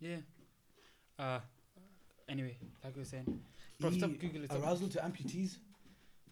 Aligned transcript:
Yeah. 0.00 0.16
Uh. 1.18 1.40
Anyway, 2.28 2.56
like 2.84 2.94
we 2.94 3.00
were 3.00 3.04
saying, 3.04 3.40
bro, 3.80 3.90
stop 3.90 4.10
E, 4.10 4.14
googling. 4.14 4.44
Stop. 4.46 4.62
arousal 4.62 4.88
to 4.88 4.98
amputees. 5.00 5.56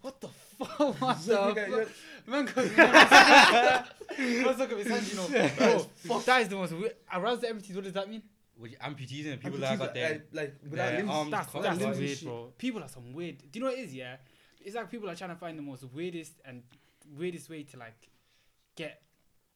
What 0.00 0.20
the 0.20 0.28
fuck? 0.28 0.78
What 1.00 1.18
the 1.24 1.34
fuck? 1.34 1.88
Man, 2.26 2.46
cause 2.46 2.70
let's 2.76 4.58
look 4.58 4.72
at 4.72 4.78
his 4.78 4.86
hands, 4.86 5.10
you 5.10 5.16
know. 5.16 5.86
Bro, 6.06 6.20
that 6.20 6.42
is 6.42 6.48
the 6.48 6.56
most 6.56 6.72
weird. 6.72 6.94
Arouse 7.12 7.40
the 7.40 7.48
empties. 7.48 7.74
What 7.74 7.84
does 7.84 7.92
that 7.94 8.08
mean? 8.08 8.22
Which 8.56 8.72
amputees 8.78 9.30
and 9.32 9.40
people 9.40 9.58
that 9.58 9.74
Amputees, 9.74 9.78
got 9.78 9.94
their 9.94 10.14
uh, 10.14 10.18
like 10.32 10.54
without 10.68 10.86
their 10.88 10.96
limbs. 10.98 11.10
arms 11.10 11.30
That's 11.30 11.52
that's 11.52 11.78
limbs 11.80 11.98
weird, 11.98 12.18
shit. 12.18 12.28
bro. 12.28 12.52
People 12.58 12.82
are 12.82 12.88
some 12.88 13.12
weird. 13.12 13.38
Do 13.38 13.58
you 13.58 13.60
know 13.64 13.70
what 13.70 13.78
it 13.78 13.82
is? 13.82 13.94
Yeah, 13.94 14.16
it's 14.64 14.74
like 14.76 14.90
people 14.90 15.08
are 15.10 15.14
trying 15.16 15.30
to 15.30 15.36
find 15.36 15.58
the 15.58 15.62
most 15.62 15.84
weirdest 15.92 16.32
and 16.44 16.62
weirdest 17.16 17.48
way 17.50 17.62
to 17.64 17.76
like 17.76 18.08
get 18.76 19.02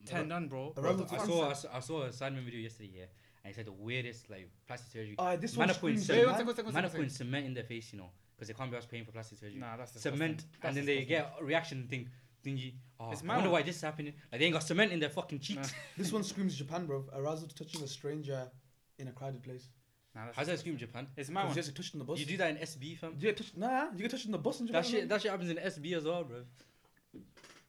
turned 0.07 0.33
on, 0.33 0.49
bro. 0.49 0.73
Arousal 0.77 1.05
What 1.07 1.21
I 1.21 1.27
saw 1.27 1.51
I 1.51 1.53
saw, 1.53 1.69
I 1.75 1.81
saw 1.81 2.03
a 2.03 2.13
Simon 2.13 2.45
video 2.45 2.61
yesterday, 2.61 2.91
yeah, 2.99 3.05
and 3.45 3.53
he 3.53 3.55
said 3.55 3.67
the 3.67 3.73
weirdest 3.73 4.31
like 4.31 4.49
plastic 4.67 4.93
surgery. 4.93 5.15
Uh, 5.19 5.37
this 5.37 5.53
Man 5.57 5.69
one 5.69 5.71
are 5.71 5.79
putting 5.79 5.99
screams 5.99 6.09
Wait, 6.09 6.17
Wait, 6.19 6.27
man. 6.27 6.27
one 6.27 6.35
second, 6.35 6.47
one 6.47 6.55
second, 6.57 6.67
one 6.67 6.75
Man 6.75 6.85
are 6.85 6.89
putting 6.95 7.09
cement 7.11 7.47
in 7.47 7.55
their 7.55 7.65
face, 7.65 7.93
you 7.93 7.99
know, 7.99 8.11
because 8.37 8.49
they 8.49 8.55
can't 8.55 8.71
be 8.71 8.77
asked 8.77 8.91
paying 8.91 9.05
for 9.05 9.13
plastic 9.13 9.39
surgery. 9.39 9.59
Nah, 9.59 9.77
that's 9.77 9.93
disgusting. 9.93 10.13
cement, 10.19 10.45
That's 10.61 10.69
and 10.69 10.77
then 10.77 10.87
they 10.87 11.05
get 11.05 11.35
a 11.41 11.45
reaction 11.45 11.87
thing, 11.89 12.09
thingy. 12.45 12.75
Oh, 13.01 13.11
It's 13.11 13.23
I 13.23 13.27
wonder 13.27 13.45
mad. 13.45 13.53
why 13.53 13.63
this 13.63 13.77
is 13.77 13.83
happening. 13.83 14.15
Like 14.31 14.39
they 14.41 14.45
ain't 14.47 14.55
got 14.55 14.63
cement 14.63 14.93
in 14.93 15.01
their 15.01 15.11
fucking 15.11 15.41
cheeks. 15.41 15.73
This 15.97 16.13
one 16.13 16.23
screams 16.25 16.55
Japan, 16.57 16.87
bro. 16.87 17.05
Arousal 17.15 17.49
to 17.49 17.55
touching 17.55 17.83
a 17.83 17.87
stranger 17.89 18.49
in 18.99 19.09
a 19.09 19.13
crowded 19.13 19.43
place. 19.43 19.69
Nah, 20.15 20.27
that's 20.27 20.37
How's 20.37 20.47
that 20.47 20.53
disgusting. 20.53 20.77
scream 20.77 20.89
Japan? 20.89 21.07
It's 21.17 21.31
my 21.31 21.41
You 21.41 21.47
one. 21.47 21.55
just 21.57 21.69
get 21.71 21.77
touched 21.77 21.95
in 21.95 21.99
the 22.01 22.05
bus. 22.05 22.19
You 22.21 22.27
do 22.27 22.37
that 22.37 22.51
in 22.51 22.57
SB, 22.59 22.99
fam. 22.99 23.15
You 23.19 23.21
get 23.29 23.37
touched, 23.39 23.57
nah, 23.57 23.85
you 23.97 23.99
get 24.03 24.11
touched 24.11 24.27
in 24.27 24.33
the 24.33 24.39
bus 24.39 24.61
in 24.61 24.67
Japan. 24.67 24.83
That 24.83 24.89
shit, 24.89 25.09
that 25.09 25.23
shit 25.23 25.31
happens 25.31 25.51
in 25.51 25.57
SB 25.57 25.97
as 25.97 26.05
well, 26.05 26.23
bro. 26.25 26.37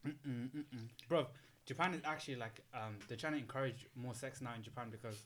Mm-mm, 0.05 0.49
mm-mm. 0.49 0.88
Bro, 1.08 1.27
Japan 1.66 1.94
is 1.94 2.02
actually 2.03 2.35
like 2.35 2.59
um 2.73 2.97
they're 3.08 3.17
trying 3.17 3.33
to 3.33 3.39
encourage 3.39 3.88
more 3.95 4.13
sex 4.13 4.41
now 4.41 4.53
in 4.55 4.61
Japan 4.61 4.88
because 4.91 5.17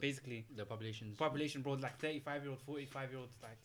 basically 0.00 0.46
The 0.56 0.64
population. 0.64 1.14
population, 1.16 1.62
bro, 1.62 1.72
like 1.74 1.98
35 1.98 2.42
year 2.42 2.50
old, 2.50 2.60
45 2.60 3.10
year 3.10 3.20
olds, 3.20 3.36
like 3.42 3.58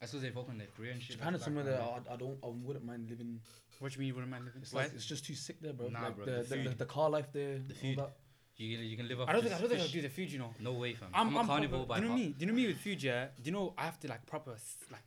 I 0.00 0.06
suppose 0.06 0.22
they 0.22 0.30
fuck 0.30 0.48
on 0.48 0.58
their 0.58 0.68
Korean 0.68 1.00
shit. 1.00 1.16
Japan 1.16 1.32
like 1.32 1.40
is 1.40 1.44
somewhere 1.44 1.64
that. 1.64 1.80
I, 1.80 2.14
I 2.14 2.16
don't, 2.16 2.38
I 2.42 2.46
wouldn't 2.46 2.84
mind 2.84 3.08
living. 3.10 3.40
what 3.80 3.90
do 3.90 3.94
you 3.96 4.00
mean 4.00 4.08
you 4.08 4.14
wouldn't 4.14 4.30
mind 4.30 4.44
living? 4.44 4.62
It's 4.62 4.72
Why? 4.72 4.82
like 4.82 4.94
it's 4.94 5.06
just 5.06 5.24
too 5.26 5.34
sick 5.34 5.60
there, 5.60 5.72
bro. 5.72 5.88
Nah, 5.88 6.02
like 6.04 6.16
bro, 6.16 6.24
the, 6.24 6.30
the 6.30 6.42
the, 6.56 6.68
the, 6.68 6.74
the 6.76 6.84
car 6.86 7.10
life 7.10 7.32
there, 7.32 7.58
The 7.66 7.74
all 7.74 7.80
food. 7.80 7.98
that. 7.98 8.12
You 8.56 8.76
can, 8.76 8.86
you 8.86 8.96
can 8.96 9.06
live 9.06 9.20
off 9.20 9.28
I 9.28 9.32
don't 9.32 9.42
think 9.42 9.54
I 9.54 9.58
don't 9.60 9.68
think 9.68 9.80
I'll 9.80 9.88
do 9.88 10.02
the 10.02 10.08
food, 10.08 10.32
you 10.32 10.38
know. 10.40 10.52
No 10.60 10.72
way, 10.72 10.94
fam. 10.94 11.08
I'm, 11.14 11.28
I'm, 11.28 11.36
I'm 11.38 11.44
a 11.44 11.46
carnivore 11.46 11.86
by 11.86 12.00
do 12.00 12.02
you 12.02 12.08
know 12.08 12.14
me? 12.16 12.34
Do 12.36 12.44
you 12.44 12.46
know 12.50 12.56
me 12.56 12.66
with 12.66 12.78
food? 12.80 13.00
Yeah. 13.02 13.26
Do 13.40 13.42
you 13.44 13.52
know 13.52 13.74
I 13.78 13.84
have 13.84 14.00
to 14.00 14.08
like 14.08 14.26
proper 14.26 14.56
like 14.90 15.04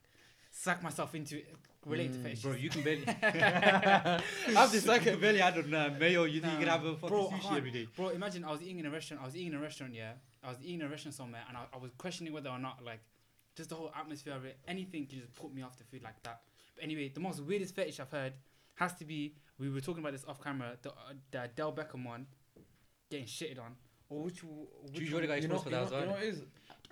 suck 0.52 0.81
myself 0.83 1.14
into 1.16 1.38
it, 1.38 1.53
relate 1.86 2.14
to 2.14 2.20
Mm, 2.20 2.23
fetish. 2.23 2.42
Bro, 2.44 2.53
you 2.53 2.70
can 2.70 2.81
barely. 2.81 3.03
I 3.23 4.22
have 4.53 4.72
this 4.72 4.86
like 4.86 5.03
you 5.05 5.11
can 5.11 5.20
barely 5.20 5.42
add 5.42 5.58
on 5.58 5.73
uh, 5.73 5.95
mayo. 6.00 6.23
You 6.25 6.39
think 6.42 6.53
you 6.53 6.59
can 6.59 6.67
have 6.67 6.86
a 6.86 6.94
fucking 6.95 7.09
Bro, 7.09 7.30
sushi 7.30 7.58
every 7.58 7.72
day. 7.72 7.88
Bro, 7.95 8.09
imagine 8.09 8.44
I 8.45 8.52
was 8.52 8.61
eating 8.61 8.80
in 8.80 8.86
a 8.86 8.89
restaurant. 8.92 9.22
I 9.22 9.25
was 9.25 9.36
eating 9.36 9.48
in 9.53 9.55
a 9.55 9.61
restaurant, 9.61 9.94
yeah. 9.94 10.14
I 10.44 10.50
was 10.50 10.58
eating 10.64 10.81
a 10.81 10.89
restaurant 10.89 11.16
somewhere, 11.16 11.42
and 11.47 11.58
I, 11.58 11.61
I 11.73 11.78
was 11.78 11.92
questioning 11.97 12.34
whether 12.34 12.50
or 12.50 12.59
not 12.59 12.84
like 12.84 13.02
just 13.56 13.70
the 13.70 13.75
whole 13.75 13.92
atmosphere 13.97 14.34
of 14.34 14.45
it, 14.45 14.58
anything 14.67 15.06
can 15.06 15.20
just 15.20 15.33
put 15.36 15.53
me 15.53 15.61
off 15.61 15.78
the 15.78 15.83
food 15.83 16.03
like 16.03 16.22
that. 16.23 16.42
But 16.75 16.83
anyway, 16.83 17.11
the 17.14 17.20
most 17.20 17.42
weirdest 17.42 17.75
fetish 17.75 18.00
I've 18.00 18.09
heard 18.11 18.33
has 18.75 18.94
to 18.95 19.06
be 19.06 19.36
we 19.59 19.70
were 19.70 19.81
talking 19.81 20.02
about 20.02 20.14
this 20.14 20.25
off 20.28 20.42
camera. 20.42 20.78
The 20.81 20.89
uh, 20.89 20.94
the 21.31 21.50
Del 21.56 21.73
Beckham 21.73 22.06
one, 22.06 22.25
getting 23.09 23.25
shitted 23.28 23.59
on. 23.59 23.75
Or 24.09 24.23
which, 24.23 24.44
which 24.44 24.94
Jude 24.94 25.03
one? 25.03 25.09
Jordan 25.11 25.30
got 25.30 25.42
You 25.42 25.48
know, 25.48 25.56
exposed 25.56 25.64
for 25.64 25.70
that 25.70 25.83
as 25.83 25.92
well. 25.92 26.00
you 26.02 26.06
know 26.08 26.11
what 26.14 26.23
it 26.23 26.28
is? 26.30 26.42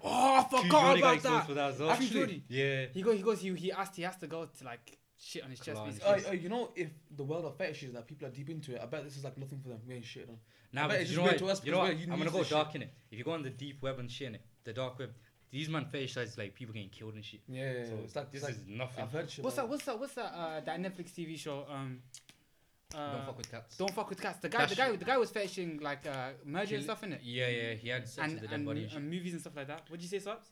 Oh, 0.02 0.36
I 0.39 0.44
forgot 0.44 0.69
Jordan 0.72 1.03
about 1.03 1.13
exposed 1.16 1.36
that. 1.36 1.47
for 1.47 1.53
that 1.56 1.69
as 1.73 1.80
well. 1.80 1.89
Actually, 1.91 2.09
Jordy. 2.09 2.44
Yeah. 2.47 2.86
He 2.94 3.02
goes, 3.02 3.16
he 3.17 3.22
goes, 3.23 3.41
he, 3.41 3.53
he 3.56 3.72
asked, 3.72 3.95
he 3.97 4.06
asked 4.06 4.22
the 4.22 4.28
girl 4.28 4.45
to 4.47 4.63
like 4.63 4.97
shit 5.20 5.44
on 5.44 5.50
his 5.52 5.59
chest. 5.59 5.75
Claw 5.75 5.84
on 5.84 5.89
his 5.92 6.02
Uh, 6.02 6.30
uh, 6.30 6.31
you 6.31 6.50
know, 6.50 6.72
if 6.75 6.89
the 7.16 7.23
world 7.23 7.45
of 7.45 7.56
fetishes 7.58 7.94
that 7.94 8.08
people 8.08 8.28
are 8.28 8.31
deep 8.31 8.50
into 8.50 8.75
it, 8.75 8.81
I 8.81 8.86
bet 8.86 9.03
this 9.03 9.17
is 9.17 9.23
like 9.23 9.38
nothing 9.38 9.59
for 9.59 9.70
them. 9.70 9.80
We 9.88 9.95
ain't 9.95 10.06
shit 10.06 10.28
on. 10.30 10.38
Nah, 10.72 10.86
I 10.86 10.88
but 10.88 11.08
you 11.09 11.17
know 11.17 11.23
what? 11.23 11.38
to 11.38 11.48
us 11.48 11.64
You 11.66 11.72
know 11.72 11.80
what? 11.80 11.92
I'm 11.92 12.17
gonna 12.17 12.30
go 12.31 12.44
to 12.44 12.50
dark 12.50 12.75
in 12.75 12.84
it. 12.84 12.94
If 13.12 13.17
you 13.17 13.23
go 13.23 13.31
on 13.31 13.44
the 13.44 13.50
deep 13.50 13.81
web 13.81 14.00
and 14.00 14.09
shit 14.09 14.28
in 14.30 14.36
it, 14.36 14.42
the 14.64 14.73
dark 14.73 14.97
web, 15.00 15.12
these 15.52 15.67
man 15.70 15.86
fetishize 15.86 16.38
like 16.38 16.53
people 16.56 16.73
getting 16.73 16.90
killed 16.90 17.16
and 17.16 17.25
shit. 17.25 17.42
Yeah, 17.47 17.64
yeah, 17.64 17.80
yeah. 17.80 17.86
So 17.86 17.94
it's 18.03 18.16
like, 18.16 18.31
this 18.31 18.44
it's 18.44 18.50
like 18.50 18.58
is 18.62 18.67
nothing. 18.67 19.03
I've 19.03 19.12
heard 19.12 19.30
shit. 19.30 19.44
What's 19.44 19.56
that? 19.58 19.67
What's 19.67 19.86
that? 19.86 20.00
What's 20.00 20.14
that? 20.14 20.31
Uh, 20.34 20.59
that 20.62 20.80
Netflix 20.80 21.12
TV 21.12 21.38
show. 21.38 21.66
Um, 21.70 22.02
uh, 22.96 23.12
Don't 23.13 23.25
fuck 23.25 23.38
with 23.38 23.52
cats. 23.52 23.78
Don't 23.78 23.94
fuck 23.94 24.09
with 24.09 24.22
cats. 24.22 24.40
The 24.40 24.50
guy, 24.50 24.59
That 24.59 24.69
the 24.69 24.75
guy, 24.75 24.96
the 24.96 25.06
guy 25.06 25.18
was 25.18 25.29
fetishing 25.29 25.79
like 25.79 26.08
uh, 26.08 26.29
murder 26.44 26.75
and 26.75 26.84
stuff 26.84 27.03
in 27.03 27.13
it, 27.13 27.22
Yeah, 27.24 27.47
yeah. 27.47 27.74
He 27.74 27.88
had 27.90 28.08
sex 28.08 28.24
and 28.24 28.34
with 28.34 28.41
the 28.41 28.47
dead 28.47 28.56
and, 28.56 28.66
body. 28.66 28.84
and 28.85 28.94
and 28.94 29.09
movies 29.09 29.34
and 29.34 29.41
stuff 29.41 29.56
like 29.56 29.68
that. 29.68 29.84
What'd 29.90 30.02
you 30.02 30.09
say, 30.09 30.18
Subs? 30.19 30.50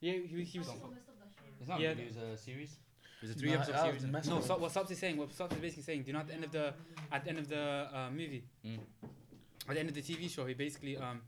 Yeah, 0.00 0.14
he, 0.14 0.42
he 0.44 0.58
was. 0.58 0.68
Don't. 0.68 0.80
It's 1.60 1.68
not 1.68 1.78
Yeah. 1.78 1.90
a 1.90 1.94
movie. 1.94 2.08
It's 2.08 2.16
a 2.16 2.36
series. 2.36 2.76
It's 3.22 3.32
a 3.32 3.34
three 3.34 3.50
Nah, 3.50 3.56
episode 3.56 3.74
I 3.74 3.86
series. 3.86 4.04
No, 4.04 4.36
with 4.36 4.46
so, 4.46 4.54
it. 4.54 4.60
what 4.60 4.72
Subs 4.72 4.90
is 4.90 4.98
saying, 4.98 5.16
what 5.16 5.32
Subs 5.34 5.54
is 5.54 5.60
basically 5.60 5.82
saying, 5.82 6.02
do 6.02 6.06
you 6.08 6.12
know 6.14 6.20
at 6.20 6.26
the 6.28 6.34
end 6.34 6.44
of 6.44 6.52
the 6.52 6.74
at 7.12 7.24
the 7.24 7.30
end 7.30 7.38
of 7.38 7.48
the 7.48 7.88
uh, 7.92 8.10
movie, 8.10 8.44
Mm. 8.64 8.78
at 9.68 9.74
the 9.74 9.80
end 9.80 9.88
of 9.90 9.94
the 9.94 10.02
TV 10.02 10.28
show, 10.30 10.46
he 10.46 10.54
basically 10.54 10.96
um 10.96 11.20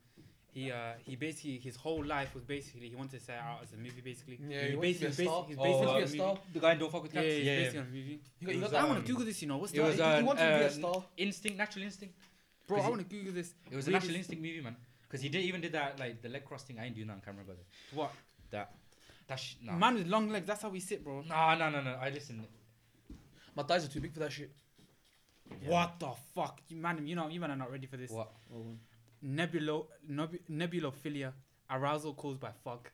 he 0.55 0.71
uh 0.71 0.93
he 1.05 1.17
basically 1.17 1.59
his 1.59 1.77
whole 1.77 2.05
life 2.05 2.35
was 2.35 2.45
basically 2.45 2.89
he 2.89 2.95
wanted 2.97 3.19
to 3.19 3.21
set 3.25 3.39
out 3.39 3.61
as 3.63 3.73
a 3.73 3.77
movie 3.77 4.01
basically. 4.03 4.39
Yeah, 4.49 4.63
he 4.63 4.69
he 4.71 4.77
wants 4.77 4.99
to 4.99 5.01
be 5.01 5.07
a 5.07 5.09
basically 5.09 5.25
star. 5.27 5.45
he's 5.49 5.57
Oh, 5.59 5.63
basically 5.65 5.87
uh, 5.87 5.95
a 5.95 6.03
a 6.03 6.09
star. 6.09 6.39
The 6.55 6.61
guy 6.61 6.73
in 6.73 6.79
Don't 6.79 6.93
Fuck 6.93 7.03
with 7.03 7.15
Yeah, 7.15 7.21
Cats. 7.23 7.35
he's 7.35 7.45
Yeah, 7.47 7.57
basically 7.57 7.79
yeah. 7.79 7.83
on 7.83 7.87
a 7.87 7.91
movie. 7.91 8.21
You 8.41 8.47
got, 8.47 8.53
you 8.55 8.59
It 8.59 8.61
got 8.61 8.63
was, 8.63 8.73
I 8.73 8.81
one. 8.83 8.89
want 8.91 9.07
to 9.07 9.13
Google 9.13 9.25
this, 9.27 9.43
you 9.43 9.49
know. 9.49 9.57
What's 9.59 9.73
It 9.73 9.77
the 9.77 9.83
was 9.83 9.95
He- 9.97 10.03
he 10.03 10.09
uh, 10.09 10.25
wanted 10.25 10.41
to 10.53 10.59
be 10.59 10.65
a 10.65 10.67
uh, 10.67 10.71
star. 10.71 11.05
Instinct, 11.17 11.59
Natural 11.59 11.85
Instinct. 11.85 12.15
bro? 12.69 12.81
I 12.81 12.89
want 12.89 13.01
to 13.09 13.17
Google 13.17 13.33
this. 13.33 13.55
It 13.71 13.77
was 13.77 13.89
a 13.89 13.91
Natural 13.91 14.15
Instinct 14.15 14.43
movie, 14.43 14.61
man. 14.63 14.77
Because 15.09 15.21
he 15.23 15.29
did 15.29 15.43
even 15.43 15.61
did 15.61 15.73
that 15.73 15.99
like 16.01 16.23
the 16.23 16.29
leg 16.31 16.45
cross 16.45 16.63
thing. 16.65 16.79
I 16.81 16.87
ain't 16.87 16.95
doing 16.95 17.07
that 17.09 17.15
on 17.15 17.21
camera, 17.21 17.45
brother. 17.45 17.61
What? 17.93 18.13
That 18.51 18.73
that 19.29 19.39
sh- 19.39 19.57
nah. 19.63 19.73
Man 19.77 19.95
with 19.95 20.07
long 20.07 20.29
legs. 20.31 20.47
That's 20.47 20.63
how 20.63 20.69
we 20.71 20.81
sit, 20.81 21.03
bro. 21.05 21.23
Nah, 21.29 21.55
nah, 21.55 21.71
nah, 21.71 21.81
nah. 21.83 21.97
I 22.01 22.11
listen. 22.11 22.45
My 23.55 23.63
thighs 23.63 23.85
are 23.85 23.89
too 23.89 24.01
big 24.01 24.13
for 24.13 24.21
that 24.21 24.33
shit. 24.33 24.51
Yeah. 25.63 25.71
What 25.71 26.01
the 26.01 26.11
fuck, 26.35 26.61
you 26.69 26.77
man? 26.77 27.07
You 27.07 27.15
know, 27.15 27.29
you 27.29 27.39
man 27.41 27.51
are 27.51 27.57
not 27.57 27.71
ready 27.71 27.87
for 27.87 27.97
this. 27.99 28.11
What? 28.11 28.33
Nebulo, 29.25 29.87
nebu, 30.09 30.39
nebulophilia, 30.51 31.33
arousal 31.71 32.15
caused 32.15 32.41
by 32.41 32.51
fog. 32.65 32.89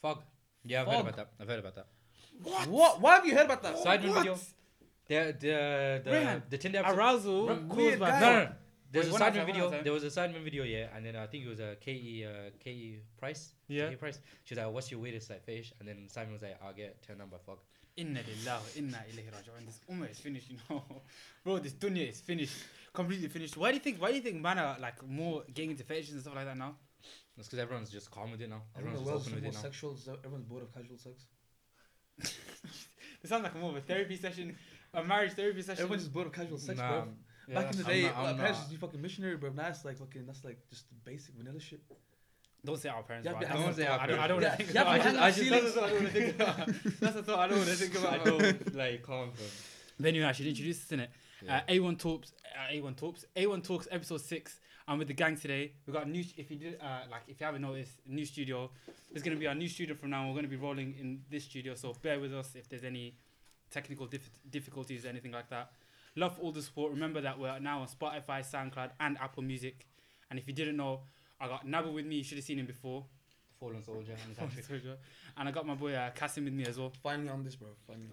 Fog. 0.00 0.22
Yeah, 0.64 0.80
I've 0.82 0.86
Fog. 0.86 0.94
heard 0.94 1.00
about 1.02 1.16
that. 1.16 1.28
I've 1.40 1.48
heard 1.48 1.58
about 1.58 1.74
that. 1.74 1.86
What? 2.42 2.68
What? 2.68 3.00
Why 3.00 3.14
have 3.16 3.26
you 3.26 3.34
heard 3.36 3.46
about 3.46 3.62
that? 3.64 3.76
Sidemen 3.76 4.08
What? 4.10 4.18
video. 4.18 4.38
The 5.08 5.36
the 5.38 6.02
the 6.04 6.10
Rehan, 6.10 6.42
the 6.48 6.58
Tinder 6.58 6.78
episode. 6.78 6.96
Arousal 6.98 7.46
Bro, 7.46 7.56
caused 7.56 7.76
weird 7.76 7.98
by 7.98 8.10
guy. 8.10 8.20
No, 8.20 8.32
no, 8.32 8.44
no. 8.44 8.52
There's 8.92 9.06
Wait, 9.06 9.10
a 9.10 9.12
one 9.14 9.22
at 9.22 9.28
a 9.28 9.30
Sidemen 9.32 9.36
time, 9.38 9.46
video. 9.46 9.64
at 9.66 9.72
a 9.72 9.76
time. 9.76 9.84
There 9.84 9.92
was 9.94 10.04
a 10.04 10.08
Sidemen 10.08 10.44
video, 10.44 10.64
yeah, 10.64 10.86
and 10.94 11.04
then 11.06 11.16
I 11.16 11.26
think 11.26 11.44
it 11.46 11.48
was 11.48 11.60
a 11.60 11.76
Ke 11.76 12.26
uh, 12.28 12.50
Ke 12.62 13.00
Price. 13.18 13.54
Yeah. 13.68 13.90
Ke 13.94 13.98
Price. 13.98 14.18
She 14.44 14.54
was 14.54 14.62
like, 14.62 14.72
"What's 14.74 14.90
your 14.90 15.00
weirdest 15.00 15.30
like 15.30 15.42
fish?" 15.44 15.72
And 15.80 15.88
then 15.88 16.08
Simon 16.08 16.32
was 16.34 16.42
like, 16.42 16.58
"I'll 16.62 16.74
get 16.74 17.02
turned 17.02 17.22
on 17.22 17.28
by 17.28 17.38
fog." 17.38 17.58
Inna 17.96 18.20
lillahi, 18.20 18.76
inna 18.78 18.98
ilayhi 19.10 19.30
raji'un. 19.32 19.66
This 19.66 19.80
ummah 19.90 20.10
is 20.10 20.18
finished, 20.18 20.50
you 20.50 20.56
know. 20.70 20.82
Bro, 21.44 21.58
this 21.60 21.72
dunya 21.74 22.08
is 22.08 22.20
finished. 22.20 22.56
Completely 22.92 23.28
finished. 23.28 23.56
Why 23.56 23.70
do 23.70 23.76
you 23.76 23.80
think 23.82 24.00
why 24.00 24.10
do 24.10 24.16
you 24.16 24.22
think 24.22 24.40
man 24.40 24.58
are 24.58 24.76
like 24.80 25.02
more 25.06 25.42
getting 25.54 25.70
into 25.72 25.84
fetishes 25.84 26.12
and 26.14 26.22
stuff 26.22 26.34
like 26.34 26.46
that 26.46 26.56
now? 26.56 26.74
That's 27.36 27.48
because 27.48 27.58
everyone's 27.60 27.90
just 27.90 28.10
calm 28.10 28.30
with 28.30 28.40
it 28.42 28.50
now. 28.50 28.62
I 28.76 28.80
Everyone's 28.80 29.04
the 29.06 29.12
just 29.12 29.26
open 29.26 29.34
with 29.36 29.44
it 29.50 29.54
now. 29.54 29.60
sexual. 29.60 29.96
so 29.96 30.16
Everyone's 30.24 30.44
bored 30.44 30.62
of 30.64 30.74
casual 30.74 30.98
sex. 30.98 31.24
It 33.22 33.28
sounds 33.28 33.44
like 33.44 33.54
more 33.58 33.70
of 33.70 33.76
a 33.76 33.80
therapy 33.80 34.16
session, 34.16 34.56
a 34.92 35.04
marriage 35.04 35.32
therapy 35.32 35.62
session. 35.62 35.82
Everyone's 35.82 36.02
just 36.02 36.12
bored 36.12 36.26
of 36.26 36.32
casual 36.32 36.58
sex, 36.58 36.76
Nah, 36.78 36.88
bro. 36.90 37.08
Yeah. 37.48 37.54
Back 37.62 37.72
in 37.72 37.78
the 37.78 37.84
I'm 37.84 37.90
day, 37.90 38.02
not- 38.02 38.16
I'm 38.16 38.24
our 38.26 38.34
parents 38.34 38.42
not. 38.42 38.48
used 38.58 38.62
to 38.64 38.70
be 38.70 38.76
fucking 38.76 39.02
missionary, 39.02 39.36
bro. 39.36 39.50
Now 39.50 39.68
it's 39.68 39.84
like 39.84 39.98
fucking. 39.98 40.26
That's 40.26 40.44
like 40.44 40.58
just 40.70 40.88
the 40.88 40.94
basic 41.10 41.34
vanilla 41.34 41.60
shit. 41.60 41.80
Don't 42.64 42.78
say 42.78 42.88
our 42.88 43.02
parents. 43.02 43.26
Yeah, 43.26 43.32
bro. 43.32 43.40
but 43.40 43.48
That's 43.48 43.60
don't 43.60 43.74
say 43.74 43.84
thought 43.84 43.90
our 43.92 44.00
I 44.00 44.06
don't, 44.06 44.18
I 44.20 44.26
don't 44.28 44.40
parents. 44.40 44.48
want 44.48 44.58
to 44.58 44.64
think 44.64 44.74
Yeah, 44.74 44.82
about. 44.82 45.14
yeah, 45.14 45.20
I 45.20 45.26
I 45.26 45.30
just, 45.32 45.50
that's 45.50 45.66
a 45.66 45.72
thought 45.72 45.84
I 45.88 45.88
don't 45.88 45.98
want 45.98 46.12
to 46.12 46.20
think 46.20 46.34
about. 46.34 47.00
That's 47.00 47.16
a 47.16 47.22
thought 47.22 47.38
I 47.38 47.48
don't 47.48 47.58
want 47.58 47.70
to 47.70 47.74
think 47.76 47.98
about. 47.98 48.12
I 48.12 48.24
don't 48.24 48.74
like 48.76 49.02
calm. 49.02 49.30
Bro. 49.36 49.46
But 49.98 50.06
anyway, 50.08 50.24
I 50.26 50.28
introduce 50.30 50.78
this 50.78 50.92
in 50.92 51.00
it. 51.00 51.10
Yeah. 51.44 51.56
Uh, 51.68 51.72
A1 51.72 51.98
Talks, 51.98 52.32
uh, 52.56 52.72
A1 52.72 52.96
Talks, 52.96 53.24
A1 53.36 53.64
Talks, 53.64 53.88
episode 53.90 54.20
six. 54.20 54.60
I'm 54.86 54.98
with 54.98 55.08
the 55.08 55.14
gang 55.14 55.36
today. 55.36 55.72
We 55.86 55.92
got 55.92 56.06
a 56.06 56.08
new. 56.08 56.24
If 56.36 56.50
you 56.52 56.56
did, 56.56 56.78
uh, 56.80 57.00
like, 57.10 57.22
if 57.26 57.40
you 57.40 57.46
haven't 57.46 57.62
noticed, 57.62 57.98
new 58.06 58.24
studio. 58.24 58.70
It's 59.12 59.22
gonna 59.24 59.36
be 59.36 59.46
our 59.48 59.54
new 59.54 59.68
studio 59.68 59.94
from 59.96 60.10
now. 60.10 60.22
on. 60.22 60.28
We're 60.28 60.36
gonna 60.36 60.48
be 60.48 60.56
rolling 60.56 60.94
in 61.00 61.20
this 61.30 61.44
studio, 61.44 61.74
so 61.74 61.94
bear 62.02 62.18
with 62.20 62.32
us 62.34 62.54
if 62.54 62.68
there's 62.68 62.84
any 62.84 63.16
technical 63.70 64.06
dif- 64.06 64.30
difficulties 64.50 65.04
or 65.04 65.08
anything 65.08 65.32
like 65.32 65.48
that. 65.50 65.70
Love 66.16 66.38
all 66.40 66.52
the 66.52 66.62
support. 66.62 66.92
Remember 66.92 67.20
that 67.20 67.38
we're 67.38 67.58
now 67.58 67.80
on 67.80 67.88
Spotify, 67.88 68.40
SoundCloud, 68.40 68.90
and 69.00 69.16
Apple 69.18 69.42
Music. 69.42 69.86
And 70.30 70.38
if 70.38 70.46
you 70.46 70.52
didn't 70.54 70.76
know, 70.76 71.00
I 71.40 71.48
got 71.48 71.66
Nabu 71.66 71.90
with 71.90 72.06
me. 72.06 72.16
You 72.16 72.24
should 72.24 72.38
have 72.38 72.44
seen 72.44 72.58
him 72.58 72.66
before. 72.66 73.04
Fallen 73.58 73.82
soldier. 73.82 74.12
And 74.38 74.52
his 74.52 74.66
hat 74.66 74.98
and 75.36 75.48
I 75.48 75.52
got 75.52 75.66
my 75.66 75.74
boy 75.74 75.94
uh, 75.94 76.10
Kasim 76.10 76.44
with 76.44 76.52
me 76.52 76.64
as 76.66 76.78
well. 76.78 76.92
Finally 77.02 77.28
on 77.28 77.44
this, 77.44 77.54
bro. 77.56 77.68
Finally. 77.86 78.08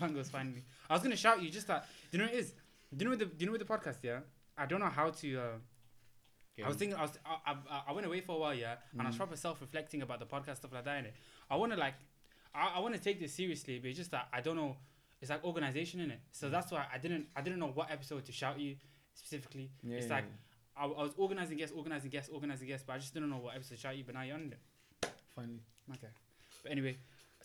Mango's 0.00 0.32
me. 0.54 0.62
I 0.90 0.92
was 0.94 1.02
gonna 1.02 1.16
shout 1.16 1.40
you 1.40 1.50
just 1.50 1.68
that. 1.68 1.86
Do 2.10 2.18
you 2.18 2.24
know 2.24 2.28
what 2.28 2.34
it 2.34 2.40
is? 2.40 2.52
Do 2.94 2.98
you 2.98 3.04
know 3.04 3.10
with 3.10 3.18
the 3.20 3.26
Do 3.26 3.34
you 3.38 3.46
know 3.46 3.52
with 3.52 3.60
the 3.66 3.72
podcast? 3.72 3.98
Yeah, 4.02 4.20
I 4.58 4.66
don't 4.66 4.80
know 4.80 4.86
how 4.88 5.10
to. 5.10 5.38
Uh, 5.38 6.62
I 6.64 6.68
was 6.68 6.76
thinking. 6.76 6.96
I 6.98 7.02
was. 7.02 7.12
I, 7.24 7.52
I, 7.70 7.82
I 7.88 7.92
went 7.92 8.06
away 8.06 8.20
for 8.20 8.36
a 8.36 8.38
while. 8.38 8.54
Yeah, 8.54 8.74
and 8.92 9.02
I 9.02 9.06
was 9.06 9.14
Mm. 9.14 9.18
proper 9.18 9.36
self 9.36 9.60
reflecting 9.60 10.02
about 10.02 10.18
the 10.18 10.26
podcast 10.26 10.56
stuff 10.56 10.72
like 10.72 10.84
that. 10.84 11.04
Innit? 11.04 11.12
I 11.48 11.56
want 11.56 11.72
to 11.72 11.78
like. 11.78 11.94
I, 12.54 12.72
I 12.76 12.80
want 12.80 12.94
to 12.94 13.00
take 13.00 13.18
this 13.20 13.32
seriously, 13.32 13.78
but 13.78 13.88
it's 13.88 13.98
just 13.98 14.10
that 14.10 14.28
I 14.32 14.40
don't 14.40 14.56
know 14.56 14.76
it's 15.22 15.30
like 15.30 15.44
organization 15.44 16.00
in 16.00 16.10
it. 16.10 16.20
So 16.32 16.48
mm. 16.48 16.50
that's 16.50 16.70
why 16.72 16.84
I 16.92 16.98
didn't 16.98 17.28
I 17.34 17.40
didn't 17.40 17.60
know 17.60 17.70
what 17.72 17.90
episode 17.90 18.24
to 18.26 18.32
shout 18.32 18.58
you 18.58 18.74
specifically. 19.14 19.70
Yeah, 19.82 19.96
it's 19.96 20.08
yeah, 20.08 20.14
like 20.14 20.24
yeah. 20.76 20.82
I, 20.82 20.86
I 20.86 21.02
was 21.04 21.12
organizing 21.16 21.56
guests, 21.56 21.74
organizing 21.74 22.10
guests, 22.10 22.28
organizing 22.28 22.66
guests, 22.66 22.84
but 22.84 22.94
I 22.94 22.98
just 22.98 23.14
didn't 23.14 23.30
know 23.30 23.38
what 23.38 23.54
episode 23.54 23.76
to 23.76 23.80
shout 23.80 23.96
you. 23.96 24.02
But 24.04 24.16
now 24.16 24.22
you're 24.22 24.34
on 24.34 24.52
it. 24.52 25.08
Finally. 25.36 25.62
Okay. 25.92 26.08
But 26.64 26.72
anyway, 26.72 26.98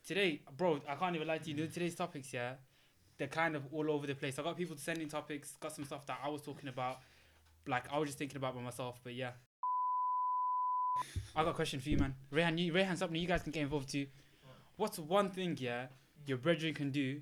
today, 0.07 0.41
bro, 0.57 0.81
I 0.89 0.95
can't 0.95 1.15
even 1.15 1.27
lie 1.27 1.37
to 1.37 1.49
you. 1.51 1.55
Mm. 1.55 1.73
Today's 1.73 1.95
topics, 1.95 2.33
yeah, 2.33 2.53
they're 3.17 3.27
kind 3.27 3.55
of 3.55 3.63
all 3.71 3.91
over 3.91 4.07
the 4.07 4.15
place. 4.15 4.39
I 4.39 4.43
got 4.43 4.57
people 4.57 4.75
sending 4.77 5.07
topics, 5.07 5.55
got 5.59 5.71
some 5.71 5.85
stuff 5.85 6.05
that 6.07 6.19
I 6.23 6.29
was 6.29 6.41
talking 6.41 6.69
about, 6.69 6.97
like 7.67 7.93
I 7.93 7.99
was 7.99 8.09
just 8.09 8.17
thinking 8.17 8.37
about 8.37 8.55
by 8.55 8.61
myself. 8.61 8.99
But 9.03 9.13
yeah. 9.13 9.31
I 11.35 11.43
got 11.43 11.51
a 11.51 11.53
question 11.53 11.79
for 11.79 11.89
you, 11.89 11.97
man. 11.97 12.15
Rehan, 12.33 12.57
you, 12.57 12.73
Rehan, 12.73 12.97
something 12.97 13.21
you 13.21 13.27
guys 13.27 13.43
can 13.43 13.51
get 13.51 13.61
involved 13.61 13.91
too. 13.91 14.07
What's 14.77 14.97
one 14.97 15.29
thing, 15.29 15.55
yeah, 15.59 15.87
your 16.25 16.39
brethren 16.39 16.73
can 16.73 16.89
do 16.89 17.21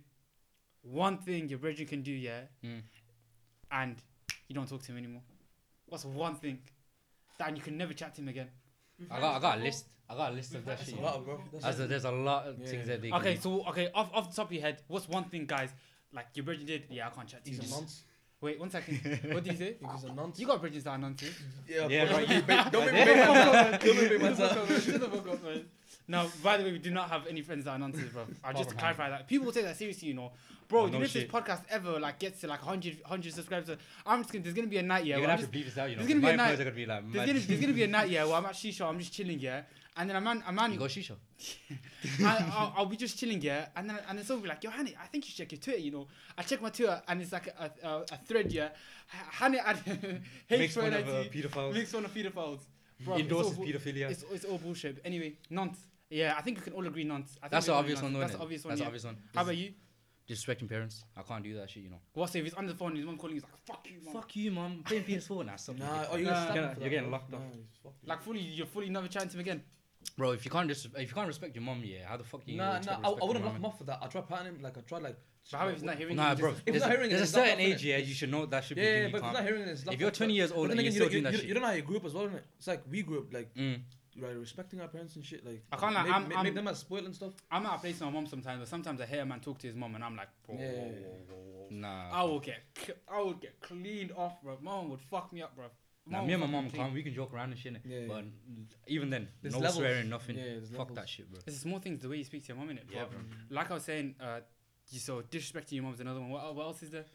one 0.92 1.18
thing 1.18 1.50
your 1.50 1.60
brethren 1.60 1.88
can 1.88 2.02
do, 2.02 2.12
yeah, 2.12 2.42
mm. 2.64 2.82
and 3.72 3.96
you 4.48 4.56
don't 4.56 4.68
talk 4.70 4.82
to 4.84 4.92
him 4.92 4.98
anymore. 4.98 5.22
What's 5.88 6.06
one 6.06 6.36
thing? 6.36 6.60
That 7.38 7.56
you 7.56 7.62
can 7.62 7.78
never 7.78 7.94
chat 7.94 8.16
to 8.16 8.22
him 8.22 8.30
again. 8.30 8.48
I 9.12 9.20
got, 9.20 9.36
I 9.36 9.40
got 9.40 9.58
a 9.60 9.62
list. 9.62 9.86
I 10.10 10.16
got 10.16 10.32
a 10.32 10.36
list 10.36 10.56
of 10.56 10.66
that 10.66 10.80
shit. 10.80 10.98
A 10.98 11.02
lot, 11.02 11.26
bro. 11.26 11.40
There's 11.62 12.06
a 12.06 12.12
lot 12.12 12.48
of 12.48 12.60
yeah. 12.60 12.68
things 12.68 12.88
that 12.88 13.02
they. 13.02 13.12
Okay, 13.12 13.34
can... 13.34 13.42
so 13.42 13.66
okay, 13.68 13.90
off 13.94 14.10
off 14.14 14.30
the 14.30 14.36
top 14.36 14.48
of 14.48 14.54
your 14.54 14.62
head, 14.62 14.82
what's 14.88 15.10
one 15.10 15.26
thing, 15.26 15.46
guys? 15.46 15.72
Like 16.14 16.28
your 16.36 16.46
brethren 16.46 16.66
did, 16.66 16.84
yeah, 16.90 17.08
I 17.08 17.10
can't 17.10 17.28
chat 17.28 17.44
to 17.44 17.52
you. 17.52 17.58
Months. 17.70 18.04
Wait, 18.46 18.60
one 18.60 18.70
second. 18.70 18.98
what 19.32 19.44
did 19.44 19.54
you 19.54 19.58
say? 19.58 19.70
It 19.70 19.82
was 19.82 20.04
a. 20.04 20.40
You 20.40 20.46
got 20.46 20.62
Bridges 20.62 20.84
that 20.84 20.92
are 20.92 20.98
nonsense. 21.00 21.34
Yeah, 21.68 21.88
yeah 21.88 22.04
you, 22.04 22.10
don't 22.10 22.28
be 22.28 22.36
me 22.36 22.42
bring. 22.42 22.64
Don't 22.70 22.86
Now. 26.08 26.24
No, 26.24 26.30
by 26.44 26.58
the 26.58 26.64
way, 26.64 26.72
we 26.72 26.78
do 26.78 26.92
not 26.92 27.10
have 27.10 27.26
any 27.26 27.42
friends 27.42 27.66
that 27.66 27.72
are 27.72 27.80
nonsense, 27.80 28.12
bro. 28.14 28.26
I 28.44 28.54
just 28.54 28.70
to 28.70 28.76
clarify 28.76 29.10
that. 29.10 29.28
People 29.28 29.52
take 29.52 29.64
that 29.64 29.76
seriously, 29.76 30.10
you 30.10 30.14
know. 30.14 30.32
Bro, 30.68 30.82
oh, 30.82 30.88
no 30.88 31.02
if 31.02 31.14
this 31.14 31.24
podcast 31.24 31.62
ever 31.72 32.00
like 32.00 32.20
gets 32.20 32.42
to 32.42 32.48
like 32.48 32.64
100, 32.64 33.00
100 33.02 33.34
subscribers, 33.34 33.76
I'm 34.06 34.22
just 34.22 34.32
gonna, 34.32 34.44
there's 34.44 34.54
gonna 34.56 34.68
be 34.68 34.78
a 34.78 34.84
night, 34.84 35.06
yeah. 35.06 35.16
You're 35.16 35.22
gonna 35.22 35.32
have 35.32 35.40
just, 35.40 35.52
to 35.52 35.58
beef 35.58 35.66
this 35.66 35.78
out, 35.80 35.90
you 35.90 35.96
know. 35.96 36.04
There's 36.04 36.10
gonna 36.10 36.28
be 36.28 36.34
a 36.34 36.38
night. 36.38 36.58
Gonna 36.58 36.72
be 36.72 36.86
like, 36.86 37.12
there's, 37.12 37.26
gonna, 37.26 37.40
there's 37.40 37.62
gonna 37.62 37.74
be 37.74 37.84
a 37.84 37.88
night, 37.88 38.10
yeah, 38.10 38.26
where 38.26 38.36
I'm 38.36 38.46
actually 38.52 38.72
sure 38.72 38.88
I'm 38.88 39.00
just 39.00 39.14
chilling, 39.14 39.40
yeah. 39.40 39.62
And 39.98 40.10
then 40.10 40.18
I'm 40.18 40.28
on, 40.28 40.44
man. 40.54 40.74
You 40.74 40.80
got 40.80 40.90
shisha. 40.90 41.16
I, 42.26 42.74
will 42.78 42.86
be 42.86 42.98
just 42.98 43.18
chilling 43.18 43.40
here, 43.40 43.68
and 43.78 43.90
then 43.90 44.00
and 44.10 44.18
then 44.18 44.26
someone 44.26 44.42
will 44.42 44.48
be 44.48 44.50
like, 44.50 44.64
"Yo, 44.64 44.70
honey, 44.70 44.96
I 45.02 45.08
think 45.08 45.26
you 45.26 45.30
should 45.30 45.38
check 45.38 45.52
your 45.54 45.62
Twitter." 45.62 45.80
You 45.80 45.92
know, 45.92 46.08
I 46.38 46.44
check 46.44 46.62
my 46.62 46.70
Twitter, 46.70 47.02
and 47.08 47.22
it's 47.22 47.32
like 47.32 47.48
a, 47.48 47.72
a, 47.82 47.90
a 48.12 48.18
thread 48.26 48.52
here. 48.52 48.72
Honey, 49.08 49.60
hates 49.60 49.80
makes 50.50 50.76
one 50.76 50.94
of 50.94 51.06
pedophiles. 51.06 51.74
Makes 51.74 51.94
one 51.94 52.06
of 52.06 52.14
pedophiles. 52.14 52.60
Endorses 53.08 53.52
it's 53.52 53.60
all, 53.60 53.66
pedophilia. 53.66 54.10
It's, 54.12 54.26
it's 54.32 54.46
all 54.46 54.58
bullshit. 54.58 55.00
Anyway, 55.06 55.38
nonce. 55.50 55.78
Yeah, 56.10 56.36
I 56.38 56.42
think 56.42 56.58
we 56.58 56.64
can 56.64 56.74
all 56.74 56.86
agree 56.86 57.06
nonce. 57.06 57.38
That's 57.50 57.68
the 57.68 57.74
obvious 57.74 58.02
nonce. 58.02 58.14
one, 58.14 58.22
That's 58.22 58.34
the 58.34 58.42
obvious 58.42 58.66
one. 58.66 58.76
That's 58.76 58.86
obvious 58.86 59.04
one. 59.06 59.18
How 59.34 59.44
about 59.44 59.58
you? 59.58 59.74
disrespecting 60.28 60.68
parents. 60.68 61.04
I 61.16 61.22
can't 61.22 61.44
do 61.44 61.56
that 61.56 61.70
shit, 61.70 61.84
you 61.84 61.90
know. 61.90 62.00
What's 62.14 62.36
if 62.36 62.44
he's 62.44 62.54
on 62.54 62.66
the 62.66 62.74
phone, 62.74 62.96
his 62.96 63.06
mom 63.06 63.18
calling, 63.18 63.36
he's 63.36 63.44
like, 63.44 63.52
fuck 63.66 63.88
you, 63.90 64.00
mom. 64.04 64.14
Fuck 64.14 64.36
you, 64.36 64.52
mom. 64.52 64.84
Playing 64.84 65.04
PS4 65.04 65.46
now. 65.46 65.56
Nah, 65.68 65.86
nah, 65.86 66.06
oh, 66.12 66.16
you're, 66.16 66.32
nah, 66.32 66.74
you're 66.80 66.90
getting 66.90 67.12
locked 67.12 67.34
up. 67.34 67.42
Nah, 67.42 67.92
like, 68.06 68.22
fully, 68.22 68.40
you're 68.40 68.66
fully 68.66 68.90
never 68.90 69.08
chatting 69.08 69.30
to 69.30 69.36
him 69.36 69.42
again. 69.42 69.64
Bro, 70.18 70.32
if 70.32 70.46
you 70.46 70.52
can't 70.52 70.68
just 70.68 70.86
if 70.86 71.10
you 71.10 71.14
can't 71.14 71.28
respect 71.28 71.56
your 71.56 71.64
mom, 71.64 71.82
yeah, 71.84 72.08
how 72.08 72.18
the 72.18 72.24
fuck 72.24 72.42
you? 72.46 72.58
Nah, 72.58 72.80
nah, 72.80 73.00
I, 73.04 73.10
I 73.10 73.26
wouldn't 73.26 73.44
block 73.44 73.56
him 73.56 73.66
off 73.66 73.78
for 73.78 73.84
that. 73.86 74.00
I 74.02 74.08
try 74.08 74.22
patting 74.22 74.48
him, 74.48 74.62
like 74.62 74.78
I 74.78 74.82
try 74.82 75.00
like. 75.00 75.18
But 75.52 75.58
how 75.60 75.68
if 75.68 75.76
he's 75.76 75.84
not 75.84 75.98
hearing? 75.98 76.16
Nah, 76.16 76.36
bro. 76.36 76.56
If 76.66 76.74
he's 76.74 76.82
not 76.82 76.92
hearing, 76.92 77.10
there's 77.10 77.22
a 77.22 77.28
certain 77.28 77.60
age, 77.60 77.84
yeah, 77.84 77.98
you 77.98 78.14
should 78.14 78.32
know 78.32 78.46
that 78.46 78.64
should 78.64 78.78
be. 78.78 78.84
Yeah, 78.84 79.10
but 79.12 79.18
if 79.18 79.34
not 79.34 79.44
hearing, 79.44 79.64
it's 79.64 79.84
if 79.84 80.00
you're 80.00 80.12
20 80.12 80.34
years 80.34 80.52
old 80.52 80.72
and 80.72 80.82
you're 80.82 80.92
still 80.92 81.10
doing 81.10 81.24
that 81.24 81.36
shit, 81.36 81.46
you 81.46 81.54
don't 81.54 81.62
know 81.62 81.70
how 81.70 81.76
you 81.76 81.82
grew 81.82 81.98
up 81.98 82.06
as 82.06 82.14
well. 82.14 82.30
It's 82.58 82.68
like 82.68 82.84
we 82.90 83.02
grew 83.04 83.20
up 83.20 83.34
like 83.34 83.54
mm. 83.56 83.80
right, 84.20 84.36
respecting 84.36 84.82
our 84.82 84.88
parents 84.88 85.16
and 85.16 85.26
shit. 85.26 85.46
Like, 85.46 85.64
I 85.72 85.78
can't 85.78 85.94
like, 85.94 86.06
make, 86.06 86.16
I'm, 86.16 86.28
make, 86.28 86.38
I'm, 86.38 86.54
them 86.54 86.68
as 86.68 86.80
spoiled 86.80 87.06
and 87.06 87.16
stuff. 87.16 87.34
I'm 87.52 87.66
at 87.66 87.76
a 87.76 87.78
place 87.78 88.00
with 88.00 88.04
my 88.04 88.12
mom 88.12 88.28
sometimes, 88.28 88.60
but 88.60 88.68
sometimes 88.68 89.02
I 89.02 89.06
hear 89.06 89.22
a 89.22 89.26
man 89.26 89.40
talk 89.40 89.60
to 89.60 89.68
his 89.68 89.76
mom, 89.76 89.96
and 89.96 90.04
I'm 90.04 90.16
like, 90.16 90.30
whoa, 90.48 90.94
nah, 91.70 92.10
I 92.12 92.24
will 92.24 92.40
get, 92.40 92.62
I 93.08 93.22
would 93.22 93.40
get 93.40 93.60
cleaned 93.62 94.14
off, 94.16 94.42
bro. 94.42 94.58
Mom 94.62 94.90
would 94.90 95.02
fuck 95.02 95.32
me 95.32 95.42
up, 95.42 95.56
bro. 95.56 95.66
Now, 96.08 96.24
me 96.24 96.34
and 96.34 96.42
my 96.42 96.48
mom 96.48 96.70
can't. 96.70 96.94
We 96.94 97.02
can 97.02 97.14
joke 97.14 97.34
around 97.34 97.52
and 97.52 97.60
shit, 97.60 97.76
yeah, 97.84 98.02
but 98.08 98.26
even 98.88 99.10
then, 99.10 99.28
there's 99.42 99.56
no 99.56 99.60
levels. 99.60 99.78
swearing, 99.78 100.10
nothing. 100.10 100.38
Yeah, 100.38 100.60
Fuck 100.72 100.80
levels. 100.80 100.96
that 100.98 101.10
shit, 101.10 101.32
bro. 101.32 101.40
It's 101.48 101.60
small 101.60 101.80
things. 101.80 102.02
The 102.02 102.10
way 102.10 102.18
you 102.18 102.24
speak 102.24 102.44
to 102.44 102.50
your 102.50 102.58
mom 102.58 102.70
in 102.70 102.78
it, 102.78 102.88
bro. 102.88 103.00
Yeah. 103.02 103.06
Like 103.50 103.72
I 103.72 103.74
was 103.74 103.84
saying, 103.84 104.16
uh, 104.22 104.42
you 104.90 105.00
so 105.00 105.22
disrespecting 105.22 105.74
your 105.74 105.84
mom's 105.84 106.00
another 106.00 106.20
one. 106.20 106.30
What, 106.30 106.56
what 106.56 106.64
else 106.66 106.84
is 106.84 106.92
there? 106.92 107.06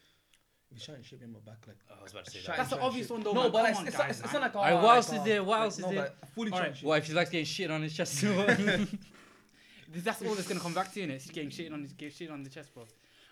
You 0.72 0.78
shouldn't 0.78 1.04
shit 1.04 1.20
me 1.20 1.26
in 1.26 1.32
my 1.32 1.38
back 1.40 1.58
like. 1.66 1.76
Oh, 1.90 1.94
I 2.00 2.02
was 2.02 2.12
about 2.12 2.24
to 2.26 2.30
say 2.30 2.40
that. 2.46 2.56
That's 2.56 2.70
the 2.70 2.80
obvious 2.80 3.06
shit. 3.06 3.12
one 3.12 3.22
though. 3.22 3.32
No, 3.32 3.42
man. 3.42 3.52
but 3.52 3.62
like, 3.64 3.76
on, 3.76 3.86
it's, 3.88 3.96
guys, 3.96 4.10
it's, 4.10 4.20
it's, 4.24 4.32
not 4.32 4.42
like. 4.42 4.56
Alright, 4.56 4.72
oh, 4.72 4.82
what 4.84 4.96
else 4.96 5.12
is 5.12 5.18
oh, 5.18 5.24
there? 5.24 5.44
What 5.44 5.60
else 5.60 5.78
is 5.78 5.84
there? 5.84 6.12
Fully 6.34 6.50
right. 6.50 6.76
Shit. 6.76 6.84
What 6.84 6.98
if 6.98 7.06
she 7.06 7.12
likes 7.12 7.30
getting 7.30 7.46
shit 7.46 7.70
on 7.70 7.82
his 7.82 7.94
chest? 7.94 8.20
that's 9.94 10.22
all 10.22 10.34
that's 10.34 10.48
gonna 10.48 10.60
come 10.60 10.74
back 10.74 10.92
to 10.92 11.00
you, 11.00 11.06
innit? 11.08 11.32
Getting 11.32 11.50
shit 11.50 11.72
on 11.72 11.82
his, 11.82 11.92
getting 11.92 12.14
shit 12.14 12.30
on 12.30 12.42
the 12.42 12.50
chest, 12.50 12.72
bro. 12.74 12.84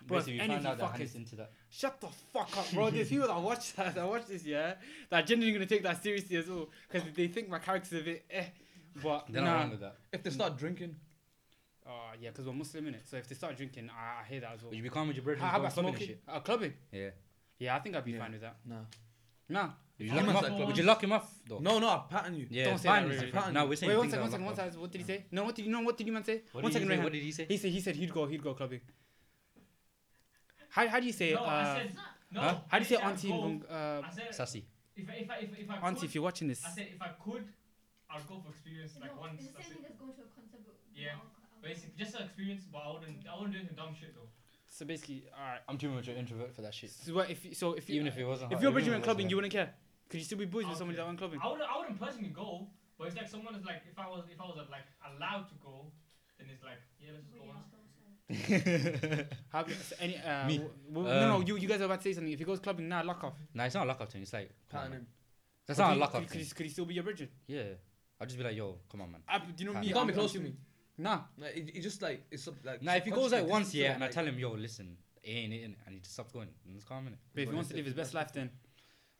Bro, 0.05 0.19
you 0.19 0.33
we 0.41 0.47
found 0.47 0.65
out 0.65 0.77
that 0.77 1.15
into 1.15 1.35
that. 1.35 1.51
Shut 1.69 1.99
the 1.99 2.07
fuck 2.07 2.57
up, 2.57 2.71
bro. 2.73 2.89
There's 2.89 3.09
people 3.09 3.27
that 3.27 3.39
watch 3.39 3.73
that, 3.75 3.95
that 3.95 4.07
watch 4.07 4.27
this, 4.27 4.45
yeah, 4.45 4.75
that 5.09 5.27
genuinely 5.27 5.53
gonna 5.53 5.65
take 5.65 5.83
that 5.83 6.01
seriously 6.01 6.37
as 6.37 6.47
well, 6.47 6.69
because 6.89 7.07
they 7.15 7.27
think 7.27 7.49
my 7.49 7.59
character's 7.59 8.01
a 8.01 8.03
bit 8.03 8.25
eh. 8.29 8.45
But 9.03 9.27
They're 9.29 9.41
nah, 9.41 9.63
not 9.63 9.71
with 9.71 9.79
that. 9.81 9.97
If 10.11 10.23
they 10.23 10.29
start 10.29 10.57
drinking, 10.57 10.95
uh, 11.85 11.91
yeah, 12.19 12.29
because 12.29 12.45
we're 12.45 12.53
Muslim 12.53 12.87
in 12.87 12.95
it. 12.95 13.01
So 13.05 13.17
if 13.17 13.27
they 13.27 13.35
start 13.35 13.55
drinking, 13.55 13.89
I, 13.89 14.21
I 14.21 14.27
hear 14.27 14.41
that 14.41 14.53
as 14.53 14.61
well. 14.61 14.69
Would 14.69 14.77
you 14.77 14.83
become 14.83 15.07
with 15.07 15.17
your 15.17 15.23
brethren? 15.23 15.47
How 15.47 15.59
about 15.59 15.73
smoking? 15.73 16.17
Uh, 16.27 16.39
clubbing? 16.39 16.73
Yeah. 16.91 17.09
Yeah, 17.59 17.75
I 17.75 17.79
think 17.79 17.95
I'd 17.95 18.05
be 18.05 18.11
Yeah. 18.11 18.19
fine 18.19 18.31
with 18.31 18.41
that. 18.41 18.57
No, 18.65 18.85
Nah. 19.49 19.69
Would 19.97 20.07
you, 20.07 20.13
lock 20.13 20.23
him 20.23 20.35
up? 20.35 20.67
Would 20.67 20.77
you 20.77 20.83
lock 20.83 21.03
him 21.03 21.11
off 21.11 21.33
though? 21.45 21.59
No, 21.59 21.79
no, 21.79 21.89
I'll 21.89 22.07
pattern 22.09 22.35
you. 22.35 22.47
Yeah. 22.49 22.65
Don't 22.65 22.77
say 22.77 22.87
that, 22.87 23.33
Ban 23.33 23.47
is 23.49 23.53
No, 23.53 23.65
we're 23.65 23.75
saying 23.75 23.89
Wait, 23.89 23.97
one 23.97 24.09
second, 24.09 24.21
one 24.21 24.31
second, 24.31 24.45
one 24.45 24.55
second. 24.55 24.79
What 24.79 24.91
did 24.91 25.01
he 25.01 25.07
say? 25.07 25.25
No, 25.31 25.43
what 25.43 25.55
did 25.55 25.65
you 25.65 25.71
know? 25.71 25.81
What 25.81 25.97
did 25.97 26.07
you 26.07 26.13
man 26.13 26.23
say? 26.23 26.43
What 26.53 26.63
right 26.63 26.73
did, 26.73 27.03
what 27.03 27.11
did 27.11 27.23
he 27.23 27.31
say? 27.31 27.45
He 27.49 27.57
said 27.57 27.71
he 27.71 27.81
said 27.81 27.95
he'd 27.97 28.13
go, 28.13 28.25
he'd 28.27 28.41
go 28.41 28.53
clubbing. 28.53 28.79
How, 30.69 30.87
how 30.87 30.99
do 30.99 31.05
you 31.05 31.13
say? 31.13 31.33
No, 31.33 31.39
uh, 31.43 31.75
said, 31.75 31.95
no, 32.31 32.41
huh? 32.41 32.55
How 32.67 32.79
do 32.79 32.83
you 32.83 32.89
say 32.89 33.01
auntie? 33.01 33.29
Go, 33.29 33.61
uh, 33.69 34.01
sassy. 34.31 34.65
If, 34.95 35.09
if, 35.09 35.29
if, 35.41 35.59
if 35.59 35.69
I 35.69 35.75
auntie, 35.87 36.01
could, 36.01 36.09
if 36.09 36.15
you're 36.15 36.23
watching 36.23 36.47
this, 36.47 36.63
I 36.65 36.69
said 36.69 36.87
if 36.93 37.01
I 37.01 37.09
could, 37.23 37.45
I'd 38.09 38.27
go 38.27 38.41
for 38.43 38.51
experience 38.51 38.93
like 39.01 39.15
no, 39.15 39.21
once. 39.21 39.41
It's 39.41 39.55
the 39.55 39.63
same 39.63 39.81
thing 39.81 39.85
as 39.89 39.95
going 39.97 40.13
to 40.13 40.21
a 40.21 40.31
concert. 40.35 40.61
yeah, 40.93 41.17
basically 41.61 41.93
just 41.97 42.15
an 42.15 42.23
experience, 42.23 42.63
but 42.71 42.79
I 42.85 42.91
wouldn't. 42.93 43.25
I 43.25 43.33
wouldn't 43.37 43.53
do 43.53 43.59
any 43.59 43.73
dumb 43.75 43.95
shit 43.97 44.13
though. 44.13 44.29
So 44.67 44.85
basically, 44.85 45.23
alright. 45.33 45.61
I'm 45.67 45.77
too 45.77 45.89
much 45.89 46.07
of 46.07 46.13
an 46.13 46.19
introvert 46.21 46.53
for 46.53 46.61
that 46.61 46.73
shit. 46.73 46.91
So 46.91 47.13
what 47.13 47.29
if 47.29 47.41
so 47.57 47.73
if 47.73 47.89
even 47.89 48.07
if 48.07 48.17
it 48.17 48.25
wasn't 48.25 48.53
if 48.53 48.61
you're 48.61 48.71
Bridgman 48.71 49.01
clubbing, 49.01 49.29
you 49.29 49.35
wouldn't 49.35 49.53
care. 49.53 49.73
Could 50.09 50.19
you 50.19 50.25
still 50.25 50.37
be 50.37 50.45
boys 50.45 50.65
with 50.65 50.77
somebody 50.77 50.97
that 50.97 51.05
went 51.05 51.17
clubbing? 51.17 51.39
I 51.41 51.47
wouldn't. 51.47 51.69
I 51.69 51.77
wouldn't 51.77 51.99
personally 51.99 52.29
go, 52.29 52.67
but 52.97 53.07
it's 53.07 53.17
like 53.17 53.29
someone 53.29 53.55
is 53.55 53.65
like 53.65 53.81
if 53.89 53.97
I 53.97 54.07
was 54.07 54.25
if 54.29 54.41
I 54.41 54.45
was 54.45 54.57
like 54.69 54.85
allowed 55.05 55.49
to 55.49 55.55
go, 55.61 55.89
then 56.37 56.47
it's 56.51 56.63
like 56.63 56.81
yeah, 57.01 57.13
let's 57.13 57.25
just 57.25 57.37
go. 57.37 57.49
Have 59.51 59.67
you, 59.69 59.75
so 59.75 59.95
any, 59.99 60.17
uh, 60.17 60.45
Me. 60.45 60.57
w- 60.59 60.73
w- 60.93 61.09
no, 61.09 61.27
no, 61.27 61.35
um, 61.37 61.43
you, 61.47 61.57
you 61.57 61.67
guys 61.67 61.81
are 61.81 61.85
about 61.85 61.99
to 61.99 62.03
say 62.03 62.13
something. 62.13 62.31
If 62.31 62.37
he 62.39 62.45
goes 62.45 62.59
clubbing 62.59 62.87
now, 62.87 63.03
lock 63.03 63.23
off. 63.23 63.33
No, 63.55 63.63
it's 63.63 63.73
not 63.73 63.85
a 63.85 63.87
lock 63.87 64.01
off 64.01 64.11
thing. 64.11 64.21
It's 64.21 64.33
like 64.33 64.51
that's 65.65 65.79
not 65.79 65.93
a 65.93 65.95
lock 65.95 66.13
off. 66.13 66.21
could, 66.21 66.29
could, 66.31 66.41
he, 66.41 66.45
could 66.45 66.65
he 66.67 66.71
still 66.71 66.85
be 66.85 66.93
your 66.93 67.03
virgin? 67.03 67.29
Yeah, 67.47 67.63
I'll 68.19 68.27
just 68.27 68.37
be 68.37 68.43
like, 68.43 68.55
yo, 68.55 68.77
come 68.91 69.01
on, 69.01 69.11
man. 69.11 69.21
Ah, 69.27 69.41
I, 69.43 69.51
do 69.51 69.63
you 69.63 69.71
know 69.73 69.79
me? 69.79 69.87
You 69.87 69.93
can't 69.93 70.07
be 70.07 70.13
close 70.13 70.33
to 70.33 70.39
me. 70.39 70.53
Nah. 70.97 71.21
No, 71.37 71.47
it, 71.47 71.71
it 71.75 71.81
just 71.81 72.01
like 72.01 72.25
it's 72.29 72.47
like. 72.63 72.83
Nah, 72.83 72.93
if 72.93 73.05
he 73.05 73.11
goes 73.11 73.31
like 73.31 73.47
once, 73.47 73.73
yeah, 73.73 73.93
and 73.93 74.03
I 74.03 74.09
tell 74.09 74.25
him, 74.25 74.37
yo, 74.37 74.51
listen, 74.51 74.97
ain't 75.23 75.53
it, 75.53 75.63
and 75.63 75.75
he 75.89 75.99
just 75.99 76.13
stops 76.13 76.31
going, 76.31 76.49
and 76.67 76.75
it's 76.75 76.85
calm, 76.85 77.05
innit? 77.05 77.17
But 77.33 77.43
if 77.43 77.49
he 77.49 77.55
wants 77.55 77.69
to 77.69 77.75
live 77.75 77.85
his 77.85 77.93
best 77.95 78.13
life, 78.13 78.31
then 78.33 78.51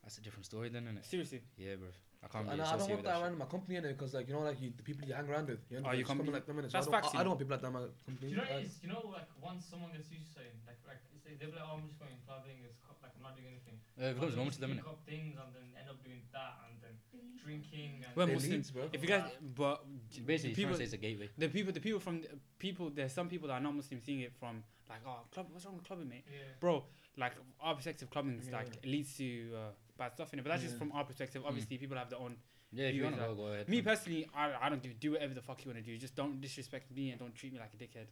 That's 0.03 0.17
a 0.17 0.21
different 0.21 0.45
story, 0.45 0.69
then, 0.69 0.83
innit? 0.83 1.06
seriously. 1.06 1.41
Yeah, 1.57 1.75
bro. 1.75 1.88
I 2.19 2.27
can't. 2.27 2.45
So, 2.45 2.51
and 2.51 2.62
I 2.62 2.77
don't 2.77 2.89
want 2.89 3.04
that, 3.04 3.16
that 3.16 3.21
around 3.24 3.38
my 3.38 3.45
company 3.45 3.77
anymore 3.77 3.95
because 3.95 4.13
like 4.13 4.27
you 4.27 4.33
know 4.33 4.42
like 4.42 4.60
you, 4.60 4.71
the 4.75 4.83
people 4.83 5.07
you 5.07 5.13
hang 5.13 5.30
around 5.30 5.48
with. 5.48 5.63
You 5.71 5.80
know, 5.80 5.89
oh, 5.89 5.95
you 5.95 6.04
come 6.04 6.19
like 6.19 6.45
them 6.45 6.59
in. 6.59 6.68
That's 6.68 6.88
I 6.88 6.92
facts. 6.92 7.16
I, 7.16 7.19
I, 7.19 7.23
don't 7.23 7.31
want 7.31 7.40
people 7.40 7.56
like 7.56 7.61
that 7.64 7.71
in 7.71 7.73
my 7.73 7.88
company. 8.04 8.28
Do 8.28 8.28
you 8.28 8.35
know 8.35 8.44
what 8.44 8.52
like, 8.52 8.64
it 8.64 8.68
is? 8.68 8.80
You 8.83 8.90
know 8.90 9.04
like 9.07 9.30
once 9.40 9.64
someone 9.64 9.92
gets 9.95 10.11
used 10.11 10.28
to 10.28 10.44
saying 10.44 10.56
like 10.68 10.80
like 10.83 10.99
say 11.23 11.40
they're 11.40 11.47
like 11.47 11.64
oh 11.64 11.80
I'm 11.80 11.88
just 11.88 11.95
going 11.95 12.19
clubbing, 12.28 12.59
it's 12.68 12.76
co- 12.83 12.99
like 12.99 13.16
I'm 13.16 13.23
not 13.23 13.40
doing 13.40 13.56
anything. 13.56 13.80
Yeah, 13.95 14.19
clubs 14.19 14.35
normal 14.35 14.52
to 14.52 14.59
them. 14.59 14.76
Pick 14.76 14.88
up 14.88 14.99
things 15.07 15.40
and 15.40 15.49
then 15.56 15.66
end 15.80 15.88
up 15.88 16.04
doing 16.04 16.21
that 16.35 16.54
and 16.68 16.76
then 16.83 16.95
drinking. 17.40 18.04
And 18.04 18.11
well, 18.16 18.28
Muslims, 18.28 18.68
leads, 18.68 18.71
bro. 18.71 18.92
if 18.92 18.99
you 18.99 19.07
guys, 19.07 19.31
but 19.56 19.88
basically, 20.26 20.56
people, 20.56 20.76
it's 20.76 20.94
a 20.94 20.99
gateway. 20.99 21.30
The 21.38 21.47
people, 21.47 21.71
the 21.71 21.80
people 21.80 21.99
from 21.99 22.21
the 22.21 22.35
people, 22.59 22.92
there's 22.92 23.14
some 23.14 23.30
people 23.31 23.47
that 23.47 23.56
are 23.56 23.64
not 23.64 23.76
Muslim 23.76 24.02
seeing 24.04 24.21
it 24.28 24.33
from 24.35 24.64
like 24.90 25.02
oh 25.06 25.23
club, 25.31 25.47
what's 25.52 25.66
wrong 25.66 25.76
with 25.76 25.85
clubbing, 25.85 26.09
mate? 26.09 26.26
Yeah. 26.28 26.59
Bro, 26.59 26.83
like 27.18 27.33
our 27.61 27.75
perspective 27.75 28.09
comments 28.09 28.47
yeah. 28.49 28.57
like 28.57 28.85
leads 28.85 29.16
to 29.18 29.49
uh, 29.56 29.59
bad 29.97 30.13
stuff 30.13 30.33
in 30.33 30.39
it. 30.39 30.44
But 30.44 30.49
that's 30.49 30.63
yeah. 30.63 30.69
just 30.69 30.80
from 30.80 30.92
our 30.94 31.04
perspective. 31.04 31.44
Obviously, 31.45 31.78
mm. 31.78 31.81
people 31.81 31.97
have 31.97 32.09
their 32.09 32.19
own. 32.19 32.35
Yeah, 32.71 32.87
if 32.87 32.95
you 32.95 33.04
want 33.04 33.16
to 33.16 33.21
go, 33.21 33.35
go 33.35 33.47
ahead. 33.47 33.68
Me 33.68 33.81
personally, 33.81 34.28
I, 34.35 34.54
I 34.61 34.69
don't 34.69 34.81
do 34.81 34.94
do 34.94 35.11
whatever 35.11 35.33
the 35.33 35.42
fuck 35.42 35.63
you 35.66 35.71
want 35.71 35.83
to 35.83 35.92
do. 35.92 35.97
Just 35.97 36.16
don't 36.16 36.39
disrespect 36.39 36.92
me 36.95 37.11
and 37.11 37.19
don't 37.19 37.35
treat 37.35 37.54
me 37.54 37.59
like 37.59 37.73
a 37.73 37.78
dickhead, 37.78 38.07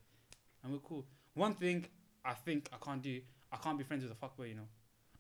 and 0.64 0.74
we're 0.74 0.80
cool. 0.80 1.06
One 1.34 1.54
thing 1.54 1.86
I 2.26 2.34
think 2.34 2.70
I 2.74 2.84
can't 2.84 3.02
do, 3.02 3.22
I 3.52 3.58
can't 3.58 3.78
be 3.78 3.84
friends 3.84 4.04
with 4.04 4.12
a 4.12 4.16
fuckboy. 4.16 4.50
You 4.50 4.56
know, 4.56 4.68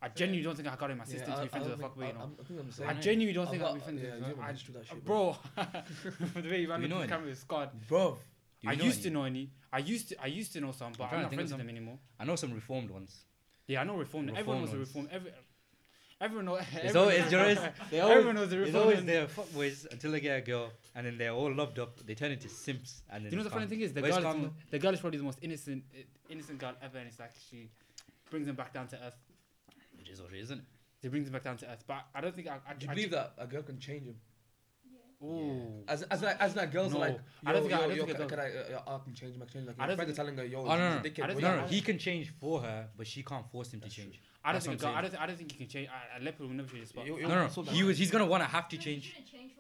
I 0.01 0.10
genuinely 0.10 0.43
don't 0.43 0.55
think 0.55 0.67
I 0.67 0.75
got 0.75 0.91
in 0.91 0.98
my 0.98 1.03
yeah, 1.07 1.13
system 1.13 1.34
I, 1.34 1.36
to 1.36 1.41
be 1.43 1.48
friends 1.50 1.67
with 1.67 1.79
a 1.79 1.84
fuckboy. 1.84 2.07
You 2.07 2.13
know, 2.13 2.84
I, 2.84 2.88
I, 2.88 2.89
I 2.89 2.93
genuinely 2.96 3.34
don't 3.34 3.50
think 3.50 3.63
I'll 3.63 3.75
be 3.75 3.79
friends 3.79 4.01
with. 4.01 4.12
Yeah, 4.12 4.84
shit, 4.84 5.05
bro, 5.05 5.36
the 5.55 6.50
way 6.50 6.62
you 6.62 6.69
ran 6.69 6.84
into 6.84 6.98
the 6.98 7.07
camera 7.07 7.29
is 7.29 7.43
God, 7.43 7.69
bro. 7.88 8.17
I 8.65 8.74
used 8.74 9.03
to 9.03 9.10
know 9.12 9.24
any. 9.24 9.51
I 9.72 9.79
used 9.79 10.10
to. 10.10 10.22
I 10.22 10.27
used 10.27 10.53
to 10.53 10.62
know 10.62 10.72
some, 10.72 10.93
but 10.98 11.05
I'm, 11.05 11.13
I'm 11.13 11.22
not 11.24 11.34
friends 11.34 11.51
with 11.51 11.60
them 11.60 11.69
anymore. 11.69 12.00
I 12.19 12.25
know 12.25 12.36
some 12.36 12.53
reformed 12.53 12.89
ones. 12.89 13.26
Yeah, 13.67 13.81
I 13.81 13.83
know 13.83 13.95
reformed. 13.95 14.29
reformed 14.29 14.39
everyone 14.39 14.62
was 14.62 14.74
a 14.74 14.77
reformed. 14.77 15.09
Every, 15.12 15.31
everyone 16.21 16.45
knows. 16.50 16.59
Everyone 16.62 16.86
it's 16.86 16.95
always, 16.95 17.19
everyone 17.91 18.36
knows 18.36 18.51
reformed. 18.51 18.67
It's 18.67 18.75
always 18.75 19.05
they're 19.05 19.27
fuckboys 19.27 19.91
until 19.91 20.12
they 20.12 20.21
get 20.21 20.38
a 20.38 20.41
girl, 20.41 20.71
and 20.95 21.05
then 21.05 21.17
they're 21.17 21.31
all 21.31 21.53
loved 21.53 21.77
up. 21.79 22.05
They 22.05 22.15
turn 22.15 22.31
into 22.31 22.47
simps, 22.50 23.03
and 23.09 23.25
then 23.25 23.31
you 23.31 23.38
know 23.38 23.43
the 23.43 23.50
funny 23.50 23.67
thing 23.67 23.81
is 23.81 23.93
the 23.93 24.01
girl, 24.01 24.17
is, 24.17 24.50
the 24.71 24.79
girl 24.79 24.93
is 24.93 25.01
probably 25.01 25.19
the 25.19 25.25
most 25.25 25.39
innocent, 25.41 25.83
innocent 26.29 26.59
girl 26.59 26.74
ever, 26.81 26.97
and 26.97 27.07
it's 27.07 27.19
like 27.19 27.33
she 27.50 27.69
brings 28.29 28.47
them 28.47 28.55
back 28.55 28.74
down 28.74 28.88
to 28.88 28.95
earth. 28.95 29.17
It 30.00 30.09
is 30.09 30.21
what 30.21 30.31
it 30.31 30.38
is, 30.38 30.45
isn't 30.45 30.59
it? 31.03 31.12
Brings 31.12 31.25
them 31.25 31.33
back 31.33 31.43
down 31.43 31.57
to 31.57 31.71
earth, 31.71 31.86
but 31.88 32.05
I 32.13 32.19
don't 32.19 32.36
think 32.36 32.47
I. 32.47 32.55
I 32.69 32.74
Do 32.74 32.86
you 32.86 32.91
I 32.91 32.95
believe 32.95 33.12
that 33.12 33.33
a 33.38 33.47
girl 33.47 33.62
can 33.62 33.79
change 33.79 34.07
him? 34.07 34.15
Ooh. 35.24 35.83
As 35.88 36.03
as 36.03 36.21
like 36.21 36.39
as 36.39 36.53
girls 36.71 36.93
no. 36.93 36.97
are 36.97 37.09
like, 37.09 37.19
I 37.43 37.51
don't 37.51 37.63
think 37.63 37.74
I, 37.74 37.88
can, 37.88 38.27
can 38.27 38.39
I, 38.39 38.50
change, 38.50 38.77
I 38.88 38.97
can 39.03 39.15
change. 39.15 39.38
Like 39.39 39.77
your 39.88 39.95
friends 39.95 40.12
are 40.12 40.15
telling 40.15 40.38
her, 40.38 40.45
yo, 40.45 40.59
oh, 40.62 40.77
no, 40.77 40.77
no, 40.77 41.01
he's. 41.01 41.17
No, 41.17 41.25
no, 41.27 41.62
no, 41.62 41.67
he 41.67 41.81
can 41.81 41.97
change 41.97 42.31
for 42.39 42.62
her, 42.62 42.88
but 42.95 43.07
she 43.07 43.24
can't 43.24 43.50
force 43.51 43.74
him 43.74 43.81
to 43.81 43.89
change. 43.89 44.21
I 44.45 44.51
don't 44.51 44.62
think 44.62 44.83
I 44.83 45.01
don't 45.01 45.19
I 45.19 45.25
don't 45.25 45.38
think 45.38 45.51
he 45.51 45.57
can 45.57 45.67
change. 45.67 45.89
A, 45.89 46.24
leopard 46.24 46.47
will 46.47 46.53
never 46.53 46.69
change 46.69 46.81
his 46.81 46.89
spot. 46.89 47.07
No, 47.07 47.27
no, 47.27 47.63
he 47.71 47.83
was 47.83 47.97
he's 47.97 48.12
gonna 48.12 48.27
wanna 48.27 48.45
have 48.45 48.69
to 48.69 48.77
change. 48.77 49.15
change 49.31 49.53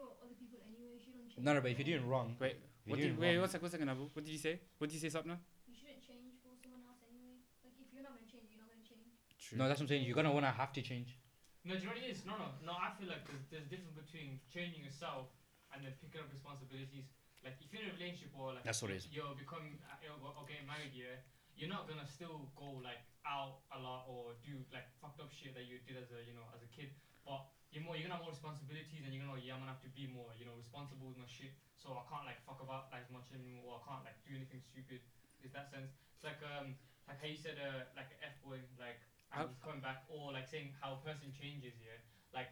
No, 1.39 1.53
no, 1.53 1.61
but 1.61 1.71
if 1.71 1.79
you're 1.79 1.97
doing 1.97 2.07
wrong, 2.07 2.35
wait, 2.39 2.57
what 2.85 2.99
did, 2.99 3.17
wait, 3.17 3.37
what's 3.39 3.53
like, 3.53 3.61
what's 3.61 3.73
second, 3.73 3.89
Abu? 3.89 4.09
What 4.13 4.25
did 4.25 4.31
you 4.31 4.37
say? 4.37 4.59
What 4.77 4.89
did 4.89 5.01
you 5.01 5.09
say, 5.09 5.15
Sapna? 5.15 5.37
You 5.67 5.73
shouldn't 5.73 6.05
change 6.05 6.37
for 6.41 6.53
someone 6.61 6.81
else 6.85 7.01
anyway. 7.09 7.41
Like 7.65 7.73
if 7.81 7.93
you're 7.93 8.05
not 8.05 8.13
gonna 8.13 8.29
change, 8.29 8.53
you're 8.53 8.61
not 8.61 8.69
gonna 8.69 8.85
change. 8.85 9.09
True. 9.41 9.57
No, 9.57 9.67
that's 9.67 9.79
what 9.81 9.85
I'm 9.85 9.89
saying. 9.89 10.05
You're 10.05 10.15
gonna 10.15 10.31
wanna 10.31 10.53
have 10.53 10.71
to 10.73 10.81
change. 10.81 11.17
No, 11.65 11.73
do 11.73 11.81
you 11.81 11.89
know 11.89 11.97
what 11.97 12.01
it 12.01 12.13
is? 12.13 12.25
No, 12.25 12.37
no, 12.37 12.47
no. 12.63 12.73
I 12.77 12.93
feel 12.95 13.09
like 13.09 13.25
there's 13.49 13.65
a 13.65 13.71
difference 13.73 13.97
between 13.97 14.39
changing 14.53 14.85
yourself 14.85 15.33
and 15.73 15.83
then 15.83 15.93
picking 15.99 16.21
up 16.23 16.29
responsibilities. 16.31 17.07
Like 17.45 17.59
if 17.63 17.69
you're 17.71 17.83
in 17.85 17.93
a 17.93 17.95
relationship 17.95 18.33
or 18.35 18.53
like 18.57 18.65
That's 18.65 18.81
what 18.81 18.91
it 18.91 18.99
is. 19.03 19.07
you're 19.13 19.35
becoming 19.37 19.77
uh, 19.87 20.11
or 20.19 20.43
getting 20.49 20.67
married, 20.67 20.91
yeah, 20.91 21.21
you're 21.55 21.71
not 21.71 21.87
gonna 21.87 22.07
still 22.07 22.49
go 22.57 22.81
like 22.83 23.01
out 23.23 23.61
a 23.75 23.79
lot 23.79 24.07
or 24.09 24.35
do 24.43 24.57
like 24.73 24.87
fucked 24.99 25.19
up 25.21 25.29
shit 25.31 25.53
that 25.55 25.67
you 25.69 25.79
did 25.85 25.95
as 25.99 26.09
a 26.11 26.19
you 26.25 26.33
know 26.35 26.43
as 26.55 26.63
a 26.65 26.69
kid. 26.73 26.91
But 27.23 27.45
you're 27.71 27.83
more 27.85 27.93
you're 27.95 28.07
gonna 28.09 28.19
have 28.19 28.25
more 28.25 28.33
responsibilities 28.35 29.03
and 29.05 29.11
you're 29.13 29.21
gonna 29.23 29.35
know 29.35 29.39
yeah 29.39 29.53
I'm 29.55 29.61
gonna 29.63 29.75
have 29.75 29.83
to 29.85 29.91
be 29.93 30.07
more 30.11 30.31
you 30.35 30.43
know 30.49 30.55
responsible 30.57 31.07
with 31.13 31.19
my 31.21 31.29
shit. 31.29 31.53
So 31.77 31.93
I 31.93 32.03
can't 32.09 32.25
like 32.25 32.41
fuck 32.43 32.59
about 32.59 32.89
like 32.91 33.05
as 33.05 33.11
much 33.13 33.29
anymore. 33.31 33.63
Or 33.67 33.73
I 33.79 33.81
can't 33.85 34.03
like 34.07 34.17
do 34.27 34.33
anything 34.35 34.59
stupid. 34.65 34.99
Is 35.45 35.53
that 35.53 35.69
sense? 35.71 35.93
It's 36.17 36.25
like 36.25 36.41
um 36.43 36.75
like 37.07 37.21
how 37.21 37.29
you 37.29 37.37
said 37.39 37.55
uh 37.61 37.85
like 37.95 38.11
f 38.19 38.35
boy 38.43 38.59
like 38.81 38.99
and 39.31 39.45
he's 39.47 39.59
coming 39.61 39.79
back 39.83 40.03
or 40.09 40.31
like 40.33 40.47
saying 40.49 40.71
how 40.81 40.97
a 40.97 40.99
person 41.03 41.29
changes 41.35 41.75
yeah 41.83 41.99
like 42.33 42.47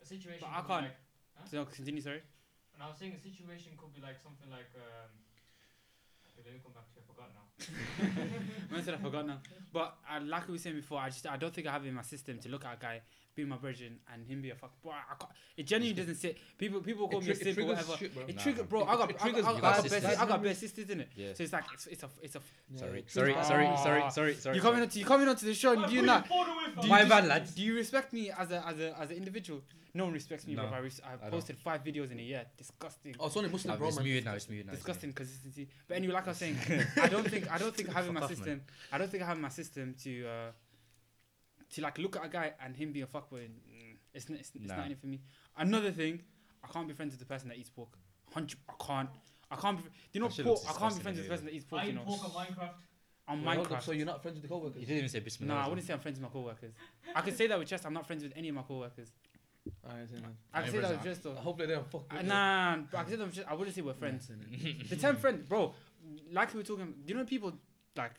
a 0.00 0.06
situation 0.06 0.44
But 0.46 0.54
I 0.56 0.62
can't- 0.64 0.92
like 0.92 1.48
So 1.48 1.64
continue, 1.68 2.00
sorry. 2.00 2.22
And 2.78 2.86
I 2.86 2.88
was 2.88 2.96
saying 2.98 3.10
a 3.10 3.18
situation 3.18 3.74
could 3.76 3.90
be 3.90 4.00
like 4.00 4.22
something 4.22 4.46
like 4.50 4.70
um 4.78 5.10
okay, 6.30 6.46
let 6.46 6.54
me 6.54 6.60
come 6.62 6.70
back 6.78 6.86
to 6.94 6.94
it, 6.94 7.02
I 7.02 7.06
forgot 7.10 7.28
now 7.34 7.46
Man 8.70 8.84
said 8.84 8.94
I 8.94 8.98
forgot 8.98 9.26
now. 9.26 9.38
But 9.72 9.98
uh, 10.06 10.20
like 10.22 10.46
we 10.46 10.54
were 10.54 10.58
saying 10.62 10.76
before, 10.76 11.00
I 11.00 11.08
just 11.10 11.26
I 11.26 11.36
don't 11.36 11.52
think 11.52 11.66
I 11.66 11.72
have 11.72 11.84
it 11.84 11.88
in 11.88 11.94
my 11.94 12.02
system 12.06 12.38
to 12.38 12.48
look 12.48 12.64
at 12.64 12.74
a 12.74 12.80
guy 12.80 13.00
be 13.38 13.48
my 13.48 13.56
virgin 13.56 13.98
and 14.12 14.26
him 14.26 14.42
be 14.42 14.50
a 14.50 14.54
fuck. 14.54 14.72
But 14.82 14.90
I 14.92 15.14
can't, 15.18 15.30
it 15.56 15.66
genuinely 15.66 15.94
doesn't 16.00 16.16
sit. 16.16 16.36
People 16.58 16.80
people 16.80 17.08
call 17.08 17.20
It 17.20 17.26
me 17.26 17.30
a 17.32 17.34
tri- 17.34 17.40
it 17.40 17.44
simp 17.44 17.58
or 17.58 17.60
triggers 17.74 17.76
whatever. 17.88 17.98
shit, 17.98 18.14
bro. 18.14 18.22
It 18.26 18.36
Nah, 18.36 18.42
trigger, 18.42 18.58
man. 18.62 18.68
bro. 18.68 18.84
I 18.84 18.86
got 18.86 18.92
it 18.94 19.02
I 19.02 19.06
got, 19.12 19.20
triggers 19.22 19.44
I 19.44 19.48
you 19.48 19.54
got, 19.54 19.62
got 19.62 19.72
I 19.72 19.76
got, 19.76 19.82
sisters. 19.82 20.02
best, 20.02 20.20
I 20.20 20.26
got 20.26 20.42
best 20.42 20.60
sisters 20.60 20.90
in 20.90 21.00
it. 21.00 21.08
Yeah. 21.16 21.32
So 21.34 21.42
it's 21.44 21.52
like 21.52 21.64
it's, 21.72 21.86
it's 21.86 22.02
a 22.02 22.08
it's 22.22 22.34
a. 22.36 22.40
Sorry, 22.76 22.98
Yeah. 22.98 23.04
sorry, 23.08 23.34
Ah. 23.36 23.42
sorry, 23.44 23.66
sorry, 23.82 24.10
sorry, 24.10 24.34
sorry. 24.34 24.56
You 24.56 24.62
coming 24.62 24.82
onto 24.82 24.98
you 24.98 25.04
coming 25.06 25.28
onto 25.28 25.46
the 25.46 25.54
show 25.54 25.72
and 25.72 25.84
I'm 25.84 25.90
you 25.90 26.00
putting 26.00 26.06
not. 26.06 26.22
the 26.24 26.28
phone 26.28 26.48
away 26.48 26.64
from 26.74 26.82
Do 26.82 26.88
My 26.88 27.02
you, 27.02 27.08
bad, 27.08 27.22
do- 27.22 27.28
lads. 27.28 27.54
Do 27.54 27.62
you 27.62 27.74
respect 27.74 28.12
me 28.12 28.30
as 28.30 28.50
a 28.50 28.66
as 28.66 28.78
a 28.80 28.98
as 29.00 29.10
an 29.10 29.16
individual? 29.16 29.62
No 29.94 30.04
one 30.04 30.12
respects 30.12 30.46
me, 30.46 30.54
No, 30.54 30.66
bro. 30.66 30.76
I, 30.76 30.78
res- 30.80 31.00
I 31.04 31.16
don't. 31.16 31.30
posted 31.30 31.56
five 31.58 31.82
videos 31.82 32.12
in 32.12 32.18
a 32.20 32.22
year. 32.22 32.44
Disgusting. 32.58 33.16
Oh, 33.18 33.26
it's 33.26 33.36
only 33.38 33.48
Muslim, 33.48 33.72
No, 33.72 33.78
bro, 33.78 33.88
it's 33.88 33.96
man. 33.96 34.04
muted 34.04 34.24
now. 34.26 34.34
It's 34.34 34.48
muted 34.48 34.66
now. 34.66 34.72
disgusting 34.74 35.12
consistency. 35.14 35.66
But 35.88 35.96
anyway, 35.96 36.12
like 36.12 36.26
I 36.26 36.30
was 36.30 36.36
saying, 36.36 36.56
I 37.02 37.08
don't 37.08 37.28
think 37.28 37.50
I 37.50 37.56
don't 37.58 37.74
think 37.74 37.88
having 37.98 38.12
my 38.12 38.20
Fuck 38.20 38.30
off, 38.30 38.36
system. 38.36 38.60
I 38.92 38.98
don't 38.98 39.10
think 39.10 39.22
I 39.22 39.26
have 39.26 39.38
my 39.38 39.48
system 39.48 39.94
to 40.04 40.26
uh, 40.26 40.50
to 41.74 41.82
like 41.82 41.98
look 41.98 42.16
at 42.16 42.24
a 42.24 42.28
guy 42.28 42.52
and 42.64 42.76
him 42.76 42.92
being 42.92 43.04
a 43.04 43.06
fuckboy. 43.08 43.40
Mm, 43.48 43.96
it's 44.14 44.28
not, 44.28 44.38
it's, 44.40 44.50
it's 44.54 44.66
Nah. 44.68 44.76
not 44.76 44.84
anything 44.86 45.00
for 45.00 45.06
me. 45.06 45.20
Another 45.56 45.90
thing, 45.90 46.22
I 46.64 46.68
can't 46.68 46.88
be 46.88 46.94
friends 46.94 47.12
with 47.12 47.20
the 47.20 47.26
person 47.26 47.48
that 47.48 47.58
eats 47.58 47.70
pork. 47.70 47.90
Hundred, 48.32 48.58
I 48.68 48.84
can't. 48.84 49.08
I 49.50 49.56
can't 49.56 49.78
be. 49.78 49.82
Do 49.84 49.88
you 50.12 50.20
know 50.20 50.28
That 50.28 50.34
shit 50.34 50.44
pork? 50.46 50.60
I 50.68 50.72
can't 50.78 50.94
be 50.96 51.02
friends 51.02 51.18
with 51.18 51.26
the 51.26 51.30
person 51.30 51.46
that 51.46 51.54
eats 51.54 51.64
pork. 51.64 51.82
I 51.82 51.84
You 51.86 51.90
eat 51.90 51.94
know, 51.96 52.02
pork 52.02 52.24
on 52.24 52.30
Minecraft 52.30 52.70
on 53.28 53.44
Wait, 53.44 53.54
hold 53.56 53.66
up, 53.66 53.72
Minecraft. 53.72 53.82
So 53.82 53.92
you're 53.92 54.06
not 54.06 54.22
friends 54.22 54.34
with 54.36 54.42
the 54.42 54.48
coworkers? 54.48 54.80
You 54.80 54.86
didn't 54.86 54.98
even 54.98 55.08
say 55.10 55.20
bismillah. 55.20 55.54
No, 55.54 55.60
I 55.60 55.68
wouldn't 55.68 55.86
say 55.86 55.92
I'm 55.92 56.00
friends 56.00 56.18
with 56.18 56.22
my 56.28 56.32
coworkers. 56.32 56.72
I 57.14 57.20
can 57.22 57.34
say 57.34 57.46
that 57.46 57.58
with 57.58 57.68
chest. 57.68 57.84
I'm 57.86 57.92
not 57.94 58.06
friends 58.06 58.22
with 58.22 58.32
any 58.36 58.48
of 58.48 58.54
my 58.54 58.62
coworkers. 58.62 59.12
Alright. 59.84 60.08
I 60.54 60.62
can 60.62 60.72
say 60.72 60.78
that 60.80 60.90
with 60.90 61.04
chest 61.04 61.22
though. 61.22 61.34
Hopefully 61.34 61.66
they 61.68 61.74
don't 61.74 61.90
fuck. 61.90 62.04
Uh, 62.10 62.22
Nah, 62.22 62.76
but 62.90 62.98
I 62.98 63.02
can 63.02 63.10
say 63.12 63.16
that 63.16 63.26
with 63.26 63.34
chest. 63.34 63.46
I 63.50 63.54
wouldn't 63.54 63.74
say 63.76 63.82
we're 63.82 63.92
friends. 63.94 64.30
The 64.88 64.96
term 64.96 65.16
friend, 65.16 65.46
bro. 65.48 65.74
Like 66.32 66.54
we 66.54 66.60
were 66.60 66.64
talking, 66.64 66.94
do 67.04 67.12
you 67.12 67.18
know 67.18 67.24
people 67.26 67.52
like 67.96 68.12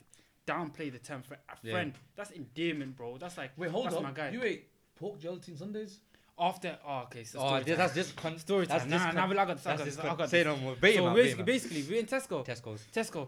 downplay 0.54 0.92
the 0.92 1.00
term 1.00 1.22
friend? 1.24 1.42
A 1.50 1.56
Yeah. 1.64 1.74
friend, 1.74 1.94
that's 2.16 2.32
endearment, 2.32 2.96
bro. 2.98 3.18
That's 3.18 3.38
like 3.38 3.52
Wait, 3.58 3.70
hold 3.72 3.86
That's 3.86 3.96
up. 3.98 4.04
my 4.04 4.12
guy. 4.12 4.30
You 4.30 4.44
ate 4.44 4.68
pork 4.96 5.20
gelatin 5.20 5.56
sundaes? 5.58 6.00
after. 6.42 6.80
Oh, 6.88 7.00
okay. 7.04 7.26
So 7.26 7.38
Oh, 7.40 7.48
story 7.48 7.60
yeah, 7.60 7.66
time. 7.68 7.78
that's 7.80 7.96
just 7.96 8.16
con- 8.16 8.40
story 8.40 8.66
that's 8.66 8.84
time. 8.84 8.92
just 8.92 9.04
Nah, 9.04 9.12
con- 9.12 9.16
nah, 9.18 9.28
but 9.28 9.38
I 9.40 9.46
got 9.46 9.58
this. 9.58 9.66
I 9.66 9.70
That's 9.76 9.80
got 9.82 9.86
this. 9.86 9.98
I 10.00 10.08
con- 10.08 10.18
got 10.20 10.30
say 10.30 10.44
no 10.46 10.56
more. 10.56 10.76
Bait 10.78 10.96
So 10.96 11.08
out, 11.08 11.14
bait 11.16 11.22
basically, 11.24 11.34
him 11.34 11.40
out. 11.42 11.46
basically, 11.46 11.84
we're 11.90 12.00
in 12.00 12.06
Tesco. 12.06 12.46
Tesco's. 12.46 12.88
Tesco. 12.94 13.28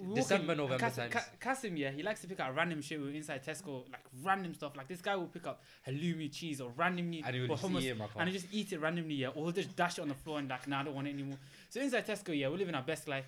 we 0.00 0.06
walk 0.08 0.16
December, 0.16 0.52
in, 0.54 0.58
November 0.58 0.78
Kasim, 0.80 1.08
times. 1.08 1.24
Kasim, 1.38 1.76
yeah, 1.76 1.90
he 1.92 2.02
likes 2.02 2.20
to 2.22 2.26
pick 2.26 2.40
out 2.40 2.56
random 2.56 2.82
shit 2.82 3.00
with 3.00 3.14
inside 3.14 3.44
Tesco, 3.44 3.88
like 3.92 4.04
random 4.24 4.54
stuff. 4.54 4.76
Like 4.76 4.88
this 4.88 5.00
guy 5.00 5.14
will 5.14 5.28
pick 5.28 5.46
up 5.46 5.62
halloumi 5.86 6.32
cheese 6.32 6.60
or 6.60 6.70
randomly 6.70 7.22
And 7.24 7.32
he 7.36 7.42
would 7.42 7.50
or 7.52 7.56
just 7.58 7.68
hummus, 7.68 7.82
eat 7.82 7.88
it 7.90 7.96
my 7.96 8.06
and 8.16 8.28
he 8.28 8.34
just 8.34 8.52
eat 8.52 8.72
it 8.72 8.80
randomly, 8.80 9.14
yeah, 9.14 9.28
or 9.28 9.44
he'll 9.44 9.52
just 9.52 9.76
dash 9.76 9.98
it 9.98 10.02
on 10.02 10.08
the 10.08 10.14
floor 10.14 10.40
and 10.40 10.48
like, 10.48 10.66
nah, 10.66 10.80
I 10.80 10.82
don't 10.82 10.96
want 10.96 11.06
it 11.06 11.10
anymore. 11.12 11.38
So 11.70 11.80
inside 11.80 12.08
Tesco, 12.08 12.36
yeah, 12.36 12.48
we're 12.48 12.56
living 12.56 12.74
our 12.74 12.82
best 12.82 13.06
life. 13.06 13.26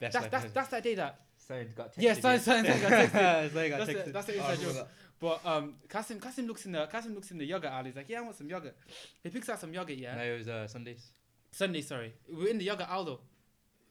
Best 0.00 0.14
That's 0.14 0.22
life 0.22 0.30
that's 0.30 0.44
ever. 0.46 0.54
that's 0.54 0.68
that 0.70 0.82
day 0.82 0.94
that. 0.94 1.20
Sorry, 1.46 1.64
got 1.76 1.92
texted. 1.92 2.02
Yeah, 2.02 2.14
sorry, 2.14 2.38
sorry, 2.38 2.64
sorry, 2.66 2.80
got 2.80 2.90
texted. 2.90 3.10
Sorry, 3.52 3.68
got 3.70 3.78
That's 3.78 3.86
the, 3.86 3.94
texted. 3.94 4.12
that's 4.12 4.26
the 4.26 4.32
Oh, 4.34 4.36
inside 4.36 4.58
remember 4.58 4.78
joke. 4.80 4.88
But 5.20 5.40
um, 5.46 5.74
Kasim, 5.88 6.20
Kasim 6.20 6.46
looks 6.46 6.66
in 6.66 6.72
the 6.72 6.86
Kasim 6.86 7.14
looks 7.14 7.30
in 7.30 7.38
the 7.38 7.44
yogurt 7.46 7.70
aisle. 7.70 7.84
He's 7.84 7.96
like, 7.96 8.08
yeah, 8.08 8.18
I 8.18 8.22
want 8.22 8.36
some 8.36 8.48
yogurt. 8.48 8.76
He 9.22 9.30
picks 9.30 9.48
out 9.48 9.60
some 9.60 9.72
yogurt. 9.72 9.96
Yeah, 9.96 10.14
No, 10.16 10.22
it 10.22 10.38
was 10.38 10.48
uh, 10.48 10.66
sundaes. 10.66 11.12
sundae, 11.50 11.80
sorry. 11.82 12.14
We're 12.30 12.48
in 12.48 12.58
the 12.58 12.64
yogurt 12.64 12.88
aisle 12.90 13.04
though. 13.04 13.12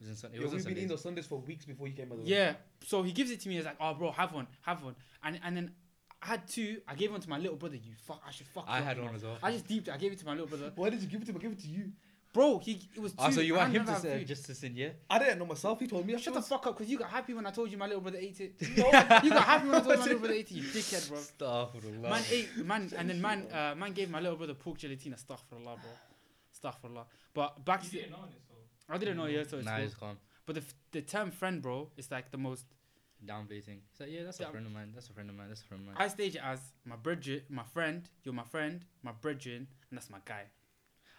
was 0.00 0.08
in 0.10 0.16
Sun- 0.16 0.30
it 0.32 0.36
Yeah, 0.38 0.44
was 0.44 0.52
we've 0.52 0.64
been 0.64 0.72
eating 0.72 0.88
sundaes. 0.88 0.90
those 0.90 1.02
sundaes 1.02 1.26
for 1.26 1.38
weeks 1.40 1.64
before 1.64 1.88
you 1.88 1.94
came 1.94 2.08
by 2.08 2.16
the 2.16 2.22
way. 2.22 2.28
Yeah. 2.28 2.54
So 2.84 3.02
he 3.02 3.12
gives 3.12 3.30
it 3.30 3.40
to 3.40 3.48
me. 3.48 3.54
He's 3.56 3.64
like, 3.64 3.76
oh, 3.80 3.94
bro, 3.94 4.10
have 4.12 4.32
one, 4.32 4.46
have 4.62 4.82
one. 4.82 4.94
And 5.22 5.40
and 5.44 5.56
then 5.56 5.70
I 6.22 6.26
had 6.26 6.46
two. 6.48 6.80
I 6.88 6.94
gave 6.94 7.10
one 7.10 7.20
to 7.20 7.28
my 7.30 7.38
little 7.38 7.56
brother. 7.56 7.76
You 7.76 7.92
fuck. 8.06 8.20
I 8.26 8.30
should 8.30 8.46
fuck. 8.48 8.64
I 8.68 8.80
had 8.80 9.00
one 9.02 9.14
as 9.14 9.22
well. 9.22 9.38
I 9.42 9.52
just 9.52 9.66
deeped 9.66 9.88
it. 9.88 9.94
I 9.94 9.96
gave 9.96 10.12
it 10.12 10.18
to 10.18 10.26
my 10.26 10.32
little 10.32 10.46
brother. 10.46 10.72
Why 10.74 10.90
did 10.90 11.00
you 11.02 11.08
give 11.08 11.22
it 11.22 11.26
to 11.26 11.30
him? 11.32 11.36
I 11.38 11.40
gave 11.40 11.52
it 11.52 11.60
to 11.60 11.68
you. 11.68 11.90
Bro, 12.34 12.58
he 12.58 12.72
it 12.94 13.00
was 13.00 13.12
two. 13.12 13.18
Oh, 13.20 13.30
so 13.30 13.40
you 13.40 13.54
want 13.54 13.72
him 13.72 13.84
to 13.86 13.92
have 13.92 14.02
say, 14.02 14.18
food. 14.18 14.26
just 14.26 14.44
to 14.46 14.54
sin, 14.56 14.72
yeah? 14.74 14.88
I 15.08 15.18
didn't 15.20 15.38
know 15.38 15.46
myself. 15.46 15.78
He 15.80 15.86
told 15.86 16.04
me. 16.04 16.12
Shut 16.14 16.24
the 16.34 16.40
afterwards. 16.40 16.48
fuck 16.48 16.66
up, 16.66 16.76
because 16.76 16.90
you 16.90 16.98
got 16.98 17.08
happy 17.08 17.32
when 17.32 17.46
I 17.46 17.50
told 17.52 17.70
you 17.70 17.78
my 17.78 17.86
little 17.86 18.00
brother 18.02 18.18
ate 18.18 18.40
it. 18.40 18.54
No. 18.76 18.86
you 19.22 19.30
got 19.30 19.44
happy 19.44 19.68
when 19.68 19.76
I 19.76 19.80
told 19.80 19.92
you 19.94 19.98
my 20.00 20.04
little 20.04 20.18
brother 20.18 20.34
ate 20.34 20.50
it. 20.50 20.54
You 20.54 20.62
dickhead, 20.64 21.08
bro. 21.08 21.18
Astaghfirullah. 21.18 22.10
Man 22.10 22.22
ate 22.30 22.56
man, 22.64 22.90
and 22.98 23.08
then 23.08 23.20
man, 23.22 23.46
uh, 23.52 23.74
man 23.76 23.92
gave 23.92 24.10
my 24.10 24.20
little 24.20 24.36
brother 24.36 24.54
pork 24.54 24.78
gelatina. 24.78 25.14
Astaghfirullah, 25.14 25.76
bro. 25.82 25.92
Astaghfirullah. 26.70 27.04
But 27.32 27.64
back 27.64 27.84
you 27.84 27.90
to 27.90 27.96
didn't 27.96 28.10
know 28.12 28.24
this 28.26 28.42
so 28.48 28.54
I 28.94 28.98
didn't 28.98 29.16
know. 29.16 29.26
Yeah, 29.26 29.44
so 29.48 29.56
it's 29.58 29.64
Nah, 29.66 29.76
cool. 29.76 29.84
it's 29.86 29.94
calm. 29.94 30.16
But 30.46 30.54
the 30.56 30.60
f- 30.62 30.74
the 30.92 31.02
term 31.02 31.30
friend, 31.30 31.62
bro, 31.62 31.88
is 31.96 32.10
like 32.10 32.30
the 32.30 32.38
most. 32.38 32.64
Downplay 33.24 33.62
thing. 33.64 33.80
So 33.96 34.04
yeah, 34.04 34.24
that's 34.24 34.38
Yeah. 34.40 34.48
a 34.48 34.50
friend 34.50 34.66
of 34.66 34.72
mine. 34.72 34.90
That's 34.94 35.08
a 35.08 35.12
friend 35.14 35.30
of 35.30 35.36
mine. 35.36 35.48
That's 35.48 35.62
a 35.62 35.64
friend 35.64 35.80
of 35.82 35.86
mine. 35.86 35.96
I 35.98 36.08
stage 36.08 36.34
it 36.36 36.42
as 36.44 36.58
my 36.84 36.96
brethren, 36.96 37.40
my 37.48 37.62
friend. 37.62 38.06
You're 38.22 38.34
my 38.34 38.42
friend, 38.44 38.84
my 39.02 39.12
brethren, 39.12 39.66
and 39.88 39.96
that's 39.98 40.10
my 40.10 40.18
guy. 40.26 40.42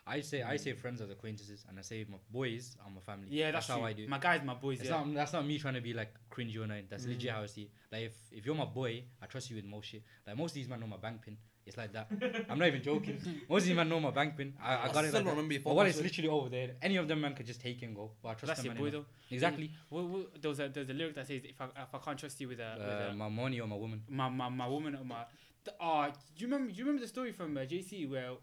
I 0.07 0.21
say 0.21 0.43
I 0.43 0.57
say 0.57 0.74
friends 0.74 1.01
as 1.01 1.09
acquaintances, 1.09 1.65
and 1.67 1.79
I 1.79 1.81
say 1.81 2.05
my 2.07 2.17
boys 2.31 2.77
are 2.83 2.91
my 2.91 3.01
family. 3.01 3.27
Yeah, 3.31 3.50
that's, 3.51 3.67
how. 3.67 3.81
I 3.83 3.93
do. 3.93 4.07
My 4.07 4.19
guy's 4.19 4.43
my 4.43 4.53
boys. 4.53 4.79
It's 4.79 4.89
Yeah. 4.89 4.97
not 5.03 5.13
that's 5.15 5.33
not 5.33 5.45
me 5.47 5.57
trying 5.57 5.74
to 5.74 5.81
be 5.81 5.93
like 5.93 6.13
cringy 6.31 6.57
or 6.59 6.63
anything. 6.63 6.85
That's 6.89 7.05
legit 7.07 7.31
Mhm. 7.31 7.33
how 7.35 7.41
I 7.41 7.47
see. 7.47 7.63
it. 7.63 7.71
Like 7.91 8.01
if, 8.03 8.13
if 8.31 8.45
you're 8.45 8.53
my 8.55 8.65
boy, 8.65 9.03
I 9.21 9.25
trust 9.25 9.50
you 9.50 9.55
with 9.55 9.65
most 9.65 9.88
shit. 9.88 10.03
Like 10.27 10.38
most 10.38 10.51
of 10.51 10.55
these 10.55 10.67
men 10.69 10.79
know 10.79 10.88
my 10.88 10.97
bank 10.97 11.24
pin. 11.24 11.38
It's 11.65 11.75
like 11.75 11.91
that. 11.93 12.07
I'm 12.50 12.59
not 12.59 12.67
even 12.67 12.83
joking. 12.83 13.17
Most 13.50 13.63
of 13.63 13.67
these 13.69 13.75
men 13.75 13.89
know 13.89 14.00
my 14.00 14.12
bank 14.12 14.38
pin. 14.38 14.53
I, 14.62 14.75
I 14.75 14.83
I 14.89 14.91
got 14.93 15.05
it. 15.05 15.07
still 15.07 15.13
Like 15.13 15.13
don't 15.13 15.24
that. 15.25 15.29
remember 15.31 15.53
your 15.55 15.62
My 15.63 15.91
phone 15.91 16.03
literally 16.03 16.29
over 16.29 16.50
there. 16.50 16.75
Any 16.83 16.97
of 16.97 17.07
them 17.07 17.21
man 17.21 17.33
could 17.33 17.47
just 17.47 17.59
take 17.62 17.81
and 17.81 17.95
go. 17.95 18.12
But 18.21 18.29
I 18.29 18.33
trust 18.35 18.45
that's 18.47 18.59
them 18.62 18.67
your 18.67 18.75
boy 18.75 18.95
enough. 18.95 19.07
though. 19.29 19.35
Exactly. 19.35 19.71
What, 19.89 20.03
what, 20.05 20.39
there's 20.39 20.59
a 20.59 20.69
there's 20.69 20.89
a 20.91 20.93
lyric 20.93 21.15
that 21.15 21.25
says 21.25 21.41
if 21.43 21.59
I 21.59 21.65
if 21.65 21.95
I 21.95 21.97
can't 21.97 22.19
trust 22.19 22.39
you 22.39 22.47
with 22.50 22.59
a, 22.59 22.75
with 22.77 22.88
Uh, 22.88 23.09
a 23.09 23.13
my 23.15 23.29
money 23.29 23.59
or 23.59 23.67
my 23.67 23.75
woman. 23.75 24.03
my, 24.07 24.29
my 24.29 24.50
my 24.50 24.67
woman 24.67 24.95
or 24.95 25.03
my. 25.03 25.24
th- 25.65 25.75
Uh, 25.79 26.09
do 26.35 26.45
you 26.45 26.45
remember? 26.45 26.71
Do 26.71 26.77
you 26.77 26.83
remember 26.85 27.01
the 27.01 27.07
story 27.07 27.31
from 27.31 27.57
uh, 27.57 27.62
JC 27.62 28.07
where? 28.07 28.33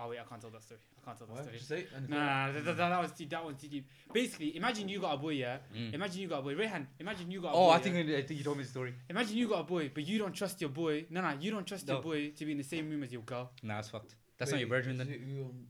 Oh 0.00 0.10
wait, 0.10 0.20
I 0.20 0.24
can't 0.24 0.40
tell 0.40 0.50
that 0.50 0.62
story. 0.62 0.78
I 1.08 1.14
can't 1.14 1.18
tell 1.18 1.26
that 1.28 1.36
Why? 1.36 1.42
story. 1.42 1.56
Just 1.56 1.68
say 1.68 1.86
Nah, 2.08 2.16
nah, 2.46 2.52
that, 2.52 2.64
that, 2.64 2.76
that 2.76 3.00
was 3.02 3.12
too, 3.12 3.26
that 3.26 3.44
was 3.44 3.56
too 3.56 3.68
deep. 3.68 3.86
Basically, 4.12 4.56
imagine 4.56 4.88
you 4.88 5.00
got 5.00 5.14
a 5.14 5.16
boy, 5.16 5.30
yeah. 5.30 5.58
Mm. 5.74 5.94
Imagine 5.94 6.20
you 6.22 6.28
got 6.28 6.40
a 6.40 6.42
boy. 6.42 6.54
Rehan, 6.54 6.86
imagine 7.00 7.30
you 7.30 7.40
got 7.40 7.48
a 7.48 7.56
Oh, 7.56 7.66
boy. 7.66 7.70
I 7.70 7.76
yeah? 7.76 7.78
think 7.82 7.96
I 8.10 8.22
think 8.22 8.38
you 8.38 8.44
told 8.44 8.58
me 8.58 8.64
the 8.64 8.68
story. 8.68 8.94
Imagine 9.08 9.36
you 9.36 9.48
got 9.48 9.60
a 9.60 9.64
boy, 9.64 9.90
but 9.94 10.06
you 10.06 10.18
don't 10.18 10.32
trust 10.34 10.60
your 10.60 10.70
boy. 10.70 11.06
No, 11.10 11.20
no, 11.22 11.32
you 11.40 11.50
don't 11.50 11.66
trust 11.66 11.88
your 11.88 12.02
boy 12.02 12.30
to 12.30 12.44
be 12.44 12.52
in 12.52 12.58
the 12.58 12.64
same 12.64 12.90
room 12.90 13.02
as 13.02 13.12
your 13.12 13.22
girl. 13.22 13.50
Nah, 13.62 13.76
that's 13.76 13.88
fucked. 13.90 14.14
That's 14.38 14.50
not 14.50 14.60
your 14.60 14.68
virgin 14.68 14.98
then. 14.98 15.08
You, 15.08 15.14
you, 15.36 15.42
um, 15.44 15.66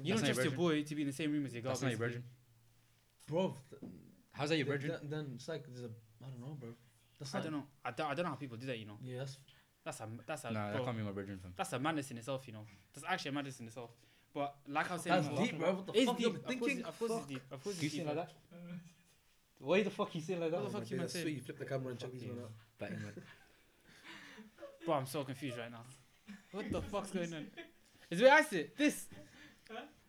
You 0.00 0.14
don't 0.14 0.22
not 0.22 0.26
your 0.28 0.34
trust 0.34 0.48
your 0.48 0.56
boy 0.58 0.82
to 0.82 0.94
be 0.94 1.02
in 1.02 1.08
the 1.08 1.12
same 1.14 1.32
room 1.32 1.44
as 1.46 1.52
your 1.52 1.62
girl. 1.62 1.72
That's 1.72 1.82
not 1.82 1.90
your 1.90 1.98
virgin. 1.98 2.22
bro. 3.26 3.54
th- 3.70 3.82
How's 4.32 4.48
that 4.50 4.56
your 4.56 4.66
virgin? 4.66 4.90
Then, 4.90 5.10
then 5.10 5.30
it's 5.34 5.48
like 5.48 5.64
there's 5.66 5.84
a. 5.84 5.90
I 6.24 6.28
don't 6.30 6.40
know, 6.40 6.54
bro. 6.58 6.70
That's 7.18 7.34
I 7.34 7.38
like- 7.38 7.44
don't 7.44 7.52
know. 7.52 7.64
I 7.84 7.90
don't, 7.90 8.06
I 8.10 8.14
don't 8.14 8.24
know 8.24 8.30
how 8.30 8.36
people 8.36 8.56
do 8.56 8.66
that. 8.68 8.78
You 8.78 8.86
know, 8.86 8.98
Yeah, 9.02 9.18
that's 9.18 9.38
that's 9.84 10.00
a 10.00 10.08
that's 10.26 10.44
a 10.44 10.50
Nah, 10.52 10.72
that 10.72 10.84
can't 10.84 10.96
be 10.96 11.02
my 11.02 11.10
virgin 11.12 11.38
fam. 11.38 11.52
that's 11.56 11.72
a 11.72 11.78
madness 11.78 12.10
in 12.10 12.18
itself. 12.18 12.46
You 12.46 12.52
know, 12.54 12.64
that's 12.94 13.04
actually 13.08 13.30
a 13.30 13.34
madness 13.34 13.58
in 13.60 13.66
itself. 13.66 13.90
But 14.34 14.54
like 14.68 14.90
I 14.90 14.92
was 14.94 15.02
saying, 15.02 15.16
that's 15.16 15.28
before, 15.28 15.44
deep, 15.46 15.58
bro. 15.58 15.72
What 15.72 15.86
the 15.86 15.92
it's 15.94 16.06
fuck 16.06 16.16
deep. 16.18 16.26
you 16.26 16.28
Of 16.28 16.34
course, 16.44 16.48
thinking? 16.48 16.78
it- 16.80 16.86
of 16.86 16.98
course, 16.98 17.10
it's 17.10 17.20
Fuck. 17.20 17.28
deep. 17.28 17.42
Of 17.50 17.64
course, 17.64 17.82
You 17.82 17.86
it's 17.86 17.94
sing 17.96 18.06
deep. 18.06 18.16
like 18.16 18.26
that? 18.26 18.32
Why 19.60 19.82
the 19.82 19.90
fuck 19.90 20.14
you 20.14 20.20
sing 20.20 20.40
like 20.40 20.50
that? 20.52 20.60
What 20.62 20.66
the 20.72 20.78
fuck 20.78 20.82
you 20.82 20.84
days, 20.86 20.90
man 20.92 21.00
that's 21.00 21.12
saying? 21.14 21.24
sweet. 21.24 21.34
You 21.36 21.40
flip 21.42 21.58
the 21.58 21.64
camera 21.64 21.90
and 21.90 21.98
check 21.98 22.12
these 22.12 22.22
Okay. 22.22 22.30
one 22.32 22.42
out. 22.44 22.50
Batting 22.78 23.02
man. 23.02 23.12
Bro, 24.84 24.94
I'm 24.94 25.06
so 25.06 25.24
confused 25.24 25.58
right 25.58 25.70
now. 25.70 25.82
What 26.52 26.70
the 26.70 26.80
fuck's 26.82 27.10
going 27.10 27.32
on? 27.34 27.46
Is 28.10 28.18
the 28.20 28.24
way 28.24 28.30
I 28.30 28.42
sit 28.42 28.76
this, 28.76 29.06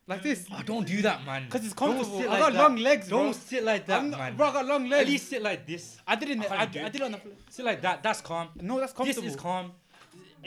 like 0.08 0.22
this, 0.24 0.46
Oh, 0.52 0.62
don't 0.64 0.88
do 0.88 1.02
that, 1.02 1.26
man. 1.26 1.46
because 1.46 1.66
it's 1.66 1.74
Don't 1.74 1.90
comfortable. 1.96 2.20
sit 2.20 2.30
I 2.30 2.40
got 2.40 2.54
that. 2.54 2.60
long 2.62 2.76
legs, 2.78 3.10
bro. 3.10 3.24
Don't 3.24 3.34
sit 3.36 3.64
like 3.64 3.86
that, 3.88 4.00
I'm 4.00 4.10
not- 4.10 4.20
man. 4.20 4.38
Bro, 4.38 4.48
I 4.48 4.54
got 4.54 4.66
long 4.66 4.88
legs. 4.90 5.02
At 5.02 5.08
least 5.08 5.30
sit 5.30 5.42
like 5.42 5.66
this. 5.68 5.98
I 6.08 6.16
did 6.16 6.30
it. 6.30 6.34
In 6.34 6.40
the, 6.40 6.52
I 6.54 6.62
I, 6.62 6.66
can't 6.68 6.86
I 6.86 6.90
did 6.90 7.02
it 7.02 7.04
on 7.06 7.12
the. 7.12 7.18
fl- 7.18 7.28
Sit 7.50 7.66
like 7.66 7.82
that. 7.82 8.02
That's 8.04 8.22
calm. 8.22 8.50
No, 8.62 8.80
that's 8.80 8.94
comfortable. 8.94 9.24
This 9.24 9.34
is 9.34 9.40
calm. 9.40 9.72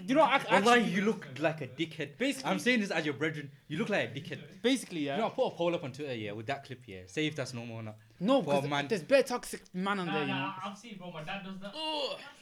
You 0.06 0.14
know, 0.14 0.22
I, 0.22 0.40
Wallahi, 0.50 0.90
you 0.90 1.02
look 1.02 1.26
like 1.38 1.61
a 1.61 1.66
dickhead. 1.66 2.16
Basically- 2.18 2.50
I'm 2.50 2.58
saying 2.58 2.80
this 2.80 2.90
as 2.90 3.04
your 3.04 3.14
brethren. 3.14 3.50
You 3.68 3.78
look 3.78 3.88
like 3.88 4.11
a 4.11 4.20
dickhead. 4.20 4.38
basically, 4.62 5.00
yeah. 5.06 5.16
You 5.16 5.22
know, 5.22 5.30
put 5.30 5.46
a 5.46 5.50
poll 5.50 5.75
up 5.75 5.84
on 5.84 5.92
Twitter, 5.92 6.14
yeah, 6.14 6.32
with 6.32 6.46
that 6.46 6.64
clip, 6.64 6.80
yeah. 6.87 7.00
Say 7.06 7.26
if 7.26 7.37
that's 7.37 7.52
normal 7.54 7.76
or 7.76 7.82
not. 7.82 7.96
no, 8.20 8.38
Well, 8.38 8.61
because 8.61 8.70
man. 8.70 8.88
there's 8.88 9.02
bare 9.02 9.22
toxic 9.22 9.62
man 9.75 9.99
on 10.00 10.06
Nah, 10.06 10.12
there, 10.12 10.22
you 10.22 10.28
know. 10.28 10.52
I've 10.64 10.78
seen, 10.78 10.96
bro. 10.99 11.11
My 11.11 11.22
dad 11.25 11.42
does 11.44 11.58
that. 11.61 11.72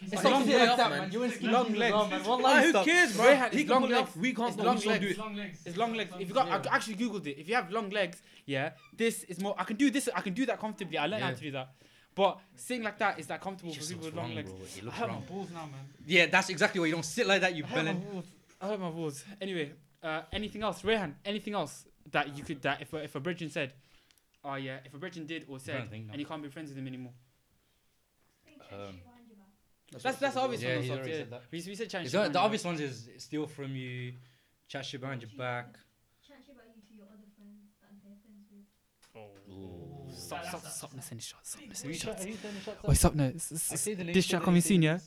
He's 0.00 0.12
It's 0.12 0.24
like- 0.24 0.32
long 0.32 0.46
legs, 0.46 0.68
like 0.68 0.76
that, 0.76 0.90
man. 0.90 0.98
man. 1.00 1.12
You 1.12 1.22
in 1.22 1.30
He's 1.30 1.42
long 1.42 1.72
legs. 1.74 1.92
long 1.94 2.10
legs. 2.10 2.26
Why, 2.26 2.62
who 2.62 2.84
cares, 2.84 3.16
bro? 3.16 3.34
Had- 3.34 3.52
He 3.52 3.60
it's 3.60 3.68
can 3.70 3.72
long 3.72 3.82
pull 3.82 3.90
legs. 3.90 4.00
off. 4.02 4.16
We 4.16 4.34
can't. 4.34 4.48
It's 4.54 4.62
long 4.64 4.76
we 4.76 4.82
do 4.82 4.88
legs. 4.90 5.04
it. 5.06 5.18
long 5.18 5.34
legs. 5.36 5.58
It's 5.66 5.76
long 5.76 5.94
legs. 5.94 6.12
If 6.20 6.28
you 6.28 6.34
got, 6.34 6.66
I 6.66 6.74
actually 6.74 6.96
googled 6.96 7.26
it. 7.26 7.38
If 7.40 7.48
you 7.48 7.54
have 7.54 7.70
long 7.70 7.90
legs, 7.90 8.22
yeah, 8.46 8.70
this 8.96 9.24
is 9.24 9.40
more. 9.40 9.54
I 9.58 9.64
can 9.64 9.76
do 9.76 9.90
this. 9.90 10.08
I 10.14 10.20
can 10.20 10.34
do 10.34 10.46
that 10.46 10.58
comfortably. 10.60 10.98
I 10.98 11.06
learned 11.06 11.24
how 11.24 11.30
to 11.32 11.40
do 11.40 11.50
that. 11.52 11.70
But 12.20 12.38
sitting 12.54 12.82
like 12.82 12.98
that 12.98 13.18
is 13.18 13.28
that 13.28 13.40
comfortable 13.40 13.72
for 13.72 13.78
just 13.78 13.88
people 13.88 14.04
with 14.04 14.14
long 14.14 14.26
wrong, 14.26 14.34
legs. 14.34 14.50
bro. 14.50 14.60
It 14.60 14.82
I 14.82 14.84
looks 14.84 14.96
hurt 14.98 15.08
my 15.08 15.20
balls 15.20 15.50
now, 15.52 15.60
man. 15.60 15.80
Yeah, 16.06 16.26
that's 16.26 16.50
exactly 16.50 16.78
why 16.78 16.84
you 16.84 16.92
don't 16.92 17.02
sit 17.02 17.26
like 17.26 17.40
that, 17.40 17.54
you 17.56 17.64
I 17.64 17.66
hurt 17.68 17.84
my 17.86 17.92
bellend. 17.92 18.12
balls. 18.12 18.24
I 18.60 18.66
hurt 18.68 18.80
my 18.80 18.90
balls. 18.90 19.24
Anyway, 19.40 19.72
uh, 20.02 20.20
anything 20.30 20.62
else, 20.62 20.82
Rehan? 20.82 21.14
Anything 21.24 21.54
else 21.54 21.86
that 22.12 22.36
you 22.36 22.44
could 22.44 22.60
that 22.60 22.82
if 22.82 22.92
a, 22.92 22.98
if 23.04 23.14
a 23.16 23.20
Bridgen 23.22 23.50
said, 23.50 23.72
oh 24.44 24.56
yeah, 24.56 24.80
if 24.84 24.92
a 24.92 24.98
Bridgen 24.98 25.26
did 25.26 25.46
or 25.48 25.58
said, 25.58 25.88
think 25.88 26.08
now. 26.08 26.12
and 26.12 26.20
you 26.20 26.26
can't 26.26 26.42
be 26.42 26.50
friends 26.50 26.68
with 26.68 26.76
him 26.76 26.86
anymore. 26.88 27.14
Um, 28.46 28.52
shit 28.68 29.02
behind 29.02 29.24
your 29.26 29.36
back. 29.38 30.02
That's 30.02 30.18
that's 30.18 30.36
obvious. 30.36 30.60
Yeah, 30.60 30.74
one. 30.74 30.82
he's 30.82 30.90
also, 30.90 31.00
already 31.00 31.12
yeah. 31.12 31.18
said 31.20 31.30
that. 31.30 31.42
We, 31.50 31.64
we 31.66 31.74
said 31.74 31.88
chatting 31.88 32.04
It's 32.04 32.12
shit 32.12 32.20
not- 32.20 32.32
the 32.34 32.38
obvious 32.38 32.64
ones 32.66 32.80
is 32.80 33.08
steal 33.16 33.46
from 33.46 33.74
you, 33.74 34.12
chat 34.68 34.84
shit 34.84 35.00
behind 35.00 35.22
your 35.22 35.30
back. 35.38 35.72
Chat 36.28 36.36
shit 36.44 36.54
about 36.54 36.66
you 36.76 36.82
to 36.86 36.94
your 36.94 37.06
other 37.06 37.24
friends 37.34 37.64
that 37.80 37.96
they're 38.04 38.12
friends 38.20 38.44
with. 38.52 39.54
Ooh. 39.56 40.12
Stop, 40.30 40.42
That's- 40.44 40.50
stop, 40.52 40.62
that's- 40.62 40.78
stop 40.78 40.94
missing 40.94 41.18
shots. 41.18 41.50
Stop 41.50 41.62
Who 41.62 41.68
missing 41.68 41.90
you 41.90 41.96
shots. 41.96 42.24
Who's 42.24 42.40
turning 42.40 42.60
shots 42.60 42.84
Wait, 42.84 42.96
stop 42.96 43.14
now. 43.16 43.24
It's- 43.24 43.50
I 43.50 43.54
it's- 43.56 43.80
see 43.80 43.94
This 43.94 44.24
to 44.26 44.30
track 44.30 44.42
the 44.42 44.44
coming 44.44 44.60
soon, 44.62 44.82
yeah? 44.82 44.98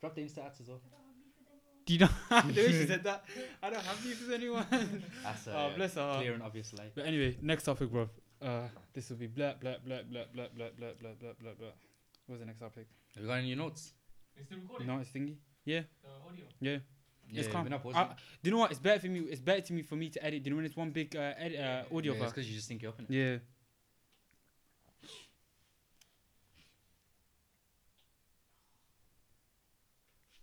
Drop 0.00 0.14
the 0.16 0.22
Insta 0.22 0.38
ads 0.44 0.60
as 0.60 0.66
well. 0.68 0.80
Don't 0.82 0.90
have 0.90 1.22
beef 1.22 1.38
with 1.38 1.52
anyone. 1.52 1.84
Do 1.86 1.92
you 1.92 1.98
know 2.00 2.52
the 2.52 2.62
way 2.62 2.80
she 2.80 2.86
said 2.88 3.04
that? 3.04 3.24
I 3.62 3.70
don't 3.70 3.84
have 3.84 4.02
beef 4.02 4.20
with 4.22 4.32
anyone. 4.32 4.66
That's 5.22 5.46
oh, 5.46 5.72
bless 5.76 5.94
her. 5.94 6.14
clear 6.16 6.34
and 6.34 6.42
obvious 6.42 6.72
lie. 6.72 6.90
But 6.94 7.06
anyway, 7.06 7.38
next 7.40 7.62
topic, 7.62 7.90
bro. 7.92 8.10
Uh, 8.40 8.66
this 8.92 9.08
will 9.08 9.18
be 9.18 9.28
blah 9.28 9.54
blah 9.54 9.76
blah 9.86 10.02
blah 10.02 10.24
blah 10.34 10.48
blah 10.52 10.70
blah 10.76 10.90
blah 10.98 11.12
blah 11.20 11.32
blah 11.40 11.52
blah. 11.54 11.68
What's 12.26 12.40
the 12.40 12.46
next 12.46 12.58
topic? 12.58 12.88
Have 13.14 13.22
you 13.22 13.28
got 13.28 13.34
any 13.38 13.54
notes? 13.54 13.92
It's 14.36 14.46
still 14.46 14.58
recording. 14.58 14.88
No, 14.88 14.98
it's 14.98 15.10
thingy. 15.10 15.36
Yeah. 15.64 15.82
The 16.02 16.08
audio. 16.28 16.44
Yeah. 16.60 16.78
Yeah, 17.30 17.40
it's 17.40 17.48
calm. 17.52 17.68
not 17.68 17.86
I- 17.94 18.04
do 18.08 18.14
you 18.42 18.50
know 18.50 18.58
what? 18.58 18.72
It's 18.72 18.80
better 18.80 18.98
for 18.98 19.06
me. 19.06 19.20
It's 19.20 19.40
better 19.40 19.60
to 19.60 19.72
me 19.72 19.82
for 19.82 19.94
me 19.94 20.10
to 20.10 20.24
edit. 20.24 20.42
Do 20.42 20.48
you 20.48 20.50
know 20.50 20.56
when 20.56 20.66
it's 20.66 20.76
one 20.76 20.90
big 20.90 21.14
uh, 21.14 21.32
edit, 21.38 21.60
uh 21.60 21.96
audio 21.96 22.14
yeah, 22.14 22.22
it's 22.24 22.32
because 22.32 22.48
you 22.48 22.56
just 22.56 22.66
think 22.68 22.82
you're 22.82 22.90
up 22.90 22.98
in 22.98 23.04
it. 23.04 23.10
Yeah. 23.10 23.38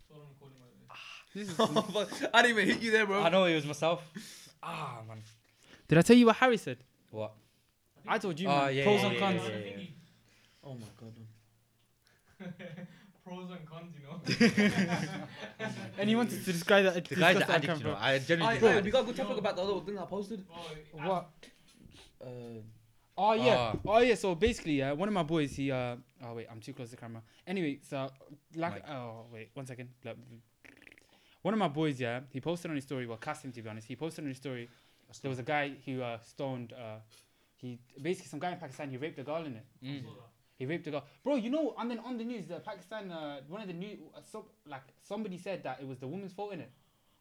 It's 0.00 0.10
all 0.10 0.22
on 0.22 0.28
recording, 0.28 0.58
by 0.58 0.66
the 0.66 0.72
way. 0.80 0.86
This 1.34 1.48
is 1.48 1.54
Oh, 1.58 1.66
fuck. 1.94 2.08
I 2.34 2.42
didn't 2.42 2.58
even 2.58 2.74
hit 2.74 2.82
you 2.82 2.90
there, 2.90 3.06
bro. 3.06 3.22
I 3.22 3.28
know 3.28 3.44
it 3.44 3.54
was 3.54 3.66
myself. 3.66 4.02
Ah, 4.62 5.00
man. 5.08 5.18
Did 5.88 5.98
I 5.98 6.02
tell 6.02 6.16
you 6.16 6.26
what 6.26 6.36
Harry 6.36 6.56
said? 6.56 6.78
What? 7.10 7.32
I 8.06 8.18
told 8.18 8.38
you, 8.40 8.48
Oh, 8.48 8.56
man. 8.66 8.74
yeah, 8.74 8.84
Pros 8.84 9.00
yeah, 9.00 9.06
and 9.06 9.14
yeah, 9.14 9.20
cons. 9.20 9.42
yeah, 9.42 9.48
The 9.50 9.68
yeah. 9.68 9.86
Oh 10.64 10.74
my 10.74 10.86
god. 10.98 11.12
man. 12.40 12.52
Pros 13.24 13.50
and 13.50 13.66
cons, 13.66 13.94
you 13.96 14.06
know. 14.06 15.20
And 15.98 16.08
he 16.08 16.16
wanted 16.16 16.44
to 16.44 16.52
describe 16.52 16.84
that. 16.84 16.94
The 17.04 17.14
guy's 17.14 17.34
discuss 17.34 17.34
an 17.34 17.38
that 17.40 17.50
addict, 17.50 17.78
you 17.78 17.84
know. 17.88 17.94
I 17.98 18.12
Aye, 18.14 18.18
genuinely 18.20 18.56
aye, 18.56 18.60
think 18.60 18.84
we 18.84 18.90
got 18.90 19.02
a 19.02 19.06
good 19.06 19.16
topic 19.16 19.38
about 19.38 19.56
the 19.56 19.62
other 19.62 19.80
thing 19.80 19.98
I 19.98 20.04
posted. 20.06 20.44
Bro, 20.46 20.56
I- 21.00 21.08
What? 21.08 21.28
Uh, 22.22 22.26
Oh 23.18 23.32
yeah. 23.34 23.56
Ah. 23.74 23.76
Oh 23.86 23.98
yeah. 23.98 24.14
So 24.14 24.34
basically, 24.34 24.78
yeah, 24.78 24.92
one 24.92 25.06
of 25.08 25.12
my 25.12 25.22
boys, 25.22 25.54
he 25.54 25.70
uh 25.70 25.96
oh 26.24 26.32
wait, 26.34 26.46
I'm 26.50 26.60
too 26.60 26.72
close 26.72 26.88
to 26.88 26.96
the 26.96 27.00
camera. 27.00 27.20
Anyway, 27.46 27.78
so 27.86 28.08
like 28.56 28.72
Mike. 28.72 28.88
oh 28.88 29.26
wait, 29.30 29.50
one 29.52 29.66
second. 29.66 29.90
Blah, 30.02 30.14
blah, 30.14 30.24
blah. 30.26 30.38
One 31.42 31.54
of 31.54 31.58
my 31.58 31.68
boys, 31.68 32.00
yeah, 32.00 32.20
he 32.30 32.40
posted 32.40 32.70
on 32.70 32.76
his 32.76 32.84
story. 32.84 33.06
Well, 33.06 33.16
cast 33.16 33.44
him 33.44 33.52
to 33.52 33.62
be 33.62 33.68
honest. 33.68 33.86
He 33.86 33.96
posted 33.96 34.24
on 34.24 34.28
his 34.28 34.36
story. 34.36 34.68
There 35.22 35.30
was 35.30 35.38
a 35.38 35.44
guy 35.44 35.72
who 35.84 36.02
uh, 36.02 36.18
stoned. 36.20 36.72
Uh, 36.72 36.98
he 37.56 37.78
basically 38.00 38.28
some 38.28 38.38
guy 38.38 38.52
in 38.52 38.58
Pakistan. 38.58 38.90
He 38.90 38.96
raped 38.96 39.18
a 39.18 39.22
girl 39.22 39.44
in 39.44 39.56
it. 39.56 39.66
Mm. 39.84 40.04
He 40.56 40.66
raped 40.66 40.86
a 40.86 40.90
girl, 40.90 41.04
bro. 41.24 41.36
You 41.36 41.50
know, 41.50 41.74
and 41.78 41.90
then 41.90 41.98
on 42.00 42.18
the 42.18 42.24
news, 42.24 42.46
the 42.46 42.60
Pakistan, 42.60 43.10
uh, 43.10 43.40
one 43.48 43.62
of 43.62 43.66
the 43.66 43.72
new, 43.72 43.96
uh, 44.14 44.20
so, 44.30 44.46
like 44.66 44.82
somebody 45.02 45.38
said 45.38 45.62
that 45.64 45.78
it 45.80 45.88
was 45.88 45.98
the 45.98 46.06
woman's 46.06 46.32
fault 46.32 46.52
in 46.52 46.60
it. 46.60 46.70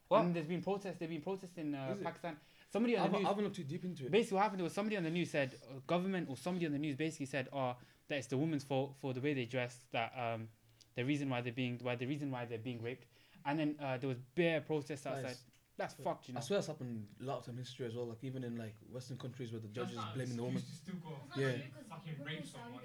What? 0.09 0.21
And 0.21 0.35
there's 0.35 0.47
been 0.47 0.61
protests. 0.61 0.97
They've 0.99 1.09
been 1.09 1.21
protesting 1.21 1.73
uh, 1.73 1.95
Pakistan. 2.03 2.35
Somebody 2.71 2.97
I 2.97 3.01
on 3.01 3.03
the 3.03 3.07
haven't, 3.07 3.19
news. 3.19 3.25
I 3.25 3.29
haven't 3.29 3.43
looked 3.45 3.55
too 3.55 3.63
deep 3.63 3.85
into 3.85 4.05
it. 4.05 4.11
Basically, 4.11 4.35
what 4.35 4.43
happened 4.43 4.61
was 4.61 4.73
somebody 4.73 4.97
on 4.97 5.03
the 5.03 5.09
news 5.09 5.29
said, 5.31 5.55
uh, 5.63 5.79
government 5.88 6.27
or 6.29 6.35
somebody 6.35 6.65
on 6.65 6.71
the 6.71 6.79
news 6.79 6.95
basically 6.95 7.27
said, 7.27 7.47
oh, 7.53 7.75
that 8.07 8.17
it's 8.17 8.27
the 8.27 8.38
woman's 8.38 8.63
fault 8.63 8.95
for 8.99 9.13
the 9.13 9.21
way 9.21 9.33
they 9.33 9.45
dress. 9.45 9.85
That 9.91 10.11
um, 10.17 10.49
the 10.95 11.05
reason 11.05 11.29
why 11.29 11.41
they're 11.41 11.53
being, 11.53 11.79
why 11.82 11.95
the 11.95 12.05
reason 12.05 12.29
why 12.29 12.45
they're 12.45 12.58
being 12.58 12.82
raped. 12.82 13.05
And 13.45 13.60
then 13.60 13.75
uh, 13.82 13.97
there 13.97 14.08
was 14.10 14.19
bare 14.36 14.62
protests 14.62 15.06
outside. 15.06 15.32
is- 15.32 15.43
That's 15.78 15.93
fucked, 15.95 16.28
you 16.28 16.34
know. 16.34 16.39
I 16.39 16.43
swear 16.43 16.58
that's 16.60 16.67
happened 16.67 17.08
a 17.21 17.23
lot 17.23 17.38
of 17.39 17.45
time 17.45 17.56
in 17.56 17.63
history 17.63 17.86
as 17.88 17.95
well. 17.95 18.08
Like 18.08 18.23
even 18.23 18.43
in 18.43 18.58
like 18.58 18.75
Western 18.91 19.17
countries 19.17 19.52
where 19.52 19.62
the 19.62 19.69
judges 19.69 19.95
That's 19.95 20.13
blaming 20.13 20.36
the 20.36 20.43
woman. 20.43 20.62
still 20.62 20.95
go. 21.04 21.15
Yeah. 21.39 21.52
true 21.56 21.62
'cause 21.71 21.88
Fucking 21.89 22.13
women 22.19 22.28
rape 22.28 22.41
in 22.41 22.45
Saudi, 22.45 22.63
someone. 22.63 22.84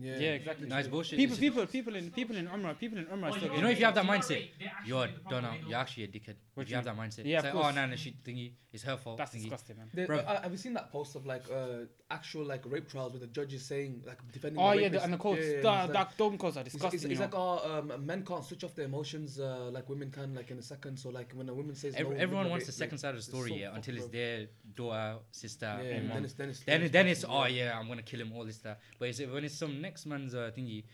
Yeah, 0.00 0.18
Yeah, 0.18 0.28
exactly. 0.40 0.68
No, 0.68 0.82
bullshit. 0.88 1.18
People, 1.18 1.34
It's- 1.34 1.40
people, 1.40 1.66
people 1.66 1.96
in 1.96 2.10
people 2.10 2.36
in 2.36 2.46
Umrah, 2.46 2.78
people 2.78 2.98
in 2.98 3.06
Umrah 3.06 3.30
Oh, 3.32 3.36
still 3.36 3.48
know 3.48 3.60
know, 3.60 3.68
if 3.70 3.78
you 3.80 3.84
have 3.84 3.94
that 3.96 4.04
mindset, 4.04 4.30
rape, 4.30 4.52
they 4.58 4.66
actually 4.66 4.88
You're 4.88 5.06
do 5.06 5.12
the 5.14 5.20
proper 5.20 5.40
done 5.40 5.42
now. 5.60 5.68
You're 5.68 5.78
actually 5.78 6.04
a 6.04 6.08
dickhead. 6.08 6.36
What 6.54 6.62
If 6.62 6.68
you 6.68 6.72
you 6.72 6.76
have 6.76 6.84
that 6.84 6.96
mindset. 6.96 7.24
Yeah, 7.24 7.36
it's 7.38 7.44
like, 7.46 7.54
oh, 7.54 7.70
no, 7.70 7.86
no, 7.86 7.96
she 7.96 8.16
thingy. 8.24 8.52
It's 8.72 8.82
her 8.84 8.96
fault. 8.96 9.16
That's 9.18 9.34
thingy. 9.34 9.42
disgusting, 9.42 9.76
man. 9.78 9.90
There- 9.94 10.06
Bruv. 10.06 10.26
I, 10.26 10.40
have 10.42 10.52
you 10.52 10.58
seen 10.58 10.74
that 10.74 10.92
post 10.92 11.16
of 11.16 11.26
like 11.26 11.44
uh, 11.50 11.86
actual 12.10 12.44
like 12.44 12.62
rape 12.66 12.88
trials 12.88 13.12
where 13.12 13.20
the 13.20 13.26
judges 13.28 13.64
saying 13.64 14.02
like 14.06 14.18
defending? 14.30 14.60
Oh 14.62 14.74
the 14.74 14.82
yeah, 14.82 14.88
the, 14.88 15.02
and 15.02 15.12
the 15.12 15.16
quotes, 15.16 15.40
Yeah, 15.40 15.46
yeah, 15.56 15.60
the, 15.62 15.70
and 15.70 15.84
it's 15.90 15.94
like- 15.94 16.10
the 16.10 16.16
Dogan 16.18 16.38
quotes 16.38 16.56
are 16.56 16.60
It's, 16.60 16.72
disgusting. 16.74 16.96
it's, 16.98 17.04
you 17.04 17.10
it's 17.10 17.20
know. 17.20 17.24
like 17.24 17.34
oh, 17.64 17.92
um, 17.94 18.06
men 18.06 18.24
can't 18.24 18.44
switch 18.44 18.62
off 18.64 18.74
their 18.74 18.84
emotions 18.84 19.40
uh, 19.40 19.70
like 19.72 19.88
women 19.88 20.10
can 20.10 20.34
like 20.34 20.50
in 20.50 20.58
a 20.58 20.62
second. 20.62 20.98
So 20.98 21.08
like 21.10 21.32
when 21.32 21.48
a 21.48 21.54
woman 21.54 21.74
says 21.74 21.94
Every, 21.96 22.14
no, 22.16 22.22
everyone 22.22 22.50
wants 22.50 22.66
the 22.66 22.72
second 22.72 22.98
side 22.98 23.10
of 23.10 23.16
the 23.16 23.22
story, 23.22 23.60
yeah, 23.60 23.74
until 23.74 23.96
it's 23.96 24.06
their 24.08 24.46
daughter, 24.74 25.16
sister, 25.32 25.66
Yeah, 25.82 25.90
and 25.90 26.10
and 26.10 26.10
then 26.10 26.24
it's 26.24 26.34
then 26.34 26.48
it's 26.50 26.60
Then, 26.60 26.82
it's 26.82 26.92
then 26.92 27.06
it's 27.08 27.20
personal, 27.22 27.42
oh 27.42 27.46
yeah, 27.46 27.78
I'm 27.78 27.88
gonna 27.88 28.02
kill 28.02 28.20
him, 28.20 28.32
all 28.32 28.44
this 28.44 28.56
stuff. 28.56 28.76
But 28.98 29.08
it's, 29.08 29.20
when 29.20 29.44
it's 29.44 29.54
some 29.54 29.80
next 29.88 30.06
man's 30.06 30.34
uh, 30.34 30.50
thingy, 30.56 30.84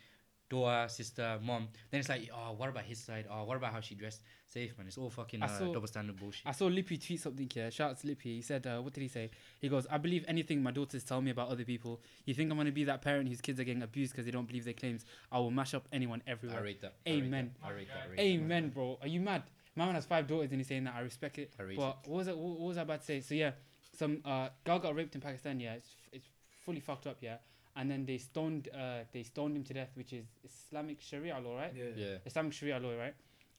daughter, 0.49 0.89
sister, 0.89 1.39
mom, 1.43 1.69
then 1.91 2.01
it's 2.01 2.09
like 2.09 2.29
oh, 2.33 2.53
what 2.57 2.69
about 2.69 2.85
his 2.85 2.99
side? 2.99 3.27
Oh, 3.31 3.45
what 3.45 3.57
about 3.57 3.73
how 3.73 3.81
she 3.81 3.95
dressed? 3.95 4.23
Safe 4.49 4.77
man, 4.79 4.87
it's 4.87 4.99
all 4.99 5.11
fucking 5.11 5.43
uh, 5.43 5.49
saw- 5.49 5.73
double 5.73 5.89
standard 5.89 6.17
bullshit. 6.17 6.43
I 6.47 6.53
saw 6.53 6.67
Lippy 6.67 6.97
tweet 6.97 7.21
something 7.21 7.51
here. 7.53 7.71
Shout 7.71 7.91
out 7.91 8.01
to 8.01 8.07
Lippy. 8.07 8.37
He 8.37 8.43
said, 8.43 8.67
uh, 8.67 8.81
"What 8.81 8.93
did 8.93 9.01
he 9.01 9.09
say?" 9.09 9.31
He 9.61 9.69
goes, 9.69 9.87
"I 9.91 9.99
believe 9.99 10.25
anything 10.29 10.63
my 10.63 10.71
daughters 10.71 11.03
tell 11.03 11.21
me 11.21 11.31
about 11.33 11.49
other 11.49 11.65
people. 11.65 12.01
You 12.25 12.35
think 12.35 12.51
I'm 12.51 12.57
gonna 12.57 12.71
be 12.71 12.85
that 12.85 13.03
parent 13.03 13.29
whose 13.29 13.41
kids 13.41 13.59
are 13.59 13.65
getting 13.65 13.83
abused 13.83 14.13
because 14.13 14.27
they 14.27 14.31
don't 14.31 14.47
believe 14.47 14.65
their 14.65 14.75
claims? 14.75 15.05
I 15.33 15.39
will 15.39 15.51
mash 15.51 15.75
up 15.75 15.89
anyone 15.93 16.23
I 16.27 16.31
everywhere." 16.31 16.63
rate 16.63 16.81
that. 16.83 16.95
I 17.07 17.11
rate 17.11 17.21
that. 17.21 17.27
Amen. 17.27 17.51
I 17.63 17.71
rate 17.71 17.89
that. 17.89 18.03
I 18.05 18.11
rate 18.11 18.17
that. 18.17 18.23
Amen, 18.23 18.69
bro. 18.69 18.99
Are 19.03 19.09
you 19.09 19.21
mad? 19.21 19.43
My 19.77 19.87
man 19.87 19.97
has 19.97 20.07
five 20.07 20.29
daughters 20.29 20.53
and 20.53 20.61
he's 20.61 20.69
saying 20.69 20.85
that. 20.85 20.95
I 20.97 21.01
respect 21.01 21.39
it. 21.39 21.53
I 21.59 21.65
rate 21.65 21.77
But 21.77 22.07
what 22.07 22.19
was 22.19 22.29
it? 22.29 22.37
What 22.39 22.61
what 22.61 22.69
was 22.69 22.79
I 22.79 22.83
about 22.83 23.01
to 23.01 23.07
say? 23.07 23.21
So 23.21 23.35
yeah, 23.35 23.53
some 23.97 24.21
uh, 24.25 24.51
girl 24.65 24.79
got 24.79 24.95
raped 24.95 25.15
in 25.17 25.21
Pakistan. 25.21 25.59
Yeah, 25.59 25.75
it's, 25.75 25.97
it's 26.13 26.29
fully 26.65 26.81
fucked 26.81 27.07
up. 27.09 27.19
Yeah, 27.21 27.39
and 27.77 27.91
then 27.91 28.05
they 28.07 28.19
stoned 28.19 28.69
uh, 28.75 29.01
they 29.13 29.23
stoned 29.23 29.57
him 29.57 29.65
to 29.65 29.75
death, 29.75 29.91
which 29.95 30.13
is 30.13 30.27
Islamic 30.45 31.01
Sharia 31.01 31.39
law, 31.39 31.57
right? 31.57 31.73
Yeah. 31.77 31.85
Yeah. 31.97 32.17
Islamic 32.27 32.53
Sharia 32.53 32.79
law, 32.79 32.95
right? 32.97 33.15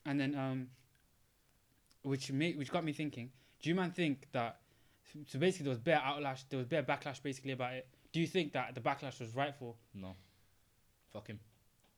And 0.06 0.19
then 0.19 0.36
um, 0.36 0.67
which 2.04 2.32
made 2.32 2.58
which 2.58 2.71
got 2.71 2.84
me 2.84 2.93
thinking. 2.93 3.32
Do 3.62 3.69
you 3.69 3.75
man 3.75 3.91
think 3.91 4.28
that? 4.32 4.60
So 5.28 5.39
basically, 5.39 5.65
there 5.65 5.69
was 5.71 5.80
bare 5.80 5.99
outlash, 6.04 6.43
there 6.49 6.58
was 6.58 6.67
bare 6.67 6.84
backlash 6.84 7.21
basically 7.23 7.51
about 7.54 7.73
it. 7.73 7.88
Do 8.12 8.19
you 8.19 8.28
think 8.28 8.54
that 8.54 8.75
the 8.75 8.82
backlash 8.82 9.19
was 9.19 9.34
rightful? 9.36 9.78
No. 9.93 10.15
Fuck 11.13 11.28
him. 11.28 11.39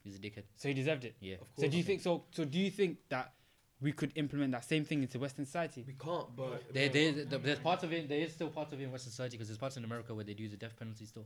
He's 0.03 0.15
a 0.15 0.19
dickhead. 0.19 0.43
So 0.55 0.67
he 0.67 0.73
deserved 0.73 1.03
it. 1.05 1.15
Yeah. 1.19 1.35
Of 1.35 1.39
course. 1.55 1.65
So 1.65 1.67
do 1.67 1.77
you 1.77 1.83
think 1.83 2.01
so? 2.01 2.23
So 2.31 2.45
do 2.45 2.59
you 2.59 2.69
think 2.69 2.97
that 3.09 3.33
we 3.81 3.91
could 3.91 4.11
implement 4.15 4.51
that 4.51 4.65
same 4.65 4.85
thing 4.85 5.01
into 5.01 5.19
Western 5.19 5.45
society? 5.45 5.83
we 5.85 5.93
can't? 5.93 6.35
But 6.35 6.73
There, 6.73 6.89
there, 6.89 7.11
there- 7.11 7.39
there's 7.39 7.59
parts 7.59 7.83
of 7.83 7.91
it. 7.91 8.07
There 8.07 8.19
is 8.19 8.33
still 8.33 8.49
parts 8.49 8.71
of 8.73 8.79
it 8.79 8.83
in 8.83 8.91
Western 8.91 9.11
society 9.11 9.37
because 9.37 9.47
there's 9.47 9.57
parts 9.57 9.77
in 9.77 9.83
America 9.83 10.13
where 10.13 10.23
they 10.23 10.33
do 10.33 10.47
the 10.47 10.57
death 10.57 10.77
penalty 10.77 11.05
still. 11.05 11.25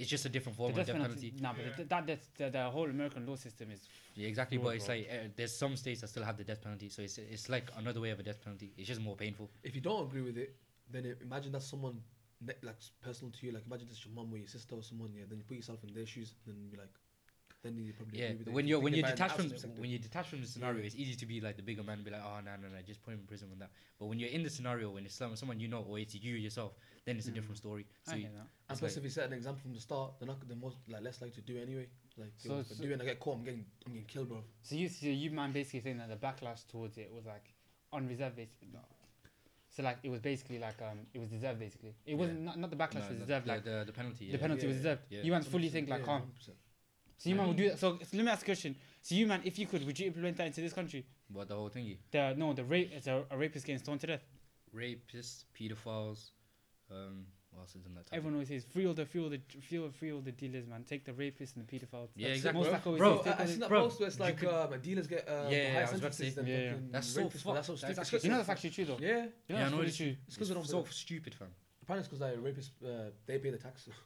It's 0.00 0.08
just 0.08 0.24
a 0.24 0.28
different 0.30 0.56
form 0.56 0.72
The 0.72 0.80
of 0.80 0.86
death 0.86 0.94
death 0.96 1.02
penalty. 1.02 1.30
penalty. 1.30 1.42
Nah, 1.42 1.52
but 1.52 1.76
the, 1.76 1.84
that 1.94 2.06
death, 2.06 2.24
the, 2.38 2.50
the 2.50 2.64
whole 2.70 2.88
American 2.88 3.26
law 3.26 3.36
system 3.36 3.70
is 3.70 3.80
Yeah, 4.14 4.28
exactly. 4.28 4.56
Bro, 4.56 4.66
But 4.68 4.76
it's 4.76 4.88
like 4.88 5.08
uh, 5.12 5.28
there's 5.36 5.54
some 5.56 5.76
states 5.76 6.00
that 6.00 6.08
still 6.08 6.24
have 6.24 6.36
the 6.38 6.44
death 6.44 6.62
penalty, 6.62 6.88
so 6.88 7.02
it's 7.02 7.18
it's 7.18 7.48
like 7.48 7.66
another 7.76 8.00
way 8.00 8.10
of 8.10 8.18
a 8.18 8.22
death 8.22 8.40
penalty. 8.42 8.72
It's 8.78 8.88
just 8.88 9.00
more 9.08 9.16
painful. 9.16 9.50
if 9.62 9.74
you 9.74 9.82
don't 9.82 10.02
agree 10.08 10.22
with 10.22 10.38
it, 10.38 10.56
then 10.90 11.02
i- 11.06 11.22
imagine 11.22 11.52
that 11.52 11.62
someone 11.62 11.96
ne- 12.40 12.60
like 12.62 12.76
personal 13.02 13.30
to 13.32 13.46
you. 13.46 13.52
Like 13.52 13.66
imagine 13.66 13.88
it's 13.90 14.04
your 14.06 14.14
mum 14.14 14.32
or 14.32 14.38
your 14.38 14.48
sister 14.48 14.74
or 14.74 14.82
someone. 14.82 15.10
Yeah, 15.14 15.24
then 15.28 15.38
you 15.38 15.44
put 15.44 15.56
yourself 15.62 15.84
in 15.84 15.92
their 15.92 16.06
shoes, 16.06 16.34
then 16.46 16.56
you 16.70 16.78
like, 16.78 16.94
then 17.62 17.76
you 17.76 17.92
probably 17.92 18.18
Yeah, 18.18 18.26
agree 18.28 18.38
with 18.38 18.48
it. 18.48 18.52
when 18.56 18.64
If 18.64 18.68
you're 18.70 18.80
when 18.80 18.94
you're 18.94 19.04
about 19.04 19.08
it 19.08 19.12
in 19.12 19.16
detached 19.28 19.36
from 19.36 19.48
that 19.48 19.54
perspective. 19.54 19.80
when 19.82 19.90
you're 19.90 19.98
detached 20.08 20.30
from 20.30 20.40
the 20.40 20.46
scenario, 20.46 20.80
Yeah. 20.80 20.86
it's 20.86 20.96
easy 20.96 21.14
to 21.22 21.26
be 21.26 21.40
like 21.46 21.56
the 21.56 21.62
bigger 21.70 21.82
man, 21.82 21.96
and 22.00 22.04
be 22.04 22.10
like, 22.10 22.22
oh 22.24 22.40
no 22.44 22.52
no 22.62 22.68
no, 22.74 22.80
just 22.86 23.02
put 23.02 23.12
him 23.14 23.20
in 23.20 23.26
prison 23.26 23.50
with 23.50 23.58
that. 23.58 23.70
But 23.98 24.06
when 24.06 24.18
you're 24.18 24.30
in 24.38 24.42
the 24.42 24.50
scenario, 24.50 24.90
when 24.90 25.04
it's 25.04 25.14
someone, 25.14 25.36
someone 25.36 25.60
you 25.60 25.68
know 25.68 25.82
or 25.88 25.98
it's 25.98 26.14
you 26.14 26.34
yourself, 26.34 26.72
then 27.06 27.16
it's 27.16 27.26
a 27.28 27.30
Mm. 27.30 27.34
different 27.34 27.56
story. 27.58 27.86
So 28.04 28.12
I 28.12 28.14
you, 28.16 28.20
hear 28.22 28.30
that. 28.32 28.40
And 28.40 28.48
it's 28.70 28.80
plus, 28.80 28.92
like- 28.92 28.96
if 28.98 29.04
you 29.04 29.10
set 29.10 29.26
an 29.26 29.32
example 29.32 29.62
from 29.62 29.74
the 29.74 29.80
start, 29.80 30.18
they're 30.18 30.26
not 30.28 30.46
they're 30.46 30.56
most 30.56 30.76
like 30.88 31.02
less 31.02 31.20
likely 31.20 31.40
to 31.42 31.46
do 31.52 31.56
it 31.56 31.62
anyway. 31.62 31.88
Like, 32.16 32.32
So- 32.36 32.48
yo, 32.54 32.60
if 32.60 32.70
I 32.70 32.74
so- 32.74 32.82
do 32.82 32.90
it 32.90 32.92
and 32.94 33.02
I 33.02 33.04
get 33.06 33.20
caught, 33.20 33.36
I'm 33.38 33.44
getting 33.44 33.64
I'm 33.86 33.92
getting 33.92 34.06
killed, 34.06 34.28
bro. 34.28 34.44
So 34.62 34.74
you, 34.74 34.88
so 34.88 35.06
you 35.06 35.30
man 35.30 35.52
basically 35.52 35.80
saying 35.80 35.98
that 35.98 36.08
the 36.08 36.16
backlash 36.16 36.66
towards 36.68 36.98
it 36.98 37.10
was 37.12 37.24
like 37.26 37.54
unreserved, 37.92 38.36
basically. 38.36 38.68
No. 38.72 38.80
So 39.70 39.82
like 39.84 39.98
it 40.02 40.10
was 40.10 40.20
basically 40.20 40.58
like 40.58 40.80
um 40.82 41.06
it 41.14 41.18
was 41.18 41.28
deserved 41.28 41.58
basically. 41.58 41.94
It 42.04 42.12
Yeah. 42.12 42.14
wasn't 42.16 42.40
not, 42.42 42.58
not 42.58 42.70
the 42.70 42.76
backlash 42.76 43.04
no, 43.04 43.08
was 43.10 43.18
deserved 43.20 43.46
the, 43.46 43.52
like 43.52 43.64
the, 43.64 43.84
the 43.86 43.92
penalty. 43.92 44.26
Yeah. 44.26 44.32
the 44.32 44.38
penalty 44.38 44.66
was 44.66 44.76
deserved. 44.76 45.02
yeah. 45.10 45.22
You 45.22 45.32
man 45.32 45.42
fully 45.42 45.68
think 45.68 45.88
like 45.88 46.00
yeah, 46.00 46.06
calm. 46.06 46.32
So 46.38 46.52
you 47.28 47.34
I 47.34 47.38
man 47.38 47.48
would 47.48 47.56
mean- 47.56 47.66
do 47.66 47.70
that. 47.70 47.78
So, 47.78 47.98
so 47.98 48.16
let 48.16 48.24
me 48.24 48.30
ask 48.32 48.42
a 48.42 48.44
question. 48.46 48.76
So 49.02 49.14
you 49.14 49.26
man, 49.26 49.42
if 49.44 49.58
you 49.58 49.66
could, 49.66 49.84
would 49.86 49.98
you 49.98 50.06
implement 50.08 50.36
that 50.38 50.46
into 50.46 50.60
this 50.60 50.72
country? 50.72 51.06
What 51.28 51.48
the 51.48 51.54
whole 51.54 51.70
thingy, 51.70 51.98
The 52.10 52.34
no, 52.36 52.52
the 52.52 52.64
rape. 52.64 52.90
It's 52.92 53.06
a, 53.06 53.24
a 53.30 53.36
rapist 53.38 53.64
getting 53.66 53.78
stoned 53.78 54.00
to 54.00 54.06
death. 54.08 54.24
rapists, 54.74 55.44
pedophiles, 55.54 56.30
um, 56.90 57.26
what 57.52 57.62
else 57.62 57.74
is 57.74 57.84
in 57.86 57.94
that? 57.94 58.06
Topic? 58.06 58.16
Everyone 58.16 58.34
always 58.34 58.48
says 58.48 58.64
free 58.64 58.86
all 58.86 58.94
the 58.94 59.04
free 59.06 59.22
all 59.22 59.28
the 59.30 59.40
free 59.68 59.78
all, 59.78 59.90
free 59.90 60.12
all 60.12 60.20
the 60.20 60.32
dealers, 60.32 60.66
man. 60.66 60.84
Take 60.84 61.04
the 61.04 61.12
rapists 61.12 61.56
and 61.56 61.66
the 61.66 61.78
pedophiles. 61.78 62.08
Yeah, 62.16 62.28
That's 62.28 62.38
exactly, 62.38 62.60
Most 62.60 62.66
bro. 62.68 62.72
like 62.72 62.86
always 62.86 62.98
Bro, 63.00 63.16
says, 63.22 63.26
I, 63.26 63.30
take 63.30 63.38
I 63.38 63.42
all 63.42 63.48
seen 63.48 63.60
that 63.60 63.68
Bro, 63.68 63.80
post 63.82 64.00
where 64.00 64.06
it's 64.08 64.20
like 64.20 64.36
could- 64.38 64.48
um, 64.48 64.80
dealers 64.80 65.06
get 65.06 65.28
uh, 65.28 65.32
Yeah, 65.32 65.50
yeah, 65.50 65.72
higher 65.72 65.78
I 65.78 65.80
was 65.82 65.90
sentences 66.00 66.34
than 66.36 66.46
Yeah, 66.46 66.58
yeah. 66.60 66.72
That's 66.90 67.06
so 67.08 67.20
rapists, 67.24 67.42
bro. 67.44 67.54
That's 67.54 67.66
so 67.66 67.76
stupid. 67.76 67.96
That's 67.96 68.10
That's 68.10 68.24
You 68.24 68.30
know 68.30 68.34
so- 68.34 68.38
that's 68.38 68.48
actually 68.50 68.70
true 68.70 68.84
though. 68.84 68.98
Yeah, 69.00 69.08
You 69.08 69.14
know 69.14 69.22
yeah, 69.48 69.56
that's 69.56 69.66
I 69.66 69.70
know 69.70 69.76
really 69.78 69.88
it's, 69.88 69.96
true. 69.96 70.16
It's 70.26 70.36
'cause 70.36 70.48
they 70.48 70.54
don't 70.54 70.66
so 70.66 70.84
stupid, 70.90 71.34
fam. 71.34 71.48
apparently 71.82 72.00
it's 72.00 72.08
because 72.08 72.20
like 72.20 72.54
rapists 72.54 72.70
uh, 72.86 73.10
they 73.26 73.38
pay 73.38 73.50
the 73.50 73.58
tax. 73.58 73.88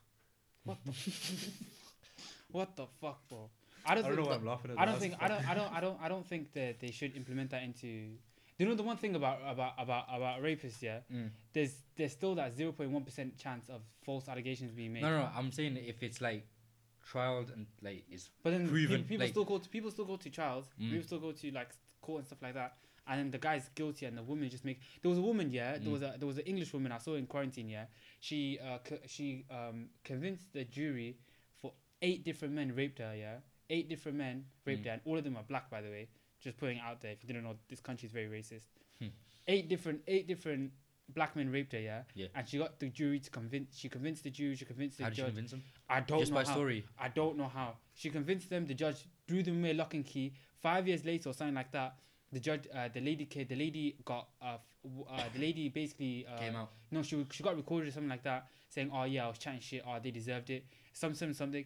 What 0.64 0.79
the 0.87 0.92
what 2.53 2.77
the 2.77 2.87
fuck, 3.01 3.29
bro? 3.29 3.51
I 3.87 3.94
don't, 3.94 4.05
think. 4.05 4.29
I'm 4.31 4.47
laughing 4.47 4.70
at. 4.70 4.79
I 4.81 4.85
don't 4.87 4.99
think. 4.99 5.14
I 5.20 5.29
don't. 5.29 5.47
I 5.49 5.55
don't. 5.55 5.73
I 5.75 5.81
don't. 5.81 5.99
I 6.05 6.09
don't 6.09 6.27
think 6.27 6.53
that 6.55 6.81
they 6.81 6.90
should 6.90 7.14
implement 7.16 7.51
that 7.51 7.62
into. 7.62 8.12
You 8.58 8.66
know 8.66 8.74
the 8.74 8.84
one 8.84 8.96
thing 8.96 9.16
about 9.16 9.38
about 9.46 9.72
about 9.78 10.04
about 10.08 10.42
rapists, 10.42 10.80
yeah. 10.80 11.00
Mm. 11.12 11.30
There's 11.52 11.74
there's 11.96 12.12
still 12.12 12.34
that 12.36 12.54
zero 12.56 12.70
point 12.72 12.90
one 12.90 13.02
percent 13.04 13.36
chance 13.36 13.68
of 13.68 13.80
false 14.04 14.28
allegations 14.28 14.70
being 14.72 14.92
made. 14.92 15.02
No, 15.02 15.10
no, 15.10 15.18
no, 15.20 15.28
I'm 15.36 15.50
saying 15.50 15.76
if 15.76 16.02
it's 16.02 16.20
like 16.20 16.46
trialed 17.12 17.52
and 17.52 17.66
like 17.82 18.04
it's 18.08 18.30
But 18.42 18.50
then 18.50 18.68
proven, 18.68 19.02
pe- 19.02 19.08
people 19.08 19.24
like- 19.24 19.30
still 19.32 19.44
go 19.44 19.58
to 19.58 19.68
people 19.68 19.90
still 19.90 20.04
go 20.04 20.16
to 20.16 20.30
trials. 20.30 20.66
Mm. 20.80 20.90
People 20.90 21.06
still 21.06 21.18
go 21.18 21.32
to 21.32 21.50
like 21.50 21.70
court 22.00 22.18
and 22.20 22.26
stuff 22.26 22.42
like 22.42 22.54
that. 22.54 22.76
And 23.06 23.18
then 23.20 23.30
the 23.30 23.38
guy's 23.38 23.68
guilty, 23.74 24.06
and 24.06 24.16
the 24.16 24.22
woman 24.22 24.48
just 24.48 24.64
make. 24.64 24.80
There 25.02 25.10
was 25.10 25.18
a 25.18 25.22
woman, 25.22 25.50
yeah. 25.52 25.72
There 25.72 25.88
Mm. 25.88 25.92
was 25.92 26.02
a 26.02 26.14
there 26.18 26.26
was 26.28 26.38
an 26.38 26.44
English 26.44 26.72
woman 26.72 26.92
I 26.92 26.98
saw 26.98 27.14
in 27.16 27.26
quarantine, 27.26 27.68
yeah. 27.68 27.86
She 28.20 28.58
uh 28.60 28.78
co- 28.84 29.00
she 29.06 29.44
um 29.50 29.88
convinced 30.04 30.52
the 30.52 30.64
jury 30.64 31.18
for 31.60 31.72
eight 32.00 32.24
different 32.24 32.54
men 32.54 32.74
raped 32.74 33.00
her, 33.00 33.14
yeah. 33.16 33.38
Eight 33.68 33.88
different 33.88 34.16
men 34.16 34.44
raped 34.64 34.82
Mm. 34.82 34.86
her, 34.86 34.92
and 34.92 35.02
all 35.04 35.18
of 35.18 35.24
them 35.24 35.36
are 35.36 35.42
black, 35.42 35.68
by 35.70 35.80
the 35.82 35.90
way. 35.90 36.08
Just 36.44 36.59
putting 36.59 36.76
it 36.78 36.83
out 36.87 37.00
there, 37.00 37.12
if 37.12 37.18
you 37.22 37.26
didn't 37.28 37.42
know, 37.44 37.57
this 37.68 37.80
country 37.80 38.07
is 38.07 38.12
very 38.12 38.26
racist. 38.26 38.66
Hmm. 39.00 39.09
Eight 39.48 39.68
different 39.68 40.00
eight 40.07 40.28
different 40.28 40.70
black 41.09 41.35
men 41.37 41.50
raped 41.50 41.72
her, 41.72 41.80
yeah. 41.80 42.02
Yeah. 42.14 42.26
And 42.35 42.48
she 42.48 42.59
got 42.59 42.78
the 42.78 42.88
jury 42.88 43.18
to 43.20 43.30
convince. 43.30 43.76
She 43.78 43.88
convinced 43.88 44.24
the 44.24 44.30
jury. 44.30 44.54
She 44.57 44.64
convinced 44.64 44.98
the 44.98 45.04
how 45.04 45.11
did 45.11 45.18
you 45.18 45.24
judge. 45.24 45.33
convince 45.35 45.50
them? 45.50 45.62
I 45.88 46.00
don't 46.00 46.18
Just 46.20 46.33
know 46.33 46.38
by 46.38 46.44
how. 46.44 46.52
story. 46.54 46.85
I 46.98 47.09
don't 47.09 47.37
know 47.37 47.48
how. 47.48 47.76
She 47.94 48.11
convinced 48.11 48.48
them. 48.50 48.66
The 48.66 48.74
judge 48.74 49.04
threw 49.26 49.42
them 49.42 49.61
away 49.64 49.74
lock 49.74 49.94
and 49.94 50.04
key. 50.04 50.33
Five 50.61 50.87
years 50.88 51.04
later, 51.04 51.28
or 51.30 51.33
something 51.35 51.54
like 51.54 51.72
that, 51.72 51.96
the 52.33 52.40
judge, 52.40 52.66
uh, 52.74 52.88
the 52.92 53.00
lady, 53.00 53.26
ca- 53.26 53.44
the 53.44 53.54
lady 53.57 53.96
got, 54.04 54.28
uh, 54.40 54.57
uh, 55.11 55.22
the 55.35 55.40
lady 55.40 55.68
basically 55.68 56.26
uh, 56.26 56.38
Came 56.38 56.57
out. 56.57 56.70
No, 56.90 57.02
she 57.02 57.26
she 57.30 57.42
got 57.42 57.57
recorded 57.57 57.88
or 57.88 57.92
something 57.92 58.09
like 58.11 58.22
that, 58.24 58.46
saying, 58.68 58.90
"Oh 58.92 59.04
yeah, 59.04 59.24
I 59.26 59.28
was 59.28 59.38
chatting 59.38 59.61
shit. 59.61 59.83
Oh, 59.87 59.98
they 60.02 60.11
deserved 60.11 60.48
it. 60.50 60.64
Some 60.92 61.14
some 61.14 61.33
something." 61.35 61.64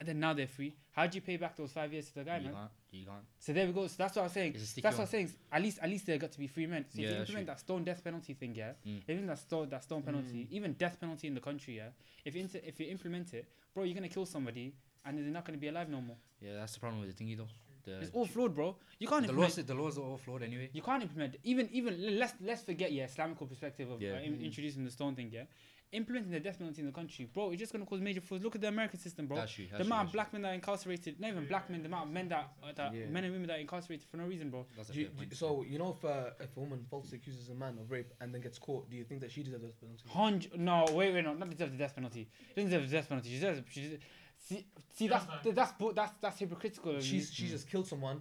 And 0.00 0.08
then 0.08 0.20
now 0.20 0.32
they're 0.32 0.46
free. 0.48 0.76
How 0.92 1.06
do 1.08 1.16
you 1.16 1.22
pay 1.22 1.36
back 1.36 1.56
those 1.56 1.72
five 1.72 1.92
years 1.92 2.06
to 2.08 2.14
the 2.14 2.24
guy, 2.24 2.38
You 2.38 2.44
man? 2.44 2.54
can't. 2.54 2.70
You 2.90 3.04
can't. 3.04 3.24
So 3.38 3.52
there 3.52 3.66
we 3.66 3.72
go. 3.72 3.86
So 3.86 3.94
that's 3.98 4.16
what 4.16 4.22
I'm 4.24 4.30
saying. 4.30 4.54
It's 4.54 4.62
a 4.62 4.66
sticky 4.66 4.82
That's 4.82 4.96
what 4.96 5.04
I'm 5.04 5.10
saying. 5.10 5.30
At 5.52 5.62
least, 5.62 5.78
at 5.82 5.90
least 5.90 6.06
they 6.06 6.16
got 6.18 6.32
to 6.32 6.38
be 6.38 6.46
free 6.46 6.66
men. 6.66 6.86
So 6.88 7.00
Yeah, 7.00 7.08
if 7.08 7.12
you 7.14 7.20
implement 7.20 7.46
that 7.48 7.60
stone 7.60 7.84
death 7.84 8.02
penalty 8.02 8.34
thing, 8.34 8.54
yeah, 8.54 8.72
Mm. 8.86 9.02
even 9.08 9.26
that 9.26 9.38
stone 9.38 9.68
that 9.68 9.84
stone 9.84 10.02
penalty, 10.02 10.48
even 10.50 10.72
death 10.72 10.98
penalty 10.98 11.26
in 11.28 11.34
the 11.34 11.40
country, 11.40 11.76
yeah. 11.76 11.90
If 12.24 12.34
you 12.34 12.40
inter- 12.42 12.60
if 12.64 12.80
you 12.80 12.86
implement 12.88 13.34
it, 13.34 13.46
bro, 13.74 13.84
you're 13.84 13.94
gonna 13.94 14.08
kill 14.08 14.26
somebody, 14.26 14.74
and 15.04 15.18
they're 15.18 15.24
not 15.26 15.44
gonna 15.44 15.58
be 15.58 15.68
alive 15.68 15.88
no 15.90 16.00
more. 16.00 16.16
Yeah, 16.40 16.54
that's 16.54 16.74
the 16.74 16.80
problem 16.80 17.00
with 17.00 17.14
the 17.16 17.24
thingy 17.24 17.36
though. 17.36 17.48
The, 17.84 18.00
It's 18.00 18.10
all 18.12 18.26
flawed, 18.26 18.54
bro. 18.54 18.76
You 18.98 19.08
can't 19.08 19.26
the 19.26 19.32
laws, 19.32 19.56
the 19.56 19.74
laws 19.74 19.96
are 19.98 20.02
all 20.04 20.18
flawed 20.18 20.42
anyway. 20.42 20.68
You 20.72 20.82
can't 20.82 21.02
implement 21.02 21.36
even 21.44 21.68
even 21.72 22.18
let's 22.18 22.34
let's 22.40 22.62
forget 22.62 22.90
yeah 22.92 23.06
Islamical 23.06 23.48
perspective 23.48 23.90
of 23.90 24.00
Yeah. 24.02 24.14
uh, 24.14 24.20
in- 24.20 24.40
introducing 24.42 24.84
the 24.84 24.90
stone 24.90 25.14
thing 25.14 25.30
yeah, 25.32 25.44
implementing 25.92 26.30
the 26.30 26.40
death 26.40 26.58
penalty 26.58 26.80
in 26.80 26.86
the 26.86 26.92
country, 26.92 27.24
bro. 27.32 27.50
It's 27.50 27.58
just 27.60 27.72
gonna 27.72 27.86
cause 27.86 28.00
major 28.00 28.20
flaws. 28.20 28.42
Look 28.42 28.54
at 28.54 28.60
the 28.60 28.68
American 28.68 28.98
system, 28.98 29.26
bro. 29.26 29.36
That's 29.38 29.52
true. 29.52 29.64
the 29.64 29.70
That's 29.70 29.82
true, 29.82 29.86
amount 29.86 30.00
of 30.00 30.06
that's 30.06 30.12
true. 30.12 30.16
black 30.18 30.32
men 30.32 30.42
that 30.42 30.48
are 30.50 30.54
incarcerated, 30.54 31.20
not 31.20 31.30
even 31.30 31.46
black 31.46 31.70
men, 31.70 31.82
the 31.82 31.88
amount 31.88 32.06
of 32.08 32.12
men 32.12 32.28
that, 32.28 32.52
uh, 32.62 32.72
that 32.72 32.94
Yeah. 32.94 33.06
men 33.06 33.24
and 33.24 33.32
women 33.32 33.48
that 33.48 33.56
are 33.58 33.60
incarcerated 33.60 34.06
for 34.08 34.16
no 34.18 34.24
reason, 34.26 34.50
bro. 34.50 34.66
That's 34.76 34.94
you, 34.94 35.08
fair 35.08 35.24
you- 35.24 35.34
so 35.34 35.62
you 35.62 35.78
know 35.78 35.90
if 35.90 36.04
uh, 36.04 36.30
if 36.40 36.56
a 36.56 36.60
woman 36.60 36.84
falsely 36.90 37.18
accuses 37.18 37.48
a 37.48 37.54
man 37.54 37.78
of 37.78 37.90
rape 37.90 38.12
and 38.20 38.34
then 38.34 38.40
gets 38.40 38.58
caught, 38.58 38.88
do 38.90 38.96
you 38.96 39.04
think 39.04 39.20
that 39.22 39.30
she 39.30 39.42
deserves 39.42 39.62
the 39.62 39.68
death 39.68 39.80
penalty? 39.80 40.02
Hundred, 40.08 40.58
no, 40.60 40.84
wait, 40.92 41.12
wait, 41.14 41.24
no, 41.24 41.34
not 41.34 41.48
deserve 41.50 41.72
the 41.72 41.78
death 41.78 41.94
penalty. 41.94 42.28
She 42.48 42.54
doesn't 42.54 42.70
deserve 42.70 42.90
the 42.90 42.96
death 42.96 43.08
penalty. 43.08 43.28
She 43.30 43.34
deserves. 43.36 43.62
She 43.70 43.80
deserves, 43.82 44.02
see, 44.38 44.66
see, 44.94 45.08
that's 45.08 45.24
Genocide. 45.26 45.54
that's 45.54 45.72
that's 45.94 46.12
that's 46.20 46.38
hypocritical. 46.38 46.90
of 46.92 46.96
you. 46.96 47.02
She's 47.02 47.32
she 47.32 47.48
just 47.48 47.68
killed 47.68 47.86
someone 47.86 48.20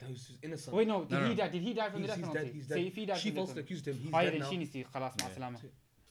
who's 0.00 0.26
who's 0.26 0.38
innocent. 0.42 0.74
Wait, 0.74 0.88
no, 0.88 1.04
did 1.04 1.10
No, 1.12 1.22
he 1.24 1.28
no. 1.28 1.34
die? 1.34 1.48
Did 1.48 1.62
he 1.62 1.74
die 1.74 1.90
from 1.90 2.00
he's, 2.00 2.10
the 2.10 2.16
death 2.16 2.16
he's 2.16 2.26
penalty? 2.26 2.46
dead. 2.46 2.54
He's 2.54 2.68
So 2.68 2.74
dead. 2.74 2.84
if 2.86 2.94
he 2.96 3.06
died 3.06 3.18
she 3.18 3.28
from 3.28 3.34
the 3.34 3.40
falsely 3.40 3.60
accused 3.62 3.86
him. 3.88 3.94
He's 3.96 4.10
oh, 4.12 4.18
yeah, 4.18 4.24
dead 4.30 4.32
then 4.42 5.40
now. 5.40 5.58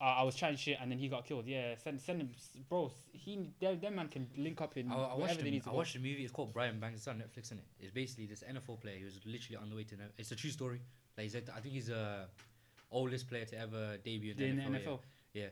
uh, 0.00 0.04
I 0.04 0.22
was 0.22 0.34
chatting 0.34 0.56
shit 0.56 0.78
and 0.80 0.90
then 0.90 0.98
he 0.98 1.08
got 1.08 1.26
killed. 1.26 1.46
Yeah, 1.46 1.74
send 1.76 2.00
send 2.00 2.20
him, 2.22 2.30
bro. 2.68 2.90
He 3.12 3.50
that, 3.60 3.80
that 3.82 3.92
man 3.94 4.08
can 4.08 4.28
link 4.36 4.60
up 4.60 4.76
in 4.76 4.90
I, 4.90 4.94
I 4.94 5.14
watched, 5.14 5.36
they 5.36 5.42
the, 5.44 5.50
need 5.50 5.62
to 5.64 5.70
I 5.70 5.74
watched 5.74 5.92
the 5.94 5.98
movie. 5.98 6.22
It's 6.24 6.32
called 6.32 6.52
Brian 6.54 6.80
Banks. 6.80 6.98
It's 6.98 7.08
on 7.08 7.18
Netflix, 7.18 7.44
is 7.44 7.52
it? 7.52 7.64
It's 7.80 7.90
basically 7.92 8.26
this 8.26 8.42
NFL 8.42 8.80
player. 8.80 8.96
He 8.96 9.04
was 9.04 9.20
literally 9.26 9.56
on 9.56 9.68
the 9.70 9.76
way 9.76 9.84
to. 9.84 9.96
It's 10.18 10.32
a 10.32 10.36
true 10.36 10.50
story. 10.50 10.80
Like 11.16 11.24
he's, 11.24 11.36
I 11.36 11.60
think 11.60 11.74
he's 11.74 11.88
the 11.88 12.26
oldest 12.90 13.28
player 13.28 13.44
to 13.44 13.58
ever 13.58 13.98
debut 14.04 14.32
in 14.32 14.38
the 14.38 14.44
in 14.46 14.56
the 14.72 14.78
NFL. 14.78 15.00
yeah. 15.34 15.44
NFL. 15.46 15.50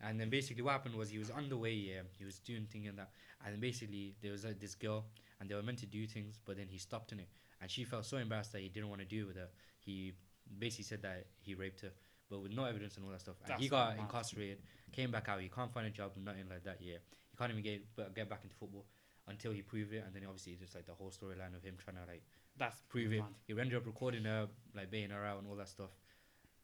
And 0.00 0.20
then 0.20 0.28
basically 0.28 0.62
what 0.62 0.72
happened 0.72 0.96
was 0.96 1.08
he 1.08 1.18
was 1.18 1.30
on 1.30 1.48
the 1.48 1.56
way. 1.56 1.72
Yeah, 1.72 2.00
he 2.18 2.24
was 2.24 2.40
doing 2.40 2.66
thing 2.66 2.88
and 2.88 2.98
that. 2.98 3.10
And 3.44 3.54
then 3.54 3.60
basically 3.60 4.16
there 4.22 4.32
was 4.32 4.44
uh, 4.44 4.52
this 4.58 4.74
girl, 4.74 5.04
and 5.40 5.48
they 5.48 5.54
were 5.54 5.62
meant 5.62 5.78
to 5.78 5.86
do 5.86 6.06
things, 6.06 6.38
but 6.44 6.56
then 6.56 6.66
he 6.68 6.78
stopped 6.78 7.12
in 7.12 7.20
it, 7.20 7.28
and 7.62 7.70
she 7.70 7.84
felt 7.84 8.04
so 8.06 8.16
embarrassed 8.18 8.52
that 8.52 8.60
he 8.60 8.68
didn't 8.68 8.88
want 8.88 9.00
to 9.02 9.06
do 9.06 9.22
it 9.22 9.26
with 9.28 9.36
her. 9.36 9.48
He 9.84 10.12
basically 10.58 10.84
said 10.84 11.02
that 11.02 11.26
he 11.40 11.54
raped 11.54 11.80
her, 11.82 11.92
but 12.30 12.40
with 12.42 12.52
no 12.52 12.64
evidence 12.64 12.96
and 12.96 13.04
all 13.04 13.12
that 13.12 13.20
stuff. 13.20 13.36
And 13.46 13.60
he 13.60 13.68
got 13.68 13.96
mad. 13.96 14.02
incarcerated, 14.02 14.58
came 14.92 15.10
back 15.10 15.28
out. 15.28 15.40
He 15.40 15.48
can't 15.48 15.72
find 15.72 15.86
a 15.86 15.90
job, 15.90 16.12
nothing 16.16 16.48
like 16.48 16.64
that. 16.64 16.78
Yeah, 16.80 16.96
he 17.30 17.36
can't 17.36 17.50
even 17.50 17.62
get 17.62 17.82
but 17.96 18.14
get 18.14 18.28
back 18.28 18.40
into 18.44 18.56
football 18.56 18.86
until 19.28 19.52
he 19.52 19.62
proved 19.62 19.92
it. 19.92 20.04
And 20.06 20.14
then 20.14 20.22
obviously 20.26 20.54
just 20.56 20.74
like 20.74 20.86
the 20.86 20.92
whole 20.94 21.10
storyline 21.10 21.54
of 21.56 21.62
him 21.62 21.74
trying 21.82 21.96
to 21.96 22.02
like 22.10 22.22
That's 22.56 22.80
prove 22.88 23.12
it. 23.12 23.20
mad. 23.20 23.28
He 23.46 23.52
ended 23.58 23.74
up 23.76 23.86
recording 23.86 24.24
her, 24.24 24.48
like 24.74 24.90
baiting 24.90 25.10
her 25.10 25.24
out 25.24 25.38
and 25.38 25.48
all 25.48 25.56
that 25.56 25.68
stuff. 25.68 25.90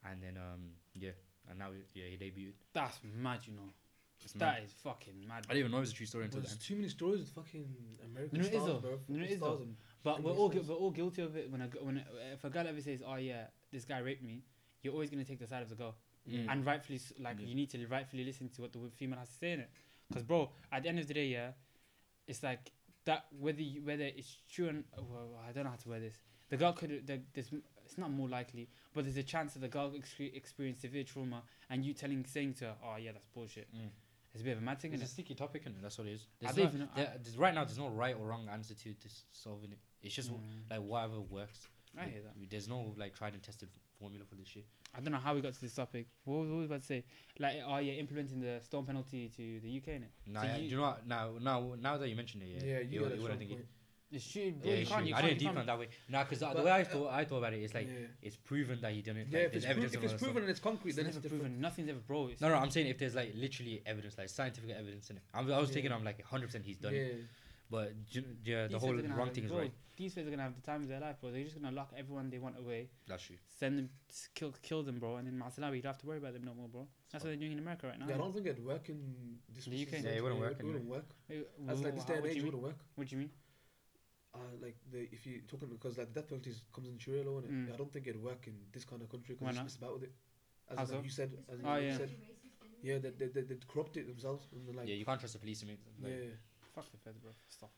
And 0.04 0.22
then 0.22 0.37
um 0.38 0.70
yeah, 0.94 1.11
and 1.48 1.59
now 1.59 1.68
yeah 1.94 2.04
he 2.09 2.16
debuted. 2.16 2.54
That's 2.72 2.98
mad, 3.16 3.40
you 3.46 3.52
know. 3.54 3.70
It's 4.22 4.35
mad. 4.35 4.56
That 4.56 4.62
is 4.64 4.72
fucking 4.85 5.14
mad. 5.26 5.44
I 5.48 5.54
didn't 5.54 5.59
even 5.61 5.70
know 5.72 5.78
it 5.78 5.80
was 5.80 5.92
a 5.92 5.94
true 5.94 6.04
story 6.06 6.24
until 6.26 6.40
There's 6.40 6.52
then. 6.52 6.59
too 6.61 6.76
many 6.76 6.88
stories 6.88 7.20
with 7.20 7.30
fucking 7.30 7.66
American 8.04 8.38
No, 8.38 8.44
it 8.46 8.52
is 8.52 8.61
stars, 8.62 8.66
though. 8.66 8.78
bro. 8.80 8.90
No, 8.90 8.96
it 8.96 9.20
Fucking 9.20 9.33
is 9.33 9.37
stars 9.38 9.61
and- 9.62 9.76
But 10.02 10.22
we're 10.22 10.32
all 10.32 10.48
gu- 10.48 10.62
we're 10.66 10.74
all 10.74 10.90
guilty 10.90 11.22
of 11.22 11.36
it. 11.36 11.50
When 11.50 11.60
a, 11.62 11.68
g- 11.68 11.78
when 11.80 11.98
a, 11.98 12.04
if 12.32 12.44
a 12.44 12.50
girl 12.50 12.66
ever 12.66 12.80
says, 12.80 13.02
"Oh 13.06 13.16
yeah, 13.16 13.44
this 13.70 13.84
guy 13.84 13.98
raped 13.98 14.22
me," 14.22 14.42
you're 14.82 14.94
always 14.94 15.10
gonna 15.10 15.24
take 15.24 15.38
the 15.38 15.46
side 15.46 15.62
of 15.62 15.68
the 15.68 15.74
girl, 15.74 15.94
Mm. 16.28 16.46
and 16.50 16.66
rightfully 16.66 16.96
s- 16.96 17.12
like 17.18 17.38
Yeah. 17.40 17.46
you 17.46 17.54
need 17.54 17.70
to 17.70 17.86
rightfully 17.86 18.24
listen 18.24 18.48
to 18.50 18.62
what 18.62 18.72
the 18.72 18.78
female 18.96 19.18
has 19.18 19.28
to 19.28 19.34
say 19.34 19.52
in 19.52 19.60
it. 19.60 19.70
Because 20.08 20.22
bro, 20.24 20.50
at 20.72 20.82
the 20.82 20.88
end 20.88 20.98
of 20.98 21.06
the 21.08 21.14
day, 21.14 21.26
yeah, 21.28 21.52
it's 22.26 22.42
like 22.42 22.72
that 23.04 23.26
whether 23.38 23.62
you, 23.62 23.82
whether 23.82 24.04
it's 24.04 24.38
true 24.50 24.68
and 24.68 24.84
uh, 24.96 25.02
well, 25.02 25.38
I 25.46 25.52
don't 25.52 25.64
know 25.64 25.70
how 25.70 25.76
to 25.76 25.88
word 25.88 26.02
this. 26.02 26.18
The 26.48 26.56
girl 26.56 26.72
could 26.72 27.06
the, 27.06 27.20
this 27.32 27.50
it's 27.84 27.98
not 27.98 28.10
more 28.10 28.28
likely, 28.28 28.68
but 28.94 29.04
there's 29.04 29.16
a 29.16 29.22
chance 29.22 29.52
that 29.54 29.60
the 29.60 29.68
girl 29.68 29.90
expe- 29.92 30.34
experienced 30.34 30.82
severe 30.82 31.04
trauma, 31.04 31.42
and 31.68 31.84
you 31.84 31.92
telling 31.92 32.24
saying 32.24 32.54
to 32.54 32.66
her, 32.66 32.76
"Oh 32.84 32.96
yeah, 32.96 33.12
that's 33.12 33.26
bullshit." 33.26 33.68
Mm. 33.74 33.90
It's 34.32 34.42
a 34.42 34.44
bit 34.44 34.52
of 34.52 34.58
a 34.58 34.64
mad 34.64 34.78
thing. 34.80 34.92
It's 34.94 35.02
a 35.02 35.06
innit? 35.06 35.08
sticky 35.08 35.34
topic, 35.34 35.66
and 35.66 35.74
that's 35.82 35.98
what 35.98 36.06
it 36.06 36.12
is. 36.12 36.26
I 36.40 36.52
There's 36.52 36.54
don't 36.56 36.64
not, 36.64 36.68
even 36.74 36.80
know- 36.86 36.92
there- 36.94 37.18
there's- 37.20 37.36
right 37.36 37.52
now, 37.54 37.64
there's 37.64 37.78
no 37.78 37.88
right 37.88 38.14
or 38.16 38.26
wrong 38.28 38.48
answer 38.48 38.74
to 38.74 38.94
this 39.02 39.24
solving 39.32 39.72
it. 39.72 39.78
It's 40.02 40.14
just 40.14 40.30
Mm. 40.30 40.38
like 40.70 40.80
whatever 40.80 41.20
works. 41.20 41.68
I 41.98 42.04
hear 42.04 42.20
that. 42.22 42.50
There's 42.50 42.68
no 42.68 42.94
like 42.96 43.14
tried 43.14 43.34
and 43.34 43.42
tested 43.42 43.68
formula 43.98 44.24
for 44.24 44.34
this 44.36 44.48
shit. 44.48 44.64
I 44.94 45.00
don't 45.00 45.12
know 45.12 45.18
how 45.18 45.34
we 45.34 45.40
got 45.40 45.52
to 45.54 45.60
this 45.60 45.74
topic. 45.74 46.06
What 46.24 46.40
was, 46.40 46.48
what 46.50 46.56
was 46.58 46.64
I 46.64 46.74
about 46.74 46.80
to 46.82 46.86
say? 46.86 47.04
Like, 47.38 47.56
oh 47.66 47.78
yeah, 47.78 47.92
implementing 47.94 48.40
the 48.40 48.60
storm 48.62 48.86
penalty 48.86 49.28
to 49.36 49.60
the 49.60 49.76
UK, 49.76 49.98
innit? 50.00 50.04
Now, 50.26 50.40
So 50.42 50.46
yeah, 50.46 50.56
you- 50.56 50.62
do 50.62 50.68
you 50.70 50.76
know 50.76 50.82
what? 50.82 51.06
Now, 51.06 51.30
now, 51.40 51.74
now 51.80 51.98
that 51.98 52.08
you 52.08 52.16
mentioned 52.16 52.42
it, 52.44 52.48
yeah, 52.64 52.72
Yeah, 52.72 52.78
you 52.80 53.00
would- 53.00 53.10
got 53.10 53.18
a 53.18 53.20
would, 53.20 53.24
strong 53.24 53.38
think 53.38 53.50
it- 53.50 53.54
point. 53.54 53.66
It's 54.12 54.28
true, 54.32 54.50
bro. 54.50 54.68
Yeah, 54.68 54.74
you 54.74 54.80
it's 54.82 54.90
can't, 54.90 55.00
true. 55.02 55.08
you 55.08 55.14
I 55.14 55.20
can't, 55.20 55.28
didn't 55.38 55.52
deep 55.52 55.56
on 55.60 55.66
that 55.66 55.78
way. 55.78 55.88
Nah, 56.08 56.24
because 56.24 56.40
the 56.40 56.62
way 56.64 56.72
I 56.72 56.82
thought, 56.82 57.12
I 57.12 57.24
thought 57.24 57.36
about 57.38 57.52
it, 57.52 57.62
it's 57.62 57.74
like 57.74 57.86
yeah. 57.86 58.06
it's 58.22 58.34
proven 58.36 58.80
that 58.80 58.92
he 58.92 59.02
done 59.02 59.18
it. 59.18 59.28
Yeah, 59.30 59.38
like, 59.38 59.46
if 59.50 59.54
it's, 59.54 59.64
pro- 59.64 59.70
evidence 59.70 59.94
if 59.94 60.02
it's 60.02 60.12
all 60.12 60.18
stuff. 60.18 60.26
proven 60.26 60.42
and 60.42 60.50
it's 60.50 60.58
concrete, 60.60 60.88
It's 60.90 60.96
then 60.96 61.04
never 61.06 61.16
it's 61.18 61.22
different. 61.22 61.42
proven. 61.44 61.60
Nothing's 61.60 61.88
ever 61.90 61.98
bro. 62.00 62.26
It's 62.26 62.40
No, 62.40 62.48
no, 62.48 62.56
I'm 62.56 62.70
saying 62.72 62.88
if 62.88 62.98
there's 62.98 63.14
like 63.14 63.32
literally 63.36 63.82
evidence, 63.86 64.18
like 64.18 64.28
scientific 64.28 64.70
evidence 64.70 65.10
in 65.10 65.18
it. 65.18 65.22
I'm, 65.32 65.52
I 65.52 65.58
was 65.60 65.68
Yeah. 65.70 65.74
thinking 65.74 65.92
I'm 65.92 66.02
like 66.02 66.18
100 66.18 66.46
percent 66.46 66.64
he's 66.64 66.78
done 66.78 66.92
it, 66.92 67.14
Yeah. 67.18 67.22
But 67.70 67.92
yeah, 68.09 68.20
these 68.22 68.44
the 68.44 68.68
feds 68.68 68.85
whole 68.85 68.98
are 68.98 69.02
gonna 69.02 69.16
wrong 69.16 69.26
have- 69.26 69.35
thing 69.35 69.44
is 69.44 69.50
bro, 69.50 69.61
right. 69.61 69.72
These 69.96 70.14
feds 70.14 70.26
are 70.28 70.30
gonna 70.30 70.42
have 70.44 70.54
the 70.56 70.62
time 70.62 70.80
of 70.83 70.88
their 70.88 71.00
life, 71.00 71.20
bro. 71.20 71.30
They're 71.30 71.44
just 71.44 71.61
gonna 71.61 71.74
lock 71.76 71.92
everyone 71.96 72.30
they 72.30 72.38
want 72.38 72.56
away, 72.59 72.88
That's 73.06 73.22
true. 73.22 73.37
send 73.59 73.78
them, 73.78 73.90
kill, 74.35 74.52
kill 74.62 74.83
them, 74.83 74.98
bro, 74.98 75.16
and 75.16 75.26
then 75.26 75.38
Masalami, 75.38 75.76
you 75.76 75.83
don't 75.83 75.92
have 75.92 75.98
to 76.00 76.06
worry 76.06 76.18
about 76.18 76.33
them 76.33 76.44
no 76.44 76.54
more, 76.54 76.68
bro. 76.68 76.88
That's 77.12 77.22
what 77.24 77.30
they're 77.30 77.37
doing 77.38 77.52
in 77.52 77.59
America 77.59 77.87
right 77.88 77.98
now. 77.98 78.06
Yeah, 78.09 78.14
I 78.14 78.18
don't 78.18 78.33
think 78.33 78.46
it'd 78.46 78.64
work 78.64 78.88
in 78.88 79.38
this 79.54 79.66
The 79.66 79.72
UK? 79.83 79.88
society. 79.88 80.09
Yeah, 80.09 80.14
it 80.14 80.22
wouldn't 80.22 80.40
work 80.40 80.56
It 80.59 80.64
wouldn't 80.64 80.85
work. 80.87 81.04
Wait, 81.28 81.46
That's 81.66 81.80
like 81.83 81.94
this 81.94 82.04
day 82.04 82.14
and 82.14 82.22
what 82.22 82.28
do 82.28 82.30
age, 82.30 82.37
you 82.37 82.42
it 82.42 82.44
mean? 82.44 82.46
wouldn't 82.46 82.62
work. 82.62 82.85
What 82.94 83.09
do 83.09 83.14
you 83.16 83.20
mean? 83.20 83.30
Uh, 84.33 84.38
like 84.62 84.76
the 84.92 85.09
if 85.12 85.26
you're 85.26 85.40
talking 85.48 85.68
because 85.68 85.98
like 85.98 86.14
the 86.14 86.20
death 86.20 86.28
penalty 86.28 86.52
comes 86.72 86.88
in 86.88 86.96
Sharia 86.98 87.24
law, 87.24 87.40
innit? 87.40 87.50
Mm. 87.50 87.74
I 87.74 87.76
don't 87.76 87.92
think 87.92 88.06
it'd 88.06 88.22
work 88.22 88.46
in 88.46 88.54
this 88.72 88.85
kind 88.85 89.02
of 89.02 89.09
country 89.11 89.35
because 89.38 89.56
it's 89.59 89.76
about 89.76 89.94
with 89.94 90.04
it. 90.04 90.12
As 90.68 90.78
How 90.78 90.85
so? 90.85 90.94
like 90.94 91.04
you 91.04 91.11
said, 91.11 91.37
as 91.52 91.59
Oh, 91.64 91.76
you 91.76 91.88
yeah. 91.88 91.96
said, 91.96 92.11
yeah, 92.83 92.98
they 92.98 93.11
they 93.11 93.26
they 93.26 93.40
they'd 93.42 93.66
corrupt 93.66 93.96
it 93.96 94.06
themselves 94.06 94.46
and 94.52 94.76
like, 94.76 94.87
yeah, 94.88 94.94
you 94.94 95.04
can't 95.04 95.18
trust 95.18 95.33
the 95.35 95.40
police 95.40 95.61
to 95.61 95.66
make. 95.66 95.80
Like, 96.00 96.12
yeah. 96.12 96.30
Fuck 96.82 96.92
the 96.92 96.98
feds, 96.98 97.18
bro. 97.18 97.30
Stop, 97.48 97.70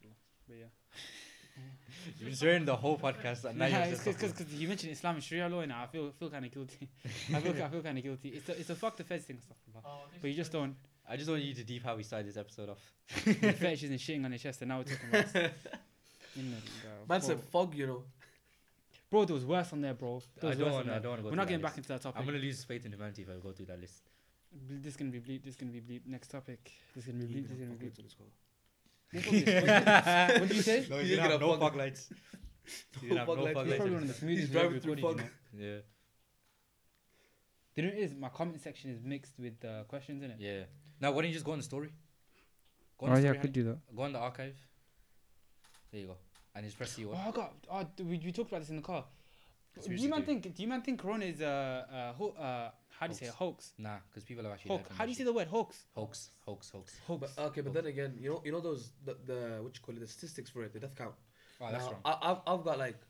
But 0.49 0.57
yeah. 0.57 0.65
You've 2.19 2.29
been 2.29 2.35
swearing 2.37 2.65
the 2.65 2.75
whole 2.77 2.99
podcast. 2.99 3.45
And 3.45 3.59
now 3.59 3.69
Nah, 3.69 3.85
you're 3.85 3.95
it's 3.95 4.05
just 4.05 4.19
because 4.19 4.53
you 4.55 4.67
mentioned 4.69 4.93
Islam 4.93 5.17
and 5.17 5.25
Sharia 5.25 5.49
law 5.49 5.65
now. 5.67 5.83
I 5.83 5.87
feel 5.87 6.11
feel 6.19 6.31
kind 6.31 6.45
of 6.47 6.51
guilty. 6.51 6.89
I 7.35 7.41
feel 7.41 7.63
I 7.63 7.69
feel 7.69 7.83
kind 7.83 7.99
of 7.99 8.05
guilty. 8.05 8.29
It's 8.31 8.49
a 8.49 8.59
it's 8.59 8.71
a 8.71 8.75
fuck 8.75 8.97
the 8.97 9.05
feds 9.05 9.25
thing, 9.25 9.37
astaghfirullah. 9.37 9.83
Oh, 9.85 10.01
this 10.11 10.19
but 10.23 10.31
you 10.31 10.37
just 10.37 10.49
is- 10.49 10.53
don't. 10.55 10.75
I 11.09 11.17
just 11.17 11.29
want 11.29 11.43
you 11.43 11.53
to 11.53 11.65
deep 11.65 11.85
how 11.85 11.95
we 11.97 12.05
started 12.05 12.29
this 12.29 12.37
episode 12.39 12.71
off. 12.71 12.79
fetishes 13.09 13.91
and 13.91 13.99
shitting 13.99 14.25
on 14.25 14.31
your 14.31 14.39
chest, 14.39 14.63
and 14.63 14.69
now 14.71 14.79
we're 14.79 14.85
talking 14.85 15.09
about. 15.11 15.35
Inna 15.35 16.57
lillahi. 16.57 17.09
Man 17.09 17.21
said 17.21 17.41
fog, 17.51 17.75
you 17.75 17.87
know. 17.87 18.03
bro, 19.11 19.25
there 19.27 19.35
was 19.35 19.45
worse 19.45 19.73
on 19.75 19.83
there, 19.83 19.93
bro. 19.95 20.23
There 20.41 20.47
I 20.49 20.51
was 20.51 20.59
don't 20.59 20.67
worse 20.69 20.73
on 20.73 20.75
want. 20.75 20.89
I 20.89 20.93
there. 20.93 21.01
don't 21.01 21.11
want 21.11 21.19
to 21.19 21.23
go. 21.23 21.29
We're 21.29 21.31
through 21.33 21.37
not 21.37 21.43
that 21.45 21.49
getting 21.51 21.63
back 21.63 21.71
list. 21.73 21.79
into 21.79 21.89
that 21.89 22.01
topic. 22.03 22.19
I'm 22.21 22.25
gonna 22.27 22.39
lose 22.39 22.65
faith 22.65 22.87
in 22.87 22.93
humanity 22.93 23.23
if 23.23 23.29
I 23.29 23.33
go 23.43 23.53
through 23.53 23.67
that 23.67 23.81
list. 23.81 24.01
Ble- 24.53 24.77
This 24.81 24.93
is 24.95 24.97
gonna 24.97 25.11
be 25.11 25.21
bleep. 25.21 25.43
This 25.45 25.51
is 25.55 25.57
gonna 25.57 25.73
be 25.73 25.81
bleep. 25.83 26.07
Next 26.07 26.29
topic. 26.29 26.71
This 26.95 27.05
is 27.05 27.13
gonna 27.13 27.25
be 27.27 27.35
bleep. 27.35 27.43
This 27.43 27.59
is 27.59 27.59
gonna 27.59 27.75
be 27.75 27.87
bleep. 27.87 28.09
Fuck. 29.15 29.25
What 29.25 30.41
was 30.41 30.49
did 30.49 30.57
you 30.57 30.63
say? 30.63 30.87
No, 30.89 30.99
He's 30.99 31.11
you 31.11 31.17
gonna 31.17 31.31
have 31.31 31.41
no 31.41 31.49
fog- 31.49 31.61
fog 31.61 31.77
lights. 31.77 32.09
You 33.03 33.09
didn't 33.09 33.19
have 33.19 33.27
fog 33.27 33.39
no 33.39 33.45
lights. 33.45 33.55
fog 33.55 33.65
He's 33.67 33.71
lights. 33.73 33.79
probably 33.81 33.95
one 33.95 34.03
of 34.03 34.09
the 34.09 34.15
smoothest 34.15 34.41
He's 34.41 34.51
driving 34.51 34.81
through 34.81 34.97
fog. 34.97 35.17
know. 35.19 35.25
Yeah, 35.59 35.77
Do 37.75 37.77
you 37.77 37.83
know 37.83 37.89
it 37.95 37.99
is? 37.99 38.15
My 38.15 38.29
comment 38.29 38.61
section 38.61 38.91
is 38.91 39.03
mixed 39.03 39.39
with 39.39 39.65
uh, 39.65 39.85
questions 39.85 40.23
in 40.23 40.31
it. 40.31 40.37
yeah. 40.39 40.63
Now, 41.01 41.11
why 41.13 41.23
don't 41.23 41.29
you 41.29 41.33
just 41.35 41.45
go 41.45 41.53
on 41.53 41.59
the 41.59 41.65
story? 41.65 41.91
Go 42.99 43.07
Oh 43.07 43.09
on 43.11 43.15
the 43.17 43.21
yeah, 43.23 43.29
I 43.29 43.33
story, 43.33 43.39
could 43.43 43.53
do 43.53 43.65
that. 43.65 43.79
Go 43.97 44.03
on 44.03 44.13
the 44.13 44.19
archive. 44.21 44.57
There 45.91 46.01
you 46.01 46.07
go. 46.07 46.17
And 46.55 46.65
just 46.65 46.77
press 46.79 46.95
the 46.95 47.07
Oh, 47.07 47.15
I 47.15 47.31
got. 47.33 47.53
Oh, 47.71 47.87
we, 48.05 48.21
we 48.25 48.31
talked 48.33 48.51
about 48.51 48.61
this 48.61 48.71
in 48.71 48.77
the 48.77 48.83
car. 48.83 49.05
Do 49.85 49.93
you 49.95 50.09
man 50.09 50.23
think? 50.23 50.55
Do 50.55 50.63
you 50.63 50.69
man 50.69 50.83
think 50.83 51.01
Corona 51.01 51.25
is 51.25 51.41
a 51.41 52.15
uh, 52.21 52.23
uh, 52.23 52.41
uh, 52.41 52.71
how 53.03 53.09
do 53.09 53.13
you 53.13 53.19
say 53.19 53.27
it? 53.27 53.35
hoax? 53.35 53.73
Nah, 53.79 53.97
because 54.09 54.25
people 54.25 54.45
have 54.45 54.53
actually. 54.53 54.71
Hoax. 54.71 54.97
How 54.97 55.05
do 55.05 55.11
you 55.11 55.17
say 55.17 55.25
the 55.25 55.33
word 55.33 55.49
hoax? 55.49 55.85
Hoax, 55.95 56.31
hoax, 56.47 56.71
hoax. 56.71 56.99
Hoax. 57.07 57.33
But, 57.35 57.45
okay, 57.47 57.61
but 57.61 57.75
then 57.75 57.87
again, 57.87 58.15
you 58.19 58.31
know, 58.31 58.43
you 58.45 58.53
know 58.53 58.61
those 58.61 58.93
the, 59.05 59.17
the 59.27 59.59
what 59.63 59.75
you 59.77 59.83
call 59.83 59.97
it, 59.97 60.01
the 60.01 60.07
statistics 60.07 60.51
for 60.51 60.63
it, 60.63 60.73
the 60.73 60.79
death 60.79 60.95
count. 60.97 61.15
Oh, 61.61 61.69
that's 61.71 61.85
Now, 61.85 61.91
wrong. 61.91 62.01
I, 62.05 62.31
I've 62.31 62.41
I've 62.47 62.65
got 62.65 62.79
like 62.79 63.01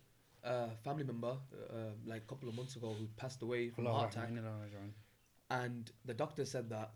a 0.44 0.70
family 0.82 1.04
member, 1.04 1.36
uh, 1.52 1.74
like 2.06 2.22
a 2.22 2.26
couple 2.26 2.48
of 2.48 2.54
months 2.54 2.76
ago, 2.76 2.94
who 2.98 3.06
passed 3.16 3.42
away 3.42 3.68
from 3.68 3.86
a 3.86 3.90
Allah 3.90 3.98
heart 4.00 4.12
attack, 4.12 4.28
Rahman, 4.30 4.94
and 5.50 5.90
the 6.06 6.14
doctor 6.14 6.44
said 6.44 6.70
that 6.70 6.92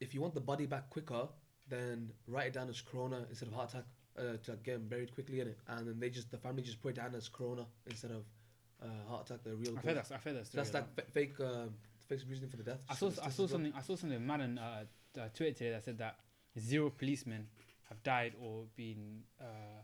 if 0.00 0.14
you 0.14 0.20
want 0.20 0.34
the 0.34 0.40
body 0.40 0.66
back 0.66 0.88
quicker, 0.90 1.28
then 1.68 2.12
write 2.28 2.46
it 2.46 2.52
down 2.52 2.68
as 2.68 2.80
corona 2.80 3.26
instead 3.28 3.48
of 3.48 3.54
heart 3.54 3.70
attack 3.70 3.84
uh, 4.18 4.22
to 4.44 4.52
get 4.62 4.76
him 4.76 4.88
buried 4.88 5.12
quickly 5.12 5.40
in 5.40 5.48
it, 5.48 5.58
and 5.68 5.88
then 5.88 5.98
they 5.98 6.10
just 6.10 6.30
the 6.30 6.38
family 6.38 6.62
just 6.62 6.80
put 6.80 6.90
it 6.90 6.96
down 6.96 7.14
as 7.14 7.28
corona 7.28 7.66
instead 7.86 8.12
of 8.12 8.24
uh, 8.82 8.86
heart 9.08 9.26
attack, 9.28 9.42
the 9.44 9.54
real. 9.54 9.70
I've 9.70 9.76
cause. 9.76 9.84
heard 9.84 9.96
that. 9.96 10.12
I've 10.14 10.24
heard 10.24 10.36
that. 10.36 10.46
So 10.46 10.56
that's 10.56 10.68
story, 10.70 10.84
like 10.84 11.06
fa- 11.06 11.10
fake, 11.12 11.40
uh, 11.40 11.66
fake 12.10 12.28
reasoning 12.28 12.50
for 12.50 12.56
the 12.56 12.62
death. 12.64 12.78
I 12.88 12.94
saw. 12.94 13.06
I 13.06 13.10
saw 13.10 13.26
as 13.28 13.38
well. 13.38 13.48
something. 13.48 13.72
I 13.76 13.82
saw 13.82 13.96
something 13.96 14.26
mad 14.26 14.40
on 14.40 14.58
uh, 14.58 14.84
uh, 15.18 15.28
Twitter 15.34 15.52
today 15.52 15.70
that 15.70 15.84
said 15.84 15.98
that 15.98 16.16
zero 16.58 16.90
policemen 16.90 17.46
have 17.88 18.02
died 18.02 18.32
or 18.42 18.64
been 18.76 19.22
uh, 19.40 19.80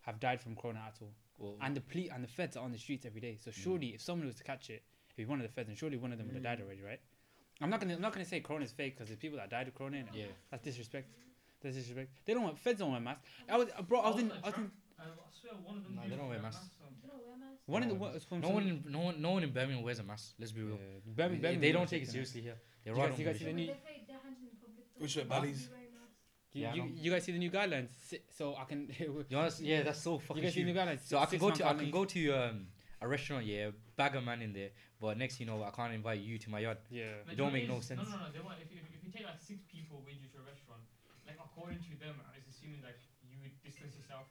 have 0.00 0.18
died 0.20 0.40
from 0.40 0.56
corona 0.56 0.82
at 0.86 0.96
all. 1.00 1.12
Well, 1.38 1.56
And 1.60 1.76
the 1.76 1.80
police 1.80 2.10
and 2.14 2.22
the 2.22 2.28
feds 2.28 2.56
are 2.56 2.64
on 2.64 2.72
the 2.72 2.78
streets 2.78 3.04
every 3.06 3.20
day. 3.20 3.38
So 3.42 3.50
surely, 3.50 3.88
if 3.88 4.00
someone 4.00 4.26
was 4.26 4.36
to 4.36 4.44
catch 4.44 4.70
it, 4.70 4.82
it'd 5.08 5.16
be 5.16 5.24
one 5.24 5.40
of 5.40 5.46
the 5.46 5.52
feds, 5.52 5.68
and 5.68 5.76
surely 5.76 5.96
one 5.96 6.12
of 6.12 6.18
them 6.18 6.28
would 6.28 6.34
have 6.34 6.42
died 6.44 6.60
already, 6.60 6.82
right? 6.82 7.00
I'm 7.60 7.70
not 7.70 7.80
gonna. 7.80 7.94
I'm 7.94 8.00
not 8.00 8.12
gonna 8.12 8.24
say 8.24 8.40
corona 8.40 8.64
is 8.64 8.72
fake 8.72 8.96
because 8.96 9.10
the 9.10 9.16
people 9.16 9.38
that 9.38 9.50
died 9.50 9.68
of 9.68 9.74
corona. 9.74 9.98
innit? 9.98 10.14
yeah. 10.14 10.24
That's 10.50 10.62
disrespect. 10.64 11.08
That's 11.62 11.76
disrespect. 11.76 12.10
They 12.24 12.34
don't 12.34 12.42
want 12.42 12.58
feds 12.58 12.80
don't 12.80 12.92
wear 12.92 13.00
masks. 13.00 13.22
I 13.48 13.56
was, 13.56 13.68
uh, 13.76 13.82
bro. 13.82 14.00
I 14.00 14.10
was 14.10 14.20
in. 14.20 14.32
I 14.42 14.48
was 14.48 14.58
in 14.58 14.70
I 14.98 15.04
swear 15.40 15.52
one 15.64 15.76
of 15.76 15.84
them. 15.84 15.94
Nah, 15.96 16.02
they 16.02 16.16
don't 16.16 16.28
wear 16.28 16.28
wear 16.28 16.42
masks. 16.42 16.64
You 16.64 16.80
know, 16.80 16.82
wear 16.82 16.82
masks. 16.82 16.83
One 17.66 17.82
of 17.82 17.88
the 17.88 17.94
No, 17.94 18.00
what 18.00 18.22
from 18.22 18.40
No 18.40 18.50
one, 18.50 18.62
in, 18.68 18.84
no 18.88 18.98
one, 19.00 19.22
no 19.22 19.30
one 19.32 19.42
in 19.42 19.50
Birmingham 19.50 19.82
wears 19.82 19.98
a 19.98 20.02
mask. 20.02 20.34
Let's 20.38 20.52
be 20.52 20.60
real. 20.62 20.76
Yeah, 20.76 21.00
Birmingham- 21.16 21.42
They- 21.42 21.56
they 21.68 21.72
don't 21.72 21.88
take 21.88 22.02
it 22.02 22.10
seriously 22.10 22.42
here. 22.42 22.56
They 22.84 22.90
You 22.90 22.96
run 22.96 23.10
guys- 23.10 23.18
you 23.18 23.24
guys 23.24 23.38
see 23.38 23.44
the 23.46 23.52
new- 23.52 23.66
they 23.66 23.72
play 23.74 24.04
their 24.06 24.18
hands 24.18 24.38
in 24.42 24.48
public, 24.60 24.84
though, 24.94 25.02
Which 25.02 25.16
wear 25.16 25.24
don't 25.24 25.40
bellies. 25.40 25.66
be 25.66 25.72
wearing 25.72 25.94
masks. 25.94 26.20
You, 26.52 26.62
Yeah, 26.62 26.74
you, 26.74 26.92
you 27.02 27.10
guys 27.10 27.24
see 27.24 27.32
the 27.32 27.38
new 27.38 27.50
guidelines? 27.50 27.88
So 28.30 28.54
I 28.56 28.64
can. 28.64 28.88
you 28.98 29.24
You 29.28 29.38
honest, 29.38 29.60
yeah, 29.60 29.82
that's 29.82 30.00
so 30.00 30.18
fucking 30.18 30.36
You 30.42 30.46
guys 30.48 30.54
see 30.54 30.62
the 30.62 30.72
new 30.72 30.78
guidelines? 30.78 31.00
So 31.06 31.18
I 31.18 31.26
can 31.26 31.38
go 31.38 31.50
to 31.50 31.64
I 31.64 31.68
can't 31.68 31.78
can 31.78 31.84
leave. 31.86 31.92
go 31.94 32.04
to 32.04 32.20
um, 32.32 32.66
a 33.00 33.08
restaurant, 33.08 33.44
yeah, 33.46 33.70
bag 33.96 34.14
a 34.16 34.20
man 34.20 34.42
in 34.42 34.52
there, 34.52 34.70
but 35.00 35.16
next 35.18 35.40
you 35.40 35.46
know 35.46 35.62
I 35.64 35.70
can't 35.70 35.92
invite 35.94 36.20
you 36.20 36.38
to 36.38 36.50
my 36.50 36.60
yard. 36.60 36.78
Yeah. 36.90 37.04
Like, 37.24 37.32
It 37.32 37.36
don't 37.36 37.38
you 37.38 37.44
know 37.44 37.50
make 37.50 37.68
no 37.68 37.74
what 37.74 37.78
it 37.78 37.80
is? 37.80 37.86
sense. 37.88 38.08
No, 38.08 38.16
no, 38.16 38.26
no. 38.26 38.32
They 38.32 38.40
want, 38.40 38.58
if, 38.62 38.70
you, 38.70 38.78
if 38.94 39.02
you 39.04 39.10
take 39.10 39.24
like 39.24 39.40
six 39.40 39.64
people 39.64 40.02
with 40.06 40.14
you 40.20 40.28
to 40.28 40.38
a 40.38 40.42
restaurant, 40.46 40.82
like 41.26 41.36
according 41.42 41.78
to 41.80 41.92
them, 41.98 42.20
uh, 42.20 42.36
it's 42.38 42.48
assuming 42.48 42.82
like 42.82 43.00
you 43.26 43.36
would 43.42 43.56
distance 43.64 43.96
yourself. 43.96 44.26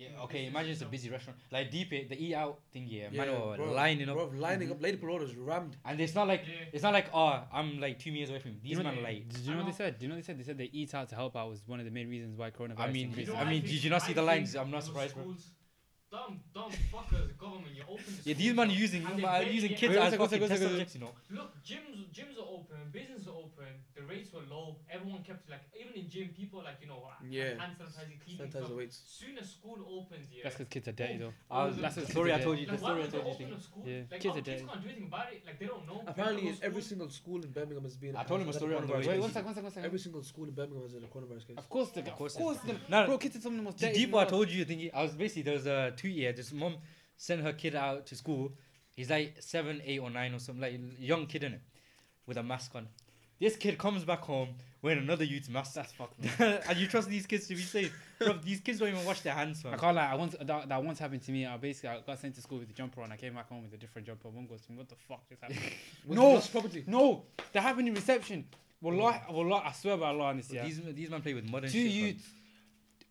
Yeah, 0.00 0.08
Yeah, 0.16 0.22
okay. 0.24 0.46
Imagine 0.46 0.72
it's 0.72 0.82
a 0.82 0.86
busy 0.86 1.10
restaurant, 1.10 1.38
like 1.52 1.70
deep 1.70 1.92
it, 1.92 2.08
the 2.08 2.16
eat 2.24 2.34
out 2.34 2.58
thing, 2.72 2.84
eh, 2.84 2.88
yeah, 2.96 3.08
Yeah, 3.12 3.18
man, 3.24 3.28
are 3.34 3.56
bro, 3.56 3.72
lining 3.72 4.08
up, 4.08 4.16
Bro, 4.16 4.30
lining 4.38 4.70
up, 4.70 4.76
mm-hmm. 4.76 4.84
lady 4.84 4.96
promoters 4.96 5.36
rammed. 5.36 5.76
and 5.84 6.00
it's 6.00 6.14
not 6.14 6.26
like 6.26 6.42
Yeah. 6.46 6.72
it's 6.72 6.82
not 6.82 6.92
like 6.92 7.08
oh 7.12 7.42
I'm 7.52 7.80
like 7.80 7.98
two 7.98 8.12
meters 8.12 8.30
away 8.30 8.38
from 8.38 8.52
him. 8.52 8.60
These 8.62 8.70
You 8.72 8.76
know 8.78 8.84
men 8.84 8.92
are 8.94 8.96
what- 8.96 9.04
like. 9.04 9.28
Did 9.28 9.40
you 9.44 9.52
I 9.52 9.54
know 9.56 9.62
what 9.64 9.70
they 9.70 9.76
said? 9.76 9.98
Do 9.98 10.04
you 10.04 10.08
know 10.08 10.14
what 10.16 10.22
they 10.22 10.26
said? 10.26 10.38
They 10.40 10.44
said 10.44 10.58
they 10.58 10.70
eat 10.72 10.94
out 10.94 11.08
to 11.10 11.14
help 11.14 11.36
out 11.36 11.48
was 11.50 11.62
one 11.66 11.80
of 11.80 11.84
the 11.84 11.90
main 11.92 12.08
reasons 12.08 12.36
why 12.38 12.50
coronavirus 12.50 12.78
I 12.80 12.90
mean, 12.92 13.06
increased. 13.08 13.28
you 13.28 13.34
know 13.34 13.40
I 13.40 13.44
mean, 13.44 13.60
think? 13.62 13.72
did 13.74 13.84
you 13.84 13.90
not 13.90 14.02
see 14.02 14.12
I 14.12 14.14
the 14.14 14.22
lines? 14.22 14.56
I'm 14.56 14.70
not 14.70 14.84
surprised, 14.84 15.14
bro. 15.14 15.24
schools- 15.24 15.50
Dumb, 16.10 16.40
dumb 16.52 16.72
fuckers, 16.92 17.38
government. 17.38 17.70
You 17.72 17.84
open 17.88 18.02
the 18.24 18.30
Yeah, 18.30 18.34
these 18.34 18.52
men 18.52 18.68
up 18.68 18.76
using 18.76 19.06
and 19.06 19.16
they 19.16 19.22
uh, 19.22 19.30
barely 19.38 19.52
using 19.54 19.74
kids 19.74 19.94
as 19.94 20.02
second, 20.10 20.18
one 20.18 20.28
fucking 20.28 20.48
test 20.48 20.62
subjects, 20.62 20.94
you 20.96 21.00
know. 21.02 21.12
Look, 21.30 21.52
gyms 21.62 22.10
gyms 22.12 22.36
are 22.36 22.48
open, 22.50 22.78
businesses 22.90 23.28
are 23.28 23.36
open, 23.36 23.49
the 23.94 24.02
rates 24.02 24.32
were 24.32 24.40
low. 24.50 24.76
Everyone 24.90 25.22
kept 25.22 25.48
like 25.50 25.60
even 25.78 25.94
in 25.94 26.08
gym, 26.08 26.28
people 26.36 26.62
like 26.64 26.78
you 26.80 26.88
know 26.88 27.02
uh, 27.06 27.14
Yeah. 27.28 27.58
hand 27.60 27.76
sanitizing, 27.78 28.18
cleaning 28.24 28.46
Sanitize 28.46 28.50
stuff. 28.50 28.68
the 28.68 28.74
weights. 28.76 29.02
Soon 29.06 29.38
as 29.38 29.50
school 29.50 29.78
opens, 29.88 30.26
yeah. 30.32 30.42
That's 30.44 30.56
because 30.56 30.70
kids 30.70 30.88
are 30.88 30.92
dirty 30.92 31.18
though. 31.18 31.32
I 31.50 31.64
was, 31.66 31.76
That's 31.76 31.94
that's 31.96 32.06
the 32.06 32.12
story 32.12 32.32
I 32.34 32.40
told 32.40 32.58
you. 32.58 32.66
The 32.66 32.72
Like, 32.72 32.82
why 32.82 32.88
story 32.88 33.02
I 33.02 33.06
told 33.06 33.24
you. 33.24 33.30
open 33.30 33.46
thing. 33.46 33.54
a 33.54 33.60
school? 33.60 33.82
Yeah, 33.86 33.96
Like, 34.10 34.20
kids 34.20 34.26
our 34.26 34.30
are 34.30 34.42
kids 34.42 34.46
dead. 34.62 34.68
can't 34.70 34.82
do 34.82 34.88
anything 34.88 35.06
about 35.08 35.32
it. 35.32 35.42
Like, 35.46 35.58
they 35.60 35.66
don't 35.66 35.86
know. 35.86 36.02
Apparently, 36.06 36.42
don't 36.44 36.52
know 36.60 36.66
every 36.68 36.82
single 36.82 37.10
school 37.10 37.42
in 37.42 37.50
Birmingham 37.50 37.84
has 37.84 37.96
been. 37.96 38.16
I 38.16 38.24
told 38.24 38.40
him 38.40 38.48
a 38.48 38.52
story 38.52 38.74
on 38.74 38.86
the 38.86 38.92
way. 38.92 39.06
Wait, 39.06 39.20
one 39.20 39.32
second, 39.32 39.44
one 39.46 39.54
second, 39.54 39.64
one 39.64 39.72
second. 39.72 39.84
Every 39.86 39.98
single 39.98 40.22
school 40.22 40.44
in 40.44 40.54
Birmingham 40.54 40.82
has 40.82 40.94
a 40.94 41.00
coronavirus 41.14 41.46
case. 41.48 41.56
Of 41.58 41.68
course, 41.68 41.90
the, 41.90 42.00
Of 42.00 42.16
course, 42.16 42.34
of 42.36 42.40
course 42.42 42.58
course, 42.58 42.68
it's- 42.70 42.80
the, 42.88 42.90
No, 42.90 43.06
bro, 43.06 43.18
kids 43.18 43.36
are 43.36 43.40
some 43.40 43.52
of 43.52 43.58
the 43.58 43.64
most 43.64 43.78
dirty. 43.78 43.94
Deep, 44.06 44.14
I 44.14 44.24
told 44.24 44.48
you. 44.50 44.64
Thingy, 44.64 44.90
I 44.94 45.02
was 45.02 45.12
basically 45.12 45.42
there 45.42 45.54
was 45.54 45.66
a 45.66 45.92
tweet 45.96 46.16
here. 46.16 46.32
This 46.32 46.52
mom 46.52 46.76
sent 47.16 47.42
her 47.42 47.52
kid 47.52 47.74
out 47.74 48.06
to 48.06 48.14
school. 48.16 48.52
He's 48.96 49.08
like 49.10 49.36
seven, 49.40 49.80
eight, 49.84 49.98
or 50.00 50.10
nine 50.10 50.34
or 50.34 50.38
something, 50.38 50.60
like 50.60 50.78
young 50.98 51.26
kid 51.26 51.44
in 51.44 51.54
it, 51.54 51.60
with 52.26 52.36
a 52.36 52.42
mask 52.42 52.74
on. 52.74 52.88
This 53.40 53.56
kid 53.56 53.78
comes 53.78 54.04
back 54.04 54.20
home 54.20 54.50
wearing 54.82 54.98
another 54.98 55.24
youth's 55.24 55.48
mask. 55.48 55.74
That's 55.74 55.92
fucked. 55.92 56.14
and 56.68 56.78
you 56.78 56.86
trust 56.86 57.08
these 57.08 57.26
kids 57.26 57.46
to 57.48 57.54
be 57.54 57.62
safe? 57.62 57.92
Bro, 58.18 58.34
these 58.44 58.60
kids 58.60 58.78
don't 58.78 58.88
even 58.88 59.04
wash 59.04 59.20
their 59.22 59.32
hands, 59.34 59.64
I 59.64 59.76
can't 59.76 59.96
lie. 59.96 60.10
I 60.12 60.14
once 60.14 60.36
that, 60.40 60.68
that 60.68 60.84
once 60.84 60.98
happened 60.98 61.22
to 61.22 61.32
me. 61.32 61.46
I 61.46 61.56
basically 61.56 61.88
I 61.88 62.00
got 62.06 62.18
sent 62.18 62.34
to 62.34 62.42
school 62.42 62.58
with 62.58 62.68
a 62.68 62.74
jumper 62.74 63.00
on. 63.02 63.10
I 63.10 63.16
came 63.16 63.34
back 63.34 63.48
home 63.48 63.62
with 63.62 63.72
a 63.72 63.78
different 63.78 64.06
jumper. 64.06 64.28
One 64.28 64.46
goes 64.46 64.60
to 64.62 64.72
me, 64.72 64.78
"What 64.78 64.88
the 64.90 64.96
fuck 65.08 65.26
just 65.28 65.40
happened?" 65.40 65.58
No. 66.06 66.38
property. 66.52 66.84
no, 66.86 67.22
that 67.52 67.62
happened 67.62 67.88
in 67.88 67.94
reception. 67.94 68.44
Wallah, 68.82 69.22
wallah, 69.30 69.62
I 69.64 69.72
swear 69.72 69.96
by 69.96 70.08
Allah 70.08 70.24
on 70.24 70.36
this. 70.38 70.50
Yeah, 70.50 70.64
These 70.64 70.80
these 70.94 71.10
men 71.10 71.20
play 71.22 71.34
with 71.34 71.48
mud 71.50 71.64
and 71.64 71.72
two 71.72 71.82
shit. 71.82 71.90
youths 71.92 72.28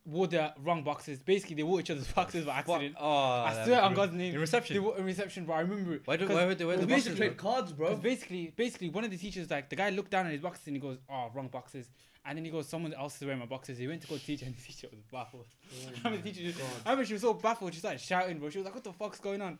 wore 0.10 0.28
the 0.28 0.54
wrong 0.64 0.84
boxes. 0.84 1.20
Basically, 1.20 1.56
they 1.56 1.64
wore 1.64 1.80
each 1.80 1.90
other's 1.90 2.08
boxes 2.12 2.46
by 2.46 2.58
accident. 2.60 2.96
Oh, 3.00 3.08
I 3.50 3.64
swear 3.66 3.82
on. 3.82 3.94
God's 3.94 4.14
name. 4.14 4.34
In 4.34 4.40
reception. 4.40 4.74
They 4.76 4.80
were 4.80 4.98
in 4.98 5.06
reception, 5.06 5.46
bro. 5.46 5.56
I 5.56 5.60
remember. 5.62 6.00
Why 6.06 6.18
do 6.18 6.28
why 6.28 6.46
would 6.46 6.58
they 6.58 6.66
wear 6.66 6.78
the 6.78 6.86
We 6.86 6.94
used 6.94 7.06
to 7.06 7.12
boxes? 7.12 7.18
trade 7.28 7.38
cards, 7.38 7.72
bro. 7.74 7.96
Basically, 7.96 8.54
basically, 8.56 8.90
one 8.90 9.04
of 9.04 9.12
the 9.12 9.18
teachers 9.18 9.50
like 9.50 9.70
the 9.70 9.76
guy 9.76 9.90
looked 9.92 10.12
down 10.12 10.26
at 10.26 10.32
his 10.32 10.42
boxes 10.42 10.68
and 10.68 10.76
he 10.76 10.82
goes, 10.82 10.98
"Oh, 11.10 11.30
wrong 11.34 11.48
boxes." 11.48 11.90
And 12.26 12.38
then 12.38 12.46
he 12.46 12.52
goes, 12.52 12.68
"Someone 12.68 12.94
else 12.94 13.16
is 13.18 13.24
wearing 13.24 13.40
my 13.40 13.46
boxes." 13.46 13.78
He 13.78 13.88
went 13.88 14.02
to 14.02 14.08
go 14.08 14.18
teach, 14.18 14.42
and 14.42 14.56
the 14.58 14.62
teacher 14.62 14.88
was 14.92 15.02
baffled. 15.12 15.46
Oh 15.72 15.92
I 16.06 16.10
mean, 16.10 16.22
the 16.22 16.32
teacher 16.32 16.52
just, 16.52 16.60
I 16.86 16.90
remember 16.92 17.06
she 17.06 17.14
was 17.14 17.22
so 17.22 17.34
baffled. 17.34 17.74
She 17.74 17.80
started 17.80 18.02
shouting, 18.02 18.40
bro. 18.40 18.50
She 18.50 18.58
was 18.60 18.66
like, 18.66 18.76
"What 18.76 18.84
the 18.84 18.94
fuck's 18.94 19.20
going 19.20 19.42
on?" 19.42 19.60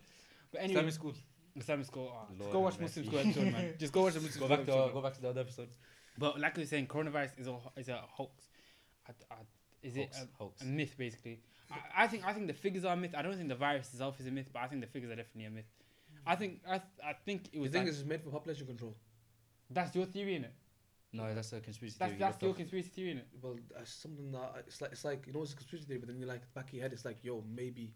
But 0.52 0.62
anyway, 0.62 0.80
Islamic 0.80 0.94
school. 0.94 1.14
Islamic 1.56 1.86
school. 1.86 2.12
Oh, 2.14 2.34
just 2.38 2.52
go 2.52 2.60
watch 2.60 2.80
Muslim. 2.80 3.06
School 3.06 3.20
episode, 3.20 3.52
man. 3.52 3.74
Just 3.80 3.92
go 3.94 4.04
watch 4.04 4.14
the 4.14 4.22
Muslim 4.22 4.40
Go 4.40 4.46
School 4.46 4.58
back 4.58 4.66
to 4.66 4.72
episode. 4.72 4.94
go 4.94 5.02
back 5.02 5.14
to 5.16 5.22
the 5.22 5.30
other 5.30 5.42
episode. 5.42 5.70
But 6.18 6.40
like 6.40 6.56
we 6.56 6.64
were 6.64 6.68
saying, 6.68 6.88
coronavirus 6.88 7.40
is 7.40 7.48
a 7.48 7.56
is 7.78 7.90
a 7.90 8.02
hoax. 8.08 8.44
I, 9.08 9.12
I, 9.34 9.36
is 9.84 9.98
it 9.98 10.10
a, 10.16 10.28
hoax. 10.38 10.62
a 10.62 10.66
myth 10.66 10.96
basically? 10.98 11.42
I, 11.72 12.04
I 12.04 12.08
think 12.08 12.26
I 12.26 12.34
think 12.34 12.48
the 12.48 12.54
figures 12.54 12.84
are 12.86 12.94
a 12.94 12.98
myth. 12.98 13.14
I 13.18 13.22
don't 13.22 13.36
think 13.36 13.48
the 13.50 13.56
virus 13.56 13.90
itself 13.94 14.20
is 14.20 14.28
a 14.28 14.32
myth, 14.32 14.50
but 14.52 14.62
I 14.64 14.68
think 14.68 14.82
the 14.82 14.88
figures 14.88 15.12
are 15.12 15.16
definitely 15.16 15.46
a 15.46 15.52
myth. 15.52 15.72
I 16.26 16.36
think 16.36 16.62
I 16.68 16.78
th- 16.80 17.00
I 17.06 17.14
think 17.14 17.48
it 17.48 17.54
You 17.56 17.62
was 17.62 17.72
think 17.72 17.84
like, 17.86 17.92
this 17.92 18.00
is 18.00 18.06
made 18.06 18.22
for 18.22 18.30
population 18.30 18.66
control? 18.68 18.96
that's 19.72 19.96
your 19.96 20.06
theory 20.06 20.36
in 20.36 20.44
it. 20.46 20.54
No, 21.12 21.34
that's 21.34 21.54
a 21.54 21.60
conspiracy 21.60 21.96
That's 22.00 22.12
theory. 22.12 22.20
that's 22.20 22.34
looked 22.34 22.44
your 22.44 22.54
conspiracy 22.54 22.90
theory 22.90 23.12
in 23.12 23.18
it. 23.20 23.28
Well, 23.42 23.56
that's 23.76 23.94
something 23.94 24.32
that 24.32 24.64
it's 24.68 24.82
like 24.82 24.92
it's 24.92 25.06
like 25.06 25.26
you 25.28 25.34
know 25.34 25.42
it's 25.44 25.54
a 25.54 25.56
conspiracy 25.56 25.88
theory, 25.88 26.00
but 26.00 26.08
then 26.08 26.20
you're 26.20 26.28
like 26.28 26.52
back 26.54 26.68
of 26.68 26.74
your 26.74 26.84
head, 26.84 26.94
it's 26.94 27.06
like 27.06 27.24
yo 27.24 27.44
maybe. 27.50 27.94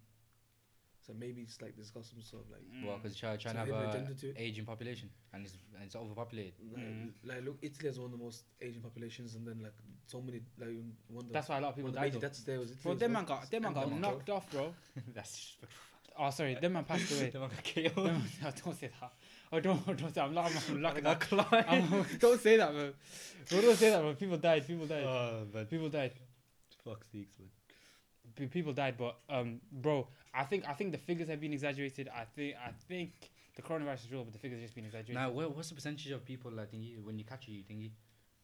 So 1.06 1.14
maybe 1.14 1.42
it's 1.42 1.62
like 1.62 1.76
there's 1.76 1.92
got 1.92 2.06
some 2.06 2.22
sort 2.22 2.44
of 2.46 2.52
like 2.52 2.62
Well, 2.86 2.98
because 2.98 3.18
China, 3.18 3.38
China 3.38 3.60
have 3.60 3.68
hidden 3.68 3.84
a 3.84 3.90
agenda 3.90 4.14
to 4.16 4.28
it. 4.30 4.36
aging 4.38 4.66
population 4.66 5.10
and 5.34 5.44
it's 5.46 5.58
and 5.76 5.84
it's 5.84 5.96
overpopulated. 5.96 6.54
like, 6.74 6.84
Mm. 6.86 7.12
like 7.26 7.44
look, 7.44 7.58
Italy 7.62 7.88
has 7.90 8.00
one 8.00 8.06
of 8.06 8.18
the 8.18 8.24
most 8.24 8.44
Asian 8.62 8.82
populations, 8.82 9.36
and 9.36 9.46
then 9.46 9.62
like 9.62 9.74
so 10.08 10.22
many 10.22 10.40
like 10.58 10.70
one 11.10 11.24
of 11.24 11.28
the, 11.28 11.34
That's 11.34 11.50
why 11.50 11.58
a 11.58 11.62
lot 11.62 11.70
of 11.70 11.76
people 11.76 11.92
one 11.92 11.98
of 11.98 12.04
the 12.04 12.20
died. 12.20 12.22
major 12.22 12.28
though. 12.30 12.52
there 12.52 12.60
was 12.60 12.70
Italy. 12.72 12.84
Bro, 12.84 12.92
as 12.94 13.00
them 13.00 13.12
man 13.12 13.26
got 13.26 13.52
them 13.52 13.64
man 13.64 13.74
got 13.74 13.90
Denmark, 13.90 14.02
knocked 14.02 14.30
off, 14.30 14.50
bro. 14.52 14.74
that's 15.14 15.32
disrespectful. 15.32 15.80
Oh, 16.16 16.30
sorry, 16.30 16.54
them 16.56 16.74
man 16.74 16.84
passed 16.86 17.12
away. 17.12 17.30
Them 17.34 17.42
man 17.42 17.50
got 17.50 17.64
KO'd. 17.64 17.96
Them 17.96 18.14
man- 18.14 18.32
oh, 18.46 18.52
don't 18.64 18.80
say 18.80 18.90
that. 19.02 19.12
Oh, 19.52 19.60
don't 19.60 19.98
don't 19.98 20.14
say. 20.14 20.22
I'm 20.22 20.34
not. 20.34 20.46
I'm 20.70 20.82
not. 20.82 20.94
They 20.96 21.10
I'm, 21.10 21.18
got. 21.20 21.70
I'm, 21.70 22.06
don't 22.20 22.40
say 22.40 22.56
that, 22.58 22.74
man. 22.74 22.94
Bro, 23.50 23.62
don't 23.62 23.76
say 23.76 23.90
that, 23.90 24.02
bro. 24.02 24.14
People 24.14 24.38
died. 24.38 24.66
People 24.68 24.86
died. 24.86 25.04
Oh, 25.04 25.44
man. 25.54 25.66
People 25.66 25.90
died. 25.90 26.14
Fuck 26.86 27.04
sakes, 27.12 27.34
man. 27.40 28.50
People 28.50 28.74
died, 28.74 28.96
but 28.98 29.18
um, 29.30 29.60
bro, 29.72 30.08
I 30.34 30.44
think 30.44 30.66
I 30.68 30.74
think 30.74 30.92
the 30.92 30.98
figures 30.98 31.30
have 31.30 31.40
been 31.40 31.54
exaggerated. 31.54 32.10
I 32.16 32.24
think 32.36 32.56
I 32.66 32.72
think 32.88 33.12
the 33.56 33.62
coronavirus 33.62 34.06
is 34.06 34.12
real, 34.12 34.24
but 34.24 34.34
the 34.34 34.40
figures 34.40 34.60
have 34.60 34.66
just 34.66 34.76
been 34.76 34.86
exaggerated. 34.86 35.16
Now, 35.16 35.30
what, 35.30 35.56
what's 35.56 35.70
the 35.70 35.76
percentage 35.76 36.10
of 36.12 36.26
people 36.26 36.52
like 36.52 36.72
thingy 36.72 37.02
when 37.04 37.18
you 37.20 37.26
catch 37.26 37.48
it, 37.48 37.52
you 37.52 37.64
thingy? 37.64 37.92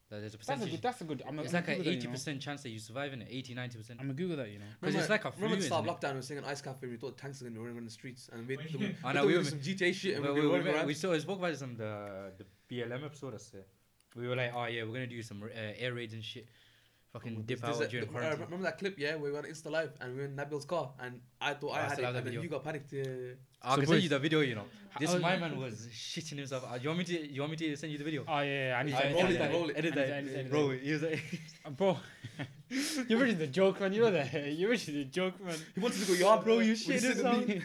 That 0.08 0.20
there's 0.20 0.34
a 0.34 0.38
percentage. 0.38 0.70
That's 0.72 0.74
a 0.74 0.76
percentage. 0.76 0.80
good. 0.80 0.82
That's 0.82 1.00
a 1.00 1.04
good. 1.04 1.22
I'm 1.28 1.38
a, 1.38 1.42
it's 1.42 1.54
I'm 1.54 1.58
like 1.58 1.68
an 1.68 1.74
Google 1.76 1.84
that, 1.84 1.90
you 1.90 1.96
eighty 1.98 2.06
know. 2.06 2.12
percent 2.12 2.40
chance 2.40 2.62
that 2.62 2.70
you 2.70 2.78
survive 2.80 3.12
in 3.12 3.22
it. 3.22 3.28
80, 3.30 3.54
90 3.54 3.78
percent. 3.78 4.00
I'm 4.00 4.06
gonna 4.06 4.14
Google 4.16 4.36
that, 4.38 4.50
you 4.50 4.58
know. 4.58 4.64
Because 4.80 4.96
it's 4.96 5.08
like 5.08 5.24
a 5.24 5.30
flu. 5.30 5.44
Remember 5.44 5.60
the 5.62 5.66
start 5.66 5.84
isn't 5.84 5.94
of 5.94 6.02
it? 6.02 6.06
lockdown, 6.06 6.10
we 6.10 6.16
were 6.16 6.22
saying 6.22 6.44
Ice 6.46 6.60
Cafe, 6.60 6.86
we 6.86 6.96
thought 6.96 7.16
tanks 7.16 7.40
were 7.40 7.44
gonna 7.48 7.54
be 7.60 7.62
running 7.64 7.78
on 7.78 7.84
the 7.84 7.90
streets, 7.90 8.28
and 8.32 8.46
we, 8.46 8.56
Wait, 8.56 8.72
we, 8.72 8.78
we, 8.78 8.86
yeah. 8.86 8.92
I 9.04 9.12
know, 9.12 9.22
we 9.22 9.28
we 9.28 9.32
were 9.34 9.38
were- 9.40 9.44
some 9.50 9.60
GTA 9.60 9.94
shit, 9.94 10.16
and 10.16 10.24
we, 10.24 10.32
we, 10.32 10.46
were 10.48 10.62
we, 10.62 10.70
we, 10.72 10.84
we, 10.86 10.94
saw, 10.94 11.12
we 11.12 11.20
spoke 11.20 11.38
about 11.38 11.52
this 11.52 11.62
on 11.62 11.76
the 11.76 12.32
the 12.38 12.44
BLM 12.68 13.04
episode. 13.04 13.34
I 13.34 13.38
said. 13.38 13.64
We 14.16 14.26
were 14.26 14.34
like, 14.34 14.52
oh 14.54 14.64
yeah, 14.66 14.82
we're 14.82 14.94
gonna 14.94 15.06
do 15.06 15.22
some 15.22 15.42
uh, 15.44 15.46
air 15.78 15.94
raids 15.94 16.14
and 16.14 16.24
shit. 16.24 16.48
Fucking 17.12 17.42
dip 17.42 17.60
There's 17.60 17.76
out 17.76 17.82
a- 17.82 17.88
during 17.88 18.06
uh, 18.08 18.10
quarantine. 18.12 18.40
remember 18.44 18.64
that 18.64 18.78
clip, 18.78 18.96
yeah, 18.96 19.16
where 19.16 19.32
we 19.32 19.32
went 19.32 19.46
Insta 19.46 19.68
Live 19.68 19.90
and 20.00 20.12
we 20.14 20.18
were 20.20 20.24
in 20.26 20.36
Nabil's 20.36 20.64
car, 20.64 20.92
and 21.00 21.20
I 21.40 21.54
thought 21.54 21.70
Oh, 21.70 21.72
I 21.72 21.78
I 21.78 21.82
had 21.82 21.92
still 21.92 22.04
it, 22.04 22.06
have 22.06 22.14
that 22.14 22.18
and 22.18 22.26
then 22.26 22.34
video. 22.34 22.42
you 22.42 22.48
got 22.48 22.62
panicked. 22.62 22.92
Uh, 22.92 23.34
I 23.62 23.74
can 23.74 23.86
So 23.86 23.90
send 23.92 24.02
you 24.04 24.08
the 24.10 24.18
video. 24.20 24.40
You 24.40 24.54
know, 24.54 24.64
this 25.00 25.10
Oh, 25.12 25.18
my 25.18 25.36
man 25.36 25.58
was 25.58 25.88
shitting 25.92 26.36
himself. 26.38 26.64
Uh, 26.70 26.78
you 26.80 26.88
want 26.88 27.00
me 27.00 27.04
to? 27.06 27.32
You 27.32 27.40
want 27.40 27.50
me 27.50 27.56
to 27.56 27.76
send 27.76 27.90
you 27.90 27.98
the 27.98 28.04
video? 28.04 28.24
Oh 28.28 28.40
yeah, 28.40 28.68
yeah. 28.68 28.78
I 28.78 28.82
need 28.84 28.92
to 28.92 29.04
edit 29.06 29.14
roll 29.16 29.26
that, 29.32 29.50
it, 29.50 29.52
roll 29.54 29.70
it. 29.70 29.76
Edit 29.76 29.98
I 29.98 30.20
need 30.20 30.28
to 30.28 30.34
that, 30.34 30.50
bro. 30.50 30.70
He 30.70 30.92
was 30.92 31.02
like, 31.02 31.40
Uh, 31.66 31.70
bro, 31.70 31.98
you're 33.08 33.18
really 33.18 33.34
the 33.34 33.48
joke, 33.48 33.80
man. 33.80 33.92
You 33.92 34.02
know 34.02 34.10
that. 34.12 34.32
You're 34.52 34.70
really 34.70 34.84
the 35.00 35.04
joke, 35.06 35.34
man. 35.44 35.56
he 35.74 35.80
wanted 35.80 36.00
to 36.02 36.06
go 36.06 36.12
yard, 36.14 36.44
Bro, 36.44 36.60
you 36.60 36.70
We 36.70 36.76
shit 36.76 37.00
sit 37.00 37.16
this 37.16 37.24
in 37.24 37.62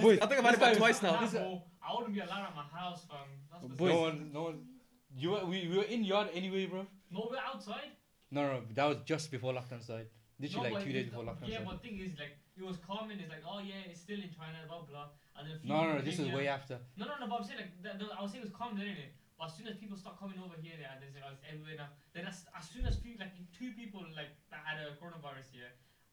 Bro, 0.00 0.10
I 0.10 0.16
think 0.16 0.32
I've 0.32 0.44
had 0.44 0.54
it 0.54 0.56
about 0.56 0.76
twice 0.76 1.00
now. 1.00 1.14
I 1.14 1.94
wouldn't 1.94 2.12
be 2.14 2.20
allowed 2.20 2.46
at 2.48 2.56
my 2.56 2.64
house, 2.76 3.04
fam. 3.08 3.18
That's 3.52 3.66
Boys. 3.74 3.90
no 3.92 4.00
one, 4.00 4.30
no 4.32 4.42
one. 4.42 4.58
You 5.16 5.30
were, 5.30 5.44
we, 5.46 5.68
we 5.68 5.76
were 5.78 5.84
in 5.84 6.04
yard 6.04 6.28
anyway, 6.34 6.66
bro. 6.66 6.86
No, 7.10 7.28
we're 7.30 7.38
outside. 7.38 7.90
No, 8.30 8.42
no, 8.46 8.62
that 8.74 8.84
was 8.86 8.98
just 9.04 9.30
before 9.30 9.52
lockdown 9.52 9.82
started. 9.82 10.08
Literally 10.38 10.68
No, 10.70 10.74
like 10.76 10.84
two 10.84 10.92
days 10.92 11.06
before 11.10 11.24
lockdown 11.24 11.48
Yeah, 11.48 11.60
started. 11.60 11.68
but 11.68 11.82
thing 11.82 11.98
is, 12.00 12.12
like, 12.18 12.34
it 12.56 12.62
was 12.64 12.76
common. 12.86 13.18
It's 13.18 13.28
like, 13.30 13.42
oh 13.46 13.58
yeah, 13.58 13.90
it's 13.90 14.00
still 14.00 14.18
in 14.20 14.30
China, 14.30 14.58
blah 14.68 14.82
blah. 14.82 15.08
And 15.36 15.48
then 15.48 15.56
a 15.56 15.58
few 15.58 15.68
No, 15.68 15.76
no, 15.76 15.82
no, 15.82 15.92
people 15.98 16.04
this 16.06 16.16
came 16.16 16.26
was 16.26 16.34
way 16.34 16.48
after. 16.48 16.78
No, 16.96 17.04
no, 17.06 17.14
no. 17.20 17.26
But 17.28 17.36
I'm 17.40 17.44
saying 17.44 17.60
like, 17.60 17.72
that, 17.82 17.94
I 18.18 18.22
was 18.22 18.30
saying 18.32 18.42
it 18.44 18.48
was 18.50 18.56
common 18.56 18.80
anyway. 18.80 19.10
But 19.38 19.46
as 19.50 19.54
soon 19.56 19.66
as 19.68 19.76
people 19.76 19.96
start 19.96 20.20
coming 20.20 20.36
over 20.38 20.54
here, 20.60 20.76
and 20.78 21.00
there's 21.00 21.14
like, 21.16 21.24
oh, 21.26 21.32
it's 21.32 21.42
everywhere 21.48 21.76
now. 21.80 21.88
Then 22.12 22.26
as, 22.28 22.44
as 22.56 22.68
soon 22.68 22.84
as 22.86 22.96
few, 23.00 23.16
like 23.18 23.32
two 23.56 23.72
people 23.72 24.04
like 24.14 24.30
that 24.52 24.60
had 24.64 24.78
a 24.84 24.94
coronavirus 25.00 25.48
here 25.52 25.72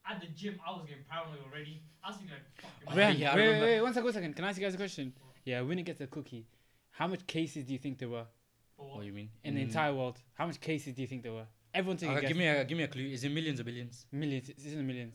at 0.10 0.22
the 0.24 0.28
gym, 0.32 0.56
I 0.66 0.72
was 0.72 0.88
getting 0.88 1.04
paranoid 1.04 1.44
already. 1.46 1.84
I 2.04 2.08
was 2.10 2.18
thinking 2.18 2.36
like, 2.40 2.48
fuck. 2.58 2.72
am 2.88 2.88
I- 2.88 2.96
Ryan, 2.96 3.08
Ryan, 3.08 3.20
yeah, 3.20 3.36
wait, 3.36 3.48
wait, 3.52 3.62
wait, 3.62 3.82
one 3.84 3.94
second, 3.94 4.06
one 4.06 4.14
second. 4.14 4.34
Can 4.36 4.46
I 4.46 4.50
ask 4.50 4.58
you 4.58 4.66
guys 4.66 4.74
a 4.74 4.78
question? 4.78 5.14
Yeah, 5.44 5.62
when 5.62 5.78
it 5.78 5.84
gets 5.84 6.00
a 6.02 6.08
cookie, 6.08 6.48
how 6.92 7.08
much 7.08 7.28
cases 7.28 7.66
do 7.66 7.74
you 7.74 7.80
think 7.80 8.00
there 8.00 8.10
were 8.10 8.26
For 8.78 8.84
What 8.88 8.96
what? 8.96 9.02
do 9.02 9.08
you 9.08 9.14
mean? 9.14 9.30
in 9.44 9.56
the 9.56 9.62
Mm. 9.62 9.68
entire 9.68 9.94
world? 9.94 10.18
How 10.36 10.48
much 10.48 10.60
cases 10.62 10.94
do 10.96 11.02
you 11.02 11.08
think 11.08 11.24
there 11.24 11.34
were? 11.34 11.48
Everyone 11.78 11.98
take 11.98 12.10
a 12.10 12.12
Okay, 12.14 12.22
guess. 12.22 12.28
give 12.30 12.38
me 12.38 12.48
a 12.48 12.66
give 12.66 12.78
me 12.78 12.84
a 12.84 12.88
clue. 12.88 13.04
Is 13.18 13.24
it 13.24 13.30
millions 13.32 13.60
or 13.60 13.64
billions? 13.64 14.06
millions. 14.12 14.50
It's 14.50 14.66
in 14.66 14.78
the 14.78 14.84
millions. 14.92 15.14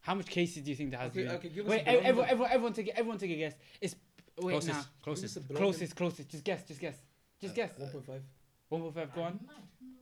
How 0.00 0.14
much 0.14 0.26
cases 0.26 0.62
do 0.62 0.70
you 0.70 0.76
think 0.76 0.90
there 0.92 1.00
has 1.00 1.10
Okay, 1.10 1.24
been? 1.24 1.34
okay, 1.36 1.48
give 1.48 1.64
us 1.66 1.70
Wait, 1.70 1.80
a 1.82 1.88
everyone, 1.88 2.28
everyone, 2.28 2.50
everyone 2.52 2.72
take 2.72 2.88
it. 2.88 2.94
Everyone 2.96 3.18
take 3.18 3.30
a 3.30 3.36
guess. 3.36 3.54
It's 3.80 3.94
wait 4.40 4.52
closest, 4.52 4.68
now. 4.68 4.74
Give 4.74 4.82
us 4.82 4.88
closest. 5.02 5.48
Closest, 5.62 5.96
closest. 5.96 6.28
Just 6.30 6.44
guess, 6.44 6.62
just 6.68 6.80
guess, 6.80 6.96
just 7.40 7.52
Uh, 7.52 7.56
guess. 7.56 7.70
1.5. 7.78 8.20
One 8.68 8.80
point 8.82 8.94
five. 8.94 9.14
Go 9.14 9.22
on. 9.22 9.40
Mad. 9.46 9.56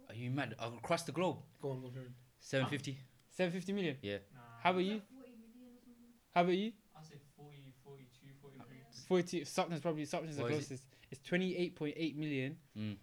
Are 0.08 0.14
you 0.14 0.30
mad? 0.30 0.54
Across 0.58 1.04
the 1.04 1.12
globe, 1.12 1.38
Go 1.62 1.70
on, 1.70 1.80
go 1.80 1.86
on. 1.88 2.14
Seven 2.40 2.66
fifty. 2.68 2.98
Seven 3.30 3.52
fifty 3.52 3.72
million. 3.72 3.96
Yeah. 4.02 4.18
Nah, 4.34 4.40
How 4.62 4.70
about 4.70 4.80
you? 4.84 5.00
40 5.00 5.06
million 5.14 5.40
or 5.62 5.78
something. 5.84 6.12
How 6.34 6.40
about 6.42 6.56
you? 6.56 6.72
I 6.98 7.02
say 7.02 7.16
40, 7.36 7.74
42, 7.84 8.28
43. 8.42 8.76
Forty. 9.08 9.44
Stockton's 9.44 9.80
probably 9.80 10.04
Stockton's 10.04 10.36
the 10.36 10.42
What 10.42 10.52
is 10.52 10.58
it? 10.58 10.68
closest. 10.68 10.84
It's 11.10 11.20
twenty 11.22 11.56
eight 11.56 11.76
point 11.76 11.94
eight 11.96 12.16
million. 12.16 12.56
Mm. 12.76 12.96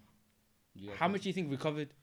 You 0.76 0.88
got 0.90 0.98
How 0.98 1.08
much 1.08 1.22
do 1.24 1.30
you 1.30 1.34
think 1.34 1.50
recovered? 1.52 1.94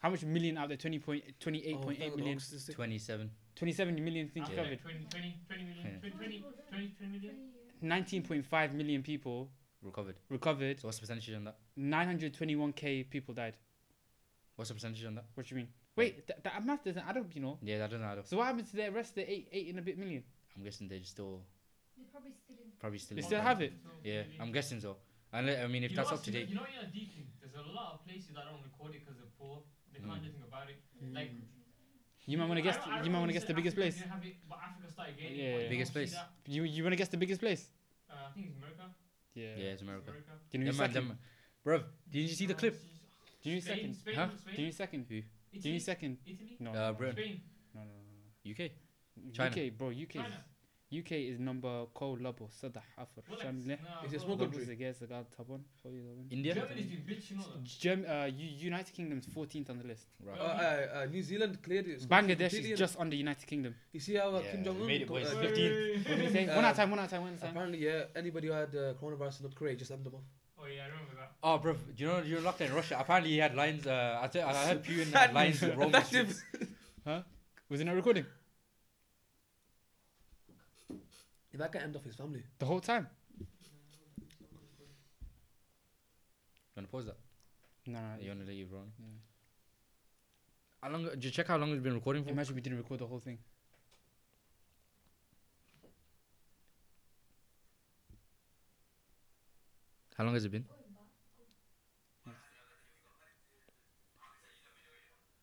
How 0.00 0.08
much 0.10 0.24
million 0.24 0.56
out 0.56 0.64
of 0.64 0.70
the 0.70 0.76
20 0.78 0.98
point, 0.98 1.24
28.8 1.40 2.10
Oh, 2.12 2.16
million? 2.16 2.38
Twenty-seven. 2.74 3.30
27 3.54 3.94
million 4.04 4.28
think 4.28 4.48
Yeah. 4.48 4.54
feel 4.54 4.64
recovered. 4.64 4.80
20, 4.80 5.06
20, 5.10 5.36
20 5.46 5.64
million, 5.64 5.86
Yeah. 5.86 5.98
20, 6.00 6.16
20, 6.16 6.44
20, 6.70 6.88
20 6.88 7.12
million. 7.18 7.36
19.5 7.82 8.72
million 8.74 9.02
people 9.02 9.50
Recovered. 9.82 10.16
recovered. 10.30 10.80
So 10.80 10.88
what's 10.88 10.98
the 10.98 11.02
percentage 11.02 11.34
on 11.34 11.44
that? 11.44 11.58
921k 11.78 13.04
people 13.10 13.34
died. 13.34 13.56
What's 14.56 14.68
the 14.68 14.74
percentage 14.74 15.04
on 15.04 15.14
that? 15.16 15.26
What 15.34 15.46
do 15.46 15.54
you 15.54 15.60
mean? 15.60 15.68
Wait, 15.96 16.26
th- 16.26 16.38
that 16.44 16.64
math 16.64 16.82
doesn't 16.84 17.06
add 17.06 17.16
up, 17.18 17.34
you 17.34 17.40
know. 17.42 17.58
Yeah, 17.62 17.78
that 17.78 17.90
doesn't 17.90 18.04
add 18.06 18.18
up. 18.18 18.26
So 18.26 18.38
what 18.38 18.46
happened 18.46 18.68
to 18.68 18.76
the 18.76 18.90
rest 18.90 19.10
of 19.10 19.14
the 19.16 19.30
eight, 19.30 19.48
eight 19.52 19.68
and 19.68 19.78
a 19.78 19.82
bit 19.82 19.98
million? 19.98 20.22
I'm 20.56 20.62
guessing 20.62 20.88
they're 20.88 21.02
still 21.04 21.42
They're 21.96 22.06
probably 22.10 22.32
still 22.32 22.56
in. 22.56 22.70
probably 22.78 22.98
still. 22.98 23.16
They 23.16 23.20
in 23.22 23.26
still 23.26 23.40
have 23.42 23.60
it? 23.60 23.72
Yeah, 24.04 24.22
I'm 24.38 24.52
guessing 24.52 24.80
so. 24.80 24.96
And 25.32 25.48
I 25.50 25.66
mean, 25.66 25.84
if 25.84 25.90
You 25.92 25.96
that's 25.96 26.10
up 26.12 26.22
to 26.24 26.30
date, 26.30 26.48
You 26.48 26.56
know, 26.56 26.64
in 26.64 26.86
a 26.88 26.90
deacon, 26.90 27.26
there's 27.40 27.54
a 27.54 27.62
lot 27.72 27.94
of 27.94 28.04
places 28.06 28.34
that 28.34 28.44
don't 28.50 28.62
record 28.62 28.94
it 28.94 29.00
because 29.04 29.16
they're 29.18 29.30
poor. 29.38 29.62
They 29.92 29.98
can't 29.98 30.10
Mm. 30.10 30.14
do 30.20 30.24
anything 30.28 30.42
about 30.42 30.70
it. 30.70 30.78
Mm. 31.02 31.14
Like, 31.14 31.30
You 32.26 32.38
might 32.38 32.46
want 32.46 32.58
to 32.58 32.62
guess. 32.62 32.76
don't- 32.76 32.92
I 32.92 33.02
You 33.02 33.10
might 33.10 33.18
want 33.18 33.30
to 33.30 33.32
guess 33.32 33.44
the 33.44 33.54
biggest 33.54 33.74
Africa 33.76 33.90
place. 33.90 33.96
didn't 33.98 34.12
have 34.12 34.24
it, 34.26 34.36
but 34.48 34.58
Africa 34.62 34.90
started 34.92 35.16
getting 35.16 35.36
Yeah, 35.38 35.44
it. 35.44 35.56
yeah. 35.56 35.62
you 35.64 35.68
Biggest 35.70 35.92
place. 35.92 36.14
You 36.46 36.62
you 36.64 36.82
want 36.84 36.92
to 36.92 36.96
guess 36.96 37.08
the 37.08 37.16
biggest 37.16 37.40
place? 37.40 37.62
Uh, 38.08 38.14
I 38.28 38.30
think 38.32 38.46
it's 38.48 38.56
America. 38.56 38.94
Yeah. 39.34 39.56
yeah, 39.56 39.72
it's 39.74 39.82
America. 39.82 40.10
America. 40.10 40.32
Do 40.50 40.58
you 40.58 40.64
Them 40.64 40.72
need 40.72 40.78
second? 40.78 41.08
them, 41.08 41.18
bruv, 41.64 41.84
did 42.10 42.20
you 42.28 42.34
see 42.34 42.46
the 42.46 42.54
clip? 42.54 42.74
it's- 42.74 43.42
Do 43.42 43.50
you 43.50 43.60
second? 43.60 43.94
Spain, 43.94 44.14
Huh? 44.14 44.36
Spain, 44.36 44.54
Do 44.56 44.62
you 44.62 44.72
second? 44.72 45.06
Who? 45.08 45.22
Do 45.58 45.70
you 45.70 45.80
second? 45.80 46.18
Italy, 46.26 46.56
No. 46.60 46.70
Uh, 46.70 46.74
no, 46.74 46.94
Britain. 46.94 47.14
Spain, 47.16 47.42
no, 47.74 47.80
no, 47.84 47.92
no, 47.92 48.50
UK. 48.50 48.72
China. 49.32 49.50
UK, 49.50 49.70
bro. 49.70 49.88
UK. 49.90 50.12
China. 50.20 50.44
is- 50.89 50.99
UK 51.01 51.11
is 51.31 51.39
number 51.39 51.85
call 51.93 52.17
labo 52.17 52.47
صدح 52.61 52.83
حفر 52.97 53.21
Rolex. 53.29 53.39
عشان 53.39 53.67
له 53.67 53.77
No, 53.77 54.07
Is 54.07 54.13
it 54.13 54.19
bro. 54.19 54.25
small 54.27 54.37
ضرب 54.37 54.51
country? 54.53 54.57
السجاير 54.61 54.93
قاعد 55.09 55.25
طبعا 55.37 55.61
خوي 55.83 56.01
طبعا 56.01 56.27
India. 56.31 56.53
Germany's 56.53 56.87
doing 56.87 57.05
bitch, 57.09 57.31
you 57.31 57.37
know 57.37 57.43
that. 57.43 57.63
Gem, 57.83 58.05
uh, 58.05 58.25
U- 58.43 58.67
United 58.69 58.93
Kingdom's 58.93 59.25
14th 59.27 59.69
on 59.69 59.77
the 59.81 59.87
list. 59.87 60.07
Uh, 60.21 60.27
Right. 60.27 60.39
uh, 60.39 60.97
uh, 61.03 61.05
New 61.15 61.23
Zealand 61.23 61.53
cleared 61.63 61.87
it. 61.87 61.99
Bangladesh 62.07 62.51
completely, 62.51 62.71
is 62.71 62.79
innit? 62.79 62.83
just 62.85 62.95
under 63.03 63.15
United 63.15 63.45
Kingdom. 63.51 63.73
You 63.95 63.99
see 63.99 64.15
how 64.21 64.29
uh, 64.29 64.39
Yeah, 64.41 64.51
Kim 64.51 64.63
Jong 64.65 64.77
Un. 64.81 64.87
made 64.91 65.01
it, 65.01 65.07
boys. 65.07 65.27
uh, 65.33 65.41
15. 65.41 65.71
What 66.07 66.17
did 66.17 66.25
he 66.27 66.31
say? 66.37 66.43
Uh, 66.47 66.55
one 66.59 66.65
at 66.69 66.73
a 66.73 66.77
time, 66.79 66.89
one 66.95 66.99
at 67.03 67.07
a 67.07 67.11
time, 67.13 67.21
one 67.27 67.33
at 67.33 67.39
a 67.39 67.41
time. 67.41 67.51
Apparently, 67.55 67.79
yeah, 67.89 68.21
anybody 68.21 68.45
who 68.49 68.53
had 68.63 68.71
uh, 68.75 68.83
coronavirus 69.01 69.35
in 69.39 69.43
North 69.45 69.55
Korea 69.59 69.75
just 69.81 69.89
sent 69.93 70.03
them 70.05 70.15
off. 70.19 70.25
Oh 70.61 70.67
yeah, 70.67 70.85
I 70.85 70.87
remember 70.93 71.15
that. 71.21 71.29
Oh, 71.47 71.57
bro, 71.63 71.71
do 71.95 71.99
you 72.03 72.07
know 72.11 72.19
you're 72.29 72.41
locked 72.47 72.61
in 72.67 72.71
Russia? 72.79 72.95
Apparently, 73.03 73.31
he 73.35 73.39
had 73.45 73.53
lines. 73.63 73.83
Uh, 73.85 74.19
I, 74.23 74.27
th- 74.33 74.45
I 74.45 74.51
heard 74.67 74.81
Putin 74.89 75.11
had 75.21 75.31
lines 75.39 75.57
with 75.61 75.75
Roman 75.81 76.03
streets. 76.09 76.37
Was 77.69 77.81
it 77.81 77.85
not 77.89 77.95
recording? 77.95 78.25
If 81.60 81.64
that 81.64 81.72
can 81.72 81.82
end 81.82 81.96
off 81.96 82.04
his 82.04 82.14
family. 82.14 82.42
The 82.58 82.64
whole 82.64 82.80
time? 82.80 83.06
Gonna 86.74 86.86
pause 86.86 87.04
that. 87.04 87.18
No, 87.86 87.98
no. 87.98 88.06
You 88.18 88.30
wanna 88.30 88.44
leave, 88.44 88.70
bro? 88.70 88.78
Yeah. 88.98 89.06
How 90.82 90.88
long? 90.88 91.04
Did 91.04 91.22
you 91.22 91.30
check 91.30 91.48
how 91.48 91.58
long 91.58 91.70
it's 91.72 91.82
been 91.82 91.92
recording 91.92 92.24
for? 92.24 92.30
Imagine 92.30 92.54
we 92.54 92.62
didn't 92.62 92.78
record 92.78 93.00
the 93.00 93.06
whole 93.06 93.18
thing. 93.18 93.36
How 100.16 100.24
long 100.24 100.32
has 100.32 100.46
it 100.46 100.52
been? 100.52 100.64
Oh, 102.26 102.32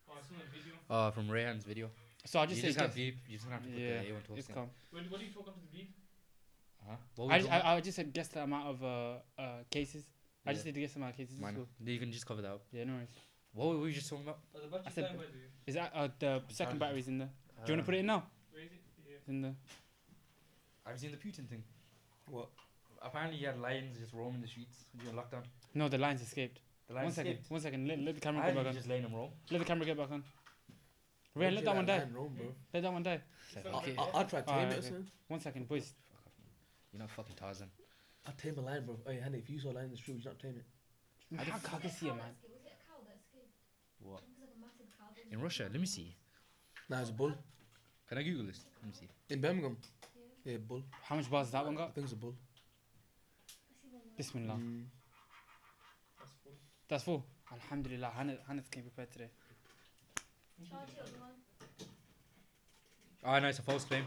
I 0.10 0.22
saw 0.22 0.34
a 0.34 0.50
video. 0.52 0.74
Uh, 0.90 1.12
from 1.12 1.28
Rayhan's 1.28 1.64
video. 1.64 1.92
So 2.26 2.40
I 2.40 2.46
just 2.48 2.58
you 2.58 2.62
say 2.64 2.68
just 2.70 2.80
have 2.80 2.90
guess. 2.90 2.96
beep. 2.96 3.18
You 3.30 3.38
just 3.38 3.50
have 3.50 3.62
to 3.64 3.70
put 3.70 3.80
Yeah, 3.80 4.02
the 4.02 4.06
A1 4.10 4.24
talks 4.28 4.40
It's 4.40 4.48
thing. 4.48 4.56
calm. 4.56 4.70
What, 4.92 5.04
what 5.12 5.20
do 5.20 5.26
you 5.26 5.32
talk 5.32 5.48
after 5.48 5.62
the 5.62 5.68
beep? 5.78 5.94
Huh? 6.88 7.28
I, 7.30 7.38
just, 7.40 7.52
I, 7.52 7.76
I 7.76 7.82
just 7.82 7.96
said 7.96 8.14
guess 8.14 8.28
the 8.30 8.44
amount 8.44 8.68
of 8.68 8.84
uh, 8.84 9.42
uh, 9.42 9.44
cases. 9.70 10.04
I 10.46 10.54
just 10.54 10.66
Yeah. 10.66 10.70
need 10.70 10.76
to 10.76 10.82
guess 10.82 10.94
the 10.94 11.00
amount 11.00 11.12
of 11.14 11.18
cases. 11.18 11.34
It's 11.34 11.42
Minor. 11.42 11.60
You 11.84 12.00
can 12.00 12.12
just 12.12 12.26
cover 12.26 12.42
that 12.42 12.52
up. 12.52 12.62
Yeah, 12.72 12.86
no 12.86 12.94
worries. 12.94 13.10
What 13.54 13.68
were 13.70 13.80
we 13.80 13.92
just 13.92 14.10
talking 14.10 14.24
about? 14.26 14.40
Oh, 14.56 14.60
the 14.62 14.68
battery's 14.68 14.94
said- 14.94 15.04
dying, 15.06 15.18
by 15.18 15.24
the. 15.24 15.70
Is 15.70 15.76
that 15.76 15.92
uh, 15.94 16.08
the 16.20 16.42
second 16.54 16.80
battery's 16.80 17.08
in 17.08 17.18
there? 17.18 17.30
Do 17.66 17.72
you 17.72 17.78
want 17.78 17.86
to 17.86 17.86
put 17.86 17.96
it 17.96 18.00
in 18.00 18.06
now? 18.06 18.24
Where 18.52 18.64
is 18.64 18.72
it? 18.72 18.80
Yeah. 19.06 19.16
It's 19.18 19.28
in 19.28 19.42
the. 19.42 19.54
Have 20.86 20.98
seen 21.00 21.12
the 21.12 21.18
Putin 21.18 21.48
thing? 21.50 21.64
What? 22.30 22.48
Apparently, 23.02 23.38
he 23.38 23.46
had 23.46 23.60
lions 23.60 23.98
just 24.00 24.14
roaming 24.14 24.42
the 24.42 24.48
streets 24.48 24.86
during 24.98 25.16
lockdown. 25.18 25.44
No, 25.74 25.90
the 25.90 25.98
lines 25.98 26.22
escaped. 26.22 26.60
The 26.88 26.94
One 26.94 27.04
lions 27.04 27.16
second. 27.16 27.32
escaped. 27.34 27.52
One 27.52 27.62
second. 27.62 27.88
Let, 27.88 28.00
let 28.00 28.16
the 28.16 28.22
camera 28.22 28.44
heard 28.44 28.54
go 28.54 28.60
back 28.62 28.68
on. 28.70 28.74
just 28.76 28.88
letting 28.88 29.04
them 29.04 29.14
roam. 29.16 29.30
Let 29.52 29.60
the 29.60 29.66
camera 29.66 29.86
get 29.86 29.98
back 29.98 30.12
on. 30.12 30.24
Why 31.34 31.42
Ray, 31.42 31.46
would 31.48 31.54
let 31.56 31.60
you 31.62 31.66
that 31.66 31.76
one 31.76 31.86
die. 31.86 32.04
roam, 32.14 32.34
bro? 32.36 32.46
Let 32.74 32.84
that 32.84 32.94
one 32.94 33.04
die. 33.04 33.22
It's 33.56 33.68
I'll, 33.68 33.76
okay. 33.78 33.96
I'll, 33.98 34.12
I'll 34.14 34.26
try 34.26 34.40
to 34.42 34.46
tame 34.46 34.56
Alright, 34.56 34.72
it 34.72 34.78
okay. 34.78 34.88
something. 34.88 35.08
One 35.28 35.40
second, 35.40 35.68
boys. 35.68 35.94
Fuck 37.06 37.20
off. 37.20 37.28
You're 37.28 37.28
not 37.28 37.28
fucking 37.28 37.36
Tarzan. 37.36 37.70
I'll 38.26 38.34
tame 38.34 38.58
a 38.58 38.62
lion, 38.62 38.86
bro. 38.86 38.98
Hey, 39.06 39.20
Henny, 39.22 39.38
if 39.40 39.50
you 39.50 39.60
saw 39.60 39.72
a 39.72 39.74
lion 39.74 39.86
in 39.86 39.92
the 39.92 39.98
street, 39.98 40.16
would 40.16 40.24
you 40.24 40.30
not 40.32 40.40
tame 40.40 40.56
it? 40.58 40.66
I 41.38 41.44
Was 41.54 41.62
can't, 41.64 41.84
it 41.86 41.92
a 41.92 41.94
see 41.94 42.08
it, 42.08 42.10
cow 42.10 42.16
man. 42.16 42.34
Was 42.44 42.52
it 42.52 42.62
a 42.66 42.76
cow 42.88 43.00
that? 43.08 43.20
What? 44.00 44.22
It 44.22 44.30
was 44.30 44.40
like 44.42 44.50
a 44.56 44.60
massive 44.60 44.88
cow 44.98 45.06
that 45.16 45.26
was 45.26 45.34
In 45.34 45.42
Russia? 45.42 45.64
Let 45.72 45.80
me 45.80 45.86
see. 45.86 46.16
Nah, 46.90 47.02
it's 47.02 47.10
a 47.10 47.14
bull. 47.14 47.34
Can 48.08 48.18
I 48.18 48.24
Google 48.24 48.46
this? 48.46 48.62
Let 48.82 48.88
me 48.88 48.94
see. 49.00 49.10
In 49.34 49.42
Birmingham. 49.42 49.78
Yeah. 50.46 50.54
Yeah, 50.54 50.58
bull. 50.58 50.84
How 51.04 51.16
much 51.16 51.30
bars 51.30 51.48
has 51.48 51.52
that 51.52 51.66
one 51.66 51.76
I 51.76 51.78
got? 51.78 51.94
think 51.94 52.06
it's 52.06 52.14
a 52.14 52.16
bull. 52.16 52.34
I 52.34 53.74
see 53.82 53.90
one 53.92 54.02
now. 54.04 54.12
Bismillah. 54.18 54.54
Mm. 54.56 54.84
That's 56.20 56.32
full. 56.44 56.54
That's 56.88 57.04
full. 57.04 57.26
Alhamdulillah. 57.52 58.12
Hannah, 58.16 58.38
Hannah 58.48 58.64
came 58.72 58.84
prepared 58.84 59.12
today. 59.12 59.30
Charge 60.70 60.90
it 60.90 61.02
on 61.04 61.22
one. 61.22 61.32
Oh, 63.26 63.40
no, 63.40 63.48
it's 63.50 63.60
a 63.60 63.62
false 63.62 63.84
claim. 63.84 64.06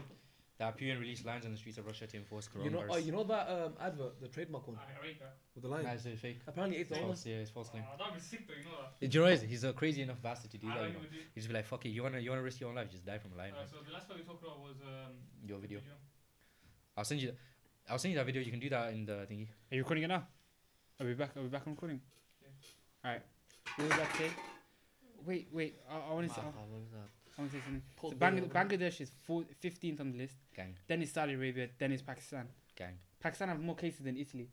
That 0.61 0.77
Putin 0.77 0.99
released 0.99 1.25
lions 1.25 1.43
on 1.43 1.51
the 1.51 1.57
streets 1.57 1.79
of 1.79 1.87
Russia 1.87 2.05
to 2.05 2.17
enforce 2.17 2.47
coronavirus. 2.47 2.65
You 2.65 2.69
know, 2.69 2.85
oh, 2.91 2.97
you 2.97 3.11
know 3.11 3.23
that 3.23 3.49
um, 3.49 3.73
advert, 3.81 4.21
the 4.21 4.27
trademark 4.27 4.67
one 4.67 4.77
I 4.77 5.03
rate 5.03 5.19
that. 5.19 5.33
with 5.55 5.63
the 5.63 5.69
lion? 5.73 5.85
Nah, 5.85 5.93
it's 5.93 6.05
a 6.05 6.15
fake. 6.15 6.41
Apparently, 6.45 6.77
eight 6.77 6.81
It's 6.81 6.91
dollars. 6.91 7.05
false. 7.07 7.25
Yeah, 7.25 7.41
it's 7.41 7.49
false 7.49 7.69
claim. 7.69 7.83
Oh, 7.91 7.97
that'd 7.97 8.13
be 8.13 8.19
sick 8.19 8.47
though, 8.47 8.53
you 8.53 8.65
know 8.69 8.77
that. 8.77 9.09
Do 9.09 9.17
you 9.17 9.25
know 9.25 9.31
what? 9.31 9.41
He's 9.41 9.63
a 9.63 9.73
crazy 9.73 10.03
enough 10.03 10.21
bastard 10.21 10.51
to 10.51 10.59
do 10.59 10.67
I 10.69 10.69
that. 10.69 10.81
You 10.81 10.87
you 10.89 10.93
know? 10.93 10.99
would 10.99 11.11
do. 11.11 11.17
He's 11.33 11.43
just 11.45 11.47
be 11.47 11.55
like, 11.55 11.65
fuck 11.65 11.83
it, 11.87 11.89
you 11.89 12.03
wanna 12.03 12.19
you 12.19 12.29
wanna 12.29 12.43
risk 12.43 12.59
your 12.61 12.69
own 12.69 12.75
life, 12.75 12.91
just 12.91 13.03
die 13.03 13.17
from 13.17 13.33
a 13.33 13.37
lion. 13.37 13.55
Uh, 13.57 13.65
so 13.65 13.77
the 13.83 13.91
last 13.91 14.07
one 14.07 14.19
we 14.19 14.23
talked 14.23 14.43
about 14.43 14.61
was 14.61 14.77
um, 14.85 15.17
Your 15.49 15.57
video. 15.57 15.79
I'll 16.95 17.05
send 17.05 17.23
you. 17.23 17.33
I'll 17.89 17.97
send 17.97 18.11
you 18.13 18.19
that 18.19 18.27
video. 18.27 18.43
You 18.43 18.51
can 18.51 18.59
do 18.59 18.69
that 18.69 18.93
in 18.93 19.03
the 19.03 19.25
thingy. 19.25 19.47
Are 19.71 19.75
you 19.75 19.81
recording 19.81 20.03
it 20.03 20.09
now? 20.09 20.27
Are 20.99 21.07
we 21.07 21.15
back? 21.15 21.35
Are 21.35 21.41
we 21.41 21.49
back 21.49 21.65
on 21.65 21.73
recording? 21.73 22.01
Yeah. 22.39 23.09
Alright. 23.09 23.23
What 23.77 23.87
was 23.89 23.97
that 23.97 24.15
say? 24.15 24.29
wait, 25.25 25.47
wait. 25.51 25.73
I, 25.89 26.11
I 26.11 26.13
want 26.13 26.29
to 26.29 26.35
say. 27.41 27.41
Wow, 27.41 27.41
what 27.41 27.41
was 27.41 27.41
that? 27.41 27.41
I 27.41 27.41
want 27.41 27.51
to 27.51 27.57
say 27.57 27.63
something. 27.63 27.81
So 28.01 28.09
Put 28.09 28.19
Bangla- 28.19 28.47
the- 28.69 28.77
Bangladesh 28.77 29.01
is 29.01 29.11
four, 29.23 29.43
15th 29.63 29.99
on 29.99 30.11
the 30.11 30.17
list. 30.17 30.35
Gang, 30.55 30.75
Then 30.87 31.01
is 31.01 31.11
Saudi 31.11 31.33
Arabia. 31.33 31.69
Then 31.77 31.91
is 31.91 32.01
Pakistan. 32.01 32.47
gang. 32.75 32.97
Pakistan 33.19 33.49
have 33.49 33.59
more 33.59 33.75
cases 33.75 34.01
than 34.03 34.17
Italy. 34.17 34.49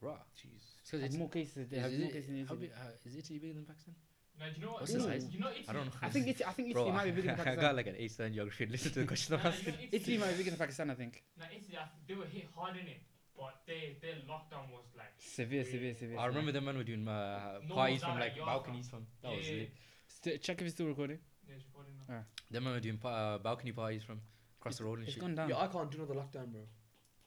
Right. 0.00 0.16
Jeez. 0.36 0.62
Because 0.84 1.00
Have 1.00 1.08
it's 1.10 1.16
more 1.16 1.28
cases. 1.30 1.68
They 1.70 1.76
is, 1.78 1.82
have 1.82 1.92
is 1.92 1.98
more 1.98 2.08
it- 2.08 2.12
cases 2.12 2.26
than 2.28 2.38
Italy. 2.40 2.58
big, 2.60 2.70
uh, 2.72 3.06
is 3.06 3.16
Italy 3.16 3.38
bigger 3.38 3.54
than 3.54 3.64
Pakistan? 3.64 3.94
Now, 4.38 4.46
do 4.46 4.60
you 4.60 4.66
know 4.66 4.72
what? 4.72 4.80
What's 4.82 4.92
the 4.92 4.98
Italy- 4.98 5.20
size? 5.20 5.32
You 5.34 5.40
know 5.40 5.48
Italy. 5.50 5.64
I 5.68 5.72
don't 5.72 5.86
know. 5.86 5.92
I 6.02 6.08
think 6.10 6.26
Italy, 6.28 6.44
I 6.44 6.52
think 6.52 6.72
Bro, 6.74 6.82
Italy 6.82 6.96
might 6.96 7.04
be 7.04 7.10
bigger 7.12 7.28
than 7.28 7.36
Pakistan. 7.36 7.52
I 7.52 7.56
Pakistan. 7.56 7.70
got 7.70 7.76
like 7.76 7.86
an 7.86 7.96
A 7.98 8.08
star 8.08 8.26
in 8.26 8.34
geography. 8.34 8.66
Listen 8.66 8.92
to 8.92 8.98
the 9.00 9.06
question 9.06 9.34
I'm 9.34 9.40
Nah, 9.42 9.48
you 9.48 9.54
asking. 9.54 9.74
know 9.74 9.80
Italy 9.92 10.18
might 10.18 10.30
be 10.32 10.36
bigger 10.38 10.50
than 10.50 10.58
Pakistan. 10.58 10.90
I 10.90 10.94
think. 10.94 11.22
Now, 11.38 11.44
Italy, 11.46 11.76
I 11.78 11.84
think 11.88 12.06
they 12.08 12.14
were 12.14 12.26
hit 12.26 12.46
hard 12.54 12.76
in 12.76 12.86
it, 12.88 13.00
but 13.38 13.54
they, 13.66 13.96
their 14.02 14.16
lockdown 14.28 14.66
was 14.74 14.84
like. 14.98 15.14
Severe, 15.18 15.64
severe, 15.64 15.94
severe. 15.94 16.18
I 16.18 16.26
remember 16.26 16.50
the 16.52 16.60
when 16.60 16.74
we 16.74 16.80
were 16.80 16.84
doing 16.84 17.06
uh, 17.08 17.60
No 17.68 17.74
parties 17.76 18.02
from 18.02 18.18
like 18.18 18.36
balconies 18.36 18.88
from. 18.88 19.06
That 19.22 19.30
Yeah, 19.32 19.36
was 19.38 19.48
yeah, 19.48 19.56
lit. 19.56 19.70
St- 20.08 20.42
check 20.42 20.60
if 20.60 20.66
it's 20.66 20.74
still 20.74 20.86
recording. 20.88 21.18
Yeah, 21.48 21.54
it's 21.56 21.64
recording 21.66 21.94
now. 22.08 22.24
Them 22.50 22.64
when 22.64 22.72
we 22.72 22.76
were 22.78 22.80
doing 22.80 22.98
pa- 22.98 23.08
uh, 23.34 23.38
balcony 23.38 23.72
parties 23.72 24.02
from 24.02 24.20
across 24.60 24.78
the 24.78 24.84
road 24.84 24.98
and 24.98 25.04
It's 25.08 25.14
shit. 25.14 25.20
gone 25.20 25.34
down. 25.34 25.48
Yeah, 25.48 25.58
I 25.60 25.66
can't 25.68 25.90
do 25.90 25.98
another 25.98 26.14
lockdown, 26.14 26.52
bro. 26.52 26.62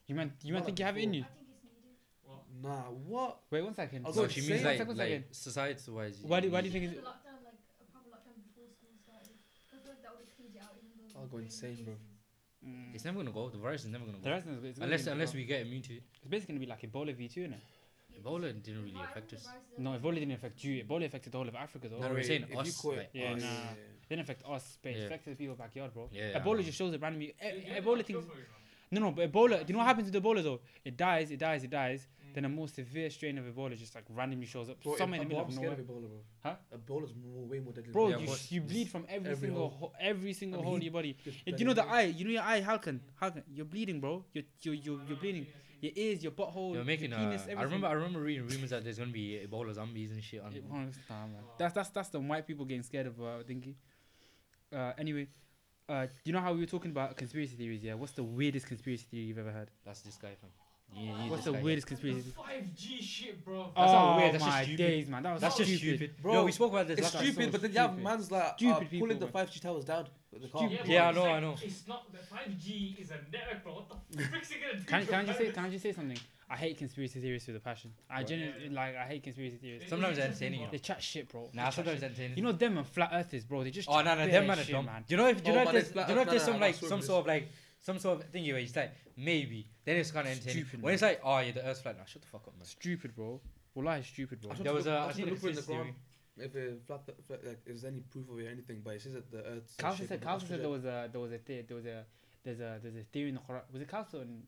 You 0.07 0.15
man, 0.15 0.33
you 0.43 0.53
man 0.53 0.61
Not 0.61 0.65
think 0.65 0.79
you 0.79 0.85
have 0.85 0.97
it 0.97 1.03
in 1.03 1.13
you? 1.13 1.23
I 1.23 1.27
think 1.27 1.47
it's 1.53 1.63
needed. 1.63 1.97
Well, 2.23 2.45
Nah, 2.61 2.89
what? 2.91 3.41
Wait 3.51 3.61
one 3.63 3.73
second. 3.73 4.05
I'll 4.05 4.13
No, 4.13 4.21
go 4.23 4.27
she 4.27 4.39
insane. 4.39 4.53
means 4.55 4.63
One 4.63 4.71
like, 4.71 4.77
second, 4.79 4.97
like 4.97 5.07
second. 5.09 5.33
society 5.33 5.91
wise. 5.91 6.19
Why 6.23 6.39
do- 6.39 6.51
why 6.51 6.61
do 6.61 6.67
you 6.67 6.73
think 6.73 6.85
Should 6.85 6.93
it's- 6.97 7.03
the 7.03 7.09
lockdown, 7.09 7.43
like 7.43 7.59
a 7.81 7.85
proper 7.91 8.09
lockdown 8.09 8.35
before 8.47 8.67
school 8.71 8.89
started. 9.03 9.35
I 9.37 9.77
feel 9.83 9.91
like 9.93 10.01
that 10.03 10.11
would 10.15 10.25
have 10.25 10.35
cleared 10.37 10.55
it 10.55 10.61
out 10.63 10.75
even 10.79 10.91
though. 10.97 11.19
I'll 11.19 11.27
go 11.27 11.27
there 11.27 11.35
were 11.37 11.41
insane, 11.41 11.83
bro. 11.85 11.93
cases. 11.93 12.07
Mm. 12.65 12.95
It's 12.95 13.05
never 13.05 13.17
gonna 13.19 13.31
go. 13.31 13.49
The 13.49 13.57
virus 13.57 13.83
is 13.85 13.89
never 13.91 14.05
gonna 14.05 14.17
The 14.17 14.23
go. 14.23 14.31
rest 14.31 14.47
is 14.47 14.63
it's 14.63 14.79
gonna 14.79 14.85
Unless 14.87 15.05
be- 15.05 15.11
unless 15.11 15.33
we 15.35 15.45
get 15.45 15.61
immune 15.61 15.81
to 15.83 15.93
it. 15.95 16.03
It's 16.21 16.27
basically 16.27 16.53
gonna 16.55 16.65
be 16.65 16.71
like 16.73 16.81
Ebola 16.81 17.13
V2, 17.15 17.43
innit? 17.47 17.59
Yeah, 18.09 18.19
Ebola 18.19 18.47
didn't 18.63 18.81
really 18.81 18.91
virus- 18.97 19.11
affect 19.11 19.33
us. 19.33 19.43
viruses 19.45 19.77
are 19.77 19.81
No, 19.81 19.99
Ebola 19.99 20.15
didn't 20.15 20.31
affect 20.31 20.63
you. 20.63 20.83
Ebola 20.83 21.05
affected 21.05 21.31
the 21.31 21.37
whole 21.37 21.47
of 21.47 21.55
Africa 21.55 21.87
though. 21.89 21.97
No, 21.99 22.01
no, 22.03 22.09
we're 22.09 22.15
wait, 22.15 22.25
saying 22.25 22.43
if 22.43 22.49
you 22.49 22.57
us, 22.59 22.81
call 22.81 22.91
it 22.93 22.97
like, 22.97 23.09
Yeah, 23.13 23.33
us, 23.33 23.41
nah. 23.43 23.73
Yeah. 24.09 24.15
didn't 24.15 24.21
affect 24.29 24.43
us, 24.47 24.77
but 24.81 24.91
it 24.91 24.97
Yeah. 24.97 25.03
affected 25.05 25.31
the 25.33 25.35
people 25.35 25.55
backyard, 25.55 25.93
bro. 25.93 26.09
Yeah, 26.11 26.29
yeah, 26.29 26.37
I 26.37 26.41
Ebola 26.41 26.57
know. 26.57 26.61
just 26.63 26.77
shows 26.77 26.93
a 26.93 26.97
randomly. 26.99 27.27
E- 27.27 27.33
Yeah, 27.41 27.53
yeah, 27.67 27.79
Ebola 27.79 28.03
things. 28.05 28.23
you. 28.25 28.31
No, 28.89 29.01
no, 29.01 29.11
but 29.11 29.29
Ebola. 29.31 29.59
Do 29.59 29.65
you 29.67 29.73
know 29.73 29.79
what 29.79 29.87
happens 29.87 30.09
with 30.11 30.23
Ebola 30.23 30.41
though? 30.41 30.61
It 30.85 30.95
dies, 30.95 31.29
it 31.31 31.37
dies, 31.39 31.63
it 31.63 31.69
dies. 31.69 32.07
Mm. 32.07 32.33
Then 32.35 32.45
a 32.45 32.49
more 32.49 32.67
severe 32.69 33.09
strain 33.09 33.37
of 33.37 33.45
Ebola 33.45 33.75
just 33.77 33.93
like 33.95 34.05
randomly 34.09 34.45
shows 34.45 34.69
up 34.69 34.81
Bro, 34.81 34.95
somewhere 34.95 35.19
in 35.21 35.27
the 35.27 35.29
middle 35.29 35.43
I'm 35.43 35.49
of 35.49 35.53
scared 35.55 35.77
nowhere. 35.77 35.99
of 35.99 36.03
Ebola, 36.03 36.09
bro. 36.09 36.21
Huh? 36.43 36.55
Ebola's 36.77 37.13
more, 37.15 37.45
way 37.47 37.59
more 37.59 37.73
deadly. 37.73 37.91
Bro, 37.91 38.07
Yeah, 38.09 38.17
you, 38.19 38.27
but 38.27 38.37
sh- 38.37 38.51
you 38.53 38.61
bleed 38.61 38.87
from 38.89 39.05
every, 39.09 39.31
every 39.31 39.47
single 39.47 39.69
hole. 39.69 39.89
ho- 39.89 39.93
every 39.99 40.33
single 40.33 40.59
mean, 40.59 40.65
hole 40.65 40.75
in 40.75 40.81
he- 40.81 40.85
your 40.85 40.93
body. 40.93 41.17
Yeah, 41.25 41.53
do 41.55 41.59
you 41.59 41.65
know 41.65 41.73
the 41.73 41.85
eye? 41.85 42.03
You 42.03 42.23
know 42.25 42.31
your 42.31 42.43
eye? 42.43 42.61
How 42.61 42.77
can? 42.77 43.01
How 43.15 43.29
can? 43.31 43.43
You're 43.53 43.65
bleeding, 43.65 43.99
bro. 43.99 44.23
You're 44.33 44.43
you're 44.61 44.73
you're, 44.75 44.99
you're 44.99 45.09
no, 45.09 45.15
bleeding. 45.17 45.41
I've 45.41 45.47
seen 45.47 45.53
it, 45.53 45.55
I've 45.57 45.81
seen 45.81 45.81
Your 45.81 45.91
ears, 46.11 46.23
your 46.23 46.31
butthole, 46.31 46.73
They're 46.73 46.83
making. 46.85 47.09
your 47.11 47.19
Uh, 47.19 47.23
penis, 47.29 47.47
I 47.49 47.61
remember. 47.61 47.87
I 47.87 47.91
remember 47.91 48.19
reading 48.21 48.47
rumors 48.47 48.69
that 48.71 48.83
there's 48.85 48.97
gonna 48.97 49.11
be 49.11 49.45
Ebola 49.45 49.73
zombies 49.73 50.11
and 50.11 50.23
shit. 50.23 50.41
On, 50.41 50.51
It- 50.55 50.63
nah, 50.67 50.75
man. 50.77 50.91
Oh. 51.43 51.53
That's 51.59 51.73
that's 51.73 51.89
that's 51.89 52.09
the 52.09 52.19
white 52.21 52.47
people 52.47 52.65
getting 52.65 52.83
scared 52.83 53.07
of 53.07 53.19
uh, 53.21 53.43
thingy. 53.43 53.75
Uh, 54.75 54.91
anyway, 54.97 55.27
uh, 55.89 56.07
you 56.25 56.33
know 56.33 56.39
how 56.39 56.53
we 56.53 56.59
were 56.59 56.65
talking 56.65 56.91
about 56.91 57.15
conspiracy 57.15 57.55
theories? 57.55 57.83
Yeah. 57.83 57.93
What's 57.93 58.11
the 58.13 58.23
weirdest 58.23 58.67
conspiracy 58.67 59.05
theory 59.09 59.25
you've 59.25 59.37
ever 59.37 59.51
heard? 59.51 59.69
That's 59.85 60.01
this 60.01 60.15
guy, 60.17 60.35
from. 60.39 60.49
You, 60.95 61.07
you 61.25 61.29
What's 61.31 61.43
the 61.43 61.51
weirdest 61.53 61.87
The 61.87 61.95
conspiracy? 61.95 62.33
5G 62.37 63.01
shit, 63.01 63.43
bro. 63.45 63.71
That's 63.75 63.91
not 63.91 64.13
oh 64.13 64.17
weird, 64.17 64.33
that's 64.35 64.43
just 64.45 64.55
my 64.55 64.63
stupid. 64.63 64.77
days, 64.77 65.09
man. 65.09 65.23
That 65.23 65.33
was 65.33 65.41
That's 65.41 65.57
just 65.57 65.69
stupid. 65.69 65.97
stupid, 65.97 66.21
Bro, 66.21 66.33
Yo, 66.33 66.45
we 66.45 66.51
spoke 66.53 66.71
about 66.71 66.87
this. 66.87 66.99
It's 66.99 67.07
last 67.07 67.13
time. 67.15 67.23
stupid, 67.25 67.45
so 67.45 67.51
but 67.51 67.61
then 67.61 67.71
you 67.73 67.77
have 67.79 67.89
stupid. 67.89 68.03
man's 68.05 68.31
like 68.31 68.53
Stupid 68.57 68.71
uh, 68.75 68.79
people, 68.79 68.99
pulling 68.99 69.19
the 69.19 69.25
man. 69.25 69.33
5G 69.47 69.61
towers 69.61 69.83
down 69.85 70.07
with 70.31 70.41
the 70.43 70.47
car. 70.47 70.61
Stupid. 70.61 70.85
bro, 70.85 70.93
Yeah, 70.93 71.07
I 71.07 71.11
know, 71.11 71.23
like- 71.23 71.31
I 71.35 71.39
know. 71.41 71.55
It's 71.61 71.87
not 71.89 72.11
the 72.13 72.17
5G 72.19 72.99
is 73.01 73.11
a 73.11 73.15
network, 73.31 73.63
bro. 73.65 73.73
What 73.73 73.89
the 74.11 74.23
frick's 74.31 74.51
it 74.51 74.55
gonna 74.61 74.79
do? 74.79 74.85
Can, 74.85 75.01
to 75.01 75.05
can 75.07 75.15
I 75.19 75.25
just 75.25 75.37
say? 75.37 75.43
private- 75.43 75.55
Can 75.55 75.65
I 75.65 75.69
just 75.69 75.83
say 75.83 75.91
something? 75.91 76.17
I 76.49 76.55
hate 76.55 76.77
conspiracy 76.77 77.19
theories 77.19 77.45
with 77.45 77.57
a 77.57 77.59
passion. 77.59 77.91
I 78.09 78.19
What? 78.19 78.27
genuinely 78.27 78.69
like. 78.69 78.95
I 78.95 79.05
hate 79.05 79.23
conspiracy 79.23 79.57
theories. 79.57 79.83
It- 79.83 79.89
Sometimes 79.89 80.15
they're 80.17 80.27
entertaining. 80.27 80.67
They 80.71 80.79
chat 80.79 81.03
shit, 81.03 81.27
bro. 81.27 81.49
Nah, 81.53 81.65
chat 81.65 81.73
sometimes 81.73 81.95
shit. 81.99 82.03
entertaining. 82.03 82.37
You 82.37 82.43
know 82.43 82.51
them 82.53 82.77
and 82.77 82.87
flat 82.87 83.09
earthers, 83.13 83.43
bro. 83.43 83.63
They 83.63 83.71
just. 83.71 83.89
Oh 83.89 84.01
no, 84.01 84.15
no, 84.15 84.27
them 84.27 84.47
man 84.47 84.57
are 84.59 84.63
shit, 84.63 84.71
dumb. 84.71 84.85
man. 84.85 85.03
Do 85.07 85.13
you 85.13 85.17
know 85.21 85.27
if 85.27 85.43
do 85.43 85.51
you 85.51 85.57
Oh, 85.57 85.63
know 85.63 85.69
if 85.69 85.71
there's 85.73 85.91
do 85.91 85.99
you 86.07 86.15
know 86.15 86.21
if 86.21 86.29
there's 86.29 86.43
some 86.43 86.59
like 86.59 86.75
some 86.75 87.01
sort 87.01 87.19
of 87.21 87.27
like 87.27 87.49
some 87.81 87.99
sort 87.99 88.19
of 88.21 88.31
thingy 88.31 88.51
where 88.53 88.59
it's 88.61 88.75
like 88.75 88.91
maybe 89.17 89.67
then 89.85 89.97
it's 89.97 90.11
kind 90.11 90.25
of 90.27 90.31
entertaining. 90.33 90.63
Stupid, 90.65 90.81
when 90.81 90.93
it's 90.93 91.03
like 91.03 91.19
ah, 91.23 91.37
oh 91.37 91.39
yeah 91.41 91.51
the 91.51 91.65
Earth's 91.65 91.81
flat, 91.81 91.97
now 91.97 92.05
shut 92.05 92.21
the 92.21 92.27
fuck 92.29 92.47
up, 92.47 92.55
man. 92.57 92.65
Stupid, 92.65 93.13
bro. 93.15 93.41
Wallah, 93.75 93.97
it's 93.97 94.07
stupid, 94.07 94.39
bro. 94.41 94.53
There 94.53 94.73
was 94.73 94.87
a- 94.87 94.91
I 94.91 94.95
I 95.03 95.07
was 95.07 95.15
think 95.17 95.27
gonna 95.27 95.39
the 95.39 95.45
look 95.45 95.65
for 95.65 95.71
it 95.73 95.81
in 95.81 95.93
the 96.37 96.43
if 96.45 96.55
it 96.55 96.81
flat, 96.87 97.01
flat, 97.27 97.45
like 97.45 97.59
is 97.65 97.81
there 97.81 97.91
any 97.91 98.01
proof 98.01 98.29
of 98.29 98.39
it 98.39 98.45
or 98.47 98.49
anything, 98.49 98.81
but 98.85 98.95
it 98.95 99.01
says 99.01 99.13
that 99.13 99.29
the 99.31 99.43
Earth's. 99.43 99.75
Kausa 99.75 99.97
shaped 99.97 100.09
said, 100.09 100.23
like 100.25 100.33
an 100.33 100.39
Kausa 100.39 100.47
said 100.47 100.61
there 100.61 100.69
was 100.69 100.85
a 100.85 101.09
there 101.11 101.19
was 101.21 101.31
a 101.33 101.37
the- 101.45 101.61
there 101.61 101.75
was 101.75 101.85
a 101.85 102.05
there's 102.43 102.59
a 102.59 102.79
there's 102.81 102.95
a 102.95 103.03
theory 103.11 103.29
in 103.29 103.35
the 103.35 103.41
Quran. 103.41 103.61
Was 103.73 103.81
it 103.81 103.87
Kausa 103.89 104.21
and 104.21 104.43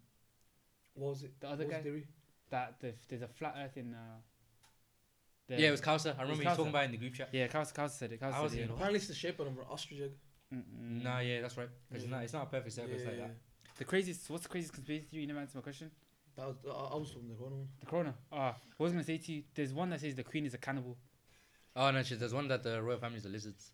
What 0.99 1.09
was 1.11 1.23
it? 1.23 1.31
the 1.39 1.47
other 1.49 1.63
what 1.65 1.71
guy? 1.73 1.81
theory? 1.81 2.05
that 2.51 2.75
the, 2.81 2.93
there's 3.07 3.21
a 3.21 3.27
flat 3.27 3.55
Earth 3.63 3.77
in? 3.77 3.93
Uh, 3.93 3.97
the- 5.47 5.61
Yeah, 5.61 5.67
it 5.69 5.71
was 5.71 5.81
Kausa. 5.81 6.17
I 6.17 6.21
remember 6.23 6.43
you 6.43 6.49
talking 6.49 6.67
about 6.67 6.81
it 6.83 6.85
in 6.85 6.91
the 6.91 6.97
group 6.97 7.13
chat. 7.13 7.29
Yeah, 7.31 7.47
Kausa, 7.47 7.73
Kausa 7.73 7.91
said 7.91 8.11
it. 8.11 8.19
Kausa 8.21 8.27
I 8.27 8.31
said 8.33 8.41
wasn't 8.41 8.61
it. 8.61 8.63
even- 8.65 8.75
Apparently, 8.75 8.97
it's 8.97 9.07
the 9.07 9.13
shape 9.13 9.39
of 9.39 9.47
an 9.47 9.57
ostrich 9.69 10.01
egg. 10.01 10.11
Mm-mm. 10.53 11.03
Nah, 11.03 11.19
yeah, 11.19 11.41
that's 11.41 11.57
right. 11.57 11.67
'Cause 11.69 11.97
It's 11.97 12.05
Yeah. 12.05 12.09
not 12.11 12.23
it's 12.23 12.33
not 12.33 12.43
a 12.43 12.49
perfect 12.49 12.73
circle. 12.73 12.91
It's 12.95 13.05
like 13.05 13.17
Yeah, 13.17 13.27
that. 13.27 13.35
The 13.77 13.85
craziest. 13.85 14.29
What's 14.31 14.43
the 14.43 14.49
craziest 14.49 14.73
conspiracy 14.73 15.05
theory? 15.05 15.21
You 15.21 15.27
never 15.27 15.39
answered 15.39 15.55
my 15.57 15.61
question. 15.61 15.91
That 16.35 16.47
was 16.47 16.57
I, 16.65 16.69
I 16.71 16.95
was 16.95 17.11
from 17.11 17.27
the 17.27 17.35
Quran 17.35 17.51
one. 17.51 17.67
The 17.79 17.85
Corona. 17.85 18.15
Ah, 18.31 18.57
what 18.77 18.85
I 18.85 18.87
was 18.87 18.91
gonna 18.93 19.03
say 19.03 19.17
to 19.19 19.31
you. 19.31 19.43
There's 19.53 19.73
one 19.73 19.89
that 19.91 19.99
says 20.01 20.15
the 20.15 20.23
Queen 20.23 20.45
is 20.47 20.53
a 20.55 20.57
cannibal. 20.57 20.97
Oh 21.75 21.91
no, 21.91 22.01
shit. 22.01 22.19
There's 22.19 22.33
one 22.33 22.47
that 22.47 22.63
the 22.63 22.81
royal 22.81 22.97
family 22.97 23.17
is 23.17 23.23
the 23.23 23.29
lizards. 23.29 23.71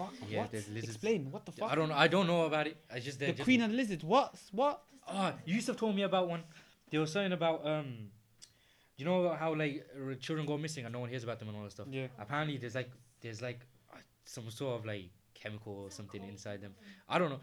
Fuck. 0.00 0.14
Yeah, 0.28 0.38
what? 0.40 0.50
there's 0.52 0.68
lizards. 0.68 0.94
Explain. 0.94 1.30
What 1.30 1.44
the 1.46 1.52
fuck? 1.52 1.70
I 1.70 1.74
don't 1.74 1.88
know. 1.90 1.94
I 1.94 2.08
don't 2.08 2.26
know 2.26 2.42
about 2.46 2.66
it. 2.66 2.76
I 2.92 3.00
just 3.00 3.18
The 3.18 3.32
just- 3.32 3.42
Queen 3.44 3.60
and 3.62 3.76
lizards. 3.76 4.04
What? 4.04 4.34
What? 4.52 4.82
Oh, 5.08 5.32
Yusuf 5.44 5.76
told 5.76 5.94
me 5.96 6.02
about 6.02 6.28
one. 6.28 6.42
They 6.90 6.98
were 6.98 7.06
saying 7.06 7.32
about 7.32 7.66
um, 7.66 8.10
you 8.96 9.04
know 9.04 9.32
how 9.38 9.54
like 9.54 9.86
children 10.20 10.46
go 10.46 10.56
missing 10.58 10.84
and 10.84 10.92
no 10.92 11.00
one 11.00 11.08
hears 11.08 11.24
about 11.24 11.38
them 11.38 11.48
and 11.48 11.56
all 11.56 11.64
that 11.64 11.72
stuff. 11.72 11.86
Yeah. 11.90 12.06
Apparently, 12.18 12.56
there's 12.58 12.74
like 12.74 12.90
there's 13.20 13.40
like 13.42 13.60
uh, 13.92 13.98
some 14.24 14.48
sort 14.50 14.78
of 14.80 14.86
like 14.86 15.10
chemical 15.34 15.72
or 15.84 15.90
something 15.90 16.22
inside 16.24 16.60
them. 16.60 16.74
I 17.08 17.18
don't 17.18 17.30
know. 17.30 17.40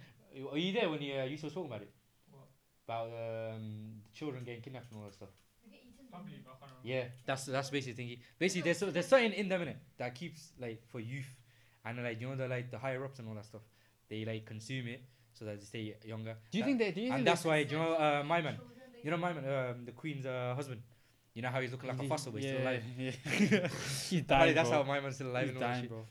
Are 0.51 0.58
you 0.58 0.72
there 0.74 0.89
when 0.89 1.01
you, 1.01 1.20
uh, 1.20 1.24
Yusuf 1.24 1.45
was 1.45 1.53
talking 1.53 1.70
about 1.72 1.82
it? 1.82 1.91
What? 2.32 2.47
About 2.88 3.08
um, 3.55 4.01
children 4.14 4.43
getting 4.43 4.62
kidnapped 4.62 4.91
and 4.91 4.99
all 4.99 5.05
that 5.08 5.14
stuff. 5.16 5.30
They 5.66 5.72
get 5.72 5.80
eaten. 5.82 6.05
Probably, 6.12 6.34
but 6.45 6.51
I 6.51 6.60
can't 6.60 6.72
remember. 6.84 6.88
Yeah, 6.88 7.05
that's 7.26 7.45
that's 7.45 7.70
basically 7.70 8.03
thingy. 8.05 8.20
Basically, 8.38 8.62
there's 8.62 8.78
so- 8.78 8.91
there's 8.91 9.08
something 9.08 9.34
in 9.34 9.49
them 9.49 9.62
innit, 9.62 9.78
that 9.97 10.14
keeps 10.16 10.51
like 10.60 10.82
for 10.91 10.99
youth, 10.99 11.30
and 11.90 12.04
like 12.04 12.20
you 12.22 12.28
know 12.30 12.36
the 12.36 12.48
like 12.48 12.70
the 12.72 12.78
higher 12.78 13.04
ups 13.04 13.20
and 13.20 13.28
all 13.28 13.36
that 13.36 13.46
stuff. 13.46 13.62
They 14.10 14.24
like 14.26 14.46
consume 14.46 14.88
it 14.88 15.02
so 15.34 15.46
that 15.46 15.60
they 15.60 15.66
stay 15.66 15.96
younger. 16.06 16.36
Do 16.52 16.58
you 16.58 16.64
That- 16.64 16.68
think 16.68 16.80
they? 16.80 16.92
Do 16.92 17.02
you 17.02 17.08
think 17.08 17.18
and 17.20 17.28
that's 17.28 17.44
why 17.46 17.64
do 17.64 17.76
you 17.76 17.82
know 17.82 17.94
uh, 17.94 18.24
my 18.26 18.42
man. 18.42 18.58
You 19.04 19.12
know 19.12 19.18
my 19.18 19.32
man, 19.34 19.46
um, 19.46 19.86
the 19.86 19.92
queen's 19.92 20.26
uh, 20.26 20.54
husband. 20.56 20.82
You 21.34 21.44
know 21.44 21.50
how 21.50 21.62
he's 21.62 21.72
looking 21.72 21.90
like 21.90 22.02
a 22.02 22.08
fossil, 22.08 22.32
but 22.32 22.42
he's 22.42 22.50
still 22.52 22.62
alive. 22.64 22.84
Yeah. 22.98 23.12
he's 23.30 23.52
Apparently 23.52 24.22
dying, 24.24 24.56
that's 24.56 24.70
bro. 24.70 24.78
how 24.84 24.88
my 24.88 25.00
man's 25.00 25.16
still 25.16 25.28
alive 25.30 25.44
He's 25.44 25.50
and 25.56 25.64
all 25.64 25.70
dying, 25.70 25.88
bro. 25.88 26.06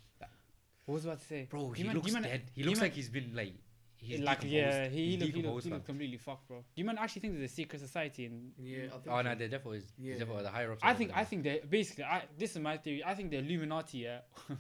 What 0.85 0.95
was 0.95 1.05
I 1.07 1.09
about 1.11 1.21
to 1.21 1.27
say? 1.27 1.47
Bro, 1.51 1.61
Do 1.69 1.73
he 1.73 1.83
man- 1.85 1.95
looks 1.97 2.13
man- 2.13 2.23
dead. 2.23 2.43
He 2.55 2.63
looks 2.63 2.79
man- 2.79 2.85
like 2.89 2.93
he's 2.95 3.09
been 3.09 3.35
like 3.35 3.55
he's 3.97 4.21
like 4.21 4.41
decomposed. 4.41 4.53
yeah, 4.55 4.89
he, 4.89 4.97
he, 4.97 5.11
He's 5.11 5.21
look, 5.21 5.27
he, 5.27 5.27
look, 5.27 5.35
decomposed, 5.43 5.65
he 5.67 5.71
fam. 5.73 5.81
completely 5.81 6.17
fucked, 6.19 6.47
bro. 6.47 6.59
Do 6.59 6.65
you 6.77 6.85
man 6.85 6.97
actually 6.99 7.21
think 7.23 7.33
there's 7.39 7.51
a 7.51 7.55
secret 7.55 7.81
society 7.81 8.27
in? 8.27 8.53
Yeah, 8.63 8.77
I 8.87 8.89
think. 8.91 9.03
Oh 9.09 9.17
so. 9.17 9.23
no, 9.23 9.35
there 9.35 9.49
definitely 9.49 9.79
is. 9.79 9.93
Yeah. 9.99 10.13
Yeah. 10.13 10.19
Definitely 10.21 10.43
the 10.45 10.51
higher 10.51 10.71
ups. 10.73 10.81
I 10.85 10.95
think 10.95 11.11
I 11.13 11.25
think 11.25 11.43
they 11.43 11.61
basically. 11.69 12.05
I 12.05 12.23
this 12.39 12.53
is 12.53 12.59
my 12.61 12.77
theory. 12.77 13.03
I 13.05 13.15
think 13.15 13.31
the 13.33 13.39
Illuminati. 13.39 13.99
Yeah. 13.99 14.19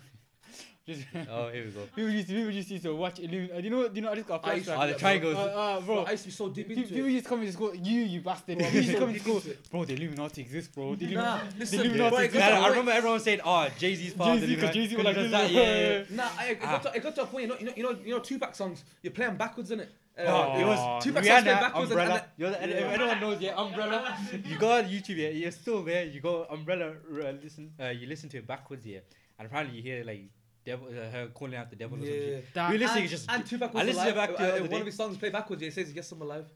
Just, 0.86 1.02
Oh, 1.30 1.48
here 1.48 1.64
we 1.64 1.70
go. 1.72 1.80
people 1.96 2.10
used 2.10 2.28
to, 2.28 2.34
people 2.34 2.52
just 2.52 2.70
used 2.70 2.84
to 2.84 2.94
watch 2.94 3.18
Illuminati. 3.18 3.62
You 3.64 3.70
know 3.70 3.78
what? 3.78 3.96
You 3.96 4.02
know 4.02 4.12
I 4.12 4.14
just 4.14 4.28
got 4.28 4.44
a 4.44 4.48
I 4.48 4.58
to 4.60 4.70
flashback. 4.70 4.78
Oh, 4.84 4.86
the 4.86 4.94
triangles. 4.94 5.34
Uh, 5.34 5.38
uh, 5.40 5.80
Bro. 5.80 6.04
I 6.04 6.10
used 6.12 6.22
to 6.22 6.28
be 6.28 6.32
so 6.32 6.48
deep 6.48 6.68
People 6.68 6.82
into 6.84 6.94
people 6.94 7.08
it. 7.08 7.12
used 7.12 7.24
to 7.24 7.28
come 7.28 7.40
into 7.40 7.52
school. 7.52 7.74
You, 7.74 8.00
you 8.02 8.20
bastard. 8.20 8.58
Bro, 8.58 8.68
used 8.68 8.90
to 8.92 8.98
come 8.98 9.12
to 9.12 9.18
school. 9.20 9.42
Bro, 9.70 9.84
the 9.86 9.94
Illuminati 9.94 10.40
exists, 10.42 10.72
bro. 10.72 10.94
The 10.94 11.06
Nah, 11.14 11.40
listen, 11.58 11.80
Illuminati 11.80 12.10
bro, 12.14 12.18
exists. 12.24 12.48
to 12.48 12.54
I 12.54 12.58
point- 12.58 12.70
remember 12.70 12.92
everyone 12.92 13.20
saying, 13.20 13.40
"Oh, 13.44 13.68
Jay 13.78 13.94
Z's 13.96 14.14
part 14.14 14.34
of 14.36 14.40
Jay-Z, 14.40 14.54
because 14.54 14.76
Illuminati." 14.76 14.80
Jay-Z 14.80 14.96
was 14.96 15.04
like, 15.04 15.16
this, 15.16 15.30
that, 15.32 15.50
yeah, 15.50 15.88
yeah. 15.88 16.04
Nah, 16.10 16.28
I, 16.38 16.46
it, 16.50 16.60
got 16.60 16.82
to, 16.84 16.92
it 16.96 17.02
got 17.02 17.14
to 17.16 17.22
a 17.22 17.26
point. 17.26 17.42
You 17.42 17.48
know, 17.48 17.56
you 17.58 17.66
know, 17.66 17.72
you 17.76 17.82
know, 17.82 17.98
you 18.04 18.14
know, 18.14 18.20
Tupac 18.20 18.54
songs. 18.54 18.84
You're 19.02 19.12
playing 19.12 19.36
backwards, 19.36 19.70
innit? 19.72 19.88
Uh, 20.18 20.22
Oh, 20.28 20.58
it 20.60 20.64
was 20.64 21.02
played 21.04 21.16
Rihanna, 21.24 21.44
backwards 21.44 21.90
Umbrella. 21.90 22.14
and 22.14 22.22
You're 22.38 22.50
the, 22.50 22.58
Yeah. 22.60 22.64
If 22.86 22.92
anyone 23.00 23.20
knows, 23.20 23.40
yeah, 23.40 23.54
Umbrella. 23.60 24.16
you 24.44 24.56
go 24.56 24.70
on 24.78 24.84
YouTube, 24.84 25.16
yeah, 25.16 25.28
you're 25.30 25.50
still 25.50 25.82
there. 25.82 26.04
You 26.04 26.20
go 26.20 26.46
Umbrella, 26.48 26.92
uh, 26.92 27.32
listen, 27.42 27.72
uh, 27.78 27.88
you 27.88 28.06
listen 28.06 28.28
to 28.30 28.38
it 28.38 28.46
backwards, 28.46 28.86
yeah, 28.86 29.00
and 29.38 29.46
apparently 29.46 29.76
you 29.76 29.82
hear 29.82 30.04
like 30.04 30.22
devil, 30.66 30.88
uh, 30.88 31.10
her 31.14 31.28
calling 31.32 31.54
out 31.56 31.70
the 31.70 31.76
devil 31.76 31.96
or 31.98 32.02
some 32.04 32.14
Yeah. 32.14 32.20
shit. 32.20 32.54
That- 32.54 32.70
Realistically, 32.70 33.02
and, 33.02 33.10
just 33.10 33.30
and 33.30 33.46
Tupac 33.46 33.70
I 33.74 33.78
was 33.78 33.86
listened 33.86 33.96
alive. 33.96 34.14
to 34.28 34.34
it 34.34 34.38
back 34.38 34.38
the 34.38 34.56
uh, 34.56 34.60
one 34.60 34.70
day. 34.70 34.80
of 34.80 34.86
his 34.86 34.94
songs 34.96 35.16
play 35.16 35.30
backwards. 35.30 35.62
Yeah, 35.62 35.68
it 35.68 35.74
says 35.74 35.92
"Yes, 35.94 36.12
I'm 36.12 36.20
alive," 36.22 36.46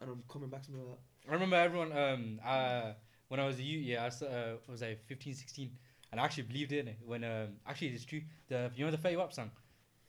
and 0.00 0.10
I'm 0.10 0.22
coming 0.28 0.48
back 0.48 0.64
something 0.64 0.82
like 0.86 0.96
that. 0.96 1.30
I 1.30 1.32
remember 1.34 1.56
everyone 1.56 1.90
um 1.96 2.40
uh 2.44 2.92
when 3.28 3.40
I 3.40 3.46
was 3.46 3.58
a 3.58 3.62
youth, 3.62 3.84
yeah, 3.86 4.02
I 4.02 4.04
was, 4.06 4.22
uh, 4.22 4.56
was 4.68 4.82
like 4.82 5.00
15, 5.06 5.34
16, 5.34 5.70
and 6.12 6.20
I 6.20 6.24
actually 6.24 6.42
believed 6.44 6.72
in 6.72 6.88
it 6.88 6.98
when 7.04 7.24
um 7.24 7.48
actually 7.66 7.88
it's 7.88 8.04
true. 8.04 8.22
The 8.48 8.70
you 8.76 8.84
know 8.84 8.90
the 8.90 8.98
Fetty 8.98 9.16
Wap 9.16 9.32
song 9.32 9.50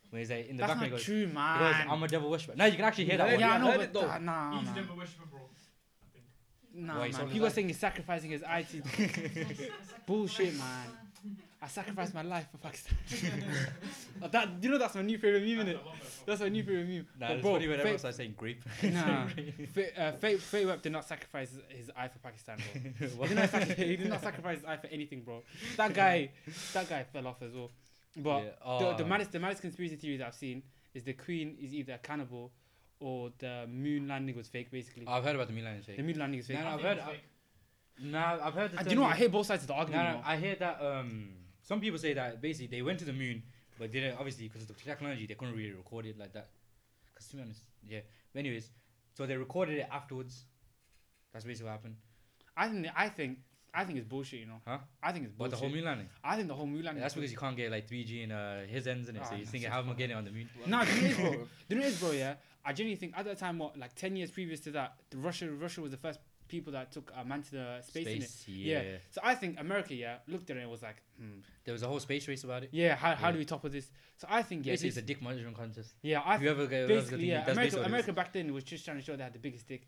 when 0.10 0.20
he's 0.22 0.30
like 0.30 0.48
in 0.50 0.58
the 0.58 0.62
That's 0.62 0.74
background 0.74 0.82
not 0.82 0.86
he 0.86 0.90
goes, 0.98 1.04
true, 1.06 1.20
he 1.20 1.26
goes, 1.26 1.34
man. 1.34 1.88
"I'm 1.90 2.04
a 2.04 2.08
devil 2.08 2.30
worshiper." 2.30 2.56
Now 2.56 2.66
you 2.66 2.76
can 2.76 2.86
actually 2.86 3.06
hear 3.06 3.18
that 3.18 3.28
Yeah, 3.28 3.32
one. 3.34 3.40
yeah, 3.40 3.52
I 3.52 3.56
I 3.56 3.58
know, 3.60 3.72
but 3.78 3.82
it 3.82 3.94
though. 3.94 4.10
uh, 4.10 4.18
nah, 4.20 4.58
He's 4.60 4.66
man. 4.68 4.76
never 4.76 4.94
worshiper, 4.96 5.26
bro. 5.32 5.40
I 5.42 6.06
think. 6.14 6.26
Nah, 6.76 7.00
Why, 7.00 7.06
he's 7.08 7.14
man. 7.16 7.22
only 7.24 7.34
People 7.34 7.46
are 7.46 7.50
like- 7.50 7.56
saying 7.56 7.68
he's 7.68 7.80
sacrificing 7.80 8.32
his 8.32 8.44
eye 8.44 8.64
teeth. 8.64 9.72
Bullshit, 10.06 10.58
man. 10.58 10.88
Right 11.64 11.70
I 11.70 11.72
sacrificed 11.72 12.14
my 12.14 12.22
life 12.24 12.48
for 12.52 12.58
Pakistan. 12.58 12.98
That 14.32 14.50
you 14.62 14.70
know 14.70 14.78
that's 14.78 14.96
my 14.96 15.02
new 15.02 15.18
favorite 15.18 15.44
meme, 15.44 15.66
innit? 15.66 15.80
That's 16.26 16.42
my 16.42 16.50
new 16.50 16.64
favorite 16.64 16.88
meme. 16.88 17.08
Nah, 17.20 17.28
But 17.28 17.32
it's 17.36 17.42
bro, 17.42 17.54
funny 17.54 17.68
when 17.68 17.80
everyone 17.80 17.94
Fate- 17.94 18.00
starts 18.00 18.18
saying 18.18 18.34
grape. 18.38 18.64
Nah, 18.84 19.28
Fate, 19.74 19.94
uh, 19.98 20.12
Fate, 20.14 20.40
Fetty 20.40 20.68
Wap 20.68 20.82
did 20.82 20.92
not 20.92 21.06
sacrifice 21.06 21.52
his, 21.52 21.62
his 21.78 21.92
eye 21.96 22.08
for 22.10 22.20
Pakistan, 22.20 22.58
bro. 22.58 23.26
he, 23.28 23.36
did 23.36 23.36
not 23.54 23.64
he 23.64 23.96
did 23.96 24.10
not 24.10 24.22
sacrifice 24.22 24.58
his 24.58 24.66
eye 24.66 24.78
for 24.78 24.88
anything, 24.88 25.22
bro. 25.22 25.42
That 25.78 25.94
guy, 25.94 26.32
that 26.74 26.90
guy 26.90 27.04
fell 27.04 27.28
off 27.28 27.42
as 27.42 27.54
well. 27.54 27.72
But 28.18 28.44
Yeah, 28.44 28.80
the, 28.80 28.96
the 28.98 29.04
oh. 29.04 29.08
maddest, 29.08 29.32
the 29.32 29.40
maddest 29.40 29.62
conspiracy 29.62 29.96
theories 29.96 30.22
I've 30.22 30.36
seen 30.36 30.64
is 30.94 31.04
the 31.04 31.14
Queen 31.14 31.58
is 31.62 31.74
either 31.74 31.94
a 31.94 31.98
cannibal 31.98 32.52
or 33.00 33.32
the 33.40 33.68
moon 33.68 34.08
landing 34.08 34.36
was 34.36 34.48
fake, 34.48 34.70
basically. 34.72 35.06
I've 35.08 35.24
heard 35.24 35.36
about 35.36 35.48
the 35.48 35.54
Milan 35.54 35.82
fake. 35.82 35.98
the 35.98 36.04
moon 36.04 36.20
landing 36.20 36.40
is 36.40 36.48
fake. 36.48 36.60
Nah, 36.60 36.72
I 36.72 36.74
I've 36.76 36.82
heard. 36.82 36.98
it's 36.98 37.08
I- 37.08 37.12
fake. 37.12 37.24
Nah, 38.02 38.38
I've 38.42 38.54
heard. 38.54 38.72
the 38.72 38.78
and 38.80 38.88
do 38.88 38.90
you 38.92 38.96
know 38.96 39.04
what? 39.04 39.14
I 39.14 39.18
hear 39.18 39.30
both 39.30 39.46
sides 39.46 39.64
of 39.64 39.68
the 39.68 39.74
argument. 39.76 40.04
no, 40.10 40.16
you. 40.18 40.22
I 40.26 40.38
hear 40.38 40.56
that 40.56 40.82
um, 40.82 41.30
some 41.64 41.80
people 41.80 41.98
say 41.98 42.14
that 42.14 42.42
basically 42.42 42.68
they 42.68 42.82
went 42.82 43.00
to 43.00 43.06
the 43.06 43.14
moon, 43.14 43.42
but 43.80 43.92
didn't 43.92 44.18
obviously 44.18 44.48
because 44.48 44.62
of 44.62 44.68
the 44.68 44.74
technology 44.76 45.26
they 45.26 45.34
couldn't 45.34 45.56
really 45.56 45.72
record 45.72 46.06
it 46.06 46.18
like 46.20 46.34
that. 46.34 46.50
Because 47.14 47.28
to 47.30 47.38
be 47.38 47.42
honest, 47.42 47.62
yeah. 47.88 48.00
But 48.34 48.40
anyways, 48.40 48.70
so 49.14 49.26
they 49.26 49.38
recorded 49.38 49.78
it 49.80 49.88
afterwards. 49.92 50.44
That's 51.32 51.46
basically 51.46 51.66
what 51.66 51.72
happened. 51.72 51.96
I 52.56 52.68
think 52.68 52.88
I 52.96 53.10
think 53.10 53.38
I 53.74 53.86
think 53.86 53.98
it's 53.98 54.08
bullshit. 54.08 54.42
You 54.42 54.48
know. 54.48 54.62
Huh? 54.68 54.78
I 55.02 55.12
think 55.12 55.26
it's 55.26 55.34
But 55.36 55.52
the 55.52 55.58
whole 55.58 55.70
moon 55.70 55.84
landing. 55.86 56.08
I 56.24 56.36
think 56.36 56.48
the 56.48 56.54
whole 56.54 56.68
moon 56.68 56.84
landing. 56.84 57.02
that's 57.02 57.16
because 57.16 57.32
you 57.32 57.38
can't 57.38 57.58
get 57.58 57.72
like 57.72 57.90
3G 57.90 58.24
in 58.24 58.32
uh, 58.32 58.66
his 58.68 58.86
ends 58.88 59.10
in 59.10 59.16
it. 59.16 59.22
Ah, 59.24 59.30
so 59.30 59.36
you're 59.36 59.46
thinking, 59.46 59.72
how 59.72 59.80
am 59.80 59.90
I 59.90 59.94
getting 59.94 60.16
on 60.16 60.26
the 60.26 60.32
moon? 60.32 60.50
No, 60.68 60.84
do 60.86 60.92
you 60.92 61.02
know 61.02 61.02
what 61.02 61.06
it 61.06 61.12
is, 61.12 61.18
bro? 61.18 61.32
Do 61.32 61.32
you 61.32 61.36
know 61.38 61.48
what 61.82 61.86
it 61.86 61.94
is, 61.94 62.00
bro? 62.00 62.12
Yeah, 62.12 62.34
I 62.66 62.74
genuinely 62.74 63.00
think 63.00 63.14
at 63.18 63.26
that 63.26 63.40
time, 63.40 63.58
what 63.58 63.78
like 63.80 63.96
ten 63.96 64.16
years 64.16 64.30
previous 64.32 64.60
to 64.62 64.72
that, 64.72 64.96
the 65.10 65.18
Russia 65.18 65.50
Russia 65.52 65.82
was 65.82 65.92
the 65.92 65.98
first 65.98 66.20
people 66.56 66.72
that 66.78 66.92
took 66.96 67.08
a 67.20 67.24
man 67.26 67.42
to 67.48 67.52
the 67.60 67.68
space, 67.82 68.08
in 68.16 68.22
it. 68.22 68.32
Yeah. 68.48 68.82
Yeah. 68.82 68.98
So 69.16 69.20
I 69.24 69.34
think 69.36 69.60
America, 69.60 69.94
yeah, 70.06 70.18
looked 70.34 70.50
at 70.52 70.58
it 70.58 70.62
and 70.62 70.70
was 70.78 70.84
like, 70.90 71.00
hmm, 71.20 71.40
There 71.66 71.74
was 71.78 71.84
a 71.84 71.88
whole 71.88 72.00
space 72.00 72.28
race 72.28 72.44
about 72.44 72.62
it. 72.66 72.70
yeah, 72.72 72.96
how, 72.96 73.16
how 73.16 73.28
Yeah. 73.28 73.32
do 73.34 73.38
we 73.40 73.46
topple 73.46 73.70
this? 73.78 73.88
So 74.18 74.28
I 74.30 74.42
think 74.44 74.60
yeah, 74.66 74.74
Basically, 74.74 74.90
this, 74.90 74.98
it's 74.98 75.04
a 75.04 75.08
dick 75.08 75.20
measurement 75.22 75.58
contest. 75.58 75.90
yeah, 76.04 76.20
I 76.30 76.36
If 76.36 76.42
you 76.44 76.50
ever 76.56 76.68
basically 76.68 77.26
yeah, 77.30 77.42
America, 77.42 77.56
basically 77.62 77.80
what 77.80 77.86
it 77.86 77.90
America 77.94 78.14
back 78.14 78.34
then 78.34 78.54
was 78.54 78.64
just 78.64 78.86
trying 78.86 78.98
to 78.98 79.04
show 79.04 79.16
they 79.16 79.24
had 79.30 79.34
the 79.34 79.40
biggest 79.48 79.68
dick, 79.68 79.84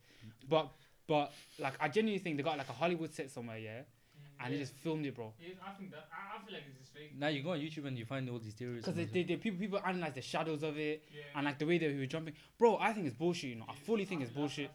but 0.49 0.65
but 1.07 1.31
like 1.59 1.75
I 1.79 1.87
genuinely 1.89 2.19
think 2.23 2.37
they 2.37 2.43
got 2.43 2.57
like 2.57 2.69
a 2.69 2.77
Hollywood 2.81 3.13
set 3.13 3.29
somewhere, 3.29 3.59
yeah, 3.59 3.81
and 4.39 4.47
they 4.53 4.57
just 4.57 4.73
filmed 4.83 5.05
it, 5.05 5.13
bro. 5.15 5.27
Yeah, 5.39 5.53
I 5.69 5.71
think 5.77 5.91
that 5.91 6.07
I, 6.11 6.37
I 6.37 6.45
feel 6.45 6.53
like 6.55 6.63
it's 6.69 6.79
just 6.79 6.93
fake. 6.95 7.11
Now 7.23 7.27
you 7.27 7.43
go 7.43 7.51
on 7.51 7.59
YouTube 7.59 7.85
and 7.89 7.95
you 7.97 8.05
find 8.05 8.27
all 8.31 8.39
these 8.39 8.53
theories. 8.59 8.81
Because 8.83 8.95
they, 8.95 9.05
they, 9.05 9.23
they, 9.23 9.35
people 9.37 9.59
people 9.59 9.79
analyze 9.85 10.13
the 10.15 10.21
shadows 10.23 10.63
of 10.63 10.77
it 10.79 11.03
Yeah. 11.13 11.21
and 11.35 11.45
like 11.45 11.59
the 11.59 11.65
way 11.67 11.77
that 11.77 11.91
he 11.91 11.99
was 12.03 12.07
jumping, 12.15 12.33
bro. 12.57 12.77
I 12.87 12.91
think 12.93 13.05
it's 13.05 13.15
bullshit. 13.15 13.51
You 13.51 13.57
know, 13.57 13.65
I 13.69 13.75
fully 13.75 14.05
think 14.05 14.23
it's 14.23 14.31
bullshit. 14.31 14.71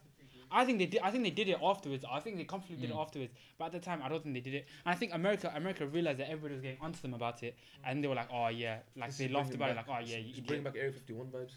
I 0.53 0.65
think 0.65 0.79
they 0.79 0.87
did. 0.87 1.01
I 1.03 1.11
think 1.11 1.25
they 1.25 1.31
did 1.31 1.49
it 1.49 1.59
afterwards. 1.63 2.05
I 2.11 2.21
think 2.21 2.37
they 2.37 2.45
completely 2.45 2.87
did 2.87 2.91
it 2.91 2.97
Mm. 2.97 3.01
afterwards. 3.03 3.33
But 3.59 3.67
at 3.67 3.73
the 3.73 3.81
time, 3.81 4.01
I 4.03 4.09
don't 4.09 4.23
think 4.23 4.35
they 4.35 4.41
did 4.41 4.55
it. 4.55 4.67
And 4.85 4.95
I 4.95 4.97
think 4.97 5.15
America, 5.15 5.53
America 5.55 5.87
realized 5.87 6.19
that 6.19 6.29
everybody 6.31 6.55
was 6.55 6.63
getting 6.63 6.81
onto 6.81 7.01
them 7.01 7.15
about 7.15 7.43
it, 7.43 7.57
and 7.85 8.03
they 8.03 8.09
were 8.09 8.15
like, 8.15 8.29
"Oh 8.33 8.49
yeah," 8.49 8.79
like 8.97 9.11
This 9.11 9.19
they 9.19 9.25
is 9.27 9.31
laughed 9.33 9.49
bringing 9.57 9.63
about 9.77 9.87
it, 9.87 9.89
like, 9.89 9.89
"Oh 9.89 10.11
yeah, 10.11 10.19
you 10.19 10.33
Just 10.35 10.47
bring 10.47 10.63
back 10.63 10.75
Area 10.77 10.93
51 10.93 11.27
vibes. 11.29 11.53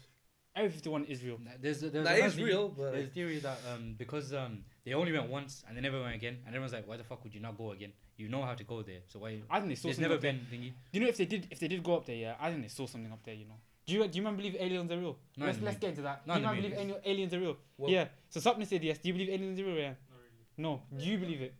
Area 0.56 0.70
51 0.70 1.04
is 1.06 1.24
real. 1.24 1.38
There's, 1.60 1.80
there's 1.80 1.92
That 1.92 2.00
another 2.06 2.26
is 2.26 2.34
thing- 2.36 2.44
real, 2.44 2.68
but 2.68 2.92
There's 2.92 3.08
a 3.08 3.10
theory 3.10 3.38
that 3.40 3.58
um 3.72 3.94
because 3.98 4.32
um 4.32 4.64
they 4.84 4.94
only 4.94 5.10
went 5.10 5.28
once 5.28 5.64
and 5.66 5.76
they 5.76 5.80
never 5.80 6.00
went 6.00 6.14
again, 6.14 6.36
and 6.46 6.54
everyone's 6.54 6.72
like, 6.72 6.86
why 6.86 6.96
the 6.96 7.02
fuck 7.04 7.24
would 7.24 7.34
you 7.34 7.40
not 7.40 7.56
go 7.58 7.72
again? 7.72 7.92
You 8.16 8.28
know 8.28 8.42
how 8.42 8.54
to 8.54 8.62
go 8.62 8.82
there, 8.82 9.00
so 9.08 9.18
why? 9.18 9.42
I 9.50 9.58
think 9.58 9.70
they 9.70 9.74
saw 9.74 9.88
There's 9.88 9.96
something 9.96 10.02
never 10.02 10.14
up 10.14 10.20
there. 10.20 10.32
been 10.34 10.46
thingy. 10.52 10.72
Do 10.92 10.98
you 10.98 11.00
know 11.00 11.08
if 11.08 11.16
they 11.16 11.24
did 11.26 11.48
if 11.50 11.58
they 11.58 11.66
did 11.66 11.82
go 11.82 11.96
up 11.96 12.06
there? 12.06 12.14
Yeah, 12.16 12.36
I 12.38 12.50
think 12.50 12.62
they 12.62 12.68
saw 12.68 12.86
something 12.86 13.10
up 13.10 13.24
there. 13.24 13.34
You 13.34 13.46
know. 13.46 13.58
Do 13.86 13.92
you 13.94 14.08
do 14.08 14.16
you 14.18 14.22
man 14.24 14.36
believe 14.36 14.56
aliens 14.58 14.90
are 14.90 14.98
real? 14.98 15.16
Not 15.36 15.46
let's 15.46 15.60
let's 15.60 15.78
get 15.78 15.90
into 15.90 16.02
that. 16.02 16.26
Not 16.26 16.34
do 16.36 16.40
you 16.40 16.46
man 16.46 16.56
believe 16.62 16.78
ali- 16.78 17.00
aliens 17.04 17.34
are 17.34 17.40
real? 17.40 17.56
Well- 17.76 17.90
yeah. 17.90 18.06
So 18.30 18.40
something 18.40 18.64
said 18.66 18.82
yes. 18.82 18.98
Do 18.98 19.08
you 19.08 19.14
believe 19.14 19.28
aliens 19.30 19.58
are 19.60 19.64
real? 19.64 19.76
Yeah. 19.76 19.94
Not 20.10 20.18
really. 20.24 20.44
No. 20.56 20.82
Do 20.96 21.04
you 21.04 21.18
believe 21.18 21.42
it? 21.42 21.54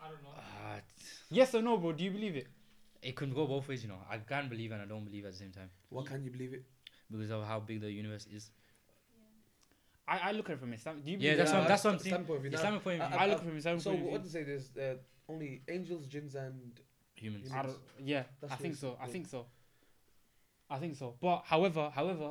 I 0.00 0.08
don't 0.08 0.22
know. 0.22 0.34
Ah, 0.36 0.80
Yes 1.30 1.54
or 1.54 1.62
no, 1.62 1.78
bro? 1.78 1.92
Do 1.92 2.04
you 2.04 2.10
believe 2.10 2.36
it? 2.36 2.48
it 3.02 3.16
can 3.16 3.32
go 3.34 3.46
both 3.46 3.66
ways, 3.68 3.82
you 3.82 3.88
know. 3.88 3.98
I 4.08 4.18
can't 4.18 4.48
believe 4.48 4.70
and 4.70 4.80
I 4.82 4.84
don't 4.84 5.04
believe 5.04 5.24
at 5.24 5.32
the 5.32 5.38
same 5.38 5.50
time 5.50 5.70
why 5.88 6.04
can't 6.04 6.22
you 6.22 6.30
believe 6.30 6.52
it? 6.54 6.64
because 7.10 7.30
of 7.30 7.44
how 7.44 7.58
big 7.60 7.80
the 7.80 7.90
universe 7.90 8.26
is. 8.32 8.50
I, 10.06 10.18
I 10.28 10.32
look 10.32 10.48
at 10.50 10.54
it 10.54 10.60
from 10.60 10.72
Islam. 10.72 11.00
Do 11.04 11.10
you 11.10 11.16
Yeah, 11.16 11.22
believe 11.32 11.38
that's 11.38 11.50
that? 11.52 11.58
what- 11.60 11.68
that's 11.68 11.84
what 11.84 11.92
I'm 11.94 11.98
saying. 12.00 12.14
standpoint 12.14 12.36
of 12.36 12.42
view. 12.42 12.50
Now, 12.50 12.58
Islamic 12.58 12.84
point 12.84 13.00
of 13.02 13.06
I- 13.06 13.10
view, 13.10 13.18
I 13.18 13.26
look 13.26 13.36
at 13.38 13.42
it 13.42 13.48
from 13.48 13.56
Islamic 13.56 13.80
So 13.82 13.90
point 13.90 14.00
of 14.00 14.04
view. 14.04 14.12
what 14.12 14.22
to 14.24 14.30
say? 14.30 14.42
There's 14.44 14.76
uh, 14.76 14.96
only 15.28 15.62
angels, 15.68 16.06
jinns, 16.06 16.34
and 16.34 16.80
humans. 17.14 17.48
You 17.50 17.56
I 17.56 17.62
don't, 17.62 17.78
yeah, 18.00 18.22
That's 18.40 18.52
I 18.52 18.56
think 18.56 18.76
so. 18.76 18.96
I 19.00 19.06
think 19.08 19.26
so. 19.26 19.46
I 20.74 20.78
think 20.78 20.94
so. 20.96 21.14
But 21.20 21.38
however, 21.52 21.84
however, 21.94 22.30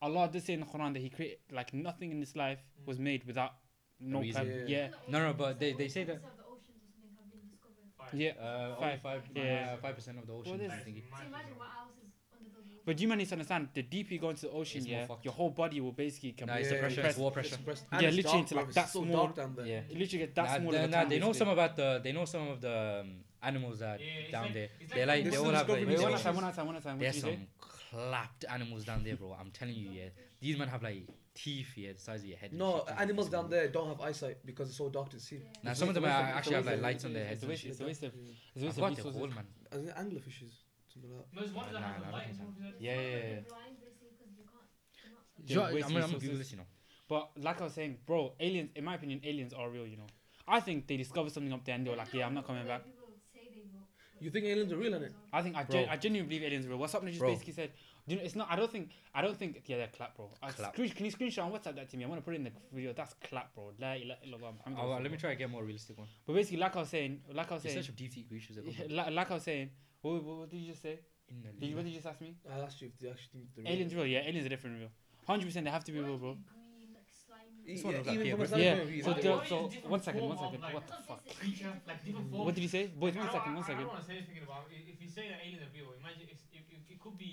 Allah 0.00 0.28
does 0.32 0.44
say 0.44 0.54
in 0.54 0.60
the 0.60 0.66
Quran 0.66 0.92
that 0.94 1.00
He 1.00 1.10
created 1.10 1.38
like 1.52 1.70
nothing 1.74 2.10
in 2.10 2.18
this 2.20 2.34
life 2.44 2.58
was 2.86 2.98
made 2.98 3.22
without 3.30 3.52
no 4.00 4.20
reason. 4.20 4.46
purpose. 4.46 4.68
Yeah. 4.68 4.78
Yeah, 4.78 4.88
No, 5.12 5.18
no, 5.26 5.32
but 5.34 5.58
they- 5.60 5.72
they 5.80 5.88
say 5.88 6.04
that- 6.04 6.20
The 6.22 6.28
oceans 6.54 6.82
or 7.18 7.24
been 7.32 7.40
discovered. 7.48 7.88
Five. 7.98 8.14
yeah. 8.14 8.32
Uh, 8.46 8.76
Five. 8.84 9.00
five, 9.02 9.22
Yeah. 9.34 9.76
five 9.84 9.94
percent 9.94 10.18
of 10.18 10.26
the 10.26 10.32
ocean. 10.38 10.58
this 10.58 10.72
I 10.72 10.76
think. 10.78 10.96
So 11.10 11.16
imagine 11.26 11.56
what 11.58 11.68
else 11.80 11.92
is 12.04 12.12
under 12.36 12.50
those 12.56 12.66
waters. 12.66 12.82
But 12.86 13.00
you 13.00 13.08
man 13.08 13.18
need 13.18 13.28
to 13.28 13.32
understand 13.38 13.68
the 13.74 13.82
deeper 13.82 14.12
you 14.14 14.20
go 14.20 14.30
into 14.30 14.42
the 14.48 14.52
ocean, 14.52 14.78
It's 14.82 14.86
yeah, 14.86 15.06
your 15.22 15.34
whole 15.34 15.50
body 15.50 15.80
will 15.80 15.92
basically 16.04 16.32
come. 16.32 16.46
Nah, 16.48 16.54
it's 16.56 16.68
the 16.68 16.74
Yeah, 16.76 16.80
pressure. 16.80 17.02
compress. 17.02 17.16
It's 17.18 17.32
pressure. 17.36 17.54
Expressed. 17.56 17.84
Yeah, 17.92 17.98
it's 18.08 18.16
literally 18.16 18.22
dark, 18.22 18.36
into, 18.42 18.54
bro. 18.54 18.60
like, 18.62 18.68
It's 18.68 18.74
that 18.80 18.88
so 18.96 19.02
small- 19.02 19.16
dark 19.24 19.36
down 19.36 19.54
there. 19.56 19.66
Yeah. 19.66 19.80
It 19.90 19.96
literally 20.02 20.18
get 20.26 20.34
that 20.36 20.44
Nah, 20.48 20.56
small. 20.58 20.72
they, 20.72 20.84
of 20.84 20.90
nah, 20.90 21.04
they 21.04 21.18
know 21.18 21.32
some 21.32 21.48
about 21.48 21.76
the. 21.76 22.00
They 22.04 22.12
know 22.12 22.24
some 22.24 22.48
of 22.48 22.60
the 22.60 22.76
um, 23.00 23.24
animals 23.42 23.78
that 23.80 24.00
Yeah, 24.00 24.30
down 24.30 24.44
like- 24.44 24.54
there. 24.54 24.68
it's 24.80 24.92
They 24.92 25.00
like 25.00 25.08
like. 25.08 25.22
They're 25.24 25.30
They 25.32 25.36
still 25.36 25.46
all 25.46 25.52
have 25.52 25.68
like. 25.68 25.78
discovering 25.78 25.86
Wait, 25.86 25.94
these 25.96 26.02
one 26.02 26.12
oceans. 26.12 26.20
at 26.20 26.24
time, 26.26 26.36
one 26.42 26.52
time, 26.52 26.66
one 26.66 26.82
time. 26.82 26.98
There's 26.98 27.14
did 27.14 27.22
say? 27.22 27.34
some 27.34 27.46
clapped 27.90 28.44
animals 28.50 28.84
down 28.84 29.04
there, 29.04 29.16
bro. 29.16 29.36
I'm 29.38 29.50
telling 29.50 29.74
you, 29.74 29.90
yeah. 29.90 30.08
These 30.40 30.58
men 30.58 30.68
have 30.68 30.82
like 30.82 31.06
teeth, 31.34 31.68
yeah, 31.76 31.92
the 31.92 31.98
size 31.98 32.20
of 32.20 32.26
your 32.26 32.38
head. 32.38 32.52
No, 32.52 32.84
animals 32.98 33.28
down 33.28 33.48
there 33.50 33.68
don't 33.68 33.88
have 33.88 34.00
eyesight 34.00 34.38
because 34.44 34.68
it's 34.68 34.78
so 34.78 34.88
dark 34.88 35.10
to 35.10 35.20
see. 35.20 35.36
Yeah. 35.36 35.42
Now 35.62 35.70
It's 35.72 35.80
some 35.80 35.88
of 35.88 35.94
them 35.94 36.04
are 36.04 36.08
of- 36.08 36.20
it's 36.26 36.34
a 36.34 36.36
actually 36.38 36.54
have 36.56 36.66
like 36.66 36.80
lights 36.82 37.04
on 37.04 37.12
their 37.12 37.22
It's 37.22 37.30
heads 37.30 37.44
a 37.44 37.48
waste. 37.48 37.62
shit. 37.62 37.70
It's 37.72 37.80
a 37.80 37.84
waste 37.86 38.02
of. 38.04 38.14
Yeah. 38.14 38.20
It's 38.54 38.56
a 38.56 38.60
I 38.60 38.64
waste 38.64 38.68
of 38.70 38.74
forgot 38.74 38.90
the 38.90 38.96
resources. 38.96 39.18
whole 39.20 39.28
man. 39.30 39.46
I 39.72 39.74
think 39.76 39.88
anglerfishes, 39.90 40.54
something 40.92 41.10
like 41.12 41.30
that. 41.30 41.36
No, 41.52 41.56
one 41.58 41.72
that 41.72 41.80
Nah, 41.80 41.86
has 41.92 42.02
nah, 42.02 42.06
a 42.06 42.08
I 42.08 42.12
light. 42.12 42.26
don't 42.26 42.36
think 42.36 42.64
what 42.64 42.74
is? 42.74 42.80
Yeah, 42.80 42.94
yeah, 42.94 43.00
yeah. 43.00 43.10
They're 43.10 43.40
blind 43.42 43.76
basically 43.80 44.08
because 44.16 44.32
you 44.38 44.44
can't. 44.44 44.68
You're 45.04 45.12
not. 45.12 45.22
Yeah, 45.44 45.54
Sure, 45.54 45.64
I'm 45.86 45.92
gonna 45.92 46.04
I'm. 46.14 46.18
Google 46.20 46.38
this, 46.38 46.50
you 46.52 46.58
know. 46.58 46.66
But 47.08 47.30
like 47.38 47.60
I 47.60 47.64
was 47.64 47.72
saying, 47.74 47.98
bro, 48.06 48.34
aliens. 48.40 48.70
In 48.74 48.84
my 48.84 48.94
opinion, 48.94 49.20
aliens 49.24 49.52
are 49.52 49.68
real. 49.70 49.86
You 49.86 49.98
know, 49.98 50.06
I 50.48 50.60
think 50.60 50.86
they 50.88 50.96
discovered 50.96 51.32
something 51.32 51.52
up 51.52 51.64
there 51.64 51.74
and 51.74 51.86
they 51.86 51.90
were 51.90 51.96
like, 51.96 52.12
yeah, 52.14 52.26
I'm 52.26 52.34
not 52.34 52.46
coming 52.46 52.66
back. 52.66 52.84
People 52.84 53.12
say 53.32 53.48
they 53.54 53.60
will. 53.72 53.86
You 54.20 54.30
think 54.30 54.46
aliens 54.46 54.72
are 54.72 54.76
real, 54.76 54.92
innit? 54.92 55.10
I 55.32 55.42
think 55.42 55.56
I, 55.56 55.64
gen- 55.64 55.88
I 55.90 55.96
genuinely 55.96 56.28
believe 56.38 56.46
aliens 56.48 56.66
are 56.66 56.70
real. 56.70 56.78
What's 56.78 56.94
up? 56.94 57.04
Just 57.06 57.18
Bro. 57.18 57.28
basically 57.30 57.52
said, 57.52 57.70
you 58.06 58.16
know, 58.16 58.22
it's 58.22 58.34
not. 58.34 58.48
I 58.50 58.56
don't 58.56 58.70
think. 58.70 58.90
I 59.14 59.20
don't 59.20 59.36
think. 59.36 59.62
Yeah, 59.66 59.76
they're 59.78 59.88
clap, 59.88 60.16
bro. 60.16 60.30
Clap. 60.40 60.72
Screen, 60.74 60.90
can 60.90 61.04
you 61.04 61.12
screenshot 61.12 61.44
and 61.44 61.52
WhatsApp 61.54 61.76
that 61.76 61.90
to 61.90 61.96
me? 61.96 62.04
I 62.04 62.08
want 62.08 62.20
to 62.20 62.24
put 62.24 62.34
it 62.34 62.38
in 62.38 62.44
the 62.44 62.52
video. 62.72 62.92
That's 62.94 63.14
clap, 63.14 63.54
bro. 63.54 63.72
La 63.78 63.92
ilaha 63.92 64.20
illallah 64.26 64.52
Muhammad 64.58 64.78
Oh, 64.80 64.88
let 64.90 65.02
me 65.02 65.08
Rasulullah. 65.08 65.20
try 65.20 65.30
to 65.30 65.36
get 65.36 65.44
a 65.44 65.48
more 65.48 65.64
realistic 65.64 65.98
one. 65.98 66.06
But 66.26 66.32
basically, 66.34 66.58
like 66.58 66.74
I 66.76 66.78
was 66.80 66.88
saying, 66.88 67.20
like 67.34 67.50
I 67.50 67.54
was 67.54 67.64
It's 67.64 67.74
saying, 67.74 67.84
such 67.84 67.92
a 67.94 67.96
deep 67.96 68.12
sea 68.12 68.22
creatures. 68.28 68.56
yeah, 68.64 68.86
like, 69.04 69.10
like 69.12 69.30
I 69.30 69.34
was 69.34 69.42
saying, 69.42 69.70
what, 70.00 70.22
what, 70.24 70.36
what 70.38 70.50
did 70.50 70.58
you 70.58 70.70
just 70.70 70.82
say? 70.82 70.98
in 71.28 71.42
the 71.42 71.48
Did 71.60 71.68
you, 71.70 71.76
what 71.76 71.84
did 71.84 71.90
you 71.90 71.96
just 71.96 72.06
ask 72.06 72.20
me? 72.20 72.36
I 72.48 72.60
asked 72.60 72.80
you 72.80 72.88
if 72.88 72.98
they 73.00 73.08
actually 73.10 73.30
think 73.32 73.44
they're 73.56 73.64
real. 73.64 73.72
Aliens 73.74 73.94
real? 73.94 74.06
Yeah, 74.06 74.20
aliens 74.20 74.46
are 74.46 74.48
different 74.48 74.78
real. 74.78 74.90
Hundred 75.26 75.46
percent, 75.46 75.64
they 75.66 75.72
have 75.72 75.82
to 75.84 75.92
be 75.92 75.98
Why 76.00 76.06
real, 76.06 76.14
is 76.14 76.20
bro. 76.20 76.30
it 76.30 76.38
green, 76.46 76.94
like 76.94 77.08
slimy? 77.26 77.55
This 77.66 77.82
Yeah, 77.82 77.86
one 77.86 77.94
looks 77.96 78.06
like 78.06 78.14
even 78.14 78.26
Pierce 78.26 78.36
from 78.36 78.40
a 78.40 78.46
Brosnan. 78.46 78.46
science 78.46 78.62
Yeah, 78.62 78.74
point 78.76 78.82
of 78.86 78.88
view, 78.94 79.02
so 79.02 79.10
it's 79.10 79.18
the- 79.18 79.26
real. 79.26 79.36
Why 79.36 79.42
is 79.42 79.48
so 79.50 79.56
it 79.58 79.70
different 79.74 79.90
one 79.90 80.02
second, 80.06 80.20
form 80.20 80.30
one 80.30 80.38
of, 80.38 80.44
second. 80.46 80.62
like, 80.62 80.74
What 80.76 80.86
the 80.86 80.98
fuck? 81.08 81.20
Creature, 81.26 81.72
like 81.86 82.00
different 82.06 82.26
forms. 82.30 82.44
What 82.46 82.54
did 82.54 82.62
you 82.62 82.72
say, 82.76 82.82
boys? 82.86 82.94
I 82.96 83.18
One 83.18 83.26
don't- 83.26 83.34
second, 83.36 83.50
I- 83.50 83.54
one 83.58 83.64
I 83.64 83.66
second. 83.66 83.82
don't 83.82 83.88
want 83.90 84.00
to 84.00 84.06
say 84.06 84.16
anything 84.16 84.38
about 84.46 84.64
it. 84.70 84.82
If 84.86 84.98
you 85.02 85.08
say 85.10 85.24
that 85.28 85.38
aliens 85.42 85.62
are 85.66 85.72
real, 85.74 85.90
imagine 85.98 86.26
it's, 86.30 86.44
it, 86.54 86.64
it, 86.70 86.80
it 86.94 86.98
could 87.02 87.16
be 87.18 87.32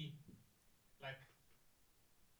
like, 1.05 1.21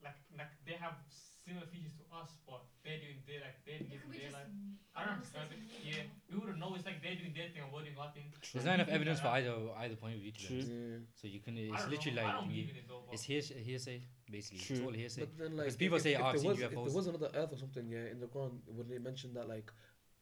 like, 0.01 0.17
like 0.37 0.51
they 0.65 0.73
have 0.73 0.97
similar 1.45 1.67
features 1.67 1.93
to 1.99 2.03
us, 2.15 2.31
but 2.47 2.63
they're 2.83 2.99
doing 3.03 3.19
their 3.27 3.41
like 3.43 3.57
they're 3.67 3.75
It 3.83 3.91
living 3.91 3.99
could 3.99 4.11
be 4.11 4.17
their 4.23 4.31
just. 4.31 4.39
life. 4.39 4.51
I 4.95 4.99
don't 5.05 5.17
monsters 5.17 5.35
understand 5.41 5.49
it. 5.51 5.59
Yeah, 5.83 5.91
weird. 5.91 6.09
we 6.29 6.33
wouldn't 6.39 6.59
know. 6.61 6.71
It's 6.77 6.85
like 6.85 7.01
they're 7.01 7.17
doing 7.17 7.33
their 7.33 7.49
thing 7.49 7.61
and 7.65 7.71
we're 7.73 7.81
doing 7.83 7.97
our 7.97 8.11
thing. 8.13 8.27
There's 8.53 8.65
not 8.65 8.75
enough 8.77 8.91
evidence 8.93 9.19
for 9.19 9.29
either 9.33 9.53
either 9.83 9.95
point 9.97 10.15
of 10.15 10.21
view. 10.21 10.31
To 10.31 10.39
be 10.39 10.45
True. 10.47 10.55
honest. 10.55 10.71
Yeah. 10.71 10.97
So 11.19 11.25
you 11.27 11.39
can. 11.41 11.53
I 11.57 11.61
It's 11.73 11.81
don't 11.83 11.91
literally 11.91 12.15
know. 12.17 12.21
I 12.23 12.25
like 12.29 12.35
don't 12.39 12.49
you- 12.49 12.63
believe 12.63 12.69
in 12.71 12.77
it 12.77 12.87
though. 12.87 13.03
But 13.05 13.13
it's 13.17 13.23
hearsay, 13.23 13.57
hearsay 13.63 13.97
basically. 14.29 14.63
It's 14.63 14.81
all 14.85 14.93
hearsay. 14.93 15.21
But 15.25 15.31
then, 15.37 15.51
like, 15.57 15.77
people 15.77 15.97
if, 15.97 16.03
say, 16.03 16.13
if, 16.13 16.21
"Oh, 16.21 16.25
I've 16.25 16.33
there 16.33 16.41
seen 16.41 16.49
was, 16.49 16.59
if 16.61 16.71
UFOs." 16.71 16.85
there 16.87 16.95
was 17.01 17.07
another 17.07 17.29
Earth 17.35 17.51
or 17.53 17.57
something, 17.57 17.85
yeah, 17.89 18.05
in 18.13 18.19
the 18.19 18.27
Quran, 18.27 18.53
would 18.67 18.87
they 18.89 18.97
mention 18.99 19.33
that 19.33 19.47
like, 19.49 19.71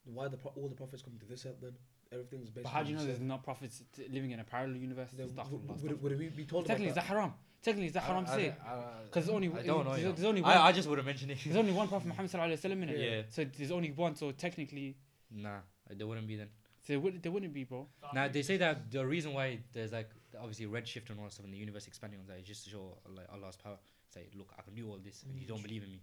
why 0.05 0.28
the 0.28 0.38
pro- 0.38 0.51
all 0.55 0.67
the 0.67 0.76
prophets 0.76 1.01
come 1.03 1.13
to 1.19 1.26
this 1.28 1.45
Earth? 1.45 1.59
Then 1.61 1.76
everything's 2.11 2.49
based. 2.49 2.63
But 2.63 2.72
how 2.74 2.84
do 2.84 2.89
you 2.91 2.95
know 2.97 3.03
there's 3.05 3.17
Earth. 3.17 3.24
not 3.24 3.43
prophets 3.43 3.84
t- 3.95 4.07
living 4.09 4.32
in 4.32 4.39
a 4.39 4.43
parallel 4.43 4.78
universe? 4.78 5.11
Then 5.11 5.28
Astaghfirullah, 5.30 5.67
would, 5.84 5.84
would, 5.84 6.01
would 6.01 6.19
we 6.19 6.30
be 6.30 6.45
told 6.45 6.65
Technically, 6.65 6.88
is 6.88 6.93
about 6.93 7.07
that 7.07 7.13
haram? 7.13 7.34
Technically, 7.64 7.88
is 7.88 7.93
that 7.93 8.03
haram 8.03 8.26
to 8.26 8.32
I- 8.32 8.36
say? 8.36 8.55
Because 9.05 9.26
there's 9.26 9.36
only 9.36 9.47
I 9.49 9.62
don't 9.64 9.86
know. 9.86 9.91
there's, 9.95 10.16
there's 10.16 10.26
only 10.26 10.41
one. 10.41 10.51
I, 10.51 10.68
I 10.68 10.72
just 10.72 10.88
would 10.89 10.97
have 10.97 11.05
mentioned 11.05 11.32
it. 11.32 11.38
there's 11.43 11.57
only 11.57 11.72
one 11.74 11.88
Prophet 11.88 12.07
Muhammad 12.07 12.32
sallallahu 12.32 12.53
alaihi 12.53 12.62
wasallam 12.72 12.84
in 12.84 12.89
it. 12.89 12.99
Yeah. 12.99 13.22
So 13.30 13.43
there's 13.57 13.72
only 13.72 13.91
one. 13.91 14.16
So 14.16 14.32
technically, 14.32 14.95
Nah, 15.34 15.59
there 15.89 16.07
wouldn't 16.07 16.28
be 16.28 16.36
then. 16.38 16.47
so 16.82 16.93
there, 16.93 16.99
would, 16.99 17.22
there 17.22 17.32
wouldn't 17.32 17.53
be, 17.53 17.64
bro. 17.64 17.88
Now 18.14 18.28
they 18.28 18.41
say 18.41 18.57
that 18.57 18.89
the 18.91 19.05
reason 19.05 19.34
why 19.34 19.59
there's 19.74 19.91
like 19.91 20.09
obviously 20.39 20.66
redshift 20.66 21.09
and 21.09 21.20
all 21.20 21.26
that 21.26 21.34
stuff 21.34 21.45
in 21.45 21.51
the 21.51 21.57
universe 21.57 21.88
expanding 21.88 22.20
on 22.20 22.28
that 22.28 22.39
is 22.39 22.45
just 22.47 22.64
to 22.66 22.70
show 22.72 22.97
like 23.16 23.28
Allah's 23.32 23.57
power. 23.57 23.78
Say, 24.14 24.28
look, 24.36 24.53
I 24.57 24.62
can 24.64 24.74
do 24.76 24.89
all 24.89 24.99
this, 25.03 25.24
and 25.24 25.39
you 25.39 25.47
don't 25.47 25.62
believe 25.64 25.84
in 25.84 25.91
me. 25.91 26.01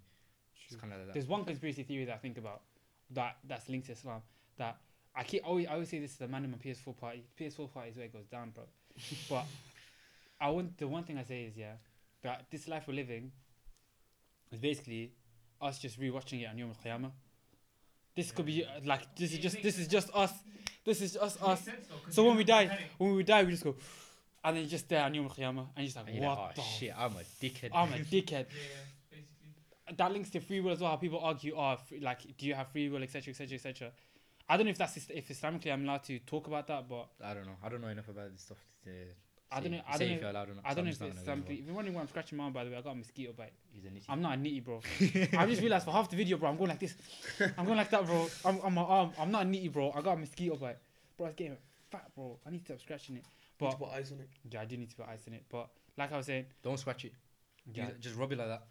It's 0.67 0.77
kind 0.77 0.93
of 0.93 0.99
like 0.99 1.09
that. 1.09 1.15
There's 1.15 1.27
one 1.27 1.45
conspiracy 1.45 1.83
theory 1.83 2.05
that 2.07 2.15
I 2.15 2.19
think 2.19 2.39
about 2.39 2.63
that 3.11 3.37
that's 3.47 3.69
linked 3.69 3.87
to 3.87 3.93
Islam. 3.93 4.23
That 4.59 4.77
I 5.15 5.25
keep 5.25 5.47
always 5.47 5.67
I 5.67 5.73
always 5.75 5.89
say 5.89 5.99
this 5.99 6.13
to 6.15 6.21
the 6.21 6.29
man 6.29 6.45
in 6.45 6.51
my 6.51 6.59
PS4 6.59 6.97
party. 6.97 7.25
PS4 7.39 7.73
party 7.73 7.91
is 7.91 7.97
where 7.97 8.07
it 8.07 8.13
goes 8.13 8.27
down, 8.27 8.51
bro. 8.55 8.65
but 9.31 9.45
I 10.41 10.51
want 10.51 10.79
the 10.79 10.87
one 10.89 11.05
thing 11.05 11.19
I 11.19 11.25
say 11.25 11.45
is 11.45 11.57
yeah 11.57 11.73
that 12.23 12.47
this 12.51 12.69
life 12.69 12.85
we're 12.89 12.95
living 12.95 13.31
is 14.53 14.59
basically 14.59 15.13
us 15.61 15.79
just 15.79 16.01
rewatching 16.01 16.43
it 16.43 16.47
on 16.47 16.59
Yom 16.59 16.71
Al 16.71 16.77
Qiyamah. 16.99 17.11
This 18.15 18.33
could 18.33 18.47
be 18.47 18.65
uh, 18.65 18.69
like 18.85 19.15
this 19.17 19.33
is 19.33 19.39
just 19.39 19.63
this 19.63 19.79
is 19.79 19.89
just 19.89 20.11
us. 20.15 20.33
This 20.85 21.01
is 21.03 21.17
us, 21.17 21.41
us. 21.43 21.65
sense 21.65 21.87
So 22.11 22.25
when 22.25 22.37
we 22.37 22.45
die, 22.45 22.67
preparing. 22.67 22.85
when 22.99 23.15
we 23.17 23.23
die, 23.23 23.45
we 23.45 23.51
just 23.51 23.65
go, 23.65 23.77
and 24.43 24.57
then 24.57 24.65
you 24.65 24.69
just 24.71 24.89
there 24.89 25.05
on 25.05 25.15
Yom 25.15 25.29
Qiyamah, 25.29 25.59
and 25.59 25.69
you're 25.77 25.85
just 25.85 25.97
like, 25.97 26.07
And 26.07 26.17
you're 26.17 26.27
what 26.27 26.39
like, 26.39 26.55
the 26.55 26.61
oh 26.63 26.65
shit, 26.79 26.95
I'm 26.97 27.13
a 27.13 27.45
dickhead. 27.45 27.71
I'm 27.75 27.93
a 27.93 27.99
dickhead. 27.99 28.47
Yeah, 28.57 28.69
yeah, 28.71 29.19
basically. 29.21 29.97
That 29.97 30.13
links 30.13 30.31
to 30.31 30.41
free 30.41 30.61
will 30.61 30.73
as 30.73 30.81
well. 30.81 30.91
How 30.91 30.97
people 30.97 31.21
argue, 31.21 31.55
oh, 31.57 31.77
free, 31.77 32.01
like, 32.01 32.21
do 32.37 32.47
you 32.47 32.55
have 32.55 32.69
free 32.69 32.89
will, 32.89 33.03
etc., 33.03 33.31
etc., 33.31 33.55
etc. 33.55 33.93
I 34.49 34.57
don't 34.57 34.67
know 34.67 34.71
if 34.71 34.79
that's 34.79 34.97
if 34.97 35.29
Islamically 35.29 35.73
I'm 35.73 35.85
allowed 35.85 36.05
to 36.05 36.19
talk 36.21 36.47
about 36.47 36.67
that, 36.69 36.89
but 36.89 37.09
I 37.23 37.35
don't 37.35 37.45
know. 37.47 37.57
I 37.63 37.69
don't 37.69 37.83
know 37.83 37.89
enough 37.89 38.09
about 38.09 38.33
this 38.33 38.43
stuff. 38.43 38.59
To 38.85 38.91
I 39.51 39.61
don't 39.61 39.73
know- 39.73 39.81
I 39.89 39.93
don't 39.93 40.03
if 40.03 40.09
know- 40.17 40.21
you're 40.21 40.31
allowed 40.31 40.51
or 40.51 40.55
not. 40.55 40.65
I 40.67 40.69
don't 40.71 40.79
I'm 40.81 40.85
know 40.85 40.91
just 40.91 41.01
if 41.01 41.09
not 41.09 41.17
it's 41.17 41.27
gonna 41.27 41.41
go 41.41 41.47
Islamically. 41.49 41.59
If 41.61 41.67
you're 41.67 41.75
wondering 41.75 41.95
why 41.95 42.01
I'm 42.03 42.09
scratching 42.09 42.39
my 42.39 42.45
arm, 42.45 42.53
by 42.53 42.65
the 42.65 42.71
way, 42.71 42.77
I 42.77 42.81
got 42.83 42.91
a 42.91 42.95
mosquito 42.97 43.33
bite. 43.33 43.53
He's 43.73 43.85
a 43.85 43.89
nitty. 43.89 44.05
I'm 44.09 44.21
not 44.21 44.35
a 44.35 44.37
nitty, 44.41 44.63
bro. 44.65 44.81
I 45.39 45.47
just 45.47 45.63
realized 45.63 45.85
for 45.87 45.93
half 45.93 46.11
the 46.11 46.17
video, 46.17 46.37
bro, 46.37 46.51
I'm 46.51 46.57
going 46.59 46.69
like 46.69 46.81
this. 46.81 46.95
I'm 47.57 47.65
going 47.65 47.79
like 47.79 47.91
that, 47.91 48.05
bro. 48.05 48.29
I'm, 48.45 48.61
I'm 48.63 48.75
my 48.75 48.83
arm. 48.83 49.13
I'm 49.19 49.31
not 49.31 49.43
a 49.45 49.49
nitty, 49.49 49.73
bro. 49.73 49.91
I 49.95 50.03
got 50.03 50.15
a 50.15 50.17
mosquito 50.21 50.57
bite. 50.57 50.77
Bro, 51.17 51.27
it's 51.29 51.35
getting 51.37 51.57
fat, 51.91 52.11
bro. 52.15 52.39
I 52.47 52.51
need 52.51 52.59
to 52.61 52.65
stop 52.67 52.81
scratching 52.81 53.17
it. 53.17 53.25
Need 53.61 53.71
to 53.71 53.77
But 53.77 53.87
put 53.87 53.95
ice 53.99 54.13
on 54.13 54.21
it. 54.21 54.29
yeah, 54.51 54.61
I 54.61 54.65
do 54.67 54.77
need 54.77 54.91
to 54.91 54.97
put 54.97 55.09
ice 55.09 55.27
in 55.27 55.33
it. 55.35 55.45
But 55.49 55.69
like 55.97 56.13
I 56.13 56.17
was 56.19 56.27
saying, 56.27 56.45
Don't 56.63 56.79
scratch 56.79 57.07
it. 57.07 57.13
yeah, 57.73 57.89
Just 58.01 58.17
rub 58.17 58.31
it 58.33 58.39
like 58.39 58.49
that. 58.49 58.63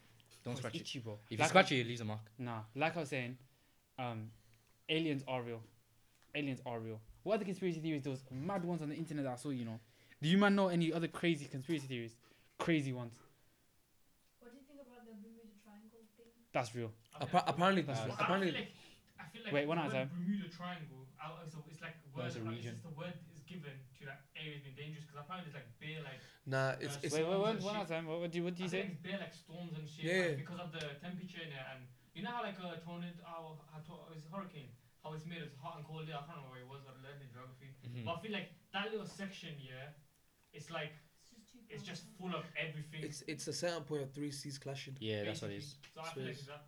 Don't 0.44 0.52
it's 0.54 0.62
scratch 0.62 0.76
it. 0.76 0.82
itchy, 0.82 1.00
bro. 1.00 1.18
If 1.26 1.32
you 1.32 1.38
Like 1.38 1.46
I- 1.46 1.50
scratch 1.50 1.72
it, 1.72 1.80
it 1.80 1.88
leaves 1.88 2.02
a 2.02 2.06
mark. 2.06 2.22
Nah, 2.38 2.62
like 2.76 2.96
I 2.96 3.00
was 3.00 3.10
saying, 3.10 3.36
um, 3.98 4.30
aliens 4.88 5.24
are 5.28 5.42
real. 5.42 5.62
Aliens 6.36 6.62
are 6.66 6.80
real. 6.80 7.02
What 7.24 7.36
are 7.36 7.38
the 7.40 7.46
conspiracy 7.46 7.80
theories? 7.80 8.04
Those 8.04 8.24
mad 8.32 8.64
ones 8.64 8.82
on 8.82 8.90
the 8.90 8.96
internet 8.96 9.26
that 9.26 9.34
I 9.34 9.36
saw, 9.36 9.50
you 9.50 9.66
know. 9.66 9.80
Do 10.22 10.28
you 10.30 10.38
man 10.38 10.56
know 10.56 10.68
any 10.70 10.92
other 10.92 11.08
crazy 11.08 11.46
conspiracy 11.46 11.88
theories? 11.88 12.16
Crazy 12.58 12.92
ones. 12.94 13.14
What 14.40 14.52
do 14.52 14.58
you 14.58 14.64
think 14.66 14.82
about 14.82 15.06
the 15.06 15.14
Bermuda 15.14 15.46
Triangle 15.62 16.02
thing? 16.18 16.34
That's 16.52 16.74
real. 16.74 16.90
Okay. 17.22 17.38
Appa- 17.38 17.46
apparently, 17.54 17.82
That's 17.84 18.02
this- 18.02 18.10
right. 18.10 18.22
I 18.22 18.26
feel 18.26 18.54
like, 18.54 18.72
I 19.22 19.24
feel 19.30 19.42
like 19.46 19.54
Wait, 19.54 19.62
the 19.62 19.68
one 19.70 19.78
at 19.78 19.86
a 19.86 19.88
word 19.88 19.94
time. 19.94 20.10
Bermuda 20.10 20.50
Triangle. 20.50 21.06
I, 21.22 21.28
so 21.50 21.62
it's 21.70 21.82
like 21.82 21.98
a 22.02 22.10
No, 22.14 22.18
word. 22.18 22.28
it's 22.30 22.38
a 22.38 22.42
uh, 22.42 22.50
region. 22.50 22.74
just 22.78 22.86
the 22.86 22.94
word 22.98 23.14
is 23.34 23.42
given 23.46 23.74
to 23.78 24.02
that 24.10 24.26
area 24.38 24.58
being 24.62 24.78
dangerous 24.78 25.06
because 25.06 25.22
apparently 25.22 25.50
it's 25.54 25.58
like 25.58 25.70
bear 25.82 26.02
like. 26.02 26.22
nah, 26.50 26.78
it's 26.82 26.98
Uh, 26.98 27.06
it's 27.06 27.14
wait, 27.14 27.26
wait, 27.26 27.34
storms 27.38 27.62
wait, 27.62 27.66
one 27.70 27.74
shit. 27.78 27.82
at 27.82 27.90
a 27.90 27.94
time. 27.94 28.06
What, 28.10 28.18
what 28.26 28.30
do 28.34 28.38
you, 28.38 28.44
what 28.46 28.54
do 28.58 28.62
you 28.66 28.70
I 28.70 28.74
feel 28.74 28.82
say? 28.82 28.86
like 28.90 28.94
it's 28.98 29.06
bear 29.06 29.18
like 29.22 29.34
storms 29.38 29.74
and 29.78 29.86
shit. 29.86 30.02
Yeah. 30.06 30.34
Like, 30.34 30.42
because 30.42 30.62
of 30.66 30.70
the 30.74 30.84
temperature 30.98 31.42
in 31.46 31.52
it, 31.54 31.66
and 31.74 31.80
you 32.18 32.22
know 32.26 32.34
how 32.34 32.42
like 32.42 32.58
a 32.58 32.70
tornado, 32.82 33.22
how, 33.26 33.62
how 33.70 33.80
to, 33.86 33.94
it's 34.18 34.26
a 34.26 34.32
hurricane, 34.34 34.70
how 35.06 35.14
it's 35.14 35.26
made 35.30 35.42
it's 35.46 35.58
hot 35.62 35.78
and 35.78 35.86
cold. 35.86 36.06
Yeah, 36.10 36.22
I 36.22 36.26
can't 36.26 36.42
remember 36.42 36.54
where 36.58 36.66
it 36.66 36.70
was. 36.70 36.82
I 36.90 36.94
learned 37.06 37.22
in 37.22 37.30
geography. 37.34 37.70
Mhm. 37.86 38.06
But 38.06 38.14
I 38.14 38.20
feel 38.26 38.34
like 38.38 38.50
that 38.74 38.86
little 38.94 39.06
section, 39.10 39.58
yeah, 39.62 39.94
it's 40.58 40.70
like 40.78 40.94
It's 41.70 41.84
just 41.84 42.04
just 42.04 42.04
full 42.20 42.34
of 42.40 42.44
everything. 42.66 43.02
it's 43.08 43.20
it's 43.32 43.46
a 43.48 43.54
certain 43.64 43.84
point 43.90 44.02
of 44.06 44.10
three 44.18 44.32
seas 44.40 44.58
clashing. 44.64 44.96
Yeah, 45.00 45.24
that's 45.26 45.42
what 45.42 45.52
it 45.52 45.58
is. 45.58 45.76
basically. 45.76 45.94
So 45.96 46.02
I 46.02 46.14
feel 46.16 46.26
like 46.32 46.42
that. 46.52 46.62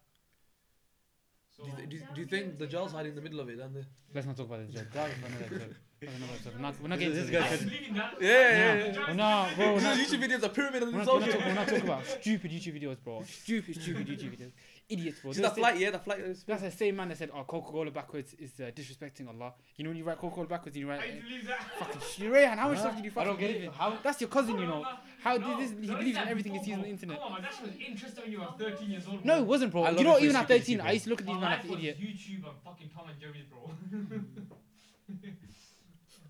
So, 1.56 1.64
Do 1.66 1.70
you, 1.82 1.88
do, 1.92 1.96
you, 1.98 2.04
do 2.16 2.22
you 2.22 2.28
think 2.34 2.46
the 2.58 2.66
the 2.66 2.68
gel's 2.74 2.94
hiding 2.94 3.12
in 3.14 3.16
the 3.20 3.26
middle 3.28 3.40
of 3.44 3.48
it? 3.50 3.60
And 3.60 3.76
the 3.76 3.86
Let's 4.14 4.28
not 4.28 4.36
talk 4.38 4.48
about 4.48 4.60
this 4.66 4.76
joke. 4.76 4.92
That 4.94 5.10
was 5.10 5.18
another 5.32 5.60
joke. 5.60 5.76
That's 6.02 6.16
another 6.16 6.40
joke. 6.44 6.54
We're 6.56 6.62
not, 6.68 6.74
we're 6.82 6.88
not 6.94 7.00
getting 7.00 7.16
this 7.22 7.30
guy 7.30 7.40
this. 7.42 7.48
I 7.48 7.52
was 7.52 7.64
believing 7.72 7.94
that. 7.96 8.14
Yeah, 8.22 8.30
yeah, 8.30 8.74
yeah, 8.76 8.94
yeah. 8.94 9.08
We're 9.08 9.14
not, 9.14 9.56
bro. 9.56 9.66
We're 9.74 9.80
These 9.80 9.84
not, 9.84 9.98
YouTube 9.98 10.22
videos 10.26 10.44
are 10.44 10.50
pyramid 10.50 10.84
on 10.84 10.94
we're, 10.94 11.06
the 11.06 11.06
not, 11.06 11.22
we're, 11.22 11.28
not 11.28 11.46
we're 11.48 11.54
not 11.62 11.68
talking 11.68 11.84
about 11.92 12.06
stupid 12.06 12.50
YouTube 12.52 12.76
videos, 12.82 12.98
bro. 13.04 13.24
Stupid, 13.24 13.82
stupid 13.82 14.08
YouTube 14.08 14.32
videos. 14.38 14.52
Idiots, 14.90 15.20
bro. 15.22 15.32
See 15.32 15.42
Those 15.42 15.52
that 15.52 15.56
flight? 15.56 15.78
Yeah, 15.78 15.92
that 15.92 16.04
flight. 16.04 16.20
That's 16.48 16.64
the 16.64 16.72
same 16.72 16.96
man 16.96 17.10
that 17.10 17.18
said, 17.20 17.30
"Oh, 17.32 17.44
Coca-Cola 17.44 17.92
backwards 17.92 18.34
is 18.40 18.60
uh, 18.60 18.72
disrespecting 18.76 19.28
Allah." 19.28 19.54
You 19.76 19.84
know 19.84 19.92
when 19.92 19.98
you 19.98 20.04
write 20.04 20.18
Coca-Cola 20.18 20.48
backwards, 20.48 20.76
and 20.76 20.82
you 20.82 20.90
write 20.90 21.02
I 21.02 21.04
uh, 21.20 21.22
believe 21.22 21.46
that. 21.48 21.62
fucking 21.78 22.02
shit. 22.02 22.32
Rayhan, 22.32 22.58
how 22.58 22.70
much 22.70 22.78
Huh? 22.78 22.84
stuff 22.86 22.96
did 22.96 23.06
you 23.06 23.12
I 23.12 23.14
fucking 23.14 23.30
don't 23.30 23.40
believe 23.40 23.56
it. 23.56 23.64
in? 23.66 23.72
How? 23.72 23.98
That's 24.02 24.20
your 24.22 24.30
cousin, 24.32 24.58
you 24.58 24.66
know. 24.66 24.84
How 25.22 25.38
no, 25.38 25.48
did 25.58 25.60
this? 25.60 25.72
He 25.90 25.96
believes 25.96 26.18
in 26.18 26.28
everything 26.28 26.54
he 26.56 26.64
sees 26.64 26.74
on 26.74 26.82
the 26.82 26.88
internet. 26.90 27.18
Come 27.20 27.28
on, 27.28 27.34
man, 27.34 27.42
that 27.44 27.54
shit 27.54 27.62
was 27.68 27.76
interesting 27.88 28.24
when 28.24 28.32
you 28.32 28.40
were 28.40 28.48
13 28.58 28.90
years 28.90 29.08
old. 29.08 29.24
No, 29.24 29.38
it 29.38 29.46
wasn't, 29.46 29.72
bro. 29.72 29.84
I 29.84 29.90
You 29.92 29.96
love 29.98 30.06
know, 30.06 30.18
even 30.20 30.32
for 30.32 30.38
at 30.40 30.46
stupidity, 30.46 30.76
13, 30.76 30.82
I 30.82 30.84
bro. 30.86 30.92
used 30.94 31.04
to 31.04 31.10
look 31.12 31.22
at 31.22 31.28
My 31.28 31.34
these 31.34 31.42
men 31.42 31.50
life 31.52 31.60
like 31.62 31.70
was 31.70 31.80
idiot. 31.80 31.98
YouTube 32.02 32.36
and 32.50 32.58
fucking 32.66 32.90
Tom 32.96 33.10
and 33.10 33.20
Jerry's, 33.20 33.46
bro. 33.46 33.60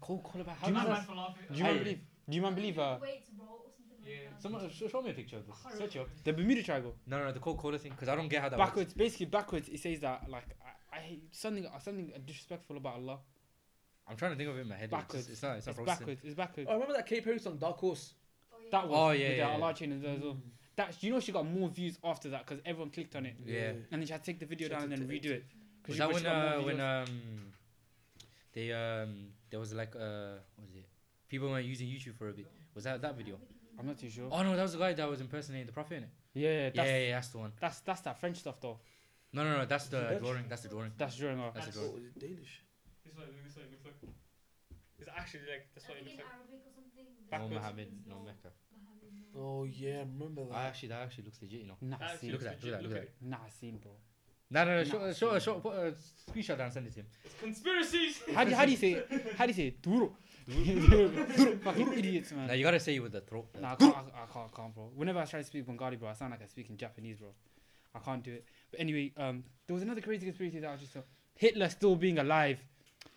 Coca-Cola 0.02 0.44
back. 0.44 0.58
How 0.60 0.68
Do 0.68 0.74
you 0.74 0.80
do 0.80 0.88
man, 0.88 0.90
man 1.08 1.18
laughing? 1.18 1.44
do 1.52 1.58
you 1.58 1.64
man 1.64 1.78
believe? 1.78 2.00
Do 2.30 2.36
you 2.36 2.42
man 2.42 2.56
believe 2.56 2.80
uh, 2.80 2.98
Weights 3.02 3.30
roll 3.40 3.48
or 3.50 3.58
something 3.58 3.59
Yeah. 4.10 4.16
Someone 4.40 4.70
show, 4.70 4.88
show 4.88 5.02
me 5.02 5.12
a 5.12 5.14
picture 5.14 5.38
of 5.38 5.46
this. 5.48 5.56
I 5.66 5.70
can't 5.70 5.82
Search 5.82 5.98
up. 5.98 6.08
the 6.24 6.34
Bermuda 6.34 6.64
Triangle? 6.64 6.96
No, 7.06 7.24
no, 7.24 7.32
the 7.32 7.40
Coca-Cola 7.40 7.78
thing, 7.78 7.92
because 7.92 8.10
I 8.10 8.16
don't 8.16 8.28
get 8.28 8.42
how 8.42 8.50
that 8.50 8.58
works. 8.60 8.70
Backwards, 8.70 8.94
basically 8.94 9.26
backwards. 9.28 9.70
It 9.70 9.80
says 9.80 10.00
that 10.02 10.30
like 10.30 10.46
I, 10.94 10.98
I 10.98 11.00
hate 11.00 11.24
something 11.32 11.66
something 11.82 12.12
disrespectful 12.26 12.78
about 12.78 12.96
Allah. 12.96 13.20
I'm 14.08 14.16
trying 14.16 14.32
to 14.32 14.38
think 14.38 14.50
of 14.50 14.58
it 14.58 14.62
in 14.62 14.68
my 14.70 14.76
head. 14.76 14.90
Backwards. 14.90 15.26
It's, 15.26 15.34
it's 15.34 15.44
not. 15.44 15.58
It's 15.58 15.68
not 15.68 15.78
It's 15.78 15.86
backwards. 15.86 16.22
It's 16.24 16.34
backwards. 16.36 16.68
Oh, 16.70 16.74
remember 16.74 16.94
that 16.96 17.06
Katy 17.06 17.22
Perry 17.22 17.40
song 17.40 17.58
Dark 17.58 17.78
Horse? 17.78 18.14
Oh, 18.52 18.58
yeah. 18.64 18.70
That 18.72 18.88
was 18.90 18.98
Oh, 18.98 19.08
with 19.10 19.20
yeah, 19.20 19.30
the 19.30 19.36
yeah, 19.36 19.50
Allah 19.50 19.68
yeah. 19.68 19.74
chain 19.74 19.92
as 20.04 20.22
well. 20.22 20.38
That 20.76 21.04
you 21.04 21.12
know 21.12 21.20
she 21.20 21.32
got 21.32 21.46
more 21.46 21.70
views 21.70 21.98
after 22.04 22.30
that 22.30 22.46
because 22.48 22.62
everyone 22.66 22.90
clicked 22.90 23.16
on 23.16 23.26
it, 23.26 23.36
Yeah. 23.46 23.72
and 23.92 24.02
then 24.02 24.06
she 24.06 24.12
had 24.14 24.24
to 24.24 24.32
take 24.32 24.40
the 24.40 24.46
video 24.46 24.68
She 24.68 24.74
down 24.74 24.84
and 24.84 24.92
then 24.94 25.08
take 25.08 25.22
redo 25.24 25.32
it. 25.32 25.46
Was 25.88 25.98
that 25.98 26.12
when 26.12 26.24
got 26.24 26.58
uh, 26.58 26.62
when 26.62 26.80
um 26.80 27.06
they 28.54 28.72
um 28.72 29.28
there 29.50 29.60
was 29.60 29.74
like 29.74 29.96
uh 29.96 30.40
what 30.56 30.66
was 30.68 30.76
it? 30.76 30.86
People 31.28 31.50
weren't 31.50 31.66
using 31.66 31.88
YouTube 31.88 32.16
for 32.18 32.30
a 32.30 32.34
bit. 32.34 32.48
Was 32.74 32.86
that 32.86 33.02
that 33.02 33.16
video? 33.16 33.36
I'm 33.80 33.88
not 33.88 33.98
too 33.98 34.10
sure. 34.10 34.28
Oh 34.32 34.44
no, 34.44 34.56
that 34.56 34.62
was 34.64 34.74
the 34.74 34.80
guy 34.80 34.94
that 34.94 35.10
was 35.10 35.22
impersonating 35.22 35.66
the 35.68 35.72
prophet. 35.74 36.02
Innit? 36.04 36.08
Yeah, 36.34 36.50
yeah, 36.50 36.56
Yeah, 36.58 36.70
that's, 36.76 36.90
yeah, 36.90 36.98
yeah, 37.00 37.12
that's 37.16 37.28
the 37.30 37.38
one. 37.38 37.52
that's 37.60 37.80
that's 37.82 38.02
that 38.02 38.20
French 38.20 38.38
stuff 38.38 38.60
though. 38.62 38.80
No, 39.32 39.44
no, 39.44 39.58
no, 39.60 39.66
that's 39.66 39.88
the 39.88 40.02
Dutch? 40.02 40.20
drawing. 40.22 40.46
That's 40.50 40.62
the 40.64 40.70
drawing. 40.70 40.92
That's 40.98 41.16
during 41.16 41.40
our. 41.40 41.52
That's 41.54 41.68
the 41.68 41.72
drawing. 41.74 41.92
Oh, 41.94 41.98
is 41.98 42.06
it 42.06 42.20
Danish? 42.20 42.62
This 43.06 43.16
way, 43.16 43.24
this 43.46 43.56
way, 43.56 43.64
looks 43.72 43.86
like. 43.86 44.12
It's 45.00 45.10
actually 45.16 45.42
like 45.52 45.68
that's 45.74 45.86
I 45.86 45.90
what 45.90 45.98
it 46.00 46.04
looks 46.04 46.18
like. 46.18 46.26
Arabic 46.28 46.62
or 46.68 46.74
something. 46.76 47.06
No 47.32 47.56
Mohammed, 47.56 47.90
no 48.08 48.16
Mecca. 48.26 48.52
Oh 49.38 49.64
yeah, 49.64 49.98
I 49.98 50.00
remember 50.00 50.44
that. 50.46 50.54
Ah, 50.56 50.68
actually, 50.68 50.90
that 50.90 51.02
actually 51.04 51.26
looks 51.26 51.42
legit. 51.42 51.62
You 51.62 51.68
know. 51.68 51.78
Nah, 51.82 51.98
That 52.00 52.20
seen. 52.20 52.32
Look 52.32 52.42
at 52.42 52.60
that. 52.60 52.64
Look 52.66 52.74
at 52.74 52.82
that. 52.82 52.90
Look 52.90 52.98
at 52.98 53.02
that. 53.04 53.28
Nah, 53.30 53.38
seen, 53.60 53.78
bro. 53.78 53.92
No, 54.52 54.66
no, 54.66 54.78
no. 54.78 54.84
Show, 54.84 55.14
show, 55.14 55.38
show, 55.40 55.54
put 55.60 55.74
a 55.78 55.94
screenshot 56.32 56.58
down 56.58 56.62
and 56.62 56.74
send 56.74 56.88
it 56.88 56.94
to 56.94 57.00
him. 57.02 57.06
It's 57.24 57.36
conspiracies. 57.40 58.20
How 58.34 58.44
do 58.44 58.56
how 58.56 58.66
do 58.66 58.72
you 58.72 58.78
say 58.78 58.94
it? 58.94 59.08
How 59.38 59.46
do 59.46 59.52
you 59.52 59.56
say 59.56 59.68
it? 59.68 59.82
Duro. 59.82 60.18
Duro. 60.50 61.10
Fucking 61.64 61.94
idiots, 61.94 62.32
man. 62.32 62.48
Now 62.48 62.54
you 62.54 62.64
gotta 62.64 62.80
say 62.80 62.96
it 62.96 63.00
with 63.00 63.12
the 63.12 63.22
throat. 63.22 63.48
Nah, 63.60 63.74
I 63.74 63.76
can't, 63.76 63.96
I, 63.96 64.00
I 64.00 64.34
can't, 64.34 64.50
I 64.54 64.56
can't, 64.56 64.74
bro. 64.76 64.90
Whenever 64.96 65.20
I 65.20 65.26
try 65.26 65.40
to 65.40 65.46
speak 65.46 65.66
Bengali, 65.66 65.96
bro, 65.98 66.10
I 66.10 66.14
sound 66.14 66.32
like 66.32 66.42
I 66.44 66.48
speak 66.48 66.70
in 66.70 66.78
Japanese, 66.78 67.18
bro. 67.18 67.30
I 67.96 68.00
can't 68.00 68.24
do 68.24 68.34
it. 68.34 68.46
But 68.72 68.80
anyway, 68.80 69.12
um, 69.18 69.44
there 69.68 69.74
was 69.74 69.84
another 69.84 70.02
crazy 70.02 70.26
conspiracy 70.26 70.60
that 70.60 70.70
I 70.72 70.76
just 70.78 70.94
saw. 70.94 71.00
Hitler 71.36 71.70
still 71.70 71.96
being 71.96 72.20
alive. 72.20 72.60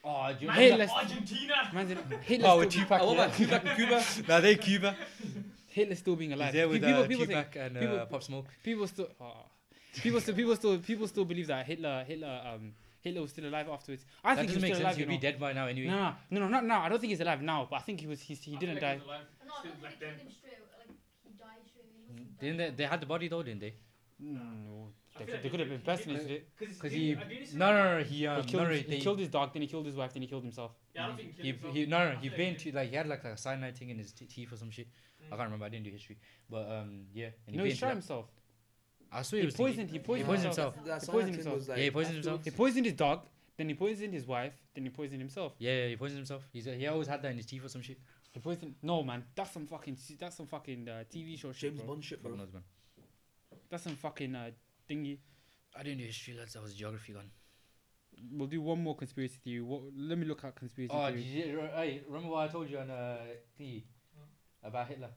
Oh, 0.05 0.31
do 0.33 0.43
you 0.43 0.47
Man, 0.49 0.57
Hey, 0.57 0.73
Argentina. 0.89 1.55
Man 1.73 1.89
said 1.89 1.99
Hitler, 2.23 2.49
Oh, 2.49 2.59
with 2.59 2.71
still, 2.73 2.83
Tupac. 2.85 3.01
Oh, 3.03 3.07
what 3.15 3.17
yeah. 3.17 3.25
about 3.25 3.37
Tupac 3.37 3.65
in 3.67 3.77
Cuba? 3.77 4.05
Nah, 4.29 4.41
they 4.41 4.57
Cuba. 4.57 4.97
Hitler 5.69 5.95
still 5.95 6.17
being 6.17 6.31
He's 6.31 6.39
alive. 6.39 6.53
there 6.53 6.69
with 6.69 6.83
people, 6.83 7.03
uh, 7.03 7.07
people, 7.07 7.27
think, 7.27 7.53
Tupac 7.53 7.57
and 7.67 7.77
people- 7.79 7.99
uh, 8.01 8.07
Pop 8.07 8.23
Smoke. 8.23 8.47
people 8.63 8.87
still, 8.87 9.09
oh, 9.21 9.33
people 9.95 10.21
still, 10.21 10.35
people 10.35 10.57
still, 10.57 10.79
people 10.79 11.09
still 11.09 11.25
believe 11.25 11.47
that 11.47 11.65
Hitler, 11.67 12.05
Hitler, 12.07 12.41
um, 12.55 12.73
Hitler 13.03 13.21
was 13.23 13.31
still 13.31 13.47
alive 13.47 13.69
afterwards. 13.69 14.05
I 14.25 14.35
That 14.35 14.41
think 14.41 14.51
he 14.51 14.55
doesn't 14.55 14.57
was 14.57 14.63
make 14.63 14.75
still 14.75 14.77
sense. 14.77 14.85
alive. 14.85 14.97
He'd 14.97 15.13
You 15.13 15.19
be 15.19 15.27
dead 15.27 15.41
by 15.41 15.53
now 15.53 15.67
anyway. 15.67 15.89
No, 15.89 16.15
no, 16.31 16.41
no, 16.41 16.41
no, 16.41 16.49
not 16.49 16.65
now. 16.65 16.83
I 16.83 16.89
don't 16.89 17.01
think 17.01 17.11
he's 17.11 17.21
alive 17.21 17.43
now, 17.43 17.67
but 17.71 17.77
I 17.77 17.81
think 17.81 18.01
he 18.01 18.07
was. 18.07 18.21
He, 18.21 18.35
he 18.35 18.57
I 18.57 18.59
didn't 18.61 18.77
feel 18.77 18.81
die. 18.89 18.93
like 18.95 19.03
he 19.03 19.07
was 19.07 19.09
alive 19.09 19.27
No, 19.47 19.53
I 19.53 19.63
don't 19.63 19.73
think 19.73 19.83
they 19.83 20.07
killed 20.07 20.21
him 20.21 20.31
straight. 20.31 20.59
Like 20.79 20.97
he 21.25 21.31
died 21.39 21.63
straight 21.71 21.87
away. 21.91 22.03
He 22.09 22.13
must 22.23 22.31
have 22.31 22.41
Didn't 22.41 22.57
they? 22.59 22.71
They 22.83 22.89
had 22.89 23.01
the 23.01 23.07
body 23.07 23.29
though, 23.29 23.43
didn't 23.43 23.61
they? 23.61 23.75
No, 24.21 24.41
I 25.17 25.25
they, 25.25 25.33
like 25.33 25.43
they 25.43 25.49
could 25.49 25.61
have 25.61 25.69
been 25.69 25.79
impersonated 25.79 26.31
it. 26.31 26.49
Because 26.59 26.93
he. 26.93 27.17
I 27.17 27.25
No, 27.55 27.73
no, 27.73 27.99
no. 27.99 28.05
He 28.05 28.27
um. 28.27 28.43
He 28.43 28.49
killed, 28.49 28.63
no, 28.63 28.69
no, 28.69 28.75
his, 28.75 28.83
he 28.83 28.91
they- 28.91 29.01
killed 29.01 29.19
his 29.19 29.29
dog, 29.29 29.53
then 29.53 29.63
he 29.63 29.69
killed 29.69 29.87
his 29.87 29.97
wife, 29.97 30.13
then 30.13 30.23
he 30.23 30.29
killed 30.29 30.45
himself. 30.45 30.73
Yeah, 30.95 31.05
I 31.05 31.07
don't 31.09 31.17
think 31.17 31.35
he 31.37 31.43
He, 31.43 31.53
killed 31.53 31.75
himself. 31.75 31.75
he, 31.75 31.87
no, 31.87 32.11
no, 32.13 32.17
he 32.21 32.29
feel 32.29 32.37
been 32.39 32.53
like 32.55 32.59
to 32.63 32.73
like 32.73 32.91
he 32.91 32.97
had 32.97 33.09
like 33.09 33.25
a 33.25 33.37
cyanide 33.37 33.77
thing 33.77 33.91
in 33.91 33.99
his 33.99 34.13
t- 34.13 34.27
teeth 34.27 34.53
or 34.53 34.57
some 34.57 34.71
shit. 34.71 34.87
I 34.87 35.25
Mm. 35.25 35.39
can't 35.39 35.41
remember. 35.49 35.65
I 35.67 35.69
didn't 35.71 35.85
do 35.85 35.91
history, 35.91 36.19
but 36.51 36.71
um, 36.71 37.07
yeah. 37.15 37.31
And 37.47 37.57
No, 37.57 37.65
he 37.65 37.71
he 37.71 37.77
shot 37.77 37.89
to 37.89 37.93
himself. 37.95 38.27
That- 39.13 39.19
I 39.19 39.23
swear 39.23 39.39
He 39.39 39.43
he 39.43 39.47
was 39.47 39.55
thinking- 39.57 39.67
poisoned. 39.75 39.91
He 39.91 39.99
poisoned, 39.99 40.27
poisoned 40.29 40.45
himself. 40.47 40.75
himself. 40.75 41.01
That 41.01 41.07
He 41.07 41.13
poisoned 41.13 41.35
himself. 41.35 41.57
was 41.57 41.69
like 41.69 41.79
Yeah, 41.79 41.85
he 41.85 41.91
poisoned 41.91 42.15
himself. 42.17 42.45
He 42.45 42.51
poisoned 42.51 42.87
his 42.87 42.95
dog, 42.95 43.29
then 43.57 43.69
he 43.69 43.75
poisoned 43.75 44.15
his 44.15 44.27
wife, 44.27 44.55
then 44.75 44.85
he 44.85 44.91
poisoned 44.91 45.21
himself. 45.21 45.55
Yeah, 45.59 45.73
yeah, 45.73 45.89
he 45.89 45.97
poisoned 45.97 46.19
himself. 46.19 46.49
He's 46.53 46.65
he 46.65 46.87
always 46.87 47.09
had 47.09 47.21
that 47.23 47.31
in 47.31 47.37
his 47.37 47.47
teeth 47.47 47.65
or 47.65 47.69
some 47.69 47.83
shit. 47.83 47.99
He 48.33 48.41
poisoned. 48.41 48.75
No, 48.83 49.03
man, 49.03 49.25
that's 49.35 49.51
some 49.53 49.67
fucking. 49.67 49.97
That's 50.19 50.37
some 50.37 50.47
fucking 50.47 50.89
uh, 50.89 51.05
TV 51.11 51.39
show 51.39 51.53
shit, 51.53 51.71
James 51.73 51.81
bro. 51.81 51.89
Bond 51.89 52.05
shit, 52.05 52.19
Fuck 52.23 52.31
bro. 52.33 52.39
knows, 52.41 52.53
man. 52.53 52.63
That's 53.69 53.83
some 53.85 53.97
fucking 53.97 54.35
uh, 54.35 54.51
thingy. 54.89 55.19
I 55.77 55.83
didn't 55.83 55.99
do 55.99 56.05
history, 56.05 56.35
lads. 56.35 56.55
That 56.55 56.63
was 56.63 56.75
geography 56.75 57.13
gone. 57.13 57.31
We'll 58.31 58.47
do 58.49 58.61
one 58.61 58.83
more 58.83 58.95
conspiracy 58.97 59.39
theory. 59.43 59.63
What, 59.63 59.83
let 59.97 60.17
me 60.19 60.27
look 60.27 60.45
at 60.45 60.55
conspiracy 60.55 60.93
Oh, 60.95 61.11
did 61.11 61.25
theory. 61.25 61.51
you, 61.51 61.61
hey, 61.75 62.03
remember 62.07 62.29
what 62.31 62.49
I 62.49 62.53
told 62.53 62.69
you 62.71 62.79
on 62.79 62.91
uh, 62.91 63.19
thingy 63.59 63.83
about 64.63 64.89
Hitler 64.89 65.11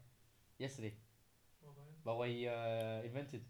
yesterday? 0.58 0.94
About 2.04 2.18
what 2.20 2.30
he 2.30 2.48
uh, 2.48 3.02
invented. 3.04 3.42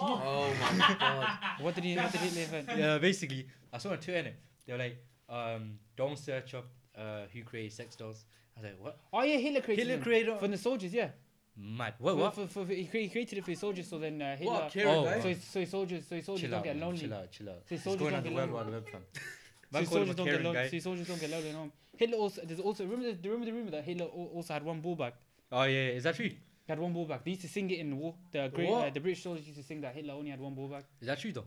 Oh, 0.00 0.20
Oh 0.24 0.54
my 0.78 0.96
god. 0.98 1.28
What 1.60 1.74
did 1.74 1.84
he? 1.84 1.96
What 1.96 2.12
did 2.12 2.20
he 2.20 2.42
invent? 2.42 2.68
yeah, 2.76 2.98
basically, 2.98 3.46
I 3.72 3.78
saw 3.78 3.90
on 3.90 3.98
Twitter, 3.98 4.28
innit? 4.28 4.34
they 4.66 4.72
were 4.72 4.78
like, 4.78 4.96
um, 5.28 5.78
don't 5.96 6.18
search 6.18 6.54
up 6.54 6.66
uh, 6.96 7.22
who 7.32 7.42
created 7.42 7.72
sex 7.72 7.96
dolls. 7.96 8.24
I 8.56 8.60
was 8.60 8.70
like, 8.70 8.80
what? 8.80 8.98
Oh 9.12 9.22
yeah, 9.22 9.36
Hitler 9.38 9.60
created 9.60 9.82
Hitler 9.86 9.94
them. 9.96 10.02
created 10.04 10.38
for 10.38 10.48
the 10.48 10.58
soldiers. 10.58 10.92
Yeah. 10.94 11.08
Mad. 11.56 11.94
What? 11.98 12.16
What? 12.16 12.34
For, 12.34 12.46
for, 12.46 12.64
for, 12.64 12.72
he, 12.72 12.86
created 12.86 13.38
it 13.38 13.44
for 13.44 13.50
his 13.50 13.60
soldiers, 13.60 13.86
so 13.88 13.98
then 13.98 14.20
uh, 14.22 14.36
Hitler. 14.36 14.52
What, 14.54 14.70
Kieran 14.70 14.94
Oh, 14.94 15.04
guy? 15.04 15.20
so, 15.20 15.28
his, 15.28 15.44
so 15.44 15.60
his 15.60 15.70
soldiers, 15.70 16.06
so 16.08 16.14
his 16.16 16.24
soldiers 16.24 16.40
Chill 16.42 16.50
don't 16.50 16.58
out, 16.60 16.64
get 16.64 16.76
man. 16.76 16.84
lonely. 16.86 17.00
Chill 17.00 17.14
out, 17.14 17.30
chill 17.32 17.48
out. 17.50 17.56
So 17.64 17.74
his 17.74 17.78
It's 17.78 17.84
soldiers 17.84 18.00
going 18.00 18.10
don't 18.12 18.18
on 18.18 18.22
the 18.24 18.30
get 18.30 18.36
World 18.36 18.50
lonely. 18.66 18.72
Wide 18.72 18.94
Web. 18.94 19.02
So 19.72 19.78
his 19.78 19.88
soldiers 19.88 20.14
don't 20.16 20.26
get 20.26 20.30
caring 20.32 20.44
lonely. 20.46 20.58
guy. 20.62 20.66
So 20.66 20.70
his 20.72 20.84
soldiers 20.84 21.06
don't 21.08 21.20
get 21.20 21.30
lonely. 21.30 21.48
at 21.50 21.54
home. 21.54 21.72
Hitler 21.96 22.16
also. 22.18 22.42
There's 22.44 22.60
also 22.60 22.84
remember 22.84 23.12
the 23.12 23.28
remember 23.28 23.46
the 23.46 23.52
rumor 23.52 23.70
that 23.72 23.84
Hitler 23.84 24.06
al- 24.06 24.30
also 24.34 24.52
had 24.54 24.64
one 24.64 24.80
ball 24.80 24.96
bag. 24.96 25.12
Oh, 25.52 25.62
yeah, 25.64 25.70
yeah, 25.70 25.88
is 25.90 26.02
that 26.04 26.16
true? 26.16 26.30
He 26.70 26.72
had 26.72 26.78
one 26.78 26.92
ball 26.92 27.04
bag. 27.04 27.22
They 27.24 27.32
used 27.32 27.42
to 27.42 27.48
sing 27.48 27.68
it 27.68 27.80
in 27.80 27.90
the 27.90 27.96
war. 27.96 28.14
The 28.30 28.48
great, 28.54 28.70
uh, 28.70 28.90
the 28.94 29.00
British 29.00 29.24
soldiers 29.24 29.44
used 29.44 29.58
to 29.58 29.64
sing 29.64 29.80
that 29.80 29.92
Hitler 29.92 30.14
only 30.14 30.30
had 30.30 30.38
one 30.38 30.54
ball 30.54 30.68
bag. 30.68 30.84
Is 31.00 31.08
that 31.08 31.18
true, 31.18 31.32
though? 31.32 31.46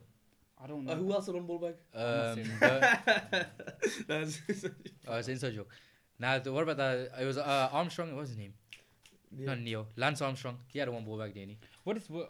I 0.62 0.68
don't 0.68 0.84
know. 0.84 0.92
Uh, 0.92 0.96
who 0.98 1.14
else 1.14 1.28
had 1.28 1.36
one 1.36 1.46
ball 1.46 1.60
bag? 1.60 1.76
not 1.96 2.04
Um, 2.04 2.36
saying 2.36 2.50
but, 2.60 3.50
That's 4.06 4.42
oh, 5.08 5.16
it's 5.16 5.28
an 5.30 5.34
inside 5.36 5.54
joke. 5.56 5.70
Now, 6.20 6.40
the, 6.40 6.52
what 6.52 6.64
about 6.64 6.76
that? 6.76 7.12
It 7.22 7.26
was 7.26 7.38
uh, 7.38 7.70
Armstrong. 7.72 8.10
What 8.10 8.20
was 8.20 8.30
his 8.32 8.38
name? 8.38 8.54
yeah. 9.32 9.46
Not 9.46 9.60
Neo. 9.62 9.88
Lance 9.96 10.22
Armstrong. 10.22 10.58
He 10.68 10.80
had 10.80 10.90
a 10.90 10.92
one 10.92 11.06
ball 11.06 11.18
back, 11.18 11.34
didn't 11.34 11.52
he? 11.52 11.58
What 11.86 11.96
is 11.96 12.10
what? 12.10 12.30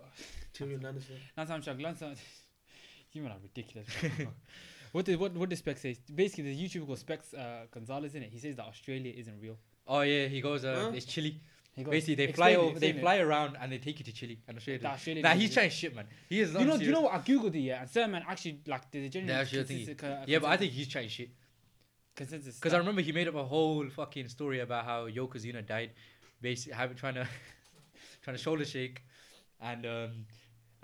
Tyrion 0.54 0.82
Lannister. 0.84 1.18
Lance 1.36 1.50
Armstrong. 1.50 1.80
Lance 1.80 2.02
Armstrong. 2.04 2.28
You 3.14 3.24
man 3.24 3.32
are 3.32 3.38
ridiculous. 3.42 3.88
bro. 4.02 4.28
what 4.92 5.06
did 5.06 5.20
what 5.20 5.34
what 5.34 5.50
did 5.50 5.58
Specs 5.58 5.82
say? 5.82 5.98
Basically, 6.14 6.54
the 6.56 6.64
YouTuber 6.64 6.86
called 6.86 7.00
Specs 7.00 7.34
uh, 7.34 7.66
Gonzalez 7.72 8.14
in 8.14 8.22
it. 8.24 8.30
He 8.32 8.38
says 8.40 8.56
that 8.56 8.66
Australia 8.66 9.14
isn't 9.16 9.40
real. 9.42 9.58
Oh 9.88 10.02
yeah, 10.02 10.28
he 10.28 10.42
goes. 10.42 10.64
Uh, 10.64 10.86
Huh? 10.86 10.92
It's 10.96 11.06
Chile. 11.08 11.40
He 11.76 11.84
goes, 11.84 11.92
Basically, 11.92 12.16
they 12.16 12.32
fly 12.32 12.50
it, 12.52 12.58
over. 12.58 12.80
They 12.80 12.90
it." 12.92 13.00
fly 13.00 13.18
around 13.18 13.58
and 13.60 13.72
they 13.72 13.80
take 13.80 13.98
you 14.00 14.06
to 14.06 14.12
Chile 14.12 14.38
and 14.48 14.58
Australia. 14.58 14.82
That 14.84 14.94
Australia 14.94 15.24
Nah, 15.24 15.30
he's 15.34 15.54
trying 15.54 15.72
shit, 15.72 15.96
man. 15.96 16.06
He 16.30 16.40
is. 16.42 16.54
You 16.54 16.60
know, 16.60 16.66
not 16.66 16.80
do 16.80 16.86
you 16.86 16.92
know 16.92 17.02
what? 17.02 17.14
I 17.16 17.20
googled 17.20 17.56
it, 17.56 17.60
yeah, 17.62 17.78
uh, 17.78 17.82
and 17.82 17.90
certain 17.90 18.12
man 18.12 18.24
actually 18.28 18.60
like 18.68 18.92
there's 18.92 19.16
a 19.16 19.20
a 19.20 19.22
thingy. 19.22 19.48
consensus- 19.50 19.90
uh, 19.90 19.94
co- 19.98 20.24
Yeah, 20.28 20.40
but 20.40 20.48
I 20.52 20.58
think 20.58 20.72
he's 20.72 20.88
trying 20.88 21.10
shit. 21.10 21.30
consensus. 22.16 22.56
Because 22.60 22.74
I 22.74 22.78
remember 22.78 23.02
he 23.02 23.12
made 23.12 23.28
up 23.28 23.36
a 23.36 23.44
whole 23.44 23.90
fucking 23.90 24.28
story 24.30 24.60
about 24.60 24.86
how 24.86 25.08
Yokozuna 25.08 25.66
died, 25.66 25.92
basically 26.42 26.74
having 26.78 26.96
trying 26.96 27.16
to 27.16 27.28
trying 28.24 28.38
to 28.38 28.44
shoulder 28.44 28.66
shake, 28.66 29.02
and 29.60 29.86
um, 29.86 30.26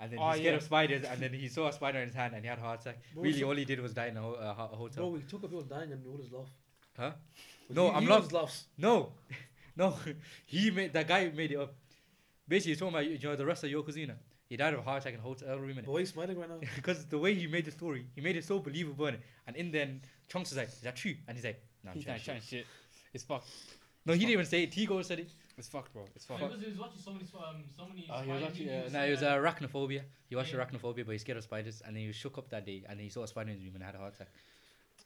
and 0.00 0.10
then 0.10 0.18
Oh, 0.18 0.22
ah, 0.22 0.30
he's 0.32 0.40
scared 0.40 0.52
yeah. 0.54 0.56
of 0.56 0.62
spiders, 0.64 1.04
and 1.04 1.20
then 1.20 1.32
he 1.32 1.46
saw 1.48 1.68
a 1.68 1.72
spider 1.72 2.00
in 2.00 2.06
his 2.08 2.16
hand 2.16 2.34
and 2.34 2.42
he 2.42 2.48
had 2.48 2.58
a 2.58 2.62
heart 2.62 2.80
attack. 2.80 2.98
Bro, 3.14 3.22
really, 3.22 3.42
all 3.44 3.54
he 3.54 3.64
did 3.64 3.78
was 3.80 3.92
die 3.94 4.06
in 4.08 4.16
a, 4.16 4.22
ho- 4.22 4.34
a, 4.40 4.74
a 4.74 4.76
hotel. 4.76 5.04
Bro, 5.04 5.08
we 5.10 5.20
talk 5.20 5.40
about 5.40 5.50
people 5.50 5.62
dying 5.62 5.92
and 5.92 6.04
we 6.04 6.10
always 6.10 6.32
laugh. 6.32 6.50
Huh? 6.98 7.12
No, 7.68 7.92
I'm 7.92 8.02
he 8.02 8.08
not- 8.08 8.32
laughs. 8.32 8.64
No, 8.76 9.12
no, 9.80 9.96
he 10.46 10.70
made 10.70 10.92
that 10.92 11.06
guy 11.08 11.30
made 11.34 11.52
it 11.52 11.56
up. 11.64 11.72
Basically, 12.46 12.72
he's 12.72 12.78
talking 12.80 12.94
about 12.94 13.06
you 13.06 13.18
know 13.28 13.36
the 13.36 13.46
rest 13.46 13.64
of 13.64 13.70
Yokozuna. 13.70 14.14
He 14.48 14.56
died 14.56 14.74
of 14.74 14.80
a 14.80 14.82
heart 14.82 15.02
attack 15.02 15.14
in 15.14 15.20
a 15.20 15.22
hotel 15.22 15.56
room 15.58 15.78
in 15.78 15.84
But 15.84 15.92
why 15.92 15.98
are 15.98 16.00
you 16.00 16.06
smiling 16.06 16.38
right 16.38 16.50
now? 16.50 16.58
because 16.76 17.06
the 17.06 17.18
way 17.18 17.34
he 17.34 17.46
made 17.46 17.64
the 17.64 17.70
story, 17.70 18.06
he 18.16 18.20
made 18.20 18.36
it 18.36 18.44
so 18.44 18.58
believable. 18.58 19.06
innit? 19.06 19.20
And 19.46 19.54
in 19.56 19.70
then 19.70 20.00
Chunks 20.28 20.50
was 20.50 20.58
like, 20.58 20.68
"Is 20.68 20.80
that 20.80 20.96
true?" 20.96 21.14
And 21.28 21.36
he's 21.36 21.44
like, 21.44 21.62
"No, 21.84 21.90
I'm 21.90 21.96
he's 21.96 22.04
trying 22.04 22.14
not 22.16 22.20
shit." 22.20 22.26
trying 22.26 22.42
shit. 22.42 22.66
It's 23.14 23.24
fucked. 23.24 23.48
No, 24.06 24.12
he 24.14 24.20
didn't 24.20 24.32
even 24.32 24.46
say 24.46 24.62
it. 24.64 24.72
Tigo 24.72 25.04
said 25.04 25.20
it. 25.20 25.30
It's 25.58 25.68
fucked, 25.68 25.92
bro. 25.92 26.04
It's 26.16 26.24
He 26.26 26.34
fucked. 26.34 26.52
was, 26.52 26.60
he 26.62 26.68
was 26.70 26.78
watching 26.78 27.00
so 27.04 27.12
many, 27.12 27.24
um, 27.36 27.62
so 27.76 27.86
many. 27.86 28.08
Oh, 28.10 28.20
he 28.22 28.32
was 28.32 28.42
actually, 28.42 28.70
uh, 28.70 28.88
no, 28.90 28.98
and 29.00 29.08
it 29.08 29.10
was 29.10 29.20
that. 29.20 29.38
arachnophobia. 29.38 30.02
He 30.28 30.34
watched 30.36 30.54
Yeah. 30.54 30.60
arachnophobia, 30.64 31.04
but 31.06 31.12
he's 31.12 31.20
scared 31.20 31.36
of 31.38 31.44
spiders, 31.44 31.82
and 31.84 31.94
then 31.94 32.00
he 32.00 32.06
was 32.06 32.16
shook 32.16 32.38
up 32.38 32.48
that 32.48 32.64
day, 32.64 32.82
and 32.88 32.98
then 32.98 33.04
he 33.04 33.10
saw 33.10 33.22
a 33.24 33.28
spider 33.28 33.50
in 33.50 33.56
his 33.56 33.64
room 33.66 33.74
and 33.76 33.84
had 33.84 33.94
a 33.94 33.98
heart 33.98 34.14
attack. 34.14 34.28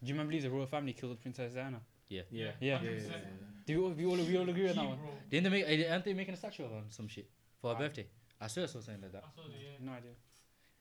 Do 0.02 0.08
you 0.08 0.14
remember 0.14 0.30
believe 0.30 0.42
the 0.42 0.50
royal 0.50 0.66
family 0.66 0.92
killed 0.92 1.20
Princess 1.20 1.54
Diana? 1.54 1.80
Yeah. 2.08 2.22
Yeah. 2.30 2.50
Yeah, 2.60 2.78
100%. 2.78 2.82
yeah, 2.82 2.90
yeah, 2.98 3.18
Do 3.66 3.72
you, 3.72 3.82
we 3.96 4.04
all 4.04 4.16
we 4.16 4.36
all 4.36 4.48
agree 4.48 4.68
on 4.68 4.76
that 4.76 4.82
Key, 4.82 4.86
one? 4.88 4.98
Didn't 5.30 5.44
they 5.44 5.50
make? 5.50 5.64
eh, 5.66 5.90
Aren't 5.92 6.04
they 6.04 6.14
making 6.14 6.34
a 6.34 6.36
statue 6.36 6.64
of 6.64 6.70
her 6.70 6.76
on 6.78 6.90
some 6.90 7.08
shit 7.08 7.28
for 7.60 7.72
her 7.72 7.78
birthday? 7.78 8.06
I 8.40 8.46
swear 8.48 8.64
I 8.64 8.66
saw 8.68 8.80
something 8.80 9.02
like 9.02 9.12
that. 9.12 9.24
I 9.24 9.30
saw 9.34 9.42
the, 9.48 9.54
yeah. 9.54 9.78
No 9.80 9.92
idea. 9.92 10.10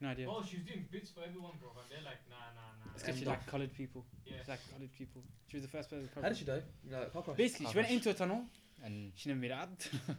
No 0.01 0.09
idea. 0.09 0.26
Oh, 0.30 0.43
she's 0.43 0.64
doing 0.64 0.86
bits 0.91 1.11
for 1.11 1.22
everyone, 1.24 1.53
bro. 1.61 1.70
And 1.80 1.88
they're 1.89 2.03
like, 2.03 2.20
nah, 2.30 2.51
nah, 2.57 2.86
nah. 2.86 2.91
It's 2.93 3.03
because 3.03 3.16
she 3.20 3.22
And 3.26 3.30
like 3.32 3.47
coloured 3.47 3.74
people. 3.74 4.05
Yeah. 4.26 4.34
She 4.43 4.51
like 4.51 4.59
coloured 4.74 4.93
people. 4.97 5.22
She 5.47 5.57
was 5.57 5.64
the 5.64 5.70
first 5.72 5.89
person. 5.89 6.09
How 6.16 6.28
did 6.28 6.38
she 6.38 6.45
die? 6.45 6.61
Like, 6.91 7.14
car 7.14 7.22
crash. 7.24 7.38
Basically, 7.38 7.68
she 7.72 7.78
went 7.78 7.89
into 7.91 8.09
a 8.09 8.14
tunnel. 8.14 8.43
And 8.84 9.13
She 9.15 9.29
never 9.29 9.39
made 9.41 9.51
it 9.51 9.53
out. 9.53 9.69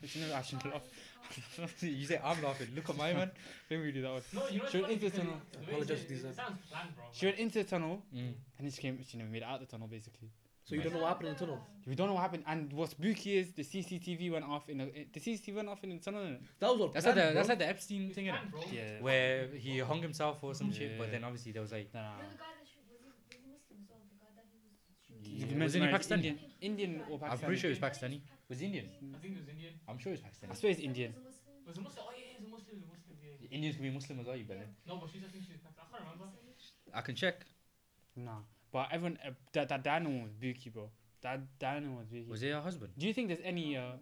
she 0.07 0.21
never 0.21 0.33
actually 0.35 0.71
laughed. 0.71 0.89
you 1.83 2.07
say 2.07 2.19
I'm 2.23 2.43
laughing. 2.43 2.69
Look 2.75 2.89
at 2.91 2.97
my 2.97 3.13
man. 3.13 3.31
Let 3.71 3.81
me 3.81 3.93
do 3.93 4.03
that 4.03 4.13
one. 4.13 4.23
No, 4.33 4.49
you 4.49 4.59
know 4.61 4.69
She 4.71 4.81
went 4.81 4.93
into 4.93 5.11
the 5.11 5.17
tunnel. 5.19 5.35
it- 5.35 5.53
the 5.53 5.59
way 5.59 5.65
Apologize 5.73 6.01
it- 6.01 6.03
to 6.03 6.09
these, 6.15 6.25
It 6.25 6.35
sounds 6.37 6.59
planned, 6.71 6.97
bro. 6.97 7.05
She 7.13 7.27
went 7.27 7.39
into 7.39 7.59
the 7.63 7.65
tunnel 7.65 8.03
Mm. 8.15 8.33
and 8.59 8.73
she 8.73 8.81
came. 8.83 9.05
She 9.05 9.17
never 9.19 9.31
made 9.31 9.43
it 9.43 9.45
out 9.45 9.61
the 9.61 9.67
tunnel. 9.67 9.87
Basically, 9.89 10.31
So 10.65 10.75
you 10.75 10.83
don't 10.83 10.95
know 10.95 11.01
what 11.01 11.09
happened 11.09 11.29
in 11.29 11.35
the 11.35 11.41
tunnel? 11.41 11.61
we 11.87 11.95
don't 11.95 12.09
know 12.09 12.15
what 12.15 12.23
happened. 12.23 12.45
And 12.47 12.73
what's 12.73 12.93
spooky 12.93 13.37
is 13.37 13.53
the 13.53 13.63
CCTV 13.65 14.31
went 14.31 14.45
off 14.47 14.69
in 14.71 14.79
the 14.79 14.87
the 15.13 15.21
CCTV 15.21 15.55
went 15.57 15.69
off 15.69 15.85
in 15.85 15.91
the 15.91 15.99
tunnel. 15.99 16.25
That 16.59 16.71
was 16.71 16.81
all 16.81 16.89
That's 16.89 17.05
like 17.07 17.15
planned, 17.17 17.31
the 17.31 17.35
that's 17.35 17.49
like 17.51 17.59
the 17.59 17.69
Epstein 17.69 18.03
It's 18.07 18.15
thing, 18.15 18.27
innit? 18.27 18.31
planned, 18.31 18.51
bro. 18.51 18.63
Yeah. 18.73 19.01
Where 19.01 19.49
he 19.49 19.79
hung 19.81 20.01
himself 20.01 20.43
or 20.43 20.55
some 20.55 20.73
shit, 20.73 20.97
but 20.99 21.11
then 21.11 21.23
obviously 21.25 21.53
there 21.53 21.61
was 21.63 21.73
like 21.73 21.93
Nah. 21.93 22.01
You 22.01 22.23
know 22.23 22.31
the 22.31 22.39
guy 22.39 22.45
that 22.59 22.67
shoot, 22.67 22.81
was 22.89 23.01
he, 23.01 23.09
was 23.13 23.29
he 23.29 23.37
Muslim 23.45 23.79
as 23.85 23.89
well? 23.91 24.01
The 24.09 24.37
guy 24.37 24.45
that 24.45 24.49
he 24.53 24.61
was 24.65 24.81
shooting. 25.07 25.21
You 25.25 25.39
Yeah. 25.39 25.65
Was 25.65 25.75
mention 25.75 25.83
he 25.83 25.89
Pakistani? 25.89 26.25
Indian, 26.25 26.39
Indian 26.61 27.03
or 27.11 27.19
Pakistani. 27.19 27.31
I'm 27.33 27.39
pretty 27.39 27.61
sure 27.61 27.71
he 27.71 27.79
was 27.79 27.85
Pakistani. 27.91 28.21
Pakistani. 28.45 28.51
Was 28.51 28.59
he 28.61 28.67
Indian? 28.67 28.89
I 29.15 29.19
think 29.19 29.35
it 29.35 29.41
was 29.41 29.49
Indian. 29.49 29.73
I'm 29.89 29.99
sure 29.99 30.13
he 30.13 30.19
was 30.21 30.51
I 30.51 30.55
swear 30.55 30.73
it's 30.73 30.81
Indian. 30.81 31.13
Was 31.15 31.23
a 31.23 31.25
Muslim. 31.25 31.67
Was 31.67 31.77
a 31.79 31.81
Muslim? 31.81 32.05
Oh 32.09 32.13
yeah, 32.17 32.25
he's 32.37 32.47
a 32.47 32.51
Muslim. 32.51 32.77
He's 32.77 32.85
a 32.85 32.93
Muslim. 32.93 33.17
Yeah. 33.23 33.31
yeah. 33.41 33.57
Indians 33.57 33.75
can 33.77 33.85
be 33.85 33.91
Muslim 33.91 34.21
as 34.21 34.27
well, 34.27 34.37
you 34.37 34.45
better. 34.45 34.69
No, 34.87 34.97
but 34.97 35.09
she's. 35.11 35.23
I 35.25 35.29
think 35.33 35.45
she's. 35.45 35.57
I 35.65 35.73
can't 35.91 36.03
remember. 36.05 36.25
I 36.95 37.01
can 37.01 37.15
check. 37.15 37.47
Nah, 38.17 38.39
but 38.73 38.89
everyone 38.93 39.19
uh, 39.27 39.31
that 39.53 39.69
that 39.69 39.83
Diana 39.83 40.09
was 40.09 40.33
booky, 40.33 40.71
bro. 40.71 40.91
That 41.23 41.41
Diana 41.59 41.89
one 41.89 41.99
was 41.99 42.07
booky. 42.09 42.31
Was 42.31 42.41
he 42.43 42.51
her 42.51 42.61
husband 42.61 42.93
Do 42.97 43.07
you 43.07 43.13
think 43.15 43.29
there's 43.29 43.41
any? 43.43 43.77
Uh, 43.77 43.99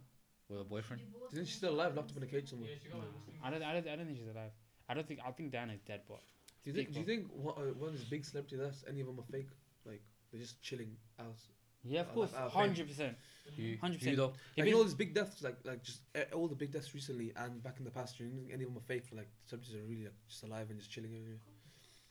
or 0.50 0.60
a 0.60 0.64
boyfriend? 0.64 1.00
Divorced 1.00 1.32
Isn't 1.32 1.46
she 1.46 1.54
still 1.54 1.72
alive, 1.72 1.94
locked 1.96 2.10
up 2.10 2.16
in 2.18 2.22
a 2.24 2.26
cage 2.26 2.50
somewhere? 2.50 2.68
Yeah, 2.68 2.76
she 2.82 2.88
got 2.90 2.98
nah, 2.98 3.04
a 3.08 3.12
Muslim. 3.16 3.34
I 3.42 3.50
don't, 3.50 3.62
I 3.62 3.72
don't, 3.72 3.88
I 3.88 3.96
don't 3.96 4.06
think 4.06 4.18
she's 4.18 4.28
alive. 4.28 4.52
I 4.88 4.94
don't 4.94 5.06
think. 5.08 5.20
I 5.26 5.30
think 5.30 5.50
Diana's 5.52 5.80
dead, 5.86 6.02
but 6.06 6.20
Do 6.64 6.70
you 6.70 6.74
think? 6.76 6.92
Do 6.92 7.00
you 7.00 7.06
Fake, 7.06 7.20
think 7.20 7.32
one, 7.32 7.54
uh, 7.56 7.72
one 7.78 7.88
of 7.88 7.94
these 7.96 8.04
big 8.04 8.24
celebrity 8.26 8.56
deaths, 8.58 8.84
any 8.88 9.00
of 9.00 9.06
them 9.06 9.18
are 9.18 9.30
fake? 9.32 9.48
Like 9.86 10.02
they're 10.30 10.40
just 10.42 10.60
chilling 10.62 10.96
out. 11.18 11.38
yeah, 11.84 12.00
of 12.00 12.08
Uh, 12.08 12.12
course, 12.12 12.32
like, 12.34 12.50
hundred 12.50 12.88
percent. 12.88 13.16
Who- 13.56 13.76
Hundred 13.80 13.94
who 13.94 13.98
percent. 13.98 14.16
though? 14.16 14.32
Like, 14.56 14.66
you 14.66 14.72
know 14.72 14.78
all 14.78 14.84
these 14.84 14.94
big 14.94 15.14
deaths, 15.14 15.42
like 15.42 15.56
like 15.64 15.82
just 15.82 16.00
uh, 16.14 16.20
all 16.34 16.48
the 16.48 16.54
big 16.54 16.72
deaths 16.72 16.94
recently 16.94 17.32
and 17.36 17.62
back 17.62 17.76
in 17.78 17.84
the 17.84 17.90
past. 17.90 18.16
Do 18.18 18.24
you 18.24 18.30
think 18.30 18.50
any 18.52 18.62
of 18.64 18.70
them 18.70 18.78
are 18.78 18.86
fake? 18.86 19.04
Like 19.12 19.28
celebrities 19.46 19.74
are 19.74 19.84
really 19.88 20.04
like, 20.04 20.14
just 20.28 20.42
alive 20.44 20.70
and 20.70 20.78
just 20.78 20.90
chilling 20.90 21.10
everywhere. 21.14 21.40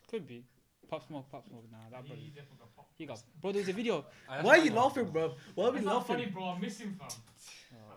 Could 0.09 0.27
be. 0.27 0.43
Pop 0.89 1.07
smoke, 1.07 1.31
pop 1.31 1.47
smoke. 1.47 1.63
Nah, 1.71 1.77
that 1.89 2.01
He 2.03 2.09
brother. 2.09 2.21
definitely 2.35 2.57
got. 2.75 2.85
He 2.97 3.05
got. 3.05 3.21
Bro, 3.41 3.51
there's 3.53 3.69
a 3.69 3.73
video. 3.73 4.05
Why 4.41 4.59
are 4.59 4.63
you 4.65 4.73
laughing, 4.73 5.05
bro? 5.05 5.33
Why 5.55 5.67
are 5.67 5.71
we 5.71 5.77
It's 5.77 5.85
not 5.85 6.05
funny, 6.05 6.19
laughing? 6.23 6.33
bro. 6.33 6.45
I 6.49 6.59
miss 6.59 6.79
him, 6.79 6.99
fam. 6.99 7.07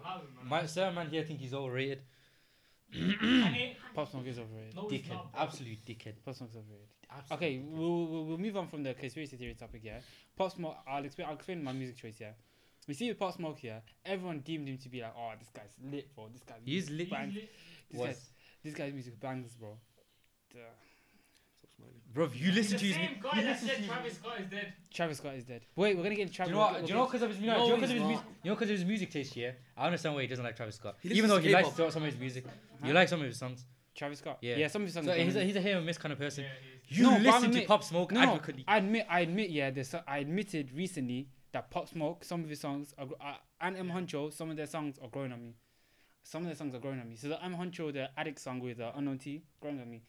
I 0.04 0.12
love 0.14 0.22
him, 0.22 0.28
man. 0.36 0.48
My 0.48 0.66
certain 0.66 0.94
man 0.94 1.08
here 1.10 1.24
think 1.24 1.40
he's 1.40 1.52
overrated. 1.54 2.02
And 2.94 3.56
it- 3.56 3.76
Pop 3.94 4.08
smoke 4.10 4.26
is 4.26 4.38
overrated. 4.38 4.76
No, 4.76 4.88
it's 4.88 4.92
Dickhead, 5.08 5.12
not, 5.12 5.32
bro. 5.32 5.42
absolute 5.42 5.84
dickhead. 5.84 6.14
Pop 6.24 6.34
smoke's 6.36 6.54
overrated. 6.54 6.88
Absolute 7.10 7.36
Okay, 7.36 7.54
dickhead. 7.56 7.70
we'll, 7.70 8.06
we'll, 8.06 8.24
we'll 8.26 8.38
move 8.38 8.56
on 8.56 8.68
from 8.68 8.82
the 8.84 8.94
conspiracy 8.94 9.36
theory 9.36 9.54
topic, 9.54 9.80
yeah. 9.84 9.98
Pop 10.36 10.52
Smoke, 10.52 10.76
I'll 10.86 11.04
explain, 11.04 11.26
I'll 11.28 11.34
explain 11.34 11.62
my 11.64 11.72
music 11.72 11.96
choice, 11.96 12.16
yeah. 12.20 12.32
We 12.86 12.94
see 12.94 13.08
with 13.08 13.18
Pop 13.18 13.34
Smoke 13.34 13.58
here, 13.58 13.80
everyone 14.04 14.40
deemed 14.40 14.68
him 14.68 14.78
to 14.78 14.88
be 14.88 15.00
like, 15.00 15.14
oh, 15.16 15.32
this 15.38 15.48
guy's 15.48 15.72
lit, 15.82 16.14
bro. 16.14 16.28
This 16.32 16.42
guy's 16.42 16.58
He's 16.64 16.90
lit. 16.90 17.10
Bang. 17.10 17.28
Easily. 17.30 17.48
This 17.90 17.98
Was 18.00 18.06
guy's, 18.08 18.30
this 18.62 18.74
guy's 18.74 18.92
music 18.92 19.20
bangs, 19.20 19.54
bro. 19.54 19.76
Duh. 20.52 20.58
Stop 21.58 21.70
smiling. 21.76 21.94
bro, 22.12 22.24
you 22.26 22.30
He's 22.46 22.54
listen 22.54 22.78
to 22.78 22.84
his. 22.84 22.94
same 22.94 23.16
guy 23.22 23.42
that 23.42 23.60
said 23.60 23.84
Travis 23.86 24.14
Scott 24.14 24.40
is 24.40 24.46
dead. 24.50 24.72
Travis 24.92 25.18
Scott 25.18 25.34
is 25.34 25.44
dead. 25.44 25.62
Wait, 25.76 25.96
we're 25.96 26.02
gonna 26.02 26.14
get 26.14 26.22
into 26.22 26.32
Do 26.32 26.36
Travis. 26.36 26.50
you 26.50 26.54
know? 26.54 26.60
we'll 26.60 26.72
what- 26.72 26.80
get- 26.80 26.86
Do 26.86 26.92
you 26.92 26.98
know? 26.98 27.04
Because 27.06 27.22
of 27.22 27.30
his 27.30 27.38
music. 27.40 27.56
No, 27.58 27.64
you 27.64 27.70
know 27.72 27.78
'cause 27.80 27.90
he's 27.90 27.90
of 27.90 28.02
his 28.02 28.08
music. 28.08 28.26
You 28.42 28.50
know, 28.50 28.54
because 28.54 28.70
of 28.70 28.76
his 28.76 28.84
music 28.84 29.10
taste. 29.10 29.36
Yeah, 29.36 29.50
I 29.76 29.86
understand 29.86 30.14
why 30.14 30.22
he 30.22 30.26
doesn't 30.28 30.44
like 30.44 30.56
Travis 30.56 30.76
Scott. 30.76 30.96
He 31.02 31.08
Even 31.10 31.30
though 31.30 31.38
he 31.38 31.52
likes 31.52 31.68
K-pop. 31.70 31.92
some 31.92 32.02
of 32.02 32.10
his 32.10 32.18
music, 32.20 32.44
Huh? 32.46 32.86
you 32.86 32.92
like 32.92 33.08
some 33.08 33.20
of 33.20 33.26
his 33.26 33.38
songs. 33.38 33.64
Travis 33.94 34.18
Scott. 34.18 34.38
Yeah. 34.42 34.56
Yeah, 34.56 34.68
some 34.68 34.82
of 34.82 34.86
his 34.86 34.94
songs. 34.94 35.06
So 35.06 35.12
he's 35.14 35.36
a, 35.36 35.44
he's 35.44 35.56
a 35.56 35.60
hit 35.60 35.76
and 35.76 35.86
miss 35.86 35.98
kind 35.98 36.12
of 36.12 36.18
person. 36.18 36.44
Yeah. 36.44 36.50
You 36.88 37.02
No, 37.04 37.10
but 37.10 37.16
I'm 37.16 37.22
listen 37.24 37.40
to 37.42 37.46
admit- 37.48 37.68
Pop 37.68 37.82
Smoke 37.84 38.12
no, 38.12 38.20
no, 38.24 38.32
advocately. 38.34 38.64
I 38.68 38.76
admit, 38.78 39.06
I 39.08 39.20
admit, 39.20 39.50
yeah. 39.50 39.70
There's, 39.70 39.88
so- 39.88 40.02
I 40.06 40.18
admitted 40.18 40.72
recently 40.72 41.28
that 41.54 41.70
Pop 41.70 41.88
Smoke, 41.88 42.22
some 42.24 42.44
of 42.44 42.50
his 42.50 42.60
songs, 42.60 42.92
are, 42.98 43.06
gr- 43.06 43.14
uh, 43.20 43.34
and 43.60 43.76
M 43.76 43.88
Huncho, 43.90 44.30
some 44.32 44.50
of 44.50 44.56
their 44.56 44.66
songs 44.66 44.98
are 45.02 45.08
growing 45.08 45.32
on 45.32 45.42
me. 45.42 45.54
Some 46.22 46.42
of 46.42 46.46
their 46.48 46.56
songs 46.56 46.74
are 46.74 46.78
growing 46.78 47.00
on 47.00 47.08
me. 47.08 47.16
So 47.16 47.28
the 47.28 47.42
M 47.42 47.54
Huncho, 47.56 47.92
the 47.92 48.10
Addict 48.18 48.38
song 48.38 48.60
with 48.60 48.80
uh, 48.80 48.92
Unknown 48.96 49.18
T, 49.18 49.42
growing 49.60 49.80
on 49.80 49.90
me. 49.90 50.02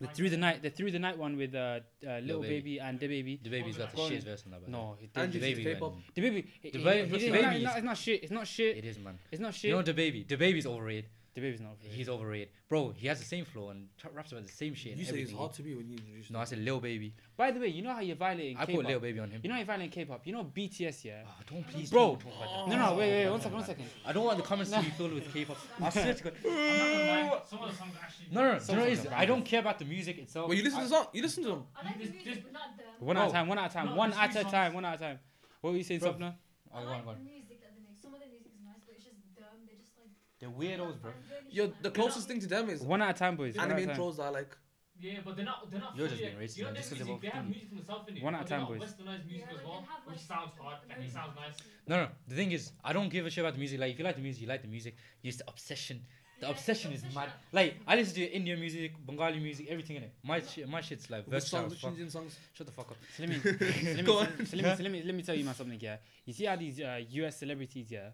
The 0.00 0.06
Through 0.06 0.30
the 0.30 0.36
Night, 0.36 0.62
the 0.62 0.70
Through 0.70 0.92
the 0.92 0.98
Night 1.00 1.18
one 1.18 1.36
with 1.36 1.56
uh, 1.56 1.80
uh, 2.06 2.18
Lil 2.20 2.40
Baby. 2.40 2.54
Baby 2.54 2.80
and 2.80 3.00
The 3.00 3.08
Baby. 3.08 3.40
The 3.42 3.50
baby's 3.50 3.76
got 3.76 3.90
the 3.90 3.96
Growing. 3.96 4.12
shit 4.12 4.22
verse 4.24 4.44
on 4.46 4.52
that. 4.52 4.64
by. 4.64 4.70
No, 4.70 4.96
it 5.02 5.12
didn't. 5.12 5.32
the 5.32 5.40
baby. 5.40 5.64
The 5.64 5.74
Baby. 5.74 5.90
The 6.14 6.20
Baby- 6.20 6.48
he 6.62 6.70
the 6.70 7.18
didn't- 7.18 7.32
Baby 7.50 7.64
no, 7.64 7.72
it's 7.74 7.84
not 7.84 7.98
shit. 7.98 8.22
It's 8.22 8.30
not 8.32 8.46
shit. 8.46 8.76
It 8.76 8.84
is 8.84 8.98
man. 9.00 9.18
It's 9.32 9.40
not 9.40 9.54
shit. 9.54 9.70
You 9.70 9.76
know 9.76 9.82
the 9.82 9.94
baby. 9.94 10.24
The 10.28 10.36
baby's 10.36 10.66
overrated. 10.66 11.06
The 11.40 11.46
Baby's 11.46 11.60
not. 11.60 11.72
overrated. 11.72 11.96
He's 11.96 12.08
overrated, 12.08 12.48
bro. 12.68 12.90
He 12.96 13.06
has 13.08 13.18
the 13.18 13.24
same 13.24 13.44
flow 13.44 13.70
and 13.70 13.88
tra- 13.96 14.10
raps 14.12 14.32
about 14.32 14.44
the 14.46 14.52
same 14.52 14.74
shit. 14.74 14.92
You 14.92 14.98
and 14.98 15.00
say 15.00 15.06
it's 15.06 15.10
everything. 15.30 15.36
hard 15.36 15.52
to 15.54 15.62
be 15.62 15.74
when 15.74 15.86
you 15.88 15.96
introduce. 15.96 16.30
No, 16.30 16.38
I 16.40 16.44
said 16.44 16.58
Lil 16.58 16.80
Baby. 16.80 17.14
By 17.36 17.50
the 17.50 17.60
way, 17.60 17.68
you 17.68 17.82
know 17.82 17.92
how 17.92 18.00
you're 18.00 18.16
violating 18.16 18.56
I 18.56 18.60
put 18.66 18.72
K-pop. 18.74 18.86
Lil 18.86 19.00
Baby 19.00 19.20
on 19.20 19.30
him. 19.30 19.40
You 19.42 19.48
know 19.48 19.54
how 19.54 19.58
you're 19.60 19.66
violating 19.66 19.90
K-pop. 19.90 20.26
You 20.26 20.32
know 20.32 20.44
BTS, 20.44 21.04
yeah. 21.04 21.22
Oh, 21.26 21.30
don't 21.50 21.66
please, 21.68 21.90
Bro. 21.90 22.00
don't 22.06 22.20
talk 22.20 22.32
about 22.34 22.68
that. 22.68 22.76
No, 22.76 22.86
no, 22.90 22.96
wait, 22.96 23.10
wait, 23.24 23.30
one 23.30 23.40
second, 23.40 23.56
one 23.56 23.64
second. 23.66 23.84
I 24.04 24.12
don't 24.12 24.24
want 24.24 24.36
the 24.38 24.44
comments 24.44 24.70
to 24.72 24.80
be 24.80 24.90
filled 24.98 25.12
with 25.14 25.32
K-pop. 25.32 25.56
I 25.80 25.90
swear 25.90 26.14
to 26.14 26.22
God. 26.24 26.32
I'm 26.44 26.50
not 26.50 26.56
gonna 26.56 27.30
lie. 27.30 27.40
Some 27.48 27.58
of 27.60 27.70
the 27.70 27.76
songs 27.76 27.92
actually. 28.02 28.26
No, 28.32 28.42
no, 28.42 28.52
no. 28.54 28.58
Some 28.58 28.74
You 28.74 28.76
know 28.80 28.82
what 28.88 28.92
it 28.92 28.98
is? 29.00 29.06
are 29.06 29.14
I 29.14 29.26
don't 29.26 29.44
care 29.44 29.60
about 29.60 29.78
the 29.78 29.84
music 29.84 30.18
itself. 30.18 30.48
Well, 30.48 30.56
you 30.56 30.64
listen 30.64 30.80
I- 30.80 30.82
to 30.82 30.88
the 30.88 30.94
song. 30.94 31.06
You 31.12 31.22
listen 31.22 31.42
to 31.44 31.48
them. 31.50 31.62
I 31.76 31.84
like 31.84 31.98
the 31.98 32.04
This- 32.04 32.12
music, 32.14 32.34
this- 32.34 32.44
but 32.44 32.52
not 32.52 32.76
them. 32.76 32.86
One 33.00 33.16
at 33.16 33.22
a 33.22 33.26
No. 33.26 33.32
time, 33.32 33.48
one 33.48 33.58
at 33.58 33.70
a 33.70 33.74
time, 33.74 33.86
No, 33.86 33.94
one 33.96 34.10
the 34.10 34.18
at 34.20 34.30
three 34.32 34.40
a 34.40 34.42
songs. 34.42 34.52
time, 34.52 34.72
one 34.74 34.84
at 34.84 34.94
a 34.94 34.98
time. 34.98 35.18
What 35.60 35.70
were 35.72 35.76
you 35.76 35.84
saying, 35.84 36.00
Bro. 36.00 36.12
Sopna? 36.14 36.34
I 36.74 36.78
Oh, 36.78 36.82
go 36.82 36.86
like 36.90 36.98
on, 36.98 37.04
go 37.04 37.10
on. 37.10 37.16
the 37.18 37.24
music 37.24 37.60
that 37.62 37.72
they 37.74 37.80
make. 37.82 37.98
Some 37.98 38.14
of 38.14 38.20
the 38.20 38.26
music 38.26 38.52
is 38.54 38.60
nice, 38.64 38.82
but 38.86 38.94
it's 38.96 39.04
just 39.04 39.16
dumb. 39.34 39.64
They're 39.66 39.76
just 39.78 39.92
like. 39.96 40.10
They're 40.56 40.68
weirdos, 40.78 41.00
bro. 41.00 41.12
Yo, 41.50 41.72
the 41.80 41.90
closest 41.90 42.28
thing 42.28 42.40
to 42.40 42.46
them 42.46 42.68
is 42.70 42.82
One 42.82 43.02
at 43.02 43.10
a 43.14 43.18
time, 43.18 43.36
boys. 43.36 43.56
One 43.56 43.64
anime 43.70 43.78
at 43.78 43.82
a 43.82 43.86
time. 43.86 43.96
intros 43.96 44.16
that 44.16 44.22
I 44.24 44.28
like. 44.30 44.56
Yeah, 45.00 45.20
but 45.24 45.36
they're 45.36 45.44
not. 45.44 45.70
They're 45.70 45.80
not. 45.80 45.96
You're 45.96 46.08
just 46.08 46.20
fully- 46.20 46.32
being 46.34 46.42
racist, 46.42 46.56
You 46.56 46.62
know 46.64 46.68
man, 46.68 46.74
their 46.74 46.82
just 46.82 46.88
'cause 46.90 46.98
they're 46.98 47.06
music, 47.06 47.14
both 47.14 47.20
They 47.22 47.28
have 47.28 47.44
female. 47.44 47.50
music 47.50 47.68
from 47.68 47.78
the 47.78 47.84
south 47.84 48.06
innit? 48.08 48.22
One 48.22 48.34
at 48.34 48.38
But 48.38 48.46
a 48.46 48.48
they 48.48 48.56
time, 48.56 48.60
got 48.60 48.68
boys. 48.68 48.82
Westernized 48.82 49.26
music 49.26 49.38
Yeah, 49.38 49.44
as 49.50 49.56
like, 49.56 49.64
well, 49.64 49.80
they 49.80 49.86
have, 49.86 50.06
which 50.06 50.16
like, 50.16 50.24
sounds 50.26 50.52
hard 50.60 50.78
and 50.90 51.04
it 51.04 51.12
sounds 51.12 51.36
nice. 51.36 51.54
No, 51.86 51.96
no. 52.04 52.08
The 52.26 52.34
thing 52.34 52.52
is, 52.52 52.72
I 52.84 52.92
don't 52.92 53.08
give 53.08 53.24
a 53.26 53.30
shit 53.30 53.44
about 53.44 53.52
the 53.54 53.58
music. 53.60 53.78
Like, 53.80 53.92
if 53.92 53.98
you 53.98 54.04
like 54.04 54.16
the 54.16 54.22
music, 54.22 54.42
you 54.42 54.48
like 54.48 54.62
the 54.62 54.68
music. 54.68 54.96
It's 55.22 55.36
the 55.36 55.44
obsession. 55.48 56.04
The 56.40 56.46
Yeah, 56.46 56.50
obsession 56.52 56.92
it's 56.92 57.02
is 57.02 57.06
obsession. 57.08 57.30
mad. 57.30 57.32
Like, 57.52 57.76
I 57.86 57.94
listen 57.94 58.14
to 58.16 58.22
Indian 58.24 58.58
music, 58.58 58.92
Bengali 59.06 59.38
music, 59.38 59.66
everything 59.70 59.96
in 59.96 60.02
it. 60.04 60.12
My 60.24 60.40
shit, 60.40 60.68
my 60.68 60.80
shit's 60.80 61.08
like 61.10 61.24
Which 61.26 61.32
versatile 61.34 61.60
songs? 61.60 61.66
as 61.66 61.70
Which 61.72 61.80
fuck. 61.80 61.90
Indian 61.92 62.10
songs? 62.10 62.38
Shut 62.54 62.66
the 62.66 62.72
fuck 62.72 62.90
up. 62.90 62.96
So 63.16 63.22
let 63.22 63.28
me, 63.30 63.38
so 63.38 63.50
let 63.60 63.96
me, 63.96 64.02
Go 64.02 64.24
so 64.24 64.28
let 64.28 64.38
me, 64.38 64.44
so 64.76 64.82
let 64.82 64.92
me, 64.92 65.02
let 65.04 65.14
me 65.14 65.22
tell 65.22 65.34
you 65.36 65.44
man 65.44 65.54
something. 65.54 65.78
Yeah, 65.80 65.96
you 66.24 66.32
see 66.32 66.44
how 66.46 66.56
these 66.56 66.80
uh, 66.80 67.00
U.S. 67.10 67.38
celebrities, 67.38 67.88
yeah, 67.90 68.10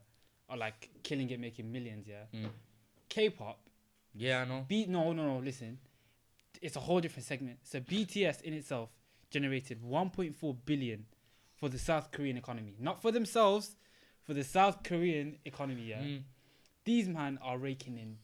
are 0.55 0.59
like 0.59 0.89
killing 1.03 1.29
it, 1.31 1.41
making 1.41 1.71
millions. 1.71 2.07
Yeah, 2.07 2.25
Mm. 2.33 2.49
K-pop. 3.09 3.59
Yeah, 4.15 4.43
I 4.43 4.45
know. 4.45 4.65
Be 4.69 4.87
no, 4.87 5.13
no, 5.13 5.27
no. 5.27 5.39
Listen, 5.45 5.79
it's 6.63 6.77
a 6.77 6.81
whole 6.81 7.01
different 7.01 7.27
segment. 7.27 7.59
So 7.65 7.81
BTS 7.81 8.43
in 8.43 8.55
itself 8.55 8.91
generated 9.31 9.83
1.4 9.83 10.57
billion 10.65 11.07
for 11.57 11.69
the 11.69 11.79
South 11.79 12.11
Korean 12.13 12.37
economy, 12.37 12.77
not 12.79 13.03
for 13.03 13.11
themselves, 13.11 13.75
for 14.23 14.35
the 14.35 14.45
South 14.45 14.83
Korean 14.85 15.39
economy. 15.45 15.83
Yeah, 15.83 16.03
Mm. 16.03 16.23
these 16.85 17.09
man 17.09 17.39
are 17.43 17.59
raking 17.59 17.99
in 17.99 18.19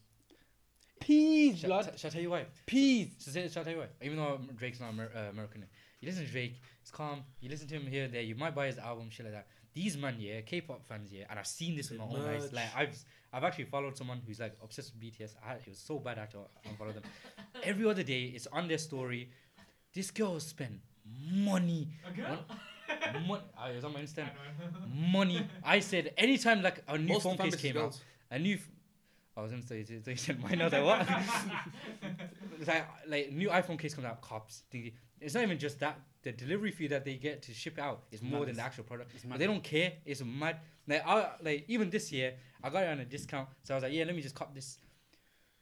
peas, 1.00 1.58
Shall, 1.58 1.68
blood, 1.70 1.98
shall 1.98 2.08
I 2.08 2.12
tell 2.12 2.22
you 2.22 2.30
why? 2.30 2.46
peas. 2.66 3.08
Say, 3.18 3.48
shall 3.48 3.62
I 3.62 3.64
tell 3.64 3.72
you 3.72 3.78
what? 3.80 3.92
Even 4.02 4.16
though 4.18 4.40
Drake's 4.56 4.80
not 4.80 4.90
Amer- 4.90 5.10
uh, 5.14 5.30
American, 5.30 5.64
you 6.00 6.08
listen 6.08 6.24
to 6.24 6.30
Drake, 6.30 6.60
it's 6.82 6.90
calm. 6.90 7.24
You 7.40 7.48
listen 7.48 7.66
to 7.68 7.74
him 7.74 7.86
here 7.86 8.06
there. 8.08 8.22
You 8.22 8.34
might 8.36 8.54
buy 8.54 8.66
his 8.66 8.78
album, 8.78 9.10
shit 9.10 9.26
like 9.26 9.34
that. 9.34 9.46
These 9.72 9.96
man, 9.96 10.16
yeah, 10.18 10.40
K-pop 10.40 10.84
fans, 10.86 11.12
yeah, 11.12 11.24
and 11.30 11.38
I've 11.38 11.46
seen 11.46 11.76
this 11.76 11.90
with 11.90 12.00
my 12.00 12.06
The 12.06 12.12
own 12.14 12.28
eyes. 12.28 12.52
Like 12.52 12.64
I've, 12.76 13.04
I've 13.32 13.44
actually 13.44 13.64
followed 13.66 13.96
someone 13.96 14.20
who's 14.26 14.40
like 14.40 14.56
obsessed 14.62 14.92
with 14.94 15.02
BTS. 15.02 15.34
I, 15.46 15.54
it 15.54 15.68
was 15.68 15.78
so 15.78 15.98
bad 16.00 16.18
I 16.18 16.22
had 16.22 16.30
to 16.32 16.38
unfollow 16.68 16.92
them. 16.94 17.04
Every 17.62 17.88
other 17.88 18.02
day, 18.02 18.24
it's 18.34 18.48
on 18.48 18.66
their 18.66 18.78
story. 18.78 19.30
This 19.94 20.10
girl 20.10 20.40
spent 20.40 20.80
money. 21.32 21.88
A 22.06 22.10
girl? 22.16 22.38
Mon- 23.28 23.40
uh, 23.56 23.70
was 23.74 23.84
on 23.84 23.92
my 23.92 24.00
Insta. 24.00 24.22
I 24.22 24.24
know. 24.24 24.86
Money. 25.12 25.46
I 25.64 25.78
said 25.80 26.12
anytime 26.18 26.62
like 26.62 26.82
a 26.88 26.98
new 26.98 27.12
Most 27.14 27.22
phone 27.22 27.32
case 27.36 27.54
families 27.54 27.60
came 27.60 27.76
out, 27.78 27.96
a 28.30 28.38
new. 28.38 28.54
F- 28.56 28.68
I 29.36 29.42
was 29.42 29.52
gonna 29.52 29.62
say, 29.62 29.84
so 29.84 30.10
you 30.10 30.16
said 30.16 30.42
mine. 30.42 30.60
I 30.60 30.64
was 30.64 30.72
like, 30.72 30.84
what? 30.84 31.08
like, 32.66 32.84
like 33.08 33.32
new 33.32 33.48
iPhone 33.48 33.78
case 33.78 33.94
comes 33.94 34.06
out, 34.06 34.20
cops. 34.20 34.64
The- 34.70 34.92
It's 35.20 35.34
not 35.34 35.44
even 35.44 35.58
just 35.58 35.78
that. 35.80 35.98
The 36.22 36.32
delivery 36.32 36.70
fee 36.70 36.86
that 36.88 37.04
they 37.04 37.14
get 37.16 37.42
to 37.44 37.54
ship 37.54 37.78
it 37.78 37.80
out 37.80 38.02
is 38.10 38.20
more 38.22 38.44
than 38.44 38.56
the 38.56 38.62
actual 38.62 38.84
product. 38.84 39.10
They 39.38 39.46
don't 39.46 39.62
care. 39.64 39.92
It's 40.04 40.22
mad. 40.22 40.56
Like, 40.86 41.06
I, 41.06 41.30
like 41.42 41.64
even 41.68 41.88
this 41.88 42.12
year, 42.12 42.34
I 42.62 42.68
got 42.68 42.82
it 42.82 42.88
on 42.90 43.00
a 43.00 43.04
discount. 43.04 43.48
So 43.62 43.74
I 43.74 43.76
was 43.76 43.84
like, 43.84 43.92
yeah, 43.92 44.04
let 44.04 44.14
me 44.14 44.20
just 44.22 44.34
cop 44.34 44.54
this. 44.54 44.78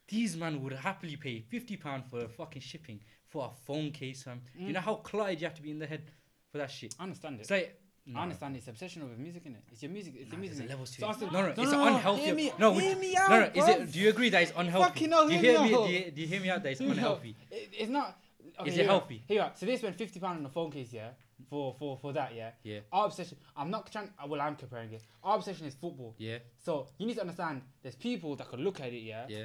These 0.08 0.36
man 0.36 0.62
would 0.62 0.72
happily 0.72 1.16
pay 1.16 1.40
fifty 1.40 1.76
pound 1.76 2.04
for 2.06 2.24
a 2.24 2.28
fucking 2.28 2.62
shipping 2.62 3.00
for 3.26 3.44
a 3.44 3.50
phone 3.66 3.90
case. 3.92 4.26
Um, 4.26 4.40
you 4.56 4.68
Mm. 4.70 4.72
know 4.74 4.80
how 4.80 4.94
cluttered 4.96 5.40
you 5.40 5.46
have 5.46 5.54
to 5.56 5.62
be 5.62 5.70
in 5.70 5.78
the 5.78 5.86
head 5.86 6.10
for 6.50 6.58
that 6.58 6.70
shit. 6.70 6.94
I 6.98 7.02
understand 7.04 7.36
it. 7.38 7.42
It's 7.42 7.50
like. 7.50 7.80
I 8.16 8.22
understand 8.22 8.56
it's 8.56 8.66
obsession 8.68 9.02
over 9.02 9.12
music 9.18 9.44
in 9.44 9.52
it. 9.54 9.62
It's 9.70 9.82
your 9.82 9.92
music. 9.92 10.14
It's 10.16 10.30
Nah, 10.30 10.36
your 10.36 10.40
music. 10.40 10.64
innit? 10.64 10.70
levels 10.70 10.90
to 10.92 11.00
So. 11.02 11.26
No, 11.26 11.30
no, 11.30 11.42
No, 11.42 11.48
it's 11.48 11.58
no, 11.58 11.70
no, 11.72 11.86
unhealthy. 11.88 12.22
hear 12.22 12.34
me- 12.34 12.52
no, 12.58 12.72
hear 12.78 12.96
me 12.96 13.12
no, 13.12 13.20
out, 13.20 13.54
no. 13.54 13.62
Is 13.62 13.68
it? 13.68 13.92
Do 13.92 13.98
you 14.00 14.08
agree 14.08 14.30
that 14.30 14.42
it's 14.44 14.52
unhealthy? 14.56 14.88
Fucking 14.88 15.10
hell, 15.10 15.28
do 15.28 15.34
you 15.34 15.38
hear 15.40 15.60
me 15.60 15.74
out. 15.74 15.86
Do 15.86 15.92
you, 15.92 16.10
do 16.10 16.20
you 16.22 16.26
hear 16.26 16.40
me 16.40 16.48
out? 16.48 16.62
That 16.62 16.70
it's 16.72 16.80
unhealthy. 16.80 17.36
It, 17.50 17.68
it's 17.80 17.90
not. 17.90 18.18
Okay, 18.60 18.68
Is 18.70 18.74
here 18.76 18.84
it 18.84 18.88
healthy? 18.88 19.22
Here, 19.26 19.36
we 19.36 19.40
are. 19.40 19.52
so 19.54 19.66
they 19.66 19.76
spend 19.76 19.94
fifty 19.96 20.18
pound 20.20 20.38
on 20.40 20.46
a 20.46 20.48
phone 20.48 20.70
case, 20.70 20.92
yeah, 20.92 21.10
for 21.48 21.74
for 21.78 21.96
for 21.98 22.12
that, 22.12 22.34
yeah. 22.34 22.50
Yeah. 22.62 22.80
Our 22.92 23.06
obsession. 23.06 23.38
I'm 23.56 23.70
not 23.70 23.90
trying. 23.92 24.10
uh, 24.22 24.26
Well, 24.26 24.40
I'm 24.40 24.56
comparing 24.56 24.92
it. 24.92 25.02
Our 25.22 25.36
obsession 25.36 25.66
is 25.66 25.74
football. 25.74 26.14
Yeah, 26.18 26.38
So 26.58 26.88
you 26.98 27.06
need 27.06 27.14
to 27.14 27.20
understand. 27.20 27.62
There's 27.82 27.94
people 27.96 28.34
that 28.36 28.48
could 28.48 28.60
look 28.60 28.80
at 28.80 28.92
it, 28.92 29.02
yeah. 29.02 29.26
yeah. 29.28 29.44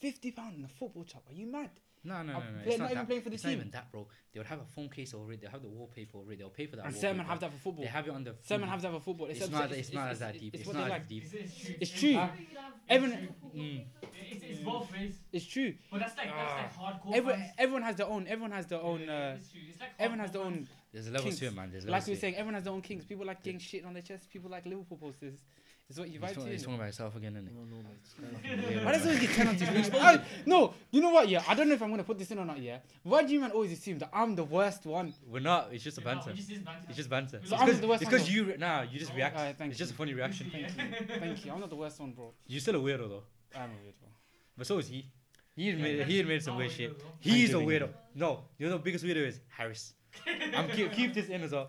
Fifty 0.00 0.30
pound 0.32 0.54
on 0.58 0.64
a 0.64 0.68
football 0.68 1.04
chop. 1.04 1.24
Are 1.28 1.32
you 1.34 1.46
mad? 1.46 1.70
No, 2.06 2.22
no, 2.22 2.32
no, 2.32 2.38
I'm 2.38 2.56
no. 2.56 2.62
play- 2.62 2.72
It's 2.72 2.78
not 2.78 2.84
not, 2.84 2.90
even 2.92 2.96
that. 3.02 3.06
playing 3.06 3.22
for 3.22 3.28
the 3.30 3.34
it's 3.34 3.44
not 3.44 3.52
even 3.52 3.70
that, 3.70 3.90
bro. 3.92 4.06
They 4.32 4.40
would 4.40 4.46
have 4.46 4.60
a 4.60 4.64
phone 4.64 4.88
case 4.88 5.12
already. 5.14 5.40
They'll 5.40 5.50
have 5.50 5.62
the 5.62 5.68
wallpaper 5.68 6.18
already. 6.18 6.36
They'll 6.36 6.50
pay 6.50 6.66
for 6.66 6.76
that. 6.76 6.86
And 6.86 6.94
some 6.94 7.16
man 7.16 7.26
wallpaper. 7.26 7.30
have 7.30 7.40
that 7.40 7.52
for 7.52 7.58
football. 7.58 7.84
They 7.84 7.90
have 7.90 8.06
it 8.06 8.10
on 8.14 8.24
the. 8.24 8.34
Some 8.42 8.60
man 8.60 8.68
phone. 8.68 8.72
have 8.72 8.82
that 8.82 8.92
for 8.92 9.00
football. 9.00 9.26
It's 9.26 9.42
obs- 9.42 9.50
not. 9.50 9.72
It's 9.72 9.92
not 9.92 10.08
as 10.10 10.18
that 10.20 10.38
deep. 10.38 10.54
It's 10.54 10.60
It's 10.60 10.66
what 10.68 10.74
they 10.76 10.80
not 10.82 10.90
like. 10.90 11.08
deep. 11.08 11.24
It's, 11.32 11.68
it's 11.80 11.90
true. 11.90 12.18
It's 12.18 12.56
Everyone, 12.88 13.28
Mm. 13.56 13.84
It's, 14.30 14.44
it's 14.44 14.60
both 14.60 14.92
ways. 14.92 15.14
it's 15.32 15.46
true. 15.46 15.74
But 15.90 16.00
that's 16.00 16.16
like 16.16 16.28
that's 16.28 16.76
like 16.78 17.00
hardcore. 17.02 17.14
Everyone, 17.14 17.44
everyone 17.58 17.82
has 17.82 17.96
their 17.96 18.06
own. 18.06 18.26
Everyone 18.28 18.52
has 18.52 18.66
their 18.66 18.80
own. 18.80 19.08
Uh, 19.08 19.36
it's 19.38 19.50
true. 19.50 19.60
It's 19.68 19.80
like 19.80 19.90
everyone 19.98 20.18
has 20.20 20.30
their 20.32 20.42
own. 20.42 20.54
fans. 20.54 20.68
There's 20.92 21.10
levels 21.10 21.34
to 21.34 21.40
Kings. 21.40 21.52
it, 21.52 21.56
man. 21.56 21.70
There's 21.72 21.84
Like 21.86 22.06
we 22.06 22.12
were 22.12 22.18
saying, 22.18 22.34
everyone 22.36 22.54
has 22.54 22.64
their 22.64 22.72
own 22.72 22.82
kings. 22.82 23.04
People 23.04 23.26
like 23.26 23.42
getting 23.42 23.58
shit 23.60 23.84
on 23.84 23.92
their 23.92 24.02
chest. 24.02 24.30
People 24.30 24.50
like 24.50 24.64
Liverpool 24.66 24.96
posters. 24.98 25.40
It's 25.88 26.00
what 26.00 26.08
you 26.08 26.18
He's 26.18 26.30
to. 26.30 26.34
talking, 26.34 26.50
he's 26.52 26.62
talking 26.62 26.74
about 26.74 26.84
himself 26.86 27.14
again, 27.14 27.36
isn't 27.36 27.54
No, 27.54 27.60
no, 27.60 27.76
mate. 27.76 28.00
It's 28.02 28.14
kind 28.14 28.60
of- 28.64 28.68
he? 28.74 28.84
Why 28.84 28.90
does 28.92 29.02
it 29.02 29.08
always 29.08 29.20
get 29.20 29.30
turned 29.36 29.48
on 29.50 29.56
to 29.56 30.00
I, 30.00 30.14
oh, 30.16 30.20
No, 30.44 30.74
you 30.90 31.00
know 31.00 31.10
what? 31.10 31.28
Yeah, 31.28 31.44
I 31.46 31.54
don't 31.54 31.68
know 31.68 31.74
if 31.74 31.82
I'm 31.82 31.90
gonna 31.90 32.02
put 32.02 32.18
this 32.18 32.28
in 32.32 32.38
or 32.40 32.44
not. 32.44 32.58
Yeah, 32.58 32.78
why 33.04 33.22
do 33.22 33.32
you 33.32 33.38
man 33.40 33.52
always 33.52 33.70
assume 33.70 33.98
that 34.00 34.10
I'm 34.12 34.34
the 34.34 34.42
worst 34.42 34.84
one? 34.84 35.14
We're 35.28 35.38
not. 35.38 35.68
It's 35.72 35.84
just 35.84 35.98
a 35.98 36.00
Yeah, 36.00 36.14
no, 36.14 36.14
banter. 36.16 36.30
it 36.32 36.36
just 36.36 36.64
banter. 36.64 36.86
It's 36.88 36.96
just 36.96 37.08
banter. 37.10 37.40
So 37.44 37.44
It's 37.44 37.52
I'm 37.52 37.68
'cause- 37.68 37.80
the 37.80 37.86
worst 37.86 38.02
It's 38.02 38.10
because 38.10 38.28
you. 38.34 38.44
re- 38.46 38.56
Nah, 38.56 38.82
you 38.82 38.98
just 38.98 39.12
Oh, 39.12 39.16
react. 39.16 39.36
alright, 39.36 39.56
thank 39.56 39.70
It's 39.70 39.78
just 39.78 39.92
a 39.92 39.94
funny 39.94 40.12
reaction. 40.12 40.50
Thank 40.50 40.64
you, 40.66 41.06
thank 41.20 41.44
you. 41.44 41.52
I'm 41.52 41.60
not 41.60 41.70
the 41.70 41.76
worst 41.76 42.00
one, 42.00 42.10
bro. 42.12 42.32
You're 42.48 42.60
still 42.60 42.74
a 42.74 42.78
weirdo 42.80 43.08
though. 43.08 43.22
I'm 43.54 43.70
a 43.70 43.82
weird 43.84 43.94
one. 44.00 44.10
But 44.58 44.66
so 44.66 44.78
is 44.78 44.88
he. 44.88 45.06
He 45.54 45.66
Yeah, 45.68 45.72
admitted, 45.74 45.98
that's- 46.00 46.10
he 46.12 46.18
admitted 46.20 46.42
some 46.42 46.54
oh, 46.54 46.58
weird 46.58 46.72
shit. 46.72 47.00
He's 47.20 47.50
a 47.54 47.58
weirdo. 47.58 47.90
No, 48.16 48.42
you 48.58 48.66
know 48.66 48.72
the 48.76 48.82
biggest 48.82 49.04
weirdo 49.04 49.24
is 49.24 49.38
Harris. 49.56 49.94
I'm 50.52 50.68
keep, 50.70 50.92
keep 50.92 51.14
this 51.14 51.28
in 51.28 51.42
as 51.42 51.52
well. 51.52 51.68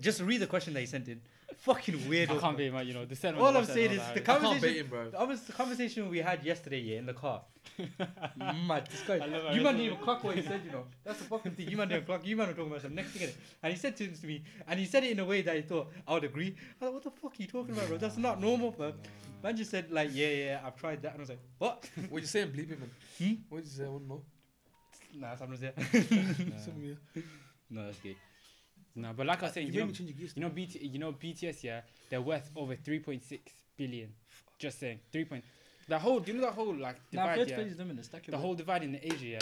Just 0.00 0.20
read 0.22 0.40
the 0.40 0.46
question 0.46 0.74
that 0.74 0.80
he 0.80 0.86
sent 0.86 1.08
in. 1.08 1.20
Fucking 1.60 1.94
I 1.94 1.98
weirdo. 1.98 2.40
can't 2.40 2.56
be, 2.56 2.70
man. 2.70 2.86
You 2.86 2.94
know, 2.94 3.04
the 3.04 3.14
sentiment. 3.14 3.46
All 3.46 3.54
I'm 3.54 3.66
saying 3.66 3.90
is 3.90 3.98
the 3.98 4.02
that. 4.02 4.16
I 4.16 4.20
can't 4.20 4.42
conversation. 4.42 4.76
him, 4.78 4.86
bro. 4.86 5.10
That 5.10 5.28
was 5.28 5.42
the 5.42 5.52
conversation 5.52 6.08
we 6.08 6.18
had 6.18 6.42
yesterday, 6.42 6.80
yeah, 6.80 6.98
in 6.98 7.04
the 7.06 7.12
car. 7.12 7.42
Mad, 8.66 8.88
this 8.90 9.02
guy. 9.06 9.16
You 9.16 9.20
Harris, 9.20 9.44
man 9.44 9.62
bro. 9.62 9.72
didn't 9.72 9.80
even 9.80 9.98
clock 9.98 10.24
what 10.24 10.36
he 10.36 10.42
said, 10.42 10.62
you 10.64 10.72
know. 10.72 10.84
That's 11.04 11.18
the 11.18 11.24
fucking 11.24 11.52
thing. 11.52 11.68
You 11.68 11.76
man 11.76 11.88
didn't 11.88 12.06
clock. 12.06 12.26
You 12.26 12.34
man 12.36 12.48
were 12.48 12.54
talking 12.54 12.70
about 12.70 12.80
some 12.80 12.94
next 12.94 13.10
thing. 13.10 13.28
And 13.62 13.72
he 13.74 13.78
said 13.78 13.94
to, 13.98 14.06
to 14.08 14.26
me, 14.26 14.42
and 14.66 14.80
he 14.80 14.86
said 14.86 15.04
it 15.04 15.10
in 15.10 15.20
a 15.20 15.24
way 15.24 15.42
that 15.42 15.54
I 15.54 15.60
thought 15.60 15.92
I 16.08 16.14
would 16.14 16.24
agree. 16.24 16.54
I 16.80 16.86
was 16.86 16.94
like, 16.94 16.94
what 16.94 17.02
the 17.02 17.10
fuck 17.20 17.32
are 17.32 17.42
you 17.42 17.46
talking 17.46 17.74
about, 17.74 17.88
bro? 17.88 17.98
That's 17.98 18.16
not 18.16 18.40
normal, 18.40 18.70
bro. 18.70 18.94
Man 19.42 19.54
just 19.54 19.70
said 19.70 19.90
like, 19.90 20.08
yeah, 20.14 20.28
yeah, 20.28 20.60
I've 20.64 20.76
tried 20.76 21.02
that, 21.02 21.12
and 21.12 21.20
I 21.20 21.22
was 21.22 21.28
like, 21.28 21.40
what? 21.58 21.90
What 22.08 22.22
you 22.22 22.26
saying? 22.26 22.48
Bleep 22.48 22.72
it, 22.72 22.80
man. 22.80 22.90
Hmm? 23.18 23.34
What 23.50 23.64
you 23.64 23.70
say? 23.70 23.84
I 23.84 23.88
want 23.88 24.04
to 24.04 24.08
know. 24.08 24.22
Nah, 25.18 25.34
something's 25.36 25.60
there. 25.60 25.72
Something, 25.92 26.96
yeah. 27.14 27.22
No, 27.68 27.84
that's 27.86 27.98
good. 27.98 28.16
No, 28.96 29.12
but 29.16 29.26
like 29.26 29.40
I 29.42 29.46
was 29.46 29.54
saying, 29.54 29.68
You 29.68 29.72
you 29.72 29.84
know, 29.86 29.92
change 29.92 30.16
gears. 30.18 30.32
you 30.36 30.42
know, 30.42 30.48
BT, 30.50 30.78
you 30.86 30.98
know, 30.98 31.12
BTS, 31.12 31.62
yeah, 31.62 31.80
they're 32.08 32.20
worth 32.20 32.50
over 32.56 32.74
3.6 32.76 33.38
billion. 33.76 34.08
Just 34.58 34.78
saying, 34.80 34.98
three 35.12 35.24
point. 35.24 35.44
The 35.88 35.98
whole, 35.98 36.20
do 36.20 36.32
you 36.32 36.38
know 36.38 36.46
that 36.46 36.54
whole 36.54 36.74
like 36.74 36.96
Nah, 37.12 37.22
divide? 37.22 37.38
first 37.38 37.50
yeah, 37.50 37.56
page 37.56 37.76
them 37.76 37.90
in 37.90 37.96
the 37.96 38.02
stack. 38.02 38.26
the 38.26 38.36
whole 38.38 38.54
divide 38.54 38.82
in 38.82 38.98
Asia, 39.02 39.26
yeah, 39.26 39.38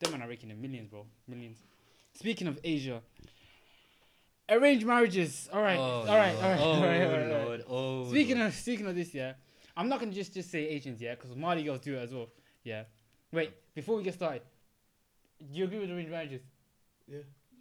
them 0.00 0.12
man 0.12 0.22
are 0.22 0.28
raking 0.28 0.50
in 0.50 0.60
millions, 0.60 0.88
bro, 0.88 1.06
millions. 1.28 1.58
Speaking 2.14 2.46
of 2.48 2.58
Asia, 2.64 3.00
arranged 4.48 4.86
marriages. 4.86 5.48
All 5.52 5.62
right, 5.62 5.78
Oh, 5.78 5.82
all 5.82 6.04
right, 6.06 6.34
all 6.34 6.42
right, 6.42 6.60
Lord. 6.60 6.76
all 6.76 6.82
right, 6.82 7.00
Oh, 7.00 7.04
all 7.06 7.12
right, 7.12 7.22
all 7.22 7.38
right. 7.38 7.44
Lord. 7.46 7.64
Oh, 7.68 8.08
Speaking 8.10 8.38
Lord. 8.38 8.48
of 8.48 8.54
speaking 8.54 8.86
of 8.86 8.94
this, 8.94 9.14
yeah, 9.14 9.34
I'm 9.76 9.88
not 9.88 10.00
gonna 10.00 10.12
just 10.12 10.34
just 10.34 10.50
say 10.50 10.66
Asians, 10.66 11.00
yeah, 11.00 11.14
because 11.14 11.34
Mali 11.36 11.62
girls 11.62 11.80
do 11.80 11.94
it 11.96 12.00
as 12.02 12.12
well. 12.12 12.28
Yeah. 12.64 12.84
Wait, 13.32 13.52
before 13.74 13.96
we 13.96 14.02
get 14.02 14.14
started, 14.14 14.42
do 15.38 15.58
you 15.58 15.64
agree 15.64 15.78
with 15.78 15.90
arranged 15.90 16.10
marriages? 16.10 16.42
Yeah. 17.06 17.18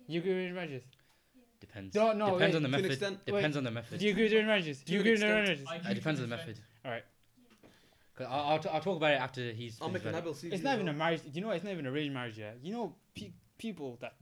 You 0.07 0.19
agree 0.21 0.31
with 0.31 0.39
arranged 0.39 0.55
marriages? 0.55 0.83
Depends. 1.59 1.95
No, 1.95 2.13
no, 2.13 2.33
Depends 2.33 2.53
wait. 2.53 2.55
on 2.57 2.63
the 2.63 2.69
method. 2.69 2.91
extent. 2.91 3.25
Depends 3.25 3.57
on 3.57 3.63
the 3.63 3.71
method. 3.71 3.99
Do 3.99 4.05
you 4.05 4.11
agree 4.11 4.23
with 4.23 4.33
arranged 4.33 4.47
marriages? 4.47 4.79
Do 4.81 4.93
you 4.93 4.99
agree 4.99 5.11
with 5.13 5.23
arranged 5.23 5.49
extent. 5.51 5.67
marriages? 5.69 5.91
It 5.91 5.95
depends 5.95 6.21
on 6.21 6.29
the 6.29 6.35
consent. 6.37 6.57
method. 6.83 7.03
'Cause 8.15 8.27
I'll, 8.31 8.39
I'll, 8.49 8.59
t- 8.59 8.69
I'll 8.69 8.81
talk 8.81 8.97
about 8.97 9.11
it 9.11 9.21
after 9.21 9.51
he's. 9.51 9.77
I'll 9.79 9.89
make 9.89 10.01
finished 10.01 10.17
an 10.17 10.23
about 10.27 10.43
it. 10.43 10.53
It's 10.53 10.63
not 10.63 10.73
even 10.75 10.87
a 10.87 10.93
marriage. 10.93 11.21
Do 11.21 11.29
you 11.33 11.41
know, 11.41 11.51
it's 11.51 11.63
not 11.63 11.71
even 11.73 11.85
a 11.85 11.91
arranged 11.91 12.13
marriage. 12.15 12.37
Yeah. 12.39 12.51
You 12.63 12.73
know, 12.73 12.95
pe- 13.13 13.29
people 13.59 13.97
that 14.01 14.13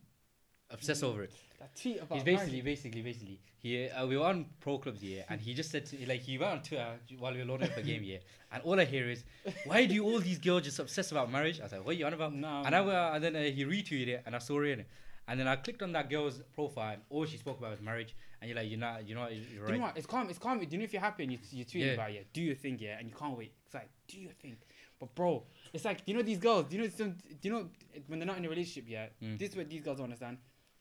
Obsess 0.70 1.02
over 1.04 1.24
it. 1.24 1.32
that 1.60 1.74
tweet 1.80 2.02
about 2.02 2.16
He's 2.16 2.24
basically, 2.26 2.52
marriage. 2.62 2.66
basically, 2.66 3.02
basically. 3.04 3.40
He, 3.60 3.88
uh, 3.88 4.06
we 4.06 4.18
were 4.18 4.26
on 4.26 4.48
pro 4.60 4.80
clubs 4.80 5.00
here, 5.02 5.24
and 5.30 5.40
he 5.40 5.54
just 5.54 5.72
said 5.72 5.86
to 5.86 6.10
like 6.10 6.22
he 6.22 6.38
went 6.38 6.52
on 6.52 6.62
Twitter 6.64 6.88
while 7.20 7.32
we 7.32 7.40
were 7.40 7.46
loading 7.46 7.70
up 7.70 7.78
a 7.78 7.82
game 7.84 8.04
here, 8.04 8.20
and 8.52 8.62
all 8.64 8.78
I 8.78 8.84
hear 8.86 9.08
is, 9.10 9.24
"Why 9.66 9.86
do 9.86 10.04
all 10.04 10.20
these 10.20 10.40
girls 10.40 10.64
just 10.64 10.80
obsess 10.80 11.12
about 11.12 11.32
marriage?" 11.32 11.62
I 11.62 11.64
was 11.64 11.72
like, 11.72 11.86
"What 11.86 11.92
are 11.96 11.98
you 12.00 12.06
on 12.06 12.14
about?" 12.14 12.34
No, 12.34 12.64
and 12.66 12.76
I 12.76 12.80
uh, 12.80 13.12
and 13.16 13.24
then 13.24 13.36
uh, 13.38 13.42
he 13.44 13.64
retweeted 13.64 14.08
it, 14.10 14.24
and 14.26 14.36
I 14.36 14.40
saw 14.40 14.60
it 14.62 14.68
in 14.72 14.80
it, 14.82 14.88
and 15.28 15.40
then 15.40 15.48
I 15.48 15.56
clicked 15.56 15.82
on 15.82 15.92
that 15.94 16.10
girl's 16.10 16.40
profile, 16.54 16.94
and 16.94 17.02
all 17.10 17.26
she 17.26 17.38
spoke 17.38 17.60
about 17.60 17.72
was 17.72 17.82
marriage, 17.82 18.16
and 18.42 18.50
you're 18.50 18.58
like, 18.60 18.70
"You're 18.70 18.80
not, 18.80 19.08
you're 19.08 19.18
not, 19.18 19.32
you're 19.36 19.68
You 19.68 19.74
know 19.78 19.80
what? 19.86 19.98
It's 19.98 20.06
calm. 20.08 20.30
It's 20.30 20.40
calm. 20.40 20.60
Do 20.60 20.66
you 20.70 20.78
know 20.78 20.84
if 20.84 20.94
you're 20.94 21.02
happy 21.02 21.24
and 21.24 21.32
you 21.32 21.40
you 21.52 21.66
tweet 21.66 21.84
Yeah. 21.86 21.92
about 21.94 22.10
it, 22.12 22.14
yeah, 22.14 22.22
do 22.34 22.42
your 22.42 22.56
thing, 22.56 22.78
yeah, 22.80 22.98
and 23.00 23.10
you 23.10 23.16
can't 23.16 23.38
wait. 23.38 23.52
It's 23.66 23.74
like 23.74 23.90
do 24.08 24.20
your 24.20 24.32
thing. 24.34 24.58
But 25.00 25.14
bro, 25.16 25.44
it's 25.74 25.84
like 25.86 26.00
you 26.06 26.14
know 26.14 26.22
these 26.22 26.38
girls. 26.38 26.66
Do 26.68 26.76
you 26.78 26.84
know 26.84 26.90
some? 26.90 27.12
Do 27.12 27.36
you 27.42 27.52
know 27.52 27.70
when 28.08 28.20
they're 28.20 28.26
not 28.28 28.38
in 28.38 28.46
a 28.46 28.50
relationship 28.50 28.90
yet? 28.90 29.14
Mm. 29.22 29.38
This 29.40 29.50
is 29.52 29.56
what 29.58 29.70
these 29.70 29.82
girls 29.82 29.98
don't 29.98 30.06
understand. 30.06 30.38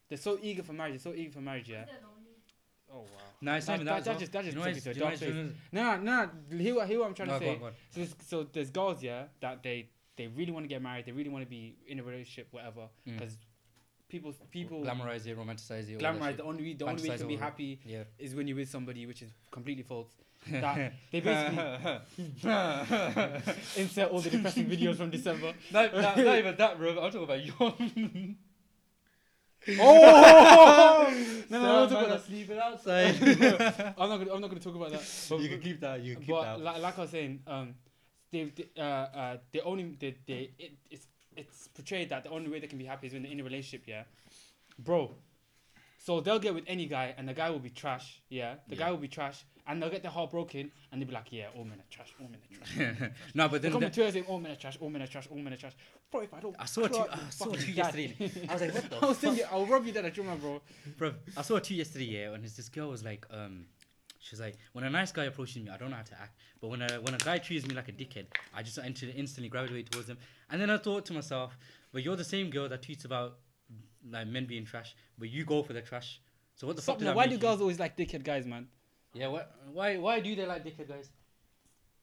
They're 0.08 0.18
so 0.18 0.38
eager 0.42 0.62
for 0.62 0.72
marriage. 0.72 0.92
They're 1.02 1.12
so 1.12 1.18
eager 1.18 1.32
for 1.32 1.40
marriage, 1.40 1.68
yeah. 1.70 1.86
Oh 2.92 2.98
wow. 2.98 3.06
No, 3.40 3.54
it's 3.54 3.66
That- 3.66 3.72
not 3.72 3.74
even 3.76 3.86
that- 3.86 4.04
that. 4.04 4.12
that 4.12 4.18
just- 4.20 4.32
that 4.32 4.44
just 4.44 4.54
You 4.56 4.60
know 4.60 4.66
took 4.66 4.72
why 4.74 4.78
it 4.78 4.82
to 4.82 4.88
a 4.88 4.92
it's- 4.92 4.96
you 4.96 5.02
know 5.02 5.10
dark 5.10 5.20
why 5.20 5.26
it's- 5.26 5.54
No, 5.72 5.96
no, 5.96 6.56
no. 6.56 6.58
Hear 6.62 6.74
what, 6.76 6.86
hear 6.88 6.98
what 7.00 7.08
I'm 7.08 7.14
trying 7.14 7.28
No, 7.28 7.38
to 7.38 7.44
go 7.44 7.46
say. 7.46 7.52
on, 7.54 7.58
go 7.58 7.66
on. 7.66 7.72
So, 7.90 8.00
there's, 8.00 8.14
so 8.24 8.42
there's 8.44 8.70
girls, 8.70 9.02
yeah, 9.02 9.24
that 9.40 9.62
they 9.62 9.88
they 10.16 10.28
really 10.28 10.52
want 10.52 10.62
to 10.62 10.68
get 10.68 10.80
married. 10.80 11.06
They 11.06 11.10
really 11.12 11.30
want 11.30 11.42
to 11.44 11.50
be 11.50 11.76
in 11.88 11.98
a 11.98 12.02
relationship, 12.04 12.46
whatever. 12.52 12.88
Mm. 13.04 13.18
People 14.08 14.32
people 14.50 14.82
glamorize 14.82 15.26
it, 15.26 15.36
romanticize 15.36 15.88
it. 15.88 15.98
glamorize 15.98 16.36
the 16.36 16.44
only 16.44 16.62
way- 16.62 16.74
the 16.74 16.84
only 16.86 17.08
way 17.08 17.16
to 17.16 17.24
be 17.26 17.36
happy 17.36 17.80
Yeah. 17.84 18.04
is 18.18 18.34
when 18.34 18.46
you're 18.46 18.56
with 18.56 18.68
somebody, 18.68 19.06
which 19.06 19.22
is 19.22 19.30
completely 19.50 19.82
false. 19.82 20.08
That 20.50 20.92
they 21.10 21.20
basically 21.20 21.58
insert 23.82 24.10
all 24.10 24.20
the 24.20 24.28
depressing 24.30 24.66
videos 24.66 24.96
from 24.96 25.08
December. 25.10 25.54
not, 25.72 25.94
not, 25.94 26.16
not 26.18 26.38
even 26.38 26.54
that, 26.56 26.78
bro. 26.78 26.90
I'm 26.90 27.10
talking 27.10 27.24
about 27.24 27.42
you. 27.42 28.34
Oh 29.66 31.06
no, 31.48 31.58
no, 31.58 31.62
no, 31.62 31.88
Some 31.88 31.94
no, 31.94 32.00
man 32.00 32.08
no, 32.10 32.14
are 32.16 32.18
sleeping 32.18 32.58
outside. 32.58 33.14
I'm 33.96 34.08
not 34.10 34.18
gonna 34.18 34.34
I'm 34.34 34.40
not 34.42 34.50
gonna 34.50 34.60
talk 34.60 34.74
about 34.74 34.90
that. 34.92 35.02
But, 35.30 35.40
you 35.40 35.48
can 35.48 35.60
keep 35.60 35.80
that. 35.80 36.02
You 36.02 36.16
can 36.16 36.22
keep 36.22 36.34
but 36.34 36.42
that. 36.42 36.60
like, 36.60 36.82
like 36.82 36.98
I 36.98 37.00
was 37.00 37.10
saying, 37.10 37.40
um, 37.46 37.74
they, 38.30 38.44
they 38.44 38.68
uh 38.76 38.82
uh 38.82 39.36
they 39.52 39.60
only 39.60 39.96
they, 39.98 40.16
they 40.26 40.50
it, 40.58 40.72
it's 40.90 41.06
it's 41.36 41.68
portrayed 41.68 42.08
that 42.10 42.24
the 42.24 42.30
only 42.30 42.48
way 42.50 42.58
they 42.60 42.66
can 42.66 42.78
be 42.78 42.84
happy 42.84 43.06
is 43.08 43.12
when 43.12 43.22
they're 43.22 43.32
in 43.32 43.40
a 43.40 43.44
relationship. 43.44 43.82
Yeah, 43.86 44.04
bro. 44.78 45.14
So 45.98 46.20
they'll 46.20 46.38
get 46.38 46.52
with 46.54 46.64
any 46.66 46.84
guy, 46.86 47.14
and 47.16 47.26
the 47.26 47.32
guy 47.32 47.48
will 47.48 47.58
be 47.60 47.70
trash. 47.70 48.20
Yeah, 48.28 48.56
the 48.68 48.74
Yeah. 48.74 48.80
guy 48.84 48.90
will 48.90 48.98
be 48.98 49.08
trash, 49.08 49.42
and 49.66 49.80
they'll 49.82 49.88
get 49.90 50.02
their 50.02 50.10
heart 50.10 50.30
broken, 50.32 50.70
and 50.92 51.00
they'll 51.00 51.08
be 51.08 51.14
like, 51.14 51.32
"Yeah, 51.32 51.48
all 51.56 51.64
men 51.64 51.80
are 51.80 51.90
trash. 51.90 52.12
All 52.20 52.28
men 52.28 52.40
are 52.42 52.56
trash." 52.56 53.10
no, 53.34 53.48
but 53.48 53.62
then 53.62 53.72
They 53.72 53.80
come 53.80 53.90
to 53.90 54.12
saying, 54.12 54.26
"All 54.26 54.38
men 54.38 54.52
are 54.52 54.56
trash. 54.56 54.76
All 54.80 54.90
men 54.90 55.00
are 55.02 55.06
trash. 55.06 55.26
All 55.30 55.38
men 55.38 55.54
are 55.54 55.56
trash." 55.56 55.72
Bro, 56.10 56.20
if 56.20 56.34
I 56.34 56.40
don't, 56.40 56.54
I 56.58 56.66
saw 56.66 56.84
a 56.84 56.88
two. 56.90 56.98
I 57.10 57.30
saw 57.30 57.50
a 57.52 57.56
two 57.56 57.72
yesterday. 57.72 58.14
I 58.48 58.52
was 58.52 58.62
like, 58.62 58.74
what 58.74 58.90
the 58.90 58.96
I 59.02 59.06
was 59.06 59.18
thinking, 59.18 59.44
I'll 59.50 59.66
rob 59.66 59.86
you 59.86 59.92
that 59.92 60.04
at 60.04 60.12
Juma, 60.14 60.36
bro. 60.36 60.60
Bro, 60.98 61.14
I 61.36 61.42
saw 61.42 61.56
a 61.56 61.60
two 61.60 61.74
yesterday, 61.74 62.04
yeah, 62.04 62.34
and 62.34 62.44
this 62.44 62.68
girl 62.68 62.90
was 62.90 63.02
like, 63.02 63.26
um, 63.30 63.66
she's 64.26 64.40
like, 64.40 64.56
when 64.72 64.84
a 64.84 64.90
nice 64.90 65.12
guy 65.12 65.24
approaches 65.24 65.62
me, 65.62 65.70
I 65.70 65.76
don't 65.76 65.90
know 65.90 65.96
how 65.96 66.02
to 66.12 66.20
act, 66.24 66.34
but 66.60 66.68
when 66.68 66.82
a 66.82 66.88
when 67.04 67.14
a 67.14 67.18
guy 67.18 67.38
treats 67.38 67.66
me 67.66 67.74
like 67.74 67.88
a 67.88 67.92
dickhead, 67.92 68.26
I 68.54 68.62
just 68.62 68.78
instantly 68.78 69.16
instantly 69.18 69.48
gravitate 69.48 69.90
towards 69.90 70.08
him. 70.08 70.18
And 70.50 70.60
then 70.60 70.70
I 70.70 70.78
thought 70.78 71.04
to 71.06 71.12
myself, 71.12 71.56
but 71.92 72.02
you're 72.04 72.16
the 72.16 72.24
same 72.36 72.50
girl 72.50 72.68
that 72.68 72.82
tweets 72.82 73.04
about 73.04 73.30
like 74.10 74.26
men 74.26 74.46
being 74.46 74.64
trash, 74.64 74.94
but 75.18 75.28
you 75.28 75.44
go 75.44 75.62
for 75.62 75.72
the 75.74 75.82
trash. 75.82 76.20
So 76.56 76.66
what 76.66 76.76
the 76.76 76.82
Stop 76.82 76.94
fuck? 76.96 76.98
does 77.00 77.04
now. 77.06 77.10
that 77.12 77.16
Why 77.16 77.22
make 77.24 77.30
do 77.30 77.34
you? 77.36 77.40
girls 77.42 77.60
always 77.60 77.78
like 77.78 77.96
dickhead 77.96 78.22
guys, 78.24 78.46
man? 78.46 78.66
Yeah, 79.12 79.28
what? 79.28 79.54
Why 79.72 79.96
why 79.98 80.20
do 80.20 80.34
they 80.34 80.46
like 80.46 80.64
dickhead 80.64 80.88
guys? 80.88 81.10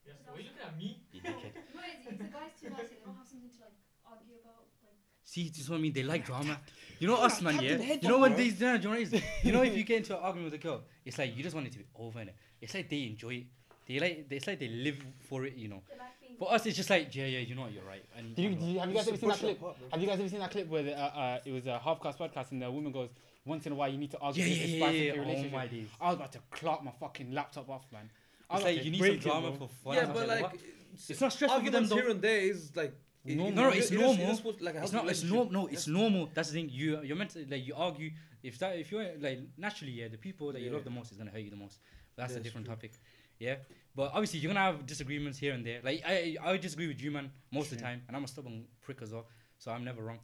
Yes. 0.05 0.15
Were 0.31 0.39
you 0.39 0.45
looking 0.49 0.67
at 0.67 0.77
me? 0.77 0.99
You 1.13 1.21
dickhead. 1.21 1.53
No, 1.75 1.81
it's, 1.85 2.07
if 2.07 2.17
the 2.17 2.23
guy's 2.25 2.53
too 2.59 2.69
nice, 2.69 2.89
they 2.89 2.97
don't 3.05 3.15
have 3.15 3.27
something 3.27 3.49
to 3.49 3.59
like 3.65 3.77
argue 4.05 4.35
about. 4.43 4.65
Like, 4.83 4.97
See, 5.23 5.49
this 5.49 5.59
is 5.59 5.69
what 5.69 5.77
I 5.77 5.79
mean. 5.79 5.93
They 5.93 6.03
like 6.03 6.25
drama. 6.25 6.59
You 7.01 7.07
know 7.07 7.15
us, 7.15 7.41
man. 7.41 7.55
Yeah. 7.59 7.71
in 7.71 7.77
the 7.79 7.83
head 7.83 8.03
You 8.03 8.09
know 8.09 8.19
when 8.19 8.33
bro. 8.33 8.37
these, 8.43 8.59
no, 8.61 8.77
do 8.77 8.83
you 8.83 8.83
know 8.83 8.89
what 8.91 8.99
it 8.99 9.13
is? 9.13 9.23
You 9.43 9.51
know 9.51 9.63
if 9.63 9.75
you 9.75 9.83
get 9.83 9.97
into 9.97 10.15
an 10.15 10.23
argument 10.23 10.51
with 10.51 10.59
a 10.59 10.63
girl, 10.63 10.83
it's 11.03 11.17
like 11.17 11.35
you 11.35 11.41
just 11.41 11.55
want 11.55 11.65
it 11.65 11.73
to 11.73 11.79
be 11.79 11.85
over. 11.97 12.19
and 12.19 12.29
It's 12.61 12.75
like 12.75 12.89
they 12.89 13.03
enjoy 13.07 13.33
it. 13.41 13.45
They 13.87 13.99
like. 13.99 14.27
It's 14.29 14.45
like 14.45 14.59
they 14.59 14.67
live 14.67 14.97
for 15.27 15.45
it. 15.45 15.55
You 15.55 15.69
know. 15.69 15.81
they 15.89 15.97
like 15.97 16.19
being. 16.21 16.37
For 16.37 16.53
us, 16.53 16.63
it's 16.67 16.77
just 16.77 16.91
like, 16.91 17.13
yeah, 17.15 17.25
yeah, 17.25 17.39
you 17.39 17.55
know 17.55 17.63
what, 17.63 17.71
you're 17.71 17.83
right. 17.83 18.05
And 18.15 18.35
Did 18.35 18.43
you, 18.43 18.49
I'm 18.49 18.55
did 18.55 18.61
right. 18.61 18.73
you, 18.73 18.79
have 18.79 18.89
you 18.89 18.95
guys 18.95 19.07
ever 19.07 19.17
seen 19.17 19.29
that 19.29 19.39
clip? 19.39 19.57
apart. 19.61 19.77
Have 19.91 20.01
you 20.01 20.07
guys 20.07 20.19
ever 20.19 20.29
seen 20.29 20.39
that 20.39 20.51
clip 20.51 20.67
where 20.69 20.83
the, 20.83 20.93
uh, 20.99 21.05
uh, 21.07 21.39
it 21.43 21.51
was 21.51 21.65
a 21.65 21.81
Halfcast 21.83 22.17
Podcast 22.19 22.51
and 22.51 22.61
the 22.61 22.69
woman 22.69 22.91
goes, 22.91 23.09
"Once 23.45 23.65
in 23.65 23.71
a 23.71 23.75
while, 23.75 23.89
you 23.89 23.97
need 23.97 24.11
to 24.11 24.19
argue 24.19 24.43
yeah, 24.43 24.49
this 24.49 24.57
yeah, 24.59 24.65
yeah, 24.65 24.89
yeah, 24.91 24.91
your 24.91 25.15
yeah. 25.15 25.21
Oh 25.21 25.23
relationship." 25.23 25.51
my 25.53 25.67
days. 25.67 25.87
I 25.99 26.07
was 26.09 26.15
about 26.17 26.31
to 26.33 26.39
clock 26.51 26.83
my 26.83 26.91
fucking 26.99 27.31
laptop 27.31 27.67
off, 27.69 27.85
man. 27.91 28.09
I 28.47 28.55
was 28.57 28.63
It's 28.63 28.69
about 28.69 28.75
like 28.75 28.85
you 28.85 28.91
need 28.91 28.99
break 28.99 29.21
some 29.23 29.31
it, 29.31 29.41
drama 29.41 29.57
for 29.57 29.69
fun. 29.83 29.95
Yeah, 29.95 30.01
I'm 30.01 30.13
but 30.13 30.27
like, 30.27 30.41
like, 30.43 30.51
what? 30.51 30.61
it's 31.09 31.21
not 31.21 31.33
stressful 31.33 31.47
for 31.59 31.65
them 31.65 31.75
arguments 31.83 31.89
though. 31.89 31.95
here 31.95 32.09
and 32.09 32.21
there 32.21 32.39
is 32.41 32.75
like. 32.75 32.93
It- 33.25 33.35
No, 33.37 33.49
no, 33.49 33.69
it's 33.69 33.91
normal. 33.91 34.15
you're 34.25 34.35
supposed 34.35 34.59
to, 34.59 34.65
like, 34.65 34.75
It's 34.75 34.91
not. 34.91 35.07
It's 35.09 35.23
normal. 35.23 35.51
No, 35.51 35.67
it's 35.67 35.87
normal. 35.87 36.29
That's 36.33 36.49
the 36.49 36.55
thing. 36.55 36.69
You 36.69 37.01
you're 37.03 37.17
meant 37.17 37.31
to 37.31 37.45
like 37.49 37.65
you 37.67 37.75
argue. 37.75 38.11
If 38.43 38.57
that 38.59 38.77
if 38.79 38.91
you're 38.91 39.07
like 39.19 39.39
naturally, 39.57 39.91
yeah, 39.93 40.07
the 40.07 40.17
people 40.17 40.51
that 40.53 40.61
you 40.61 40.71
love 40.71 40.83
the 40.83 40.89
most 40.89 41.11
is 41.11 41.17
gonna 41.17 41.31
hurt 41.31 41.41
you 41.41 41.51
the 41.51 41.55
most. 41.65 41.79
But 42.15 42.23
that's 42.23 42.33
Yeah, 42.33 42.39
a 42.39 42.43
different 42.43 42.65
true. 42.65 42.75
topic. 42.75 42.93
Yeah, 43.39 43.55
but 43.95 44.11
obviously 44.13 44.39
you're 44.39 44.51
gonna 44.53 44.65
have 44.71 44.85
disagreements 44.85 45.37
here 45.37 45.53
and 45.53 45.65
there. 45.65 45.79
Like 45.83 46.03
I 46.05 46.37
I 46.41 46.57
disagree 46.57 46.87
with 46.87 47.01
you, 47.01 47.11
man, 47.11 47.31
most 47.51 47.71
of 47.71 47.77
the 47.77 47.83
time, 47.83 48.01
and 48.07 48.15
I'm 48.17 48.23
a 48.23 48.27
stubborn 48.27 48.65
prick 48.81 49.01
as 49.01 49.11
well, 49.11 49.27
so 49.57 49.71
I'm 49.71 49.83
never 49.83 50.01
wrong. 50.03 50.19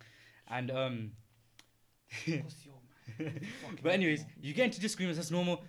And 0.48 0.72
um, 0.72 1.12
What's 2.26 2.66
your 2.66 2.76
man? 3.20 3.40
Fucking 3.62 3.80
but 3.84 3.92
anyways, 3.94 4.26
you 4.42 4.54
get 4.54 4.66
into 4.66 4.80
disagreements. 4.80 5.18
That's 5.18 5.32
normal. 5.32 5.64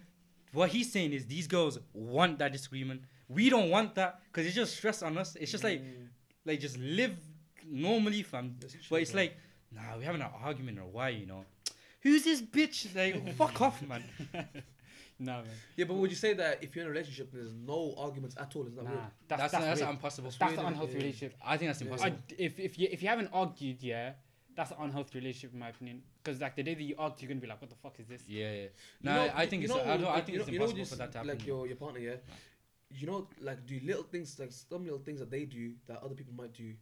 What 0.53 0.71
he's 0.71 0.91
saying 0.91 1.13
is 1.13 1.27
these 1.27 1.47
girls 1.47 1.79
want 1.93 2.39
that 2.39 2.53
disagreement. 2.53 3.03
We 3.29 3.51
don't 3.51 3.71
want 3.71 3.95
that 3.97 4.21
because 4.27 4.47
it's 4.47 4.55
just 4.57 4.77
stress 4.77 5.03
on 5.03 5.19
us. 5.19 5.37
It's 5.37 5.51
just 5.53 5.65
like 5.65 5.81
Mm, 5.83 6.09
like 6.45 6.61
just 6.61 6.79
live 6.79 7.15
normally, 7.67 8.23
fam. 8.23 8.57
that's 8.61 8.75
But 8.89 9.03
it's 9.03 9.13
bro. 9.13 9.21
like, 9.23 9.37
nah, 9.75 9.97
we're 9.97 10.05
having 10.05 10.23
an 10.23 10.29
argument 10.43 10.79
or 10.79 10.85
why, 10.87 11.11
you 11.11 11.27
know? 11.27 11.45
Who's 12.03 12.25
this 12.25 12.41
bitch? 12.41 12.95
Like, 12.95 13.35
fuck 13.37 13.61
off, 13.61 13.83
man. 13.83 14.03
Nah, 15.21 15.39
man. 15.39 15.47
Yeah, 15.75 15.85
but 15.87 15.95
would 15.95 16.11
you 16.11 16.17
say 16.17 16.33
that 16.35 16.63
if 16.63 16.77
you're 16.77 16.85
in 16.85 16.91
a 16.91 16.93
relationship, 16.93 17.33
there's 17.33 17.53
no 17.53 17.93
arguments 17.99 18.37
at 18.39 18.55
all? 18.55 18.65
Is 18.69 18.77
that 18.77 18.85
Nah, 18.85 18.91
weird? 18.91 19.01
that's 19.27 19.41
That's 19.41 19.53
that's, 19.53 19.65
that's, 19.65 19.81
weird. 19.81 19.91
impossible. 19.91 20.31
that's 20.31 20.41
weird, 20.41 20.59
the 20.61 20.67
unhealthy 20.69 20.93
Yeah. 20.93 20.99
relationship. 20.99 21.35
I 21.45 21.57
think 21.57 21.69
that's 21.71 21.81
Yeah. 21.81 21.87
impossible. 21.89 22.17
I, 22.31 22.35
if 22.39 22.61
if 22.61 22.79
you 22.79 22.89
if 22.93 23.03
you 23.03 23.09
haven't 23.09 23.31
argued, 23.33 23.83
yeah, 23.83 24.13
that's 24.55 24.71
an 24.71 24.77
unhealthy 24.79 25.19
relationship 25.19 25.53
in 25.55 25.59
my 25.59 25.71
opinion. 25.71 26.03
Because 26.23 26.41
like 26.41 26.55
the 26.55 26.63
day 26.63 26.75
that 26.75 26.83
you 26.85 26.95
argue, 26.97 27.27
you're 27.27 27.31
gonna 27.35 27.41
be 27.41 27.49
like, 27.49 27.61
"What 27.61 27.69
the 27.69 27.75
fuck 27.75 27.99
is 27.99 28.07
this?" 28.07 28.23
yeah, 28.29 28.45
yeah. 28.53 28.63
You 28.63 28.69
No, 29.03 29.15
know- 29.27 29.33
I 29.35 29.47
think 29.47 29.65
it's. 29.65 29.73
know, 29.75 29.81
I, 29.81 29.97
don't, 29.97 30.05
I 30.07 30.21
think 30.21 30.29
you 30.37 30.41
it's 30.43 30.47
know- 30.47 30.53
you 30.53 30.59
know 30.61 30.65
impossible 30.67 30.85
for 30.87 30.97
that 30.97 31.11
to 31.11 31.19
happen. 31.19 31.29
Like 31.31 31.45
your 31.49 31.67
your 31.67 31.77
partner, 31.77 31.99
yeah. 31.99 32.15
You 32.91 33.07
know, 33.07 33.29
like 33.41 33.67
do 33.67 33.79
little 33.85 34.03
things, 34.03 34.39
like 34.39 34.51
some 34.53 34.85
little 34.85 34.99
things 34.99 35.21
that 35.21 35.31
they 35.31 35.45
do 35.45 35.73
that 35.87 36.03
other 36.03 36.15
people 36.15 36.33
might 36.35 36.55
do, 36.55 36.73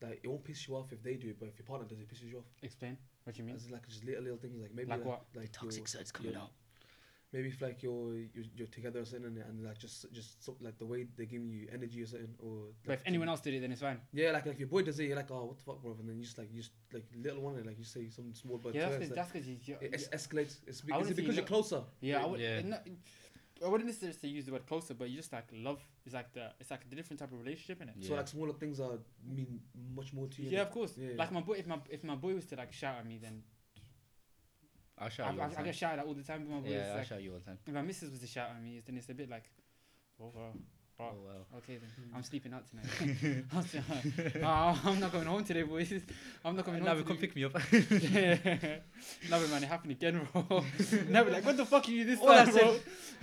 that 0.00 0.12
it 0.22 0.28
won't 0.28 0.44
piss 0.44 0.68
you 0.68 0.76
off 0.76 0.92
if 0.92 1.02
they 1.02 1.14
do 1.14 1.28
it, 1.28 1.36
but 1.40 1.48
if 1.48 1.58
your 1.58 1.66
partner 1.66 1.86
does, 1.88 1.98
it 1.98 2.08
pisses 2.08 2.30
you 2.30 2.38
off. 2.38 2.44
Explain 2.62 2.96
what 3.24 3.36
you 3.36 3.44
mean. 3.44 3.56
It's 3.56 3.68
like 3.70 3.86
just 3.88 4.04
little 4.04 4.22
little 4.22 4.38
things, 4.38 4.60
like 4.60 4.74
maybe 4.74 4.88
Like 4.90 5.00
like, 5.00 5.08
what? 5.08 5.22
like 5.34 5.50
Toxic 5.52 5.80
your- 5.80 5.86
side's 5.86 6.12
coming 6.12 6.36
out. 6.36 6.50
Maybe 7.32 7.46
if 7.48 7.60
like 7.62 7.80
you're 7.80 8.14
you're, 8.34 8.44
you're 8.56 8.66
together 8.68 8.98
or 9.00 9.04
something, 9.04 9.26
and, 9.26 9.38
and 9.38 9.64
like 9.64 9.78
just 9.78 10.12
just 10.12 10.44
so, 10.44 10.56
like 10.60 10.76
the 10.78 10.86
way 10.86 11.06
they're 11.16 11.26
giving 11.26 11.48
you 11.48 11.68
energy 11.72 12.02
or 12.02 12.06
something, 12.06 12.34
or 12.40 12.72
But 12.84 12.94
if 12.94 13.02
anyone 13.06 13.28
else 13.28 13.40
did 13.40 13.54
it, 13.54 13.60
then 13.60 13.70
it's 13.70 13.82
fine. 13.82 14.00
yeah, 14.12 14.32
like, 14.32 14.46
like 14.46 14.54
if 14.54 14.58
your 14.60 14.68
boy 14.68 14.82
does 14.82 14.98
it, 14.98 15.04
you're 15.04 15.16
like, 15.16 15.30
oh, 15.30 15.44
what 15.44 15.56
the 15.58 15.62
fuck, 15.62 15.80
bro, 15.80 15.96
and 16.00 16.08
then 16.08 16.16
you 16.16 16.24
just 16.24 16.38
like 16.38 16.48
you 16.52 16.58
just 16.60 16.72
like 16.92 17.04
little 17.22 17.40
one, 17.42 17.54
like 17.64 17.78
you 17.78 17.84
say 17.84 18.08
something 18.08 18.34
small, 18.34 18.58
but 18.58 18.74
yeah, 18.74 18.88
that's 18.88 18.94
because 18.96 19.10
like, 19.10 19.16
that's 19.16 19.32
because 19.32 19.46
you. 19.48 19.76
it 19.80 19.90
es- 19.94 20.08
escalates. 20.08 20.56
It's, 20.66 20.80
be- 20.80 20.92
is 20.92 21.10
it 21.10 21.14
because 21.16 21.36
you 21.36 21.42
you're 21.42 21.46
closer. 21.46 21.82
yeah, 22.00 22.20
I 22.22 22.26
would. 22.26 22.40
Yeah. 22.40 22.62
No, 22.62 22.78
I 23.64 23.68
wouldn't 23.68 23.86
necessarily 23.86 24.36
use 24.36 24.46
the 24.46 24.52
word 24.52 24.66
closer, 24.66 24.94
but 24.94 25.10
you 25.10 25.16
just 25.16 25.32
like 25.32 25.44
love 25.52 25.80
is 26.06 26.14
like 26.14 26.32
the 26.32 26.52
it's 26.58 26.70
like 26.70 26.80
a 26.90 26.94
different 26.94 27.20
type 27.20 27.30
of 27.32 27.38
relationship, 27.38 27.80
innit? 27.82 27.92
Yeah. 27.98 28.08
So 28.08 28.14
like 28.14 28.28
smaller 28.28 28.52
things 28.54 28.80
are 28.80 28.98
mean 29.26 29.60
much 29.94 30.12
more 30.12 30.26
to 30.28 30.42
you. 30.42 30.50
Yeah, 30.50 30.62
of 30.62 30.70
course. 30.70 30.94
Yeah, 30.96 31.10
yeah. 31.10 31.16
Like 31.18 31.30
my 31.32 31.40
boy, 31.40 31.54
if 31.54 31.66
my 31.66 31.78
if 31.90 32.02
my 32.02 32.14
boy 32.14 32.34
was 32.34 32.46
to 32.46 32.56
like 32.56 32.72
shout 32.72 32.96
at 32.98 33.06
me, 33.06 33.18
then 33.20 33.42
I'll 34.98 35.06
I, 35.06 35.08
shout 35.10 35.26
I, 35.28 35.32
you 35.34 35.40
all 35.42 35.48
the 35.48 35.60
I 35.60 35.62
get 35.62 35.74
shouted 35.74 36.00
at 36.00 36.06
all 36.06 36.14
the 36.14 36.22
time. 36.22 36.44
But 36.46 36.54
my 36.54 36.60
boy 36.60 36.70
Yeah, 36.70 36.84
is 36.84 36.90
I'll 36.90 36.96
like, 36.98 37.06
shout 37.06 37.22
you 37.22 37.32
all 37.32 37.38
the 37.38 37.44
time. 37.44 37.58
if 37.66 37.74
my 37.74 37.82
missus 37.82 38.10
was 38.10 38.20
to 38.20 38.26
shout 38.26 38.50
at 38.50 38.62
me, 38.62 38.80
then 38.84 38.96
it's 38.96 39.08
a 39.10 39.14
bit 39.14 39.28
like, 39.28 39.44
oh 40.22 40.32
wow, 40.34 40.52
Oh, 41.00 41.04
wow. 41.04 41.12
well. 41.24 41.46
Okay 41.58 41.78
then, 41.78 41.88
Mm. 42.00 42.16
I'm 42.16 42.22
sleeping 42.22 42.52
out 42.52 42.64
tonight. 42.68 43.44
I'm 43.52 44.44
uh, 44.44 44.76
I'm 44.84 45.00
not 45.00 45.12
going 45.12 45.26
home 45.26 45.44
today, 45.44 45.62
boys. 45.62 45.92
I'm 46.44 46.54
not 46.56 46.64
coming 46.64 46.84
Now 46.84 46.94
home. 46.94 47.04
come 47.04 47.16
today. 47.16 47.26
pick 47.26 47.36
me 47.36 47.44
up. 47.44 47.54
Never 49.30 49.48
man, 49.48 49.62
it 49.62 49.68
happened 49.68 49.92
again, 49.92 50.26
bro. 50.32 50.64
Never 51.08 51.30
like, 51.30 51.44
what 51.44 51.56
the 51.56 51.64
fuck 51.64 51.88
are 51.88 51.90
you 51.90 52.04
this 52.04 52.20
All 52.20 52.30
I 52.30 52.44
time, 52.44 52.54
bro? 52.54 52.76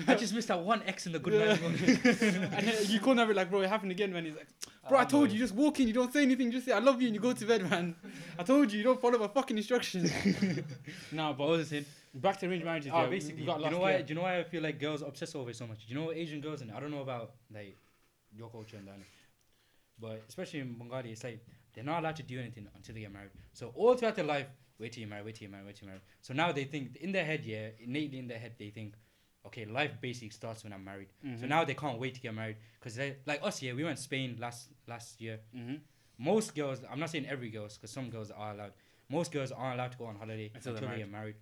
I 0.07 0.15
just 0.15 0.33
missed 0.33 0.47
that 0.49 0.59
one 0.59 0.81
X 0.87 1.05
in 1.05 1.11
the 1.11 1.19
good 1.19 1.33
bro. 1.33 1.67
and 1.67 2.67
then 2.67 2.75
you 2.87 2.99
call 2.99 3.13
Never 3.15 3.33
like, 3.33 3.49
bro, 3.49 3.61
it 3.61 3.69
happened 3.69 3.91
again, 3.91 4.11
man. 4.11 4.25
He's 4.25 4.35
like, 4.35 4.47
bro, 4.89 4.99
I 4.99 5.05
told 5.05 5.31
you, 5.31 5.37
just 5.39 5.53
walk 5.53 5.79
in, 5.79 5.87
you 5.87 5.93
don't 5.93 6.11
say 6.11 6.23
anything, 6.23 6.51
just 6.51 6.65
say 6.65 6.71
I 6.71 6.79
love 6.79 7.01
you, 7.01 7.07
and 7.07 7.15
you 7.15 7.21
go 7.21 7.33
to 7.33 7.45
bed, 7.45 7.69
man. 7.69 7.95
I 8.39 8.43
told 8.43 8.71
you, 8.71 8.77
you 8.79 8.83
don't 8.83 8.99
follow 9.01 9.17
my 9.19 9.27
fucking 9.27 9.57
instructions. 9.57 10.11
nah, 11.11 11.29
What 11.29 11.37
but 11.37 11.47
was 11.49 11.67
I 11.67 11.69
saying? 11.69 11.85
Back 12.21 12.39
to 12.39 12.47
arranged 12.47 12.65
marriages. 12.65 12.91
Oh, 12.93 13.03
yeah, 13.03 13.09
basically, 13.09 13.45
got 13.45 13.61
you 13.61 13.69
know 13.69 13.79
why? 13.79 13.93
here. 13.93 14.03
Do 14.03 14.09
you 14.09 14.15
know 14.15 14.23
why 14.23 14.39
I 14.39 14.43
feel 14.43 14.63
like 14.63 14.79
girls 14.79 15.01
obsess 15.01 15.35
over 15.35 15.49
it 15.49 15.55
so 15.55 15.67
much? 15.67 15.85
Do 15.87 15.93
you 15.93 15.99
know 15.99 16.11
Asian 16.11 16.41
girls 16.41 16.61
and 16.61 16.71
I 16.71 16.79
don't 16.79 16.91
know 16.91 17.01
about 17.01 17.31
like 17.53 17.77
your 18.35 18.49
culture 18.49 18.77
and 18.77 18.87
that, 18.87 18.97
but 19.99 20.23
especially 20.27 20.59
in 20.61 20.73
Bengali, 20.77 21.11
it's 21.11 21.23
like 21.23 21.45
they're 21.73 21.83
not 21.83 21.99
allowed 21.99 22.15
to 22.17 22.23
do 22.23 22.39
anything 22.39 22.67
until 22.75 22.95
they 22.95 23.01
get 23.01 23.11
married. 23.13 23.31
So 23.53 23.71
all 23.75 23.95
throughout 23.95 24.15
their 24.15 24.25
life, 24.25 24.47
wait 24.79 24.91
till 24.93 25.01
you're 25.01 25.09
married, 25.09 25.25
wait 25.25 25.35
till 25.35 25.43
you're 25.43 25.51
married, 25.51 25.67
wait 25.67 25.75
till 25.75 25.87
you're 25.87 25.93
married. 25.93 26.03
So 26.21 26.33
now 26.33 26.51
they 26.51 26.65
think 26.65 26.95
in 26.97 27.11
their 27.11 27.25
head, 27.25 27.45
yeah, 27.45 27.69
innately 27.79 28.19
in 28.19 28.27
their 28.27 28.39
head, 28.39 28.53
they 28.57 28.69
think, 28.69 28.95
okay, 29.45 29.65
life 29.65 29.91
basically 30.01 30.29
starts 30.29 30.63
when 30.63 30.73
I'm 30.73 30.83
married. 30.83 31.07
So 31.21 31.45
Mhm. 31.45 31.49
now 31.49 31.63
they 31.63 31.73
can't 31.73 31.99
wait 31.99 32.15
to 32.15 32.21
get 32.21 32.33
married 32.33 32.57
because 32.79 32.95
they 32.95 33.17
like 33.25 33.41
us. 33.43 33.61
Yeah, 33.61 33.73
we 33.73 33.83
went 33.83 33.99
Spain 33.99 34.37
last 34.39 34.69
last 34.87 35.21
year. 35.21 35.39
Mhm. 35.55 35.81
Most 36.17 36.55
girls, 36.55 36.83
I'm 36.89 36.99
not 36.99 37.11
saying 37.11 37.27
every 37.27 37.49
girls, 37.49 37.77
because 37.77 37.91
some 37.91 38.09
girls 38.09 38.31
are 38.31 38.53
allowed. 38.53 38.73
Most 39.09 39.31
girls 39.31 39.51
aren't 39.51 39.79
allowed 39.79 39.91
to 39.93 39.97
go 39.97 40.05
on 40.05 40.15
holiday 40.15 40.51
Until 40.53 40.73
until, 40.73 40.89
they 40.89 40.97
get 40.97 41.09
married. 41.09 41.35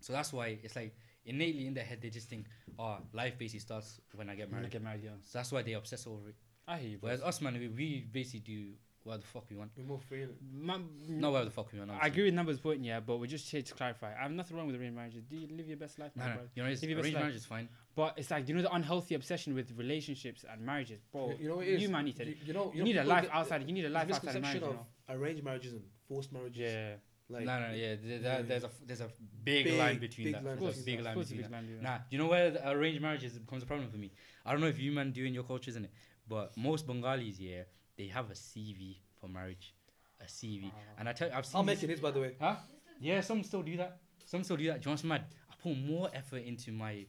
So 0.00 0.12
that's 0.12 0.32
why 0.32 0.58
it's 0.62 0.76
like 0.76 0.94
innately 1.24 1.66
in 1.66 1.74
their 1.74 1.84
head 1.84 2.00
they 2.00 2.10
just 2.10 2.28
think, 2.28 2.46
oh, 2.78 2.98
life 3.12 3.36
basically 3.38 3.60
starts 3.60 4.00
when 4.14 4.28
I 4.30 4.34
get 4.34 4.48
When 4.48 4.58
I 4.58 4.60
married. 4.60 4.72
get 4.72 4.82
married, 4.82 5.02
yeah. 5.04 5.10
So 5.24 5.38
that's 5.38 5.50
why 5.52 5.62
they 5.62 5.72
obsess 5.72 6.06
over 6.06 6.28
it. 6.28 6.36
I 6.68 6.78
hear 6.78 6.90
you, 6.90 6.98
bro. 6.98 7.08
Whereas 7.08 7.22
us, 7.22 7.40
man, 7.40 7.54
we, 7.54 7.68
we 7.68 8.00
basically 8.10 8.40
do 8.40 8.72
whatever 9.04 9.20
the 9.22 9.26
fuck 9.28 9.44
we 9.48 9.56
want. 9.56 9.70
We're 9.76 9.84
more 9.84 10.00
free. 10.00 10.22
innit? 10.22 10.34
Man, 10.52 10.84
Not 11.08 11.30
whatever 11.30 11.44
the 11.44 11.50
fuck 11.52 11.72
we 11.72 11.78
want. 11.78 11.92
I 11.92 12.08
agree 12.08 12.24
with 12.24 12.34
numbers 12.34 12.58
point, 12.58 12.82
yeah, 12.82 12.98
but 12.98 13.18
we're 13.18 13.26
just 13.28 13.48
here 13.48 13.62
to 13.62 13.74
clarify. 13.74 14.12
I 14.18 14.22
have 14.22 14.32
nothing 14.32 14.56
wrong 14.56 14.66
with 14.66 14.74
arranged 14.74 14.96
marriages. 14.96 15.22
Do 15.30 15.36
you 15.36 15.46
live 15.56 15.68
your 15.68 15.76
best 15.76 15.98
life, 16.00 16.10
man, 16.16 16.28
no, 16.30 16.34
bro? 16.34 16.44
you 16.56 16.62
know, 16.64 16.68
it's, 16.68 16.82
Live 16.82 16.90
your 16.90 16.96
best 16.98 17.04
arranged 17.04 17.14
life. 17.14 17.22
marriage 17.22 17.36
is 17.36 17.44
fine. 17.46 17.68
But 17.94 18.14
it's 18.18 18.30
like 18.32 18.48
you 18.48 18.54
know 18.56 18.62
the 18.62 18.74
unhealthy 18.74 19.14
obsession 19.14 19.54
with 19.54 19.70
relationships 19.76 20.44
and 20.50 20.60
marriages, 20.60 21.00
bro. 21.12 21.30
You- 21.30 21.36
you 21.40 21.48
know 21.48 21.56
what 21.56 21.66
it 21.68 21.74
is? 21.74 21.82
You 21.82 21.88
man 21.88 22.04
need 22.04 22.16
to. 22.16 22.26
You, 22.26 22.36
you 22.46 22.52
know, 22.52 22.72
You 22.74 22.78
know, 22.80 22.84
need 22.84 22.96
a 22.96 23.04
life 23.04 23.22
get- 23.22 23.32
outside. 23.34 23.62
You 23.68 23.72
need 23.74 23.84
a 23.84 23.88
life 23.90 24.10
outside 24.10 24.36
of 24.36 24.42
marriage. 24.42 24.54
misconception 24.54 24.62
You 24.62 24.68
of 24.68 24.74
know? 25.18 25.22
arranged 25.24 25.44
marriages 25.44 25.72
and 25.74 25.82
forced 26.08 26.32
marriages. 26.32 26.58
Yeah, 26.58 26.94
Like, 27.28 27.44
no, 27.44 27.58
no, 27.60 27.74
yeah. 27.74 27.96
There, 28.02 28.18
Yeah. 28.20 28.42
There's 28.42 28.64
a 28.64 28.70
there's 28.86 29.00
a 29.00 29.10
big, 29.42 29.64
Big, 29.64 29.78
line 29.78 29.98
between 29.98 30.26
big 30.26 30.34
that. 30.34 30.44
line 30.44 30.52
of 30.54 30.60
There's 30.60 30.74
course, 30.74 30.82
a 30.82 30.86
big 30.86 30.98
of 31.00 31.04
line 31.06 31.14
course, 31.14 31.26
between 31.28 31.42
big 31.42 31.50
that. 31.50 31.56
line, 31.56 31.68
yeah. 31.82 31.90
Nah, 31.90 31.98
you 32.10 32.18
know 32.18 32.26
where 32.28 32.50
the 32.52 32.70
arranged 32.70 33.02
marriages 33.02 33.32
becomes 33.38 33.62
a 33.64 33.66
problem 33.66 33.90
for 33.90 33.96
me? 33.96 34.12
I 34.44 34.52
don't 34.52 34.60
know 34.60 34.68
if 34.68 34.78
you 34.78 34.92
man 34.92 35.10
do 35.10 35.24
in 35.24 35.34
your 35.34 35.42
culture, 35.42 35.70
isn't 35.70 35.84
it? 35.84 35.90
But 36.28 36.56
most 36.56 36.86
Bengalis, 36.86 37.38
yeah, 37.40 37.62
they 37.96 38.06
have 38.06 38.30
a 38.30 38.34
CV 38.34 38.98
for 39.20 39.28
marriage, 39.28 39.74
a 40.20 40.24
CV. 40.24 40.70
Ah. 40.72 40.78
And 41.00 41.08
I 41.08 41.12
tell, 41.12 41.30
I've 41.32 41.46
seen. 41.46 41.56
I'll 41.58 41.64
this- 41.64 41.82
make 41.82 41.90
it 41.90 42.00
by 42.02 42.10
the 42.12 42.20
way. 42.20 42.36
Huh? 42.40 42.56
Yeah, 43.00 43.20
some 43.20 43.42
still 43.42 43.62
do 43.62 43.76
that. 43.78 43.98
Some 44.24 44.44
still 44.44 44.56
do 44.56 44.66
that. 44.68 44.80
Do 44.80 44.84
you 44.84 44.86
know 44.86 44.92
what's 44.92 45.04
mad? 45.04 45.24
I 45.50 45.54
put 45.60 45.76
more 45.76 46.08
effort 46.14 46.44
into 46.44 46.70
my 46.72 47.06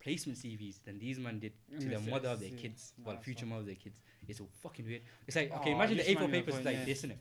placement 0.00 0.38
CVs 0.38 0.84
than 0.84 0.98
these 0.98 1.18
men 1.18 1.38
did 1.40 1.52
to 1.80 1.86
the 1.86 1.92
Yes, 1.92 2.06
mother 2.08 2.28
of 2.28 2.40
their 2.40 2.50
yes, 2.50 2.60
kids, 2.60 2.92
no, 2.98 3.04
well, 3.06 3.14
that's 3.16 3.24
future 3.24 3.40
fine. 3.40 3.48
mother 3.48 3.60
of 3.60 3.66
their 3.66 3.74
kids. 3.74 3.98
It's 4.28 4.38
so 4.38 4.48
fucking 4.62 4.84
weird. 4.86 5.02
It's 5.26 5.34
like 5.36 5.50
okay, 5.52 5.72
Aw, 5.72 5.76
imagine 5.76 5.96
the 5.96 6.02
just 6.04 6.10
A4 6.10 6.20
remind 6.20 6.32
me 6.32 6.38
of 6.38 6.44
papers 6.44 6.54
point, 6.54 6.66
like 6.66 6.76
yeah. 6.76 6.84
this, 6.84 7.02
innit? 7.02 7.16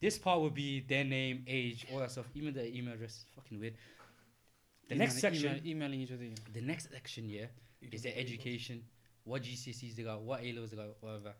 This 0.00 0.18
part 0.18 0.40
would 0.40 0.54
be 0.54 0.80
their 0.80 1.04
name, 1.04 1.44
age, 1.46 1.86
all 1.92 1.98
that 2.00 2.10
stuff. 2.10 2.26
Even 2.34 2.52
their 2.54 2.66
email 2.66 2.94
address, 2.94 3.24
fucking 3.34 3.58
weird. 3.58 3.74
The 4.88 4.94
next 4.94 5.18
section, 5.20 5.56
email- 5.56 5.66
emailing 5.66 6.00
each 6.00 6.12
other. 6.12 6.24
You 6.24 6.34
the 6.52 6.60
next 6.60 6.90
section, 6.90 7.28
yeah, 7.28 7.46
is 7.80 8.02
their 8.02 8.14
education, 8.16 8.84
what 9.24 9.42
GCSEs 9.42 9.96
they 9.96 10.02
got, 10.02 10.20
what 10.22 10.42
A 10.42 10.52
levels 10.52 10.70
they 10.70 10.76
got, 10.76 10.88
whatever. 11.00 11.34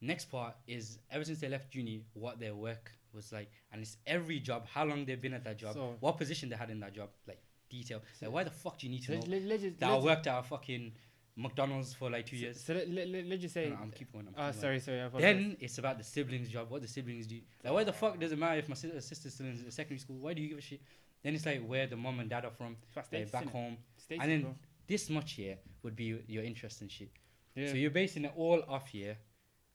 Next 0.00 0.26
part 0.26 0.54
is 0.66 0.98
ever 1.10 1.24
since 1.24 1.40
they 1.40 1.48
left 1.48 1.74
uni, 1.74 2.04
what 2.14 2.38
their 2.38 2.54
work 2.54 2.92
was 3.12 3.32
like, 3.32 3.50
and 3.72 3.82
it's 3.82 3.96
every 4.06 4.38
job, 4.40 4.66
how 4.66 4.84
long 4.84 5.04
they've 5.04 5.20
been 5.20 5.34
at 5.34 5.44
that 5.44 5.58
job, 5.58 5.74
So- 5.74 5.96
what 6.00 6.16
position 6.18 6.48
they 6.48 6.56
had 6.56 6.70
in 6.70 6.80
that 6.80 6.94
job, 6.94 7.10
like 7.26 7.42
detail. 7.68 8.00
Like, 8.22 8.30
why 8.30 8.44
the 8.44 8.50
fuck 8.50 8.78
do 8.78 8.86
you 8.86 8.92
need 8.92 9.02
to 9.04 9.12
know 9.12 9.18
Let, 9.20 9.28
let, 9.28 9.42
let's 9.42 9.62
just, 9.62 9.78
that 9.80 9.90
I 9.90 9.92
let's, 9.94 10.04
worked 10.04 10.26
at 10.28 10.38
a 10.38 10.42
fucking 10.42 10.92
McDonald's 11.36 11.92
for 11.92 12.10
like 12.10 12.26
two 12.26 12.36
so, 12.36 12.42
years? 12.42 12.60
so 12.64 12.72
let, 12.74 12.88
let, 12.90 13.08
let, 13.08 13.26
let's 13.26 13.42
just 13.42 13.54
say. 13.54 13.68
No, 13.68 13.76
I'm 13.82 13.90
keep 13.90 14.10
going. 14.12 14.26
I'm 14.28 14.34
Oh, 14.36 14.50
keep 14.50 14.60
going. 14.62 14.80
sorry, 14.80 14.80
sorry. 14.80 15.02
I. 15.02 15.20
Then 15.20 15.56
it's 15.60 15.78
about 15.78 15.98
the 15.98 16.04
siblings' 16.04 16.48
job. 16.48 16.70
What 16.70 16.82
the 16.82 16.88
siblings 16.88 17.26
do. 17.26 17.40
Like, 17.62 17.72
why 17.74 17.84
the 17.84 17.92
fuck 17.92 18.18
does 18.18 18.32
it 18.32 18.38
matter 18.38 18.58
if 18.58 18.68
my 18.68 18.74
si- 18.74 19.00
sister's 19.00 19.34
still 19.34 19.46
in 19.46 19.70
secondary 19.70 19.98
school? 19.98 20.16
Why 20.16 20.32
do 20.34 20.40
you 20.42 20.48
give 20.48 20.58
a 20.58 20.62
shit? 20.62 20.80
Then 21.22 21.34
it's 21.34 21.44
like 21.44 21.64
where 21.66 21.86
the 21.86 21.96
mom 21.96 22.20
and 22.20 22.30
dad 22.30 22.44
are 22.44 22.50
from. 22.50 22.76
Like 23.12 23.30
back 23.30 23.48
home. 23.50 23.76
And 24.10 24.30
then 24.30 24.42
bro. 24.42 24.54
This 24.86 25.10
much 25.10 25.32
here 25.32 25.58
would 25.82 25.96
be 25.96 26.22
your 26.26 26.44
interest 26.44 26.80
and 26.80 26.90
shit. 26.90 27.10
Yeah. 27.54 27.68
So 27.68 27.74
you're 27.74 27.90
basing 27.90 28.24
it 28.24 28.32
all 28.36 28.62
off 28.68 28.88
here. 28.88 29.18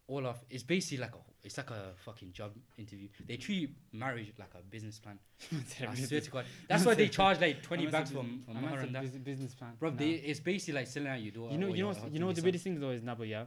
All 0.08 0.26
off. 0.26 0.44
It's 0.50 0.64
basically 0.64 1.00
like 1.04 1.14
a. 1.14 1.20
It's 1.44 1.58
like 1.58 1.72
a 1.72 1.94
fucking 2.06 2.34
job 2.34 2.52
interview. 2.78 3.08
They 3.28 3.36
treat 3.38 3.76
marriage 3.94 4.32
like 4.38 4.52
a 4.54 4.62
business 4.62 5.00
plan. 5.00 5.18
I 5.90 5.96
swear 5.96 6.22
to 6.22 6.30
God. 6.32 6.46
That's 6.70 6.86
why 6.86 6.94
they 6.94 7.08
charge 7.10 7.42
like 7.42 7.64
twenty 7.64 7.88
bucks 7.88 8.12
for 8.12 8.18
bus- 8.24 8.26
for 8.46 8.52
unless 8.52 8.64
mahar 8.64 8.80
and 8.82 8.96
that. 8.96 9.24
business 9.24 9.56
plan. 9.56 9.72
Bro, 9.80 9.92
Nah. 9.92 9.96
they, 9.98 10.10
it's 10.12 10.40
basically 10.40 10.76
like 10.76 10.88
selling 10.88 11.10
out 11.10 11.20
your 11.22 11.32
door. 11.32 11.52
you 11.52 11.58
know, 11.58 11.68
you 11.68 11.72
know, 11.72 11.78
your- 11.78 11.88
what's- 11.88 12.04
or 12.04 12.10
you 12.10 12.20
know 12.20 12.32
the 12.32 12.42
biggest 12.44 12.64
thing 12.64 12.80
though 12.80 12.92
is 12.92 13.02
Nabo, 13.02 13.28
yeah. 13.28 13.46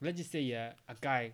Let's 0.00 0.18
just 0.18 0.32
say 0.32 0.40
yeah, 0.40 0.72
a 0.88 0.94
guy. 1.00 1.32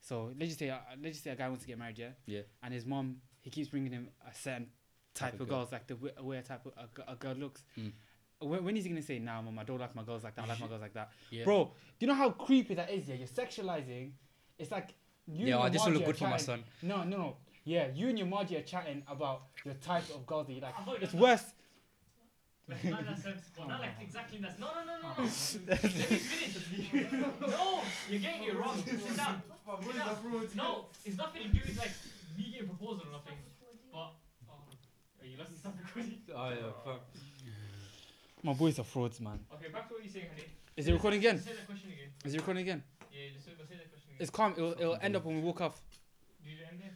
So 0.00 0.32
let's 0.38 0.46
just 0.48 0.58
say 0.58 0.70
uh, 0.70 0.78
let's 1.02 1.16
just 1.16 1.24
say 1.24 1.30
a 1.30 1.36
guy 1.36 1.48
wants 1.48 1.62
to 1.64 1.68
get 1.68 1.78
married, 1.78 1.98
yeah. 1.98 2.08
Yeah. 2.26 2.40
And 2.62 2.72
his 2.72 2.86
mom, 2.86 3.16
he 3.40 3.50
keeps 3.50 3.68
bringing 3.68 3.92
him 3.92 4.08
a 4.26 4.34
certain 4.34 4.68
type, 5.14 5.32
Type 5.32 5.34
of 5.34 5.40
of 5.42 5.48
girls, 5.50 5.70
like 5.72 5.86
the 5.86 5.96
way, 5.96 6.10
way 6.20 6.36
a 6.38 6.42
type 6.42 6.64
of 6.64 6.72
a, 6.76 7.12
a 7.12 7.14
girl 7.16 7.34
looks. 7.34 7.62
Mm. 7.78 7.92
When, 8.40 8.64
when 8.64 8.76
is 8.76 8.84
he 8.84 8.90
gonna 8.90 9.02
say, 9.02 9.18
"Nah, 9.18 9.42
mom, 9.42 9.58
I 9.58 9.64
don't 9.64 9.78
like 9.78 9.94
my 9.94 10.02
girls 10.02 10.24
like 10.24 10.34
that. 10.36 10.46
I 10.46 10.48
like 10.48 10.60
my 10.60 10.66
girls 10.72 10.80
like 10.80 10.94
that." 10.94 11.10
Yeah. 11.30 11.44
Bro, 11.44 11.64
do 11.98 12.06
you 12.06 12.06
know 12.06 12.14
how 12.14 12.30
creepy 12.30 12.74
that 12.74 12.90
is? 12.90 13.06
Yeah, 13.06 13.16
you're 13.16 13.26
sexualizing. 13.28 14.12
It's 14.58 14.70
like 14.70 14.94
you. 15.26 15.46
Yeah, 15.46 15.54
and 15.54 15.54
oh, 15.54 15.62
your 15.62 15.70
this 15.70 15.84
will 15.84 15.92
look 15.92 16.02
are 16.02 16.06
good 16.06 16.16
for 16.16 16.28
my 16.28 16.36
son. 16.36 16.64
No, 16.82 17.04
no, 17.04 17.16
no. 17.16 17.36
Yeah, 17.64 17.88
you 17.94 18.08
and 18.08 18.18
your 18.18 18.26
Margie 18.26 18.56
are 18.56 18.62
chatting 18.62 19.02
about 19.08 19.42
your 19.64 19.74
type 19.74 20.04
of 20.14 20.26
girls 20.26 20.46
that 20.48 20.52
you 20.52 20.60
like. 20.60 20.74
I 20.78 20.82
thought 20.82 20.98
you 20.98 21.04
It's 21.04 21.12
meant- 21.14 21.22
worse. 21.22 21.44
Like, 22.68 22.84
not 22.84 23.00
in 23.00 23.06
that 23.06 23.18
sense, 23.18 23.42
not 23.58 23.80
like 23.80 23.90
exactly 24.00 24.36
in 24.36 24.42
that. 24.44 24.58
No, 24.58 24.68
no, 24.68 24.84
no, 24.86 25.02
no, 25.02 25.08
no. 25.18 25.24
Let 25.68 25.82
me 25.82 25.88
finish. 25.90 27.12
no, 27.40 27.80
you're 28.08 28.20
getting 28.20 28.44
it 28.44 28.56
wrong. 28.56 28.76
Sit 28.86 29.16
down. 29.16 29.42
Sit 29.82 29.96
down. 29.96 30.48
No, 30.54 30.84
it's 31.04 31.16
nothing 31.16 31.42
to 31.42 31.48
do 31.48 31.60
with 31.66 31.76
like 31.78 31.90
me 32.38 32.52
getting 32.52 32.68
proposal 32.68 33.02
or 33.08 33.12
nothing. 33.12 33.34
But 33.92 33.98
oh, 33.98 34.10
oh, 34.48 35.24
you 35.24 35.36
lost 35.38 35.58
stop 35.58 35.74
recording. 35.82 36.18
Oh 36.34 36.48
yeah, 36.50 36.56
fuck. 36.84 37.00
My 38.44 38.52
boys 38.54 38.78
are 38.78 38.84
frauds, 38.84 39.20
man. 39.20 39.38
Okay, 39.54 39.68
back 39.72 39.88
to 39.88 39.94
what 39.94 40.02
you're 40.04 40.12
saying, 40.12 40.26
honey. 40.30 40.46
Is 40.76 40.88
it 40.88 40.92
recording 40.92 41.18
again? 41.18 41.38
Say 41.40 41.52
that 41.52 41.66
question 41.66 41.90
again. 41.90 42.08
Is 42.24 42.34
it 42.34 42.38
recording 42.38 42.62
again? 42.62 42.82
Yeah, 43.12 43.30
just 43.34 43.44
say, 43.44 43.52
say 43.52 43.74
that 43.76 43.90
question 43.90 43.90
again. 43.90 44.01
It's 44.22 44.30
calm. 44.30 44.52
It'll, 44.56 44.72
it'll 44.78 44.98
end 45.02 45.16
up 45.16 45.24
when 45.24 45.34
we 45.34 45.42
walk 45.42 45.60
off. 45.60 45.82
Did 46.44 46.52
you 46.52 46.58
end 46.70 46.78
it? 46.80 46.94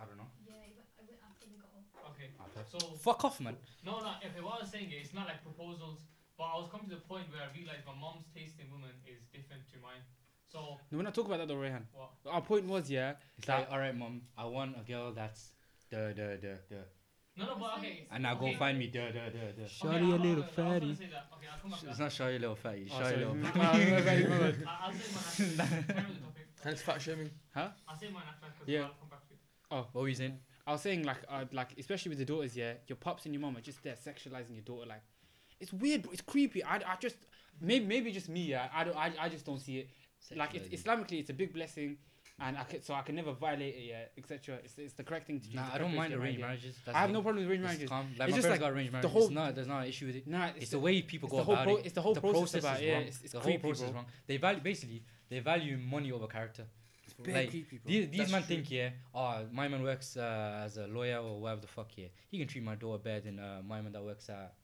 I 0.00 0.06
don't 0.08 0.16
know. 0.16 0.24
Yeah, 0.48 0.54
I 0.64 0.72
went, 0.72 0.88
I 0.96 1.02
went 1.04 1.20
after 1.28 1.44
they 1.44 1.60
got 1.60 1.68
off. 1.76 2.16
Okay. 2.16 2.28
Ah, 2.40 2.48
okay. 2.48 2.64
So 2.72 2.78
Fuck 3.04 3.22
off, 3.26 3.38
man. 3.44 3.56
no, 3.84 4.00
no. 4.00 4.12
If 4.24 4.32
what 4.42 4.58
I 4.58 4.62
was 4.64 4.70
saying 4.72 4.88
is, 4.88 5.04
it's 5.12 5.14
not 5.14 5.26
like 5.28 5.44
proposals, 5.44 6.00
but 6.38 6.44
I 6.44 6.56
was 6.56 6.70
coming 6.72 6.88
to 6.88 6.94
the 6.96 7.02
point 7.04 7.28
where 7.30 7.42
I 7.44 7.52
realized 7.52 7.84
my 7.84 7.92
mom's 8.00 8.24
taste 8.34 8.56
in 8.64 8.72
women 8.72 8.96
is 9.04 9.20
different 9.28 9.68
to 9.72 9.76
mine. 9.84 10.00
So 10.50 10.80
No, 10.90 10.96
we're 10.96 11.04
not 11.04 11.14
talking 11.14 11.32
about 11.36 11.44
that 11.44 11.48
though, 11.52 11.60
Rayhan. 11.60 11.84
what? 11.92 12.16
Our 12.32 12.40
point 12.40 12.64
was, 12.64 12.88
yeah. 12.88 13.20
It's 13.36 13.46
like, 13.46 13.68
all 13.70 13.78
right, 13.78 13.92
mom, 13.94 14.22
I 14.38 14.46
want 14.46 14.72
a 14.80 14.84
girl 14.90 15.12
that's 15.12 15.50
the 15.90 16.16
the 16.16 16.26
the 16.40 16.52
the, 16.72 16.80
No, 17.36 17.44
no, 17.44 17.56
but 17.60 17.76
okay. 17.78 18.08
and 18.10 18.22
now 18.22 18.34
go 18.40 18.46
Okay. 18.46 18.56
find 18.56 18.78
me 18.78 18.86
the 18.88 19.04
the 19.12 19.24
the 19.36 19.44
the. 19.60 19.66
Shawty, 19.68 20.00
okay, 20.00 20.08
a 20.08 20.16
I'm- 20.16 20.24
little 20.24 20.44
I'm- 20.48 20.56
I 20.56 20.64
was 20.64 20.80
fatty. 20.80 20.94
say 20.96 21.10
that. 21.12 21.28
Okay, 21.36 21.48
I'll 21.52 21.60
come 21.60 21.70
back 21.72 21.80
to 21.80 21.88
It's 21.92 21.98
that. 21.98 22.04
not 22.08 22.12
shy 22.12 22.30
little 22.40 22.56
fatty. 22.56 22.88
Oh, 22.88 22.96
Shy 22.96 23.04
sorry. 23.04 23.16
little. 23.20 23.34
My 23.34 23.50
my 23.52 23.62
my. 23.68 24.54
I- 24.64 24.80
I'll 24.80 24.92
say 24.96 25.44
mine 25.58 25.60
after. 25.60 26.14
Carry 26.64 26.72
on. 26.72 26.76
Thanks, 26.78 26.82
fat 26.82 27.02
shaming. 27.02 27.30
I'll 27.54 27.96
say 28.00 28.08
mine 28.10 28.22
after 28.28 28.46
because 28.52 28.68
Yeah. 28.68 28.80
I'll 28.80 28.88
come 29.00 29.08
back 29.10 29.26
to 29.28 29.34
it. 29.34 29.86
What 29.92 30.02
were 30.02 30.08
you 30.08 30.14
saying? 30.14 30.38
I 30.66 30.72
was 30.72 30.80
saying 30.80 31.02
like, 31.04 31.18
uh, 31.28 31.44
like 31.52 31.74
especially 31.78 32.08
with 32.10 32.18
the 32.18 32.24
daughters, 32.24 32.56
yeah. 32.56 32.74
Your 32.88 32.96
pops 32.96 33.26
and 33.26 33.34
your 33.34 33.40
mom 33.42 33.56
are 33.56 33.60
just 33.60 33.82
there 33.82 33.94
sexualizing 33.94 34.54
your 34.54 34.62
daughter. 34.62 34.86
Like, 34.88 35.02
it's 35.60 35.72
weird, 35.72 36.02
bro. 36.02 36.12
It's 36.12 36.22
creepy. 36.22 36.64
I, 36.64 36.76
I 36.76 36.96
just 36.98 37.16
maybe 37.60 37.84
maybe 37.86 38.10
just 38.12 38.28
me, 38.28 38.44
yeah. 38.44 38.68
I 38.74 38.84
don't. 38.84 38.96
I, 38.96 39.12
I 39.20 39.28
just 39.28 39.44
don't 39.44 39.60
see 39.60 39.78
it. 39.80 39.88
Like, 40.34 40.54
it's 40.54 40.68
Islamically, 40.82 41.20
it's 41.20 41.28
a 41.28 41.34
big 41.34 41.52
blessing, 41.52 41.98
and 42.40 42.56
I 42.56 42.62
could, 42.64 42.82
so 42.82 42.94
I 42.94 43.02
can 43.02 43.14
never 43.14 43.32
violate 43.34 43.74
it, 43.74 43.82
yeah, 43.90 44.04
etc. 44.16 44.56
It's, 44.64 44.78
it's 44.78 44.94
the 44.94 45.04
correct 45.04 45.26
thing 45.26 45.38
to 45.40 45.48
do. 45.50 45.56
Nah, 45.56 45.66
I 45.74 45.76
don't 45.76 45.94
mind 45.94 46.12
to 46.12 46.16
get 46.18 46.24
arranged 46.24 46.40
marriages. 46.40 46.76
yeah. 46.86 46.96
I 46.96 47.00
have 47.00 47.10
no 47.10 47.20
problem 47.20 47.42
with 47.44 47.50
arranged 47.50 47.64
marriages. 47.64 47.88
Calm. 47.90 48.06
Like 48.06 48.12
It's 48.12 48.18
my 48.20 48.26
just 48.28 48.42
parents 48.46 48.48
like 48.48 48.60
got 48.60 48.72
arranged 48.74 48.92
marriages. 48.92 49.10
The 49.10 49.12
whole- 49.12 49.22
it's 49.26 49.34
not, 49.34 49.54
there's 49.54 49.66
not 49.68 49.80
an 49.82 49.88
issue 49.88 50.06
with 50.06 50.16
it. 50.16 50.26
Nah, 50.26 50.48
It's, 50.56 50.70
the 50.70 50.78
way 50.78 51.02
people 51.02 51.28
go 51.28 51.36
the 51.36 51.42
about 51.42 51.64
pro- 51.64 51.76
it. 51.76 51.84
it's 51.86 51.94
the 51.94 52.00
whole 52.00 52.14
the 52.14 52.20
process, 52.22 52.40
process 52.40 52.60
about 52.64 52.76
is 52.76 52.82
it. 52.82 52.86
Yeah, 52.86 52.92
wrong. 52.94 53.02
it's, 53.02 53.20
it's 53.22 53.32
the 53.32 53.40
creepy, 53.40 53.60
whole 53.62 53.70
process 53.70 53.80
bro. 53.82 53.88
is 53.90 53.94
wrong. 53.96 54.06
They 54.26 54.36
value 54.38 54.60
basically 54.62 55.02
they 55.28 55.40
value 55.40 55.76
money 55.78 56.12
over 56.12 56.26
character. 56.26 56.64
It's 57.04 57.14
very 57.14 57.32
very 57.32 57.46
creepy, 57.48 57.78
creepy, 57.78 58.06
These, 58.06 58.18
these 58.18 58.32
men 58.32 58.42
think 58.42 58.70
yeah, 58.70 58.90
oh 59.14 59.44
my 59.52 59.68
man 59.68 59.82
works 59.82 60.16
uh, 60.16 60.62
as 60.64 60.76
a 60.76 60.86
lawyer 60.86 61.18
or 61.18 61.40
whatever 61.40 61.60
the 61.60 61.66
fuck 61.66 61.90
yeah. 61.96 62.08
He 62.30 62.38
can 62.38 62.48
treat 62.48 62.64
my 62.64 62.74
daughter 62.74 63.02
better 63.02 63.20
than 63.20 63.38
uh, 63.38 63.60
my 63.66 63.80
man 63.80 63.92
that 63.92 64.02
works 64.02 64.28
at 64.28 64.54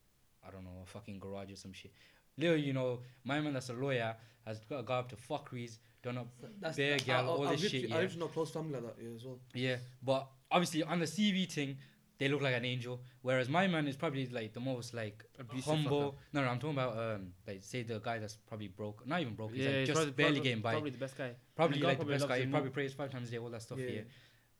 I 0.45 0.51
don't 0.51 0.63
know 0.63 0.81
a 0.83 0.87
fucking 0.87 1.19
garage 1.19 1.51
or 1.51 1.55
some 1.55 1.73
shit. 1.73 1.91
Lil, 2.37 2.57
you 2.57 2.73
know, 2.73 2.99
my 3.23 3.39
man 3.39 3.53
that's 3.53 3.69
a 3.69 3.73
lawyer 3.73 4.15
has 4.45 4.59
got, 4.61 4.85
got 4.85 4.99
up 4.99 5.09
to 5.09 5.15
fuckeries, 5.15 5.77
done 6.01 6.17
up 6.17 6.27
That's 6.59 6.77
Bear 6.77 6.97
I, 7.07 7.21
all 7.23 7.47
I, 7.47 7.55
this 7.55 7.69
shit, 7.69 7.85
I 7.85 7.87
yeah. 7.87 7.95
literally 7.95 8.19
know 8.19 8.27
close 8.27 8.51
family 8.51 8.73
like 8.73 8.83
that 8.83 9.03
yeah, 9.03 9.15
as 9.15 9.25
well. 9.25 9.39
Yeah, 9.53 9.75
but 10.01 10.27
obviously 10.49 10.83
on 10.83 10.99
the 10.99 11.05
CV 11.05 11.49
thing, 11.51 11.77
they 12.21 12.27
look 12.27 12.43
like 12.43 12.53
an 12.53 12.65
angel. 12.65 13.01
Whereas 13.23 13.49
my 13.49 13.65
man 13.65 13.87
is 13.87 13.95
probably 13.97 14.27
like 14.27 14.53
the 14.53 14.59
most 14.59 14.93
like 14.93 15.25
Abusive 15.39 15.65
humble. 15.65 16.19
No, 16.33 16.43
no, 16.43 16.49
I'm 16.49 16.59
talking 16.59 16.77
about 16.77 16.95
um 16.95 17.33
like 17.47 17.63
say 17.63 17.81
the 17.81 17.97
guy 17.99 18.19
that's 18.19 18.35
probably 18.35 18.67
broke, 18.67 19.07
not 19.07 19.21
even 19.21 19.33
broke. 19.33 19.53
He's 19.53 19.63
Yeah, 19.63 19.69
like 19.69 19.79
he's 19.79 19.87
just 19.87 19.97
probably, 19.97 20.11
barely 20.13 20.33
probably, 20.33 20.49
getting 20.49 20.61
by. 20.61 20.71
Probably 20.73 20.91
the 20.91 20.99
best 20.99 21.17
guy. 21.17 21.31
Probably 21.55 21.79
the 21.79 21.87
like 21.87 21.97
the 21.97 22.05
best 22.05 22.27
guy. 22.27 22.39
He 22.41 22.45
probably 22.45 22.69
prays 22.69 22.93
five 22.93 23.09
times 23.09 23.29
a 23.29 23.31
day, 23.31 23.37
all 23.39 23.49
that 23.49 23.63
stuff. 23.63 23.79
Yeah. 23.79 23.89
Yeah. 23.89 24.01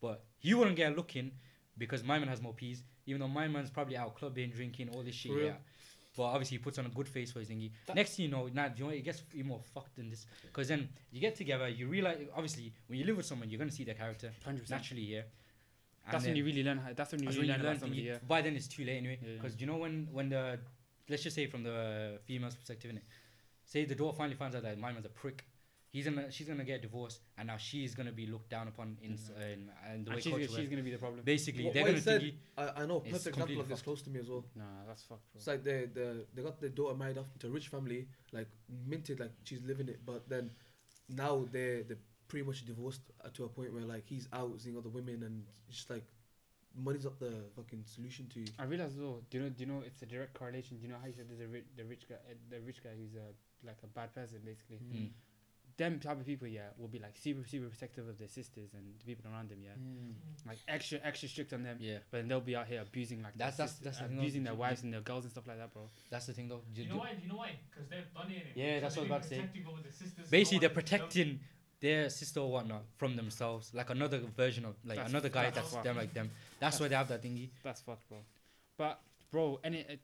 But 0.01 0.23
he 0.39 0.55
wouldn't 0.55 0.75
get 0.75 0.97
looking 0.97 1.33
because 1.77 2.03
my 2.03 2.17
man 2.17 2.29
has 2.29 2.41
more 2.41 2.53
peas. 2.55 2.81
Even 3.05 3.21
though 3.21 3.27
my 3.27 3.47
man's 3.47 3.69
probably 3.69 3.95
out 3.95 4.15
clubbing, 4.15 4.49
drinking, 4.49 4.89
all 4.89 5.03
this 5.03 5.13
shit. 5.13 5.31
Yeah. 5.31 5.53
But 6.17 6.23
obviously 6.23 6.57
he 6.57 6.63
puts 6.63 6.79
on 6.79 6.87
a 6.87 6.89
good 6.89 7.07
face 7.07 7.31
for 7.31 7.39
his 7.41 7.49
thingy. 7.49 7.71
That- 7.85 7.95
Next 7.95 8.15
thing 8.15 8.25
you 8.25 8.31
know, 8.31 8.49
now 8.51 8.71
you 8.75 8.85
know 8.85 8.89
it 8.89 9.01
gets 9.03 9.21
even 9.35 9.49
more 9.49 9.61
fucked 9.75 9.97
than 9.97 10.09
this. 10.09 10.25
Because 10.41 10.67
then 10.67 10.89
you 11.11 11.21
get 11.21 11.35
together, 11.35 11.69
you 11.69 11.87
realize 11.87 12.17
obviously 12.33 12.73
when 12.87 12.97
you 12.97 13.05
live 13.05 13.17
with 13.17 13.27
someone, 13.27 13.49
you're 13.51 13.59
gonna 13.59 13.71
see 13.71 13.83
their 13.83 13.93
character 13.95 14.31
100%. 14.47 14.67
naturally. 14.71 15.03
Yeah. 15.03 15.21
And 16.05 16.13
That's 16.13 16.25
when 16.25 16.35
you 16.35 16.45
really 16.45 16.63
learn. 16.63 16.79
How, 16.79 16.93
that's 16.93 17.11
when 17.11 17.21
you 17.21 17.27
that's 17.27 17.37
really 17.37 17.49
when 17.49 17.59
you 17.59 17.63
learn 17.63 17.65
learn 17.65 17.75
about 17.77 17.79
somebody. 17.81 18.01
thingy. 18.03 18.07
Yeah. 18.07 18.27
By 18.27 18.41
then 18.41 18.55
it's 18.55 18.67
too 18.67 18.83
late 18.83 18.97
anyway. 18.97 19.19
Yeah, 19.21 19.29
yeah. 19.29 19.35
Because 19.37 19.59
you 19.61 19.67
know 19.67 19.77
when 19.77 20.07
when 20.11 20.29
the 20.29 20.59
let's 21.09 21.23
just 21.23 21.35
say 21.35 21.45
from 21.47 21.63
the 21.63 22.19
female's 22.25 22.55
perspective, 22.55 22.91
innit? 22.91 23.03
Say 23.65 23.85
the 23.85 23.95
daughter 23.95 24.17
finally 24.17 24.35
finds 24.35 24.55
out 24.55 24.63
that 24.63 24.77
my 24.79 24.91
man's 24.91 25.05
a 25.05 25.09
prick. 25.09 25.45
He's 25.91 26.05
gonna 26.05 26.31
she's 26.31 26.47
gonna 26.47 26.63
get 26.63 26.81
divorced, 26.81 27.19
and 27.37 27.47
now 27.47 27.57
she's 27.57 27.93
gonna 27.95 28.13
be 28.13 28.25
looked 28.25 28.49
down 28.49 28.67
upon 28.69 28.97
in 29.03 29.13
s 29.13 29.29
uh, 29.29 29.43
in, 29.43 29.69
in 29.93 30.03
the 30.05 30.11
way 30.11 30.15
And 30.15 30.23
she's, 30.23 30.31
culture 30.31 30.47
she's 30.47 30.57
works. 30.57 30.69
gonna 30.69 30.83
be 30.83 30.91
the 30.91 30.97
problem. 30.97 31.21
Basically, 31.23 31.65
What- 31.65 31.73
they're 31.73 31.83
gonna 31.83 31.97
he 31.97 32.01
said- 32.01 32.21
think. 32.21 32.33
he- 32.33 32.61
I, 32.63 32.81
I 32.81 32.85
know 32.85 32.97
a 32.97 33.01
perfect 33.01 33.15
example 33.15 33.39
completely 33.41 33.61
of 33.63 33.67
this 33.69 33.79
fucked. 33.79 33.85
close 33.85 34.01
to 34.03 34.09
me 34.09 34.19
as 34.21 34.29
well. 34.29 34.45
Nah, 34.55 34.63
that's 34.87 35.03
fucked, 35.03 35.25
bro. 35.31 35.37
It's 35.39 35.47
like 35.47 35.63
they 35.63 35.79
the 35.99 36.25
they 36.33 36.41
got 36.41 36.59
their 36.61 36.69
daughter 36.79 36.95
married 36.97 37.17
off 37.17 37.27
into 37.33 37.47
a 37.47 37.49
rich 37.51 37.67
family, 37.67 38.07
like 38.31 38.47
minted, 38.87 39.19
like 39.19 39.33
she's 39.43 39.61
living 39.63 39.87
it. 39.89 39.99
But 40.05 40.27
then 40.29 40.51
now 41.09 41.45
they 41.51 41.83
they 41.87 41.95
pretty 42.31 42.45
much 42.47 42.65
divorced 42.65 43.01
uh, 43.23 43.27
to 43.35 43.43
a 43.43 43.49
point 43.49 43.73
where 43.73 43.83
like 43.83 44.05
he's 44.07 44.27
out 44.31 44.49
seeing 44.61 44.77
other 44.77 44.89
women 44.89 45.21
and 45.27 45.43
it's 45.67 45.77
just 45.79 45.89
like 45.89 46.05
money's 46.85 47.03
not 47.03 47.19
the 47.19 47.33
fucking 47.57 47.83
solution 47.85 48.25
to. 48.33 48.45
I 48.57 48.63
realize 48.63 48.95
though. 48.95 49.19
Do 49.29 49.37
you 49.37 49.43
know? 49.43 49.49
Do 49.49 49.59
you 49.63 49.69
know? 49.71 49.81
It's 49.85 50.01
a 50.01 50.05
direct 50.05 50.33
correlation. 50.33 50.77
Do 50.77 50.83
you 50.83 50.91
know 50.93 50.99
how 51.01 51.07
you 51.07 51.13
said 51.13 51.25
there's 51.29 51.41
a 51.41 51.47
rich, 51.47 51.65
the 51.75 51.83
rich 51.83 52.07
guy, 52.07 52.15
uh, 52.15 52.33
the 52.49 52.59
rich 52.61 52.81
guy 52.83 52.91
who's 52.97 53.15
a 53.15 53.27
like 53.67 53.77
a 53.83 53.87
bad 53.87 54.15
person 54.15 54.39
basically. 54.45 54.79
Mm. 54.79 55.09
Them 55.77 55.99
type 55.99 56.19
of 56.19 56.25
people, 56.25 56.47
yeah, 56.47 56.67
will 56.77 56.89
be 56.89 56.99
like 56.99 57.15
super 57.17 57.43
super 57.47 57.67
protective 57.67 58.07
of 58.07 58.17
their 58.19 58.27
sisters 58.27 58.69
and 58.75 58.83
the 58.99 59.05
people 59.05 59.25
around 59.31 59.49
them, 59.49 59.59
yeah. 59.63 59.71
Like 60.45 60.59
extra 60.67 60.99
extra 61.03 61.27
strict 61.27 61.53
on 61.53 61.63
them. 61.63 61.77
Yeah, 61.79 61.99
But 62.11 62.17
then 62.19 62.27
they'll 62.27 62.41
be 62.41 62.55
out 62.55 62.67
here 62.67 62.81
abusing 62.81 63.23
like 63.23 63.33
That's- 63.35 63.57
that's- 63.57 63.79
that's 63.79 63.97
the 63.99 64.07
thing, 64.07 64.17
abusing 64.19 64.43
their 64.43 64.53
wives 64.53 64.83
and 64.83 64.93
their 64.93 65.01
girls 65.01 65.23
and 65.25 65.31
stuff 65.31 65.47
like 65.47 65.57
that, 65.57 65.73
bro. 65.73 65.83
that's 66.09 66.25
the 66.27 66.33
thing 66.33 66.49
though. 66.49 66.61
Do 66.73 66.81
You 66.81 66.87
you 66.87 66.89
do- 66.89 66.95
know 66.95 66.99
why? 67.01 67.13
Do 67.15 67.21
you 67.23 67.29
know 67.29 67.37
why? 67.37 67.51
Because 67.69 67.87
they've 67.89 68.13
done 68.13 68.31
it. 68.31 68.47
Yeah, 68.53 68.79
that's 68.81 68.95
what 68.95 69.01
I 69.01 69.03
was 69.03 69.09
about 69.11 69.23
to 69.23 69.29
say. 69.29 69.35
protecting 69.37 69.65
over 69.65 69.81
the 69.81 69.91
sisters, 69.91 70.29
Basically, 70.29 70.59
they're 70.59 70.69
one 70.69 70.75
can 70.75 70.83
protecting 70.83 71.39
their 71.81 72.09
sister 72.09 72.39
or 72.39 72.51
whatnot 72.51 72.83
from 72.97 73.15
themselves, 73.15 73.71
like 73.73 73.89
another 73.89 74.19
version 74.37 74.65
of 74.65 74.75
like 74.85 74.97
That's- 74.97 75.09
another 75.11 75.29
guy 75.29 75.49
that's 75.49 75.71
that's 75.71 75.83
them 75.83 75.97
like 75.97 76.13
them. 76.13 76.29
That's 76.59 76.79
why 76.79 76.87
they 76.87 76.95
have 76.95 77.07
that 77.09 77.21
thingy. 77.23 77.49
That's 77.63 77.81
fucked, 77.81 78.07
bro. 78.07 78.19
But 78.77 79.01
bro, 79.31 79.59
and 79.63 79.75
it, 79.75 79.87
it 79.89 79.99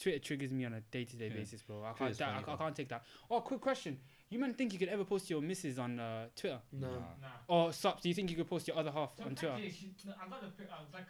Twitter 0.00 0.18
triggers 0.18 0.52
me 0.52 0.64
on 0.64 0.72
a 0.74 0.80
day 0.80 1.04
to 1.04 1.16
day 1.16 1.28
basis, 1.28 1.62
bro. 1.62 1.82
I 1.82 1.86
can't, 1.88 1.96
Twitter's 1.98 2.18
that, 2.18 2.28
I, 2.28 2.32
funny, 2.32 2.44
ca- 2.44 2.52
I 2.52 2.56
can't 2.56 2.76
take 2.76 2.88
that. 2.88 3.04
Oh, 3.30 3.40
quick 3.40 3.60
question. 3.60 3.98
You 4.30 4.38
man 4.38 4.52
think 4.54 4.72
you 4.72 4.78
could 4.78 4.88
ever 4.88 5.04
post 5.04 5.30
your 5.30 5.40
missus 5.40 5.78
on 5.78 5.98
uh, 6.00 6.26
Twitter? 6.36 6.58
No. 6.72 6.88
Nah. 6.88 6.94
Nah. 6.96 7.28
Or 7.48 7.72
Sups, 7.72 8.02
do 8.02 8.08
you 8.08 8.14
think 8.14 8.30
you 8.30 8.36
could 8.36 8.48
post 8.48 8.66
your 8.68 8.76
other 8.76 8.90
half 8.90 9.16
So 9.16 9.24
on 9.24 9.34
Twitter? 9.34 9.56
she, 9.70 9.92
no, 10.06 10.12
I 10.22 10.28
got 10.28 10.42
the. 10.42 10.48
pic- 10.48 10.68
I 10.70 10.80
was 10.80 10.92
like, 10.92 11.06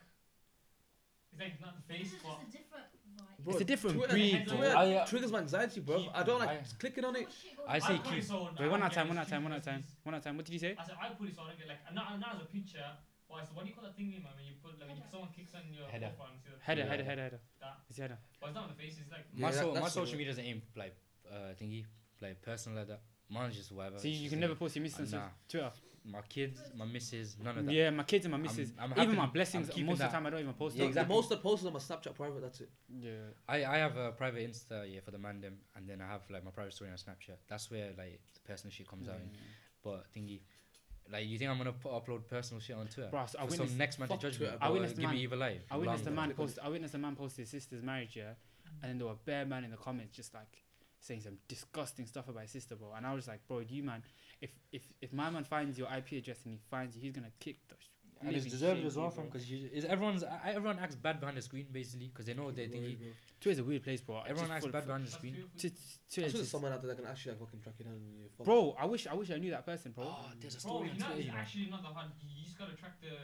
it's 1.33 1.41
like 1.41 1.61
not 1.61 1.75
the 1.77 1.83
face, 1.95 2.11
This 2.13 2.21
is 2.21 2.27
but 2.71 2.91
just 3.19 3.31
a 3.31 3.35
different 3.35 3.39
vibe. 3.39 3.45
Bro, 3.45 3.53
It's 3.53 3.61
a 3.61 3.65
different 3.65 3.97
Twitter- 3.97 4.13
breed. 4.13 4.49
Twitter 4.49 4.77
I, 4.77 4.95
uh, 4.95 5.07
triggers 5.07 5.33
my 5.33 5.39
anxiety, 5.41 5.81
bro. 5.81 5.99
keep- 6.01 6.11
I 6.15 6.23
don't 6.23 6.39
like 6.39 6.49
I- 6.51 6.63
clicking 6.79 7.05
on 7.05 7.17
it. 7.17 7.25
much 7.25 7.35
shit 7.43 7.57
goes 7.57 7.67
I 7.69 7.75
on. 7.75 7.81
say 7.81 7.97
put 7.99 8.07
it 8.07 8.15
keep. 8.15 8.25
so 8.25 8.51
Wait, 8.59 8.69
one 8.71 8.83
at 8.83 8.93
a 8.93 8.95
time, 8.95 9.09
one 9.09 9.19
at 9.19 9.27
a 9.27 9.31
time, 9.31 9.43
one 9.45 9.53
at 9.53 9.59
a 9.59 9.65
time, 9.65 9.85
one 10.03 10.15
at 10.15 10.21
a 10.21 10.25
time. 10.25 10.37
What 10.37 10.47
did 10.47 10.53
you 10.53 10.59
say? 10.59 10.77
I 10.79 10.85
said 10.85 10.97
I 11.01 11.09
put 11.11 11.29
it 11.29 11.39
on 11.39 11.47
I 11.47 11.49
don't 11.51 11.59
get 11.59 11.69
like 11.69 11.95
not, 11.95 12.19
not 12.21 12.35
as 12.37 12.43
a 12.43 12.45
picture. 12.47 12.91
But 13.29 13.43
it's 13.45 13.53
what 13.53 13.63
do 13.65 13.69
you 13.69 13.75
call 13.75 13.85
that 13.85 13.97
thingy, 13.97 14.23
man? 14.23 14.33
When 14.37 14.45
you 14.47 14.55
put 14.63 14.79
like 14.81 14.89
when 14.89 15.03
someone 15.11 15.29
kicks 15.37 15.53
on 15.55 15.61
your 15.73 15.87
Header. 15.89 16.09
profile 16.17 16.33
and 16.33 16.41
see 16.41 16.49
the 16.49 16.65
Header, 16.65 16.81
Yeah. 16.83 16.89
header, 16.89 17.05
header, 17.05 17.23
header. 17.23 17.41
That. 17.61 17.77
It's 17.91 17.99
header. 17.99 18.19
But 18.41 18.47
it's 18.49 18.55
not 18.55 18.65
on 18.65 18.71
the 18.71 18.75
face. 18.83 18.97
It's 19.01 19.11
like 19.13 19.27
My, 19.35 19.49
Yeah, 19.51 19.61
so, 19.61 19.75
my 19.75 19.81
that's 19.81 19.93
social 19.93 20.17
media 20.17 20.33
doesn't 20.33 20.45
aim 20.47 20.63
like 20.77 20.97
uh 21.31 21.53
thingy, 21.61 21.85
like 22.23 22.41
personal 22.41 22.79
like 22.79 22.89
that. 22.89 23.01
Mine's 23.29 23.55
just 23.57 23.71
whatever. 23.73 23.99
So 23.99 24.09
you, 24.09 24.15
you 24.15 24.31
can 24.31 24.41
never 24.41 24.55
post 24.55 24.77
your 24.77 24.83
missus 24.83 25.13
on 25.13 25.21
Nah. 25.21 25.29
Twitter. 25.47 25.71
My 26.11 26.21
kids, 26.23 26.61
my 26.77 26.85
missus, 26.85 27.37
none 27.43 27.59
of 27.59 27.67
that. 27.67 27.73
Yeah, 27.73 27.91
my 27.91 28.03
kids 28.05 28.25
and 28.27 28.33
my 28.33 28.39
I'm- 28.39 28.47
I'm 28.79 28.91
even 28.93 28.97
happy- 28.97 29.17
my 29.17 29.23
I'm 29.25 29.31
blessings. 29.31 29.69
Most 29.77 29.93
of 29.95 29.99
the 29.99 30.09
time, 30.09 30.27
I 30.27 30.31
don't 30.31 30.41
even 30.41 30.55
post. 30.55 30.77
Yeah, 30.77 30.81
them. 30.83 30.89
exactly. 30.89 31.15
Most 31.15 31.25
of 31.31 31.39
the 31.39 31.43
posts 31.43 31.67
on 31.67 31.73
my 31.73 31.79
Snapchat 31.79 32.15
private. 32.15 32.41
That's 32.43 32.61
it. 32.61 32.71
Yeah. 33.01 33.11
I, 33.49 33.65
I 33.65 33.79
have 33.79 33.97
a 33.97 34.13
private 34.13 34.49
Insta 34.49 34.93
yeah 34.93 35.01
for 35.01 35.11
the 35.11 35.19
mandem, 35.19 35.55
and 35.77 35.89
then 35.89 36.01
I 36.01 36.07
have 36.07 36.23
like 36.31 36.45
my 36.45 36.51
private 36.51 36.73
story 36.73 36.91
on 36.91 36.97
Snapchat. 36.97 37.37
That's 37.49 37.71
where 37.71 37.89
like 37.97 38.21
the 38.35 38.41
personal 38.47 38.73
shit 38.73 38.89
comes 38.89 39.09
out. 39.09 39.17
In. 39.17 39.23
Mm. 39.23 39.37
But 39.85 40.07
thingy, 40.15 40.41
like 41.11 41.27
you 41.27 41.39
think 41.39 41.51
I'm 41.51 41.59
gonna 41.59 41.73
put, 41.73 41.93
upload 41.93 42.27
personal 42.29 42.61
shit 42.61 42.77
on 42.77 42.87
Twitter? 42.89 43.11
Bro, 43.11 43.27
so 43.27 43.39
I 43.41 43.47
For 43.47 43.53
some 43.57 43.77
next 43.79 43.99
man 43.99 44.09
to 44.09 44.15
fuck 44.15 44.21
judge 44.23 44.37
Twitter, 44.37 44.53
me. 44.53 44.59
I 44.61 44.69
or 44.69 44.73
witnessed 44.73 44.95
give 44.97 45.03
the 45.03 45.09
me 45.09 45.15
man- 45.15 45.23
evil 45.23 45.39
life. 45.39 45.61
I 45.71 45.77
witnessed 45.77 46.03
a 46.05 46.07
Long- 46.07 46.15
man 46.17 46.35
post. 46.35 46.59
I 46.63 46.69
witnessed 46.69 46.95
a 46.95 46.99
man 46.99 47.17
post 47.17 47.37
his 47.37 47.49
sister's 47.51 47.83
marriage, 47.83 48.17
yeah, 48.17 48.33
and 48.83 48.91
then 48.91 48.99
there 48.99 49.07
were 49.07 49.15
bare 49.25 49.45
man 49.47 49.65
in 49.65 49.71
the 49.71 49.77
comments 49.77 50.15
just 50.17 50.35
like 50.35 50.65
saying 51.01 51.21
some 51.21 51.39
disgusting 51.47 52.07
stuff 52.07 52.29
about 52.29 52.43
his 52.43 52.51
sister, 52.51 52.75
bro. 52.75 52.93
And 52.93 53.07
I 53.07 53.15
was 53.15 53.29
like, 53.29 53.47
bro, 53.47 53.63
do 53.63 53.73
you 53.75 53.85
man, 53.85 54.03
if 54.41 54.51
if 54.73 54.83
if 55.01 55.13
my 55.13 55.31
man 55.31 55.45
finds 55.45 55.79
your 55.79 55.89
IP 55.99 56.13
address 56.13 56.39
and 56.45 56.53
he 56.55 56.61
finds 56.71 56.97
you, 56.97 57.03
he's 57.03 57.13
gonna 57.13 57.33
kick 57.41 57.57
the. 57.69 57.75
sh- 57.79 57.89
And 58.21 58.35
it's 58.35 58.47
deserved 58.47 58.85
as 58.85 58.97
well, 58.97 59.07
of 59.07 59.13
you, 59.15 59.17
fam, 59.17 59.29
bro. 59.31 59.39
because 59.39 59.51
is 59.79 59.85
everyone's 59.85 60.25
I- 60.25 60.51
everyone 60.59 60.79
acts 60.85 60.97
bad 60.97 61.21
behind 61.21 61.37
the 61.39 61.43
screen 61.49 61.67
basically 61.71 62.09
because 62.09 62.27
they 62.27 62.35
know 62.35 62.51
they're 62.51 62.67
thinking. 62.69 62.99
Twitter's 63.41 63.61
a 63.61 63.65
weird 63.71 63.85
place, 63.87 64.01
bro. 64.01 64.17
Everyone 64.27 64.51
just 64.51 64.57
acts 64.57 64.65
full- 64.65 64.73
bad 64.77 64.87
behind 64.91 65.07
the 65.07 65.11
screen. 65.19 65.35
beautiful. 65.35 65.59
T- 65.63 65.71
t- 65.71 65.77
Twitter's 66.13 66.33
just- 66.35 66.51
someone 66.51 66.73
out 66.75 66.81
there 66.83 66.91
that 66.91 66.99
can 67.01 67.07
actually 67.13 67.33
like 67.33 67.41
fucking 67.45 67.61
track 67.65 67.77
you 67.79 67.85
down. 67.87 67.95
And. 67.95 68.45
Bro, 68.49 68.75
I 68.79 68.87
wish 68.93 69.07
I 69.07 69.15
wish 69.15 69.31
I 69.31 69.39
knew 69.39 69.51
that 69.57 69.65
person, 69.65 69.93
bro. 69.93 70.05
Oh, 70.05 70.31
there's 70.41 70.57
a 70.59 70.61
Bro, 70.67 70.71
story 70.71 70.87
you 70.89 70.93
on 70.95 70.99
know, 70.99 71.07
Twitter, 71.07 71.21
it's 71.23 71.27
you 71.31 71.39
actually 71.45 71.67
not 71.75 71.83
that 71.87 71.95
hard. 71.99 72.11
You 72.23 72.29
you 72.39 72.45
just 72.45 72.59
gotta 72.59 72.75
track 72.83 72.95
the 73.01 73.15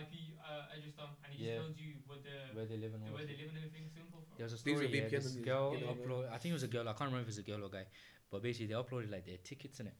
IP 0.00 0.12
uh, 0.40 0.72
address 0.74 0.94
down, 1.00 1.10
and 1.24 1.30
he 1.34 1.44
Yeah. 1.44 1.56
just 1.56 1.60
tells 1.68 1.76
you 1.84 1.90
what 2.08 2.18
the, 2.24 2.36
where 2.56 2.64
they 2.70 2.78
live 2.84 2.92
and 2.94 3.02
the 3.04 3.08
all 3.08 3.14
where 3.16 3.26
that. 3.26 3.36
they 3.36 3.42
live 3.44 3.52
and 3.52 3.58
everything. 3.64 3.86
Simple. 4.00 4.20
bro. 4.24 4.36
There's 4.38 4.52
a 4.52 4.56
These 4.64 4.80
are 4.80 4.84
story. 4.88 4.98
Yeah, 4.98 5.04
VPN 5.08 5.10
this 5.24 5.34
and 5.36 5.44
girl 5.44 5.66
you 5.76 5.84
know, 5.84 5.92
upload. 5.92 6.32
I 6.32 6.38
think 6.40 6.50
it 6.52 6.58
was 6.60 6.66
a 6.70 6.72
girl. 6.72 6.88
I 6.88 6.92
can't 6.96 7.08
remember 7.12 7.22
if 7.28 7.28
it's 7.28 7.42
a 7.44 7.48
girl 7.50 7.60
or 7.62 7.66
a 7.66 7.76
guy, 7.78 7.86
but 8.30 8.40
basically 8.42 8.68
they 8.72 8.74
uploaded 8.80 9.10
like 9.12 9.26
their 9.26 9.36
tickets 9.44 9.80
in 9.80 9.86
it 9.92 9.96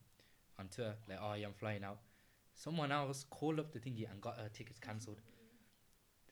on 0.58 0.68
Twitter. 0.68 0.94
Like, 1.08 1.18
oh 1.22 1.34
yeah, 1.34 1.46
I'm 1.46 1.52
flying 1.54 1.84
out. 1.84 1.98
Someone 2.54 2.90
else 2.90 3.24
called 3.30 3.58
up 3.60 3.72
the 3.72 3.78
thingy 3.78 4.10
and 4.10 4.20
got 4.20 4.36
her 4.38 4.48
tickets 4.52 4.80
cancelled. 4.80 5.20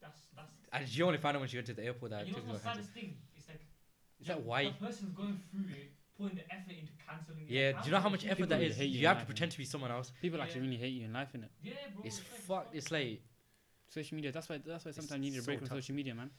That's 0.00 0.20
that's. 0.36 0.52
And 0.72 0.88
she 0.88 1.02
only 1.02 1.18
found 1.18 1.36
out 1.36 1.40
when 1.40 1.48
she 1.48 1.56
went 1.56 1.66
to 1.68 1.74
the 1.74 1.84
airport 1.84 2.10
that 2.10 2.20
And 2.22 2.28
you 2.28 2.34
know 2.34 2.42
what's 2.46 2.62
the 2.62 2.68
saddest 2.68 2.90
thing? 2.90 3.14
It's 3.36 3.48
like 3.48 3.60
Is 4.20 4.26
that 4.28 4.42
why? 4.42 4.64
The 4.64 4.86
person's 4.86 5.12
going 5.12 5.40
through 5.50 5.70
it, 5.72 5.92
putting 6.18 6.36
the 6.36 6.42
effort 6.52 6.74
into 6.78 6.92
cancelling. 7.06 7.46
it. 7.48 7.50
Yeah, 7.50 7.72
do 7.72 7.78
you 7.86 7.90
know 7.92 8.00
how 8.00 8.08
much 8.08 8.24
much 8.24 8.24
effort 8.26 8.36
People 8.36 8.48
that 8.48 8.56
really 8.58 8.70
is? 8.70 8.76
hate 8.76 8.90
you 8.90 9.00
You 9.00 9.00
in 9.00 9.06
have 9.06 9.16
to 9.16 9.20
life, 9.20 9.26
pretend 9.28 9.52
to 9.52 9.58
be 9.58 9.64
someone 9.64 9.90
else. 9.90 10.12
People 10.20 10.40
actually 10.42 10.62
really 10.62 10.76
hate 10.76 10.92
you 10.92 11.04
in 11.04 11.12
life, 11.12 11.28
innit? 11.36 11.48
Yeah, 11.62 11.72
bro. 11.94 12.04
It's 12.04 12.18
like, 12.18 12.26
fucked. 12.26 12.74
It's 12.74 12.90
like 12.90 13.20
Social 13.88 14.16
media. 14.16 14.32
That's 14.32 14.48
why. 14.48 14.58
That's 14.66 14.84
why 14.84 14.90
sometimes 14.90 15.24
you 15.24 15.30
need 15.30 15.38
a 15.38 15.42
break 15.42 15.58
so 15.58 15.60
from 15.60 15.68
tough. 15.68 15.78
social 15.78 15.94
media, 15.94 16.14
man. 16.14 16.30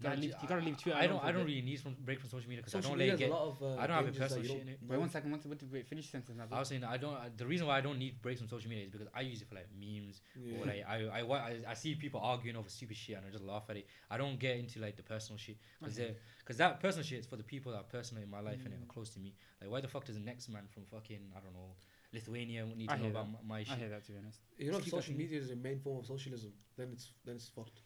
You 0.00 0.02
gotta 0.08 0.20
leave. 0.20 0.34
You 0.42 0.48
gotta 0.48 0.64
leave 0.64 0.76
Twitter. 0.76 0.98
I 0.98 1.06
don't. 1.06 1.20
for 1.20 1.24
a 1.24 1.28
I 1.28 1.32
don't 1.32 1.44
really 1.46 1.62
need 1.62 1.78
some 1.78 1.94
break 2.04 2.18
from 2.20 2.28
social 2.28 2.48
media 2.48 2.62
because 2.64 2.74
I 2.74 2.80
don't 2.80 2.98
media 2.98 3.12
like 3.12 3.20
has 3.20 3.28
a 3.28 3.30
get. 3.30 3.30
lot 3.30 3.46
of. 3.46 3.62
Uh, 3.62 3.80
I 3.80 3.86
don't 3.86 3.96
have 3.96 4.08
a 4.08 4.18
personal 4.18 4.42
shit 4.44 4.60
in 4.62 4.68
it. 4.70 4.78
Wait 4.88 4.98
one 4.98 5.08
second. 5.08 5.30
One 5.30 5.40
second. 5.40 5.50
Wait, 5.62 5.72
wait, 5.72 5.86
finish 5.86 6.06
your 6.06 6.10
sentence 6.10 6.36
now. 6.36 6.56
I 6.56 6.58
was 6.58 6.68
saying 6.68 6.82
I 6.82 6.96
don't. 6.96 7.14
uh, 7.14 7.28
The 7.36 7.46
reason 7.46 7.68
why 7.68 7.78
I 7.78 7.80
don't 7.80 7.98
need 7.98 8.20
breaks 8.20 8.40
from 8.40 8.48
social 8.48 8.68
media 8.68 8.86
is 8.86 8.90
because 8.90 9.06
I 9.14 9.20
use 9.20 9.40
it 9.40 9.48
for 9.48 9.54
like 9.54 9.68
memes 9.78 10.20
Yeah. 10.34 10.58
or 10.58 10.66
like 10.66 10.84
I 10.88 11.20
I, 11.20 11.20
I 11.22 11.56
I 11.68 11.74
see 11.74 11.94
people 11.94 12.18
arguing 12.20 12.56
over 12.56 12.68
stupid 12.68 12.96
shit 12.96 13.16
and 13.16 13.24
I 13.24 13.30
just 13.30 13.44
laugh 13.44 13.66
at 13.68 13.76
it. 13.76 13.86
I 14.10 14.16
don't 14.16 14.36
get 14.38 14.56
into 14.56 14.80
like 14.80 14.96
the 14.96 15.04
personal 15.04 15.38
shit 15.38 15.58
because 15.80 15.96
Okay. 15.98 16.16
because 16.40 16.56
that 16.56 16.80
personal 16.80 17.04
shit 17.04 17.20
is 17.20 17.26
for 17.26 17.36
the 17.36 17.44
people 17.44 17.70
that 17.72 17.78
are 17.78 17.84
personal 17.84 18.22
in 18.24 18.30
my 18.30 18.40
life 18.40 18.60
and 18.64 18.74
Mm. 18.74 18.82
are 18.82 18.86
close 18.92 19.10
to 19.10 19.20
me. 19.20 19.32
Like 19.60 19.70
why 19.70 19.80
the 19.80 19.88
fuck 19.88 20.04
does 20.06 20.16
the 20.16 20.22
next 20.32 20.48
man 20.48 20.64
from 20.74 20.82
fucking 20.86 21.22
I 21.36 21.40
don't 21.40 21.54
know 21.54 21.70
Lithuania 22.12 22.66
need 22.66 22.88
to 22.88 22.96
know 22.96 23.02
hear 23.02 23.10
about 23.10 23.26
that. 23.32 23.44
my, 23.46 23.54
my 23.54 23.60
I 23.60 23.64
shit? 23.64 23.78
hear 23.78 23.88
that 23.90 24.04
to 24.06 24.12
be 24.12 24.18
honest. 24.18 24.40
You 24.58 24.72
know, 24.72 24.78
if 24.78 24.88
social 24.88 25.14
media 25.14 25.38
is 25.38 25.48
the 25.50 25.56
main 25.56 25.78
form 25.78 25.98
of 25.98 26.06
socialism, 26.06 26.52
then 26.76 26.88
it's 26.92 27.12
then 27.24 27.36
it's 27.36 27.48
fucked. 27.48 27.80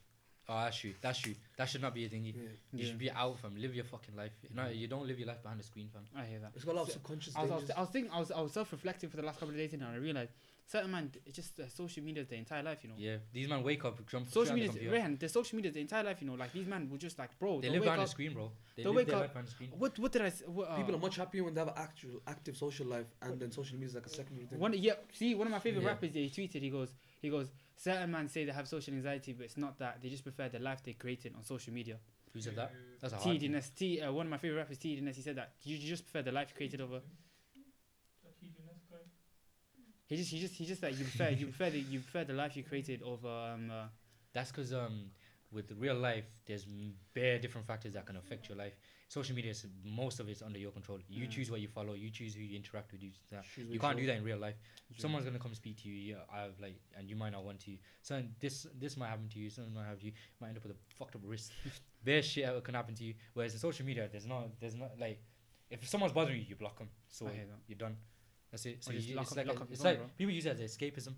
Oh, 0.51 0.61
that's 0.63 0.77
true. 0.77 0.93
That's 0.99 1.19
true. 1.19 1.35
That 1.57 1.69
should 1.69 1.81
not 1.81 1.93
be 1.93 2.05
a 2.05 2.09
thingy. 2.09 2.33
Yeah. 2.35 2.41
You 2.73 2.79
Yeah. 2.79 2.85
should 2.85 2.97
be 2.97 3.11
out, 3.11 3.37
fam. 3.39 3.55
Live 3.55 3.75
your 3.75 3.85
fucking 3.85 4.15
life. 4.15 4.31
You 4.41 4.55
know, 4.55 4.67
you 4.67 4.87
don't 4.87 5.05
live 5.07 5.19
your 5.19 5.27
life 5.27 5.41
behind 5.43 5.59
the 5.59 5.63
screen, 5.63 5.89
fam. 5.93 6.03
I 6.15 6.25
hear 6.25 6.39
that. 6.39 6.51
It's 6.55 6.65
got 6.65 6.71
a 6.73 6.77
lot 6.77 6.81
of 6.83 6.87
So- 6.87 6.93
subconscious 6.93 7.35
I 7.35 7.41
was, 7.43 7.51
I 7.51 7.55
was. 7.55 7.71
I 7.71 7.79
was 7.81 7.89
thinking, 7.91 8.11
I 8.11 8.19
was, 8.19 8.31
I 8.31 8.41
was 8.41 8.51
self-reflecting 8.53 9.09
for 9.11 9.17
the 9.17 9.23
last 9.23 9.39
couple 9.39 9.49
of 9.53 9.57
days 9.57 9.71
now, 9.73 9.87
and 9.87 9.95
I 9.95 9.99
realized 9.99 10.31
certain 10.65 10.91
man, 10.91 11.11
it's 11.25 11.35
just 11.35 11.59
uh, 11.59 11.67
social 11.69 12.03
media 12.03 12.23
the 12.23 12.35
entire 12.35 12.61
life, 12.63 12.79
you 12.83 12.89
know. 12.89 12.95
Yeah, 12.97 13.17
these 13.33 13.47
man 13.47 13.63
wake 13.63 13.85
up, 13.85 13.95
jump. 14.07 14.27
Social 14.27 14.41
on 14.41 14.47
the 14.47 14.53
media, 14.55 14.69
computer. 14.69 14.91
Rehan, 14.95 15.17
the 15.19 15.29
social 15.29 15.55
media 15.55 15.71
the 15.71 15.81
entire 15.81 16.03
life, 16.03 16.21
you 16.21 16.27
know. 16.27 16.35
Like 16.35 16.51
these 16.53 16.67
men 16.67 16.89
will 16.89 16.97
just 16.97 17.17
like, 17.19 17.37
bro, 17.39 17.55
They 17.59 17.67
they'll 17.67 17.73
live 17.73 17.81
wake 17.81 17.85
behind 17.85 18.01
up. 18.01 18.07
the 18.07 18.11
screen, 18.11 18.33
bro. 18.33 18.51
They 18.75 18.83
they'll 18.83 18.91
live 18.91 18.97
wake 18.97 19.07
their 19.07 19.15
up- 19.17 19.21
life 19.21 19.33
behind 19.33 19.47
the 19.47 19.51
screen. 19.51 19.69
What, 19.77 19.99
what 19.99 20.11
did 20.11 20.21
I? 20.23 20.27
s- 20.27 20.43
What, 20.47 20.69
uh, 20.69 20.77
People 20.77 20.95
are 20.95 20.99
much 20.99 21.15
happier 21.17 21.43
when 21.43 21.53
they 21.53 21.61
have 21.61 21.67
an 21.69 21.73
actual 21.77 22.21
active 22.27 22.57
social 22.57 22.87
life, 22.87 23.07
and 23.21 23.39
then 23.39 23.51
social 23.51 23.75
media 23.75 23.89
is 23.89 23.95
like 23.95 24.05
a 24.07 24.09
secondary 24.09 24.47
thing. 24.47 24.57
One, 24.59 24.73
yeah, 24.73 24.93
see, 25.13 25.35
one 25.35 25.45
of 25.47 25.51
my 25.51 25.59
favorite 25.59 25.81
Yeah. 25.83 25.89
rappers, 25.89 26.15
yeah, 26.15 26.23
he 26.23 26.29
tweeted, 26.29 26.61
he 26.61 26.69
goes, 26.69 26.93
he 27.21 27.29
goes, 27.29 27.51
certain 27.85 28.11
men 28.11 28.27
say 28.27 28.45
they 28.45 28.51
have 28.51 28.67
social 28.67 28.93
anxiety, 28.93 29.31
but 29.33 29.45
it's 29.45 29.57
not 29.57 29.73
that. 29.79 29.93
They 30.01 30.09
just 30.09 30.23
prefer 30.23 30.49
the 30.49 30.59
life 30.59 30.81
they 30.83 30.93
created 30.93 31.33
on 31.37 31.43
social 31.43 31.73
media. 31.73 31.97
Who 32.33 32.41
said 32.41 32.55
that? 32.57 32.71
That's 33.01 33.13
a 33.13 33.17
hard. 33.17 33.39
T 33.39 33.61
T, 33.75 34.01
uh, 34.01 34.11
one 34.11 34.25
of 34.27 34.29
my 34.29 34.37
favorite 34.37 34.57
rappers, 34.57 34.77
T 34.77 34.95
Dines, 34.95 35.15
he 35.15 35.23
said 35.23 35.37
that 35.37 35.53
you, 35.63 35.77
you 35.77 35.87
just 35.89 36.03
prefer 36.05 36.21
the 36.21 36.31
life 36.31 36.49
you 36.51 36.55
created 36.57 36.81
over. 36.81 36.99
that 38.23 38.33
he 38.41 38.47
did 38.49 38.65
not 38.65 38.75
cry. 38.89 38.99
He 40.07 40.15
just, 40.17 40.31
he 40.31 40.39
just, 40.39 40.53
he 40.55 40.65
just 40.65 40.81
like 40.83 40.97
you 40.97 41.05
prefer, 41.05 41.29
you 41.29 41.45
prefer 41.47 41.69
the, 41.69 41.79
you 41.79 41.99
prefer 41.99 42.23
the 42.23 42.33
life 42.33 42.55
you 42.57 42.63
created 42.63 43.01
over. 43.03 43.27
Um, 43.53 43.71
uh, 43.71 43.85
That's 44.33 44.51
because 44.51 44.73
um, 44.73 45.11
with 45.51 45.71
real 45.77 45.95
life, 45.95 46.25
there's 46.45 46.65
m- 46.65 46.93
bare 47.13 47.39
different 47.39 47.67
factors 47.67 47.93
that 47.93 48.05
can 48.05 48.17
affect 48.17 48.49
your 48.49 48.57
life. 48.57 48.73
Social 49.09 49.35
media, 49.35 49.49
is, 49.51 49.65
most 49.83 50.19
of 50.19 50.29
it's 50.29 50.43
under 50.43 50.59
your 50.59 50.71
control. 50.71 50.99
You 51.09 51.23
Yeah. 51.23 51.29
choose 51.29 51.49
what 51.49 51.59
you 51.61 51.67
follow. 51.67 51.93
You 51.93 52.11
choose 52.11 52.35
who 52.35 52.41
you 52.41 52.55
interact 52.55 52.91
with. 52.91 53.01
You, 53.01 53.09
that. 53.31 53.43
Choose 53.43 53.67
you 53.67 53.79
can't 53.79 53.97
do 53.97 54.03
one. 54.03 54.07
that 54.07 54.17
in 54.17 54.23
real 54.23 54.37
life. 54.37 54.55
Someone's 54.97 55.25
gonna 55.25 55.39
come 55.39 55.53
speak 55.55 55.77
to 55.81 55.89
you. 55.89 56.13
Yeah, 56.15 56.21
I've 56.31 56.57
like, 56.61 56.79
and 56.95 57.09
you 57.09 57.15
might 57.15 57.31
not 57.31 57.43
want 57.43 57.59
to. 57.61 57.71
So 58.03 58.21
this 58.39 58.67
this 58.79 58.95
might 58.97 59.07
happen 59.09 59.27
to 59.27 59.39
you. 59.39 59.49
Something 59.49 59.73
might 59.73 59.85
happen 59.85 59.99
to 59.99 60.05
you. 60.05 60.11
You 60.11 60.37
might 60.39 60.49
end 60.49 60.57
up 60.57 60.63
with 60.63 60.73
a 60.73 60.79
fucked 60.97 61.15
up 61.15 61.21
wrist. 61.25 61.51
bare 62.03 62.21
shit 62.21 62.45
ever 62.45 62.61
can 62.61 62.75
happen 62.75 62.93
to 62.95 63.03
you. 63.03 63.15
Whereas 63.33 63.53
in 63.53 63.59
social 63.59 63.85
media, 63.85 64.07
there's 64.11 64.27
not 64.27 64.47
there's 64.59 64.75
not 64.75 64.91
like, 64.99 65.19
if 65.71 65.87
someone's 65.89 66.13
bothering 66.13 66.37
you, 66.39 66.45
you 66.49 66.55
block 66.55 66.77
them. 66.77 66.89
So 67.09 67.27
I 67.27 67.31
hear 67.33 67.45
that. 67.47 67.59
you're 67.67 67.77
done. 67.79 67.97
That's 68.51 68.65
it. 68.67 68.83
So 68.83 68.91
you, 68.91 69.19
it's 69.19 69.31
up- 69.31 69.37
like 69.37 69.47
lock 69.47 69.61
a- 69.61 69.67
it's 69.73 69.83
like 69.83 69.97
bro. 69.97 70.07
people 70.19 70.33
use 70.33 70.45
it 70.45 70.59
as 70.59 70.77
escapism 70.77 71.15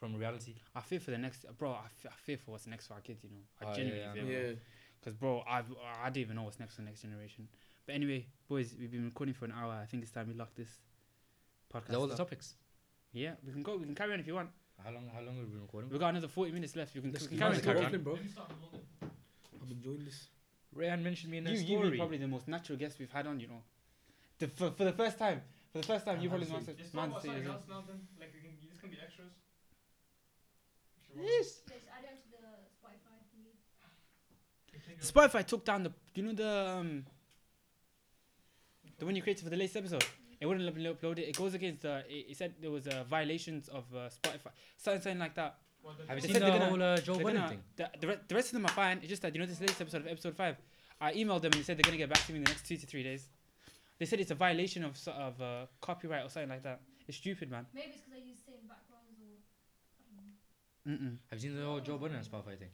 from 0.00 0.14
reality. 0.16 0.54
I 0.74 0.80
fear 0.80 1.00
for 1.00 1.10
the 1.10 1.18
next, 1.18 1.44
bro. 1.58 1.72
I 1.72 1.88
fear, 2.24 2.38
for 2.38 2.52
what's 2.52 2.66
next 2.66 2.86
for 2.86 2.94
our 2.94 3.00
kids. 3.00 3.24
You 3.24 3.30
know, 3.30 3.36
I 3.60 3.70
Oh, 3.70 3.74
genuinely 3.74 4.00
yeah, 4.04 4.10
I 4.10 4.14
fear. 4.14 4.48
Yeah. 4.48 4.54
Because, 5.06 5.16
bro, 5.20 5.44
I've, 5.48 5.66
I 6.02 6.06
don't 6.06 6.16
even 6.16 6.34
know 6.34 6.42
what's 6.42 6.58
next 6.58 6.74
for 6.74 6.80
the 6.80 6.86
next 6.88 7.02
generation. 7.02 7.46
But 7.86 7.94
anyway, 7.94 8.26
boys, 8.48 8.74
we've 8.76 8.90
been 8.90 9.04
recording 9.04 9.34
for 9.34 9.44
an 9.44 9.52
hour. 9.52 9.72
I 9.80 9.84
think 9.86 10.02
it's 10.02 10.10
time 10.10 10.26
we 10.26 10.34
lock 10.34 10.52
this 10.56 10.80
podcast. 11.72 11.82
Is 11.82 11.88
that 11.90 11.96
all 11.98 12.06
the 12.08 12.12
up. 12.14 12.18
topics? 12.18 12.54
Yeah, 13.12 13.34
we 13.46 13.52
can 13.52 13.62
go. 13.62 13.76
We 13.76 13.84
can 13.84 13.94
carry 13.94 14.14
on 14.14 14.18
if 14.18 14.26
you 14.26 14.34
want. 14.34 14.50
How 14.84 14.90
long? 14.90 15.08
How 15.14 15.20
long 15.20 15.36
have 15.36 15.44
we 15.46 15.52
been 15.52 15.60
recording? 15.62 15.90
We've 15.90 16.00
got 16.00 16.08
another 16.08 16.26
40 16.26 16.50
minutes 16.50 16.74
left. 16.74 16.92
You 16.96 17.02
can, 17.02 17.12
Let's 17.12 17.30
we 17.30 17.38
can 17.38 17.38
keep 17.38 17.40
carry 17.40 17.54
on 17.54 17.56
on. 17.56 17.62
carry 17.62 17.76
Carry 17.78 17.86
on. 17.86 17.94
on. 17.94 18.02
bro. 18.02 18.12
Let 18.14 18.24
me 18.24 18.28
start 18.30 18.50
along. 18.50 19.10
I'm 19.62 19.70
enjoying 19.70 20.04
this. 20.04 20.26
Rayan 20.76 21.02
mentioned 21.04 21.30
me 21.30 21.38
in 21.38 21.46
a 21.46 21.50
You, 21.52 21.58
you 21.60 21.66
story. 21.78 21.90
be 21.90 21.96
probably 21.98 22.18
the 22.18 22.26
most 22.26 22.48
natural 22.48 22.76
guest 22.76 22.98
we've 22.98 23.12
had 23.12 23.28
on, 23.28 23.38
you 23.38 23.46
know. 23.46 23.62
The, 24.40 24.48
for, 24.48 24.72
for 24.72 24.82
the 24.84 24.92
first 24.92 25.18
time. 25.18 25.40
For 25.70 25.78
the 25.78 25.86
first 25.86 26.04
time, 26.04 26.20
you 26.20 26.28
Man 26.28 26.40
probably 26.42 26.66
City. 26.66 26.72
the 26.76 26.82
Just 26.82 26.94
most 26.94 26.98
talk 26.98 26.98
man 26.98 27.10
about 27.14 27.22
something 27.22 27.46
else 27.54 27.64
now 27.70 27.84
then. 27.86 28.00
Like 28.18 28.34
we 28.34 28.40
can, 28.42 28.58
you 28.60 28.66
just 28.68 28.80
can 28.82 28.90
be 28.90 28.98
extras. 28.98 29.30
If 30.98 31.14
you 31.14 31.22
want. 31.22 31.30
Yes. 31.30 31.62
Let's 31.70 31.86
add 31.94 32.02
it 32.04 32.10
onto 32.10 32.26
the 32.34 32.42
Spotify 32.74 33.16
thingy. 33.30 33.54
You 33.54 33.62
think 33.62 33.86
of- 33.86 34.74
Spotify 35.00 35.44
took 35.46 35.64
down 35.64 35.82
the. 35.82 35.92
You 36.14 36.22
know 36.22 36.32
the 36.32 36.68
um, 36.78 37.04
the 38.98 39.04
one 39.04 39.14
you 39.16 39.22
created 39.22 39.44
for 39.44 39.50
the 39.50 39.56
latest 39.56 39.76
episode. 39.76 40.04
It 40.40 40.46
wouldn't 40.46 40.64
let 40.64 40.74
me 40.76 40.84
upload 40.84 41.18
it. 41.18 41.28
It 41.28 41.36
goes 41.36 41.54
against 41.54 41.82
the. 41.82 42.04
It, 42.08 42.26
it 42.30 42.36
said 42.36 42.54
there 42.60 42.70
was 42.70 42.86
uh, 42.86 43.04
violations 43.08 43.68
of 43.68 43.84
uh, 43.94 44.08
Spotify, 44.08 44.50
something, 44.76 45.02
something 45.02 45.18
like 45.18 45.34
that. 45.34 45.56
The- 45.82 46.06
Have 46.08 46.16
you 46.18 46.22
They 46.28 46.32
seen 46.34 46.42
the 46.42 46.50
whole 46.66 46.82
uh, 46.82 46.96
Joe 46.98 47.14
They're 47.14 47.24
Budden 47.24 47.48
thing? 47.48 47.62
The, 47.76 47.90
the, 48.00 48.06
re- 48.08 48.18
the 48.26 48.34
rest 48.34 48.48
of 48.48 48.52
them 48.54 48.66
are 48.66 48.70
fine. 48.72 48.98
It's 48.98 49.08
just 49.08 49.22
that 49.22 49.34
you 49.34 49.40
know 49.40 49.46
this 49.46 49.60
latest 49.60 49.80
episode 49.80 50.00
of 50.02 50.08
episode 50.08 50.34
five. 50.36 50.56
I 51.00 51.12
emailed 51.12 51.42
them 51.42 51.52
and 51.52 51.54
they 51.54 51.62
said 51.62 51.76
they're 51.76 51.84
gonna 51.84 51.96
get 51.96 52.08
back 52.08 52.24
to 52.26 52.32
me 52.32 52.38
in 52.38 52.44
the 52.44 52.50
next 52.50 52.66
two 52.66 52.76
to 52.76 52.86
three 52.86 53.02
days. 53.02 53.28
They 53.98 54.04
said 54.06 54.18
it's 54.20 54.30
a 54.30 54.34
violation 54.34 54.84
of 54.84 54.96
so- 54.96 55.12
of 55.12 55.40
uh, 55.40 55.66
copyright 55.80 56.24
or 56.24 56.28
something 56.30 56.50
like 56.50 56.62
that. 56.64 56.80
It's 57.06 57.18
stupid, 57.18 57.50
man. 57.50 57.66
Maybe 57.74 57.92
it's 57.94 57.98
because 58.02 58.14
I 58.14 58.26
use 58.26 58.38
same 58.44 58.66
backgrounds 58.68 59.20
or. 59.22 60.90
Mm-mm. 60.90 61.16
Have 61.30 61.38
you 61.42 61.50
seen 61.50 61.58
the 61.58 61.64
whole 61.64 61.80
Joe 61.80 61.98
Budden 61.98 62.16
and 62.16 62.26
Spotify 62.26 62.58
thing? 62.58 62.68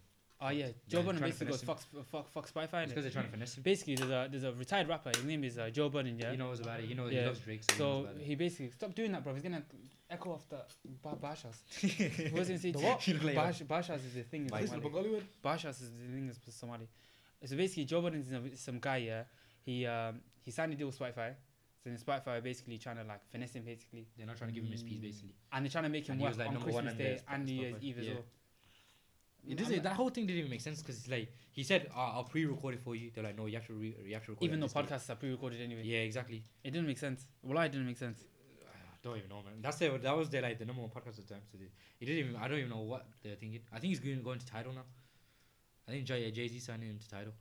Oh 0.45 0.49
yeah, 0.51 0.69
Joe 0.89 1.03
Budden 1.03 1.21
basically 1.21 1.47
goes 1.47 1.63
fuck, 1.63 1.81
fuck, 2.11 2.29
fuck 2.33 2.53
Spotify. 2.53 2.89
Because 2.89 3.05
they're 3.05 3.13
trying 3.13 3.27
to 3.27 3.31
finesse 3.31 3.57
him. 3.57 3.63
Basically, 3.63 3.95
there's 3.95 4.11
a 4.11 4.29
there's 4.31 4.45
a 4.45 4.53
retired 4.53 4.89
rapper. 4.89 5.11
His 5.15 5.25
name 5.25 5.45
is 5.45 5.57
uh, 5.59 5.71
Joe 5.71 5.89
Budden. 5.89 6.19
Yeah. 6.19 6.33
He 6.33 6.37
knows 6.37 6.61
about 6.61 6.81
it. 6.81 6.87
He 6.87 6.95
knows 6.95 7.13
Yeah. 7.13 7.21
he 7.21 7.27
loves 7.27 7.39
Drake. 7.41 7.63
So, 7.63 7.75
he 7.75 7.79
knows 7.79 8.05
so 8.05 8.11
about 8.11 8.23
he 8.23 8.35
basically 8.35 8.71
stop 8.71 8.95
doing 8.95 9.13
that, 9.13 9.23
bro. 9.23 9.35
He's 9.35 9.43
gonna 9.43 9.63
echo 10.11 10.33
off 10.33 10.49
the 10.49 10.63
ba- 11.03 11.17
Bashas. 11.23 12.31
What 12.33 12.41
was 12.41 12.49
he? 12.49 12.73
The 12.73 12.79
what? 12.79 13.07
You 13.07 13.15
look 13.15 13.25
like 13.25 13.35
Bash, 13.37 13.63
Bashas 13.63 14.05
is 14.07 14.15
the 14.15 14.23
thing. 14.23 14.47
Is 14.47 14.71
Somali. 14.71 15.23
Bashas 15.45 15.81
is 15.83 15.91
the 15.91 16.13
thing 16.13 16.29
in 16.29 16.53
Somali. 16.53 16.89
So 17.45 17.57
basically, 17.57 17.85
Joe 17.85 18.03
Budden 18.03 18.49
is 18.53 18.61
some 18.61 18.79
guy. 18.81 18.97
Yeah, 18.99 19.23
he 19.65 19.87
um 19.87 20.21
he 20.45 20.51
signed 20.51 20.73
a 20.73 20.77
deal 20.77 20.89
with 20.89 20.99
Spotify. 20.99 21.35
So 21.83 21.91
then 21.91 21.99
Spotify 21.99 22.39
are 22.39 22.41
basically 22.41 22.79
trying 22.79 22.97
to 22.97 23.05
like 23.05 23.25
finesse 23.31 23.55
him 23.55 23.65
basically, 23.65 24.07
They're 24.17 24.27
not 24.27 24.37
trying 24.37 24.51
to 24.51 24.55
give 24.55 24.65
him 24.65 24.71
his 24.71 24.85
piece, 24.85 25.01
basically. 25.01 25.35
and 25.53 25.65
they're 25.65 25.71
trying 25.71 25.83
to 25.85 25.91
make 25.91 26.07
him 26.07 26.13
And 26.13 26.23
work 26.23 26.39
like, 26.39 26.49
on 26.49 26.61
Christmas 26.63 26.95
Day 26.95 27.21
and 27.29 27.45
New. 27.45 27.61
Year's 27.61 27.83
Eve 27.83 27.99
as 27.99 28.07
well. 28.09 28.25
It 29.49 29.59
doesn't, 29.59 29.83
that 29.83 29.95
whole 29.95 30.09
thing 30.11 30.27
didn't 30.27 30.39
even 30.39 30.51
make 30.51 30.61
sense 30.61 30.81
because 30.81 31.09
like 31.09 31.33
he 31.51 31.65
said, 31.65 31.91
uh, 31.97 32.13
"I'll 32.15 32.25
pre-record 32.25 32.75
it 32.75 32.81
for 32.81 32.95
you." 32.95 33.11
They're 33.13 33.25
like, 33.25 33.37
"No, 33.37 33.47
you 33.47 33.57
have 33.57 33.67
to 33.67 33.73
re- 33.73 33.97
you 34.05 34.15
have 34.15 34.25
to 34.27 34.33
record." 34.33 34.45
Even 34.45 34.61
though 34.61 34.67
it 34.67 34.77
at 34.77 34.89
this 34.89 34.93
podcasts 35.03 35.11
are 35.11 35.17
pre-recorded 35.17 35.61
anyway. 35.61 35.83
Yeah, 35.85 35.99
exactly. 35.99 36.45
it 36.63 36.71
didn't 36.71 36.87
make 36.87 36.99
sense. 36.99 37.27
Well, 37.43 37.59
I 37.59 37.67
didn't 37.69 37.87
make 37.87 37.99
sense. 37.99 38.25
I 38.65 38.97
don't 39.03 39.17
even 39.17 39.29
know, 39.31 39.43
man. 39.43 39.55
That's 39.61 39.79
their, 39.79 39.99
that 39.99 40.17
was 40.17 40.31
their 40.31 40.43
like 40.43 40.59
the 40.61 40.65
number 40.65 40.81
one 40.83 40.91
podcast 40.91 41.19
at 41.19 41.27
the 41.27 41.35
time. 41.35 41.43
So 41.51 41.59
they, 41.59 41.69
he 41.99 42.07
didn't 42.07 42.21
even. 42.29 42.37
I 42.41 42.47
don't 42.47 42.59
even 42.59 42.71
know 42.71 42.83
what 42.83 43.07
they're 43.23 43.35
thinking. 43.35 43.61
I 43.73 43.79
think 43.81 43.89
he's 43.91 43.99
going 44.01 44.23
going 44.23 44.39
to 44.39 44.47
Tidal 44.47 44.75
now. 44.75 44.85
I 45.89 45.91
think 45.91 46.05
Jay 46.05 46.31
Jay 46.31 46.47
Z 46.47 46.59
signing 46.61 46.89
him 46.91 46.99
to 47.01 47.09
Tidal. 47.09 47.33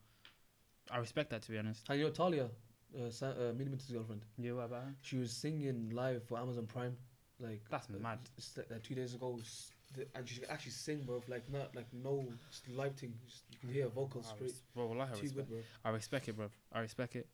I 0.90 0.98
respect 0.98 1.30
that 1.30 1.44
to 1.44 1.52
be 1.52 1.60
honest. 1.60 1.86
And 1.88 2.00
you 2.00 2.06
know 2.06 2.12
Talia, 2.12 2.50
uh, 2.98 3.10
Sa- 3.12 3.28
uh, 3.28 3.54
Miniminter's 3.54 3.92
girlfriend. 3.92 4.24
Yeah, 4.40 4.54
what 4.54 4.66
about 4.66 4.84
her? 4.86 4.96
She 5.04 5.18
was 5.18 5.32
singing 5.32 5.92
live 5.94 6.24
for 6.24 6.40
Amazon 6.40 6.66
Prime 6.66 6.98
like 7.40 7.62
That's 7.70 7.88
uh, 7.90 7.94
mad. 8.02 8.20
s- 8.38 8.58
uh, 8.58 8.74
two 8.84 8.96
days 8.96 9.14
ago, 9.14 9.38
s- 9.40 9.72
the- 9.96 10.08
and 10.16 10.28
she 10.28 10.40
could 10.40 10.50
actually 10.50 10.72
sing, 10.72 11.02
bro. 11.04 11.22
Like 11.28 11.50
not 11.52 11.76
like 11.76 11.88
no 11.94 12.26
just 12.50 12.68
live 12.70 12.96
thing. 12.96 13.14
Just, 13.26 13.44
you 13.52 13.58
can 13.60 13.70
hear 13.74 13.84
her 13.84 13.90
vocals 13.90 14.28
I 14.30 14.36
straight. 14.36 14.50
res- 14.52 14.64
bro, 14.74 14.86
wallahi, 14.88 15.12
I 15.12 15.16
Too 15.16 15.22
respect, 15.24 15.50
good, 15.50 15.50
bro. 15.50 15.60
I 15.86 15.90
respect 15.94 16.28
it, 16.30 16.36
bro. 16.38 16.50
I 16.72 16.80
respect 16.80 17.16
it. 17.16 17.28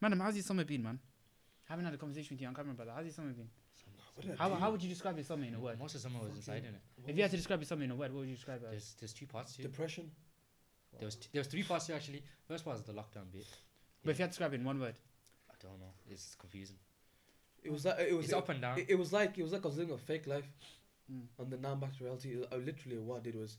Madam, 0.00 0.20
how's 0.20 0.34
your 0.34 0.42
summer 0.44 0.64
been, 0.64 0.82
man? 0.82 0.98
I 1.68 1.72
haven't 1.72 1.84
had 1.84 1.94
a 1.94 1.98
conversation 1.98 2.34
with 2.36 2.40
you 2.42 2.48
on 2.48 2.54
camera, 2.54 2.74
brother. 2.74 2.92
How's 2.94 3.04
your 3.06 3.12
summer 3.14 3.30
been? 3.32 3.48
What 4.14 4.26
did 4.26 4.32
I 4.38 4.48
How, 4.48 4.54
how 4.54 4.70
would 4.70 4.82
you 4.82 4.88
describe 4.88 5.16
your 5.16 5.24
summer 5.24 5.44
in 5.44 5.54
a 5.54 5.60
word? 5.60 5.78
Most 5.78 5.94
of 5.94 6.00
summer 6.00 6.20
was 6.20 6.32
inside 6.34 6.64
in 6.64 6.74
it. 6.74 6.80
What 6.96 7.10
If 7.10 7.16
you 7.16 7.22
had 7.22 7.30
to 7.32 7.36
describe 7.36 7.60
your 7.60 7.66
summer 7.66 7.84
in 7.84 7.90
a 7.90 7.94
word, 7.96 8.12
what 8.12 8.20
would 8.20 8.28
you 8.28 8.34
describe 8.34 8.62
it 8.62 8.66
as? 8.66 8.70
There's 8.70 8.96
there's 9.00 9.12
two 9.12 9.26
parts 9.26 9.54
to 9.56 9.62
it. 9.62 9.64
depression. 9.64 10.10
There 10.98 11.06
was 11.06 11.16
t- 11.16 11.28
there 11.32 11.40
was 11.40 11.48
three 11.48 11.62
parts 11.62 11.86
to 11.86 11.92
it 11.92 11.96
actually. 11.96 12.22
First 12.48 12.64
part 12.64 12.76
was 12.76 12.86
the 12.86 12.92
lockdown 12.94 13.30
bit. 13.32 13.46
But 14.02 14.12
if 14.12 14.18
you 14.18 14.22
had 14.22 14.28
to 14.28 14.32
describe 14.32 14.52
it 14.54 14.60
in 14.60 14.64
one 14.64 14.80
word, 14.80 14.94
I 15.50 15.54
don't 15.60 15.78
know. 15.78 15.92
It's 16.08 16.34
confusing. 16.36 16.76
It 17.62 17.70
was 17.70 17.84
like 17.84 17.98
it 17.98 18.16
was 18.16 18.26
It's 18.26 18.34
up 18.34 18.48
and 18.48 18.60
down. 18.62 18.78
It, 18.78 18.86
it 18.90 18.98
was 18.98 19.12
like 19.12 19.36
it 19.36 19.42
was 19.42 19.52
like 19.52 19.64
I 19.64 19.68
was 19.68 19.76
living 19.76 19.94
a 19.94 19.98
fake 19.98 20.26
life, 20.26 20.48
Mm. 21.12 21.22
and 21.38 21.52
then 21.52 21.60
now 21.60 21.72
I'm 21.72 21.80
back 21.80 21.96
to 21.98 22.04
reality. 22.04 22.36
I, 22.50 22.56
literally 22.56 22.98
what 22.98 23.18
I 23.18 23.20
did 23.22 23.36
was, 23.36 23.58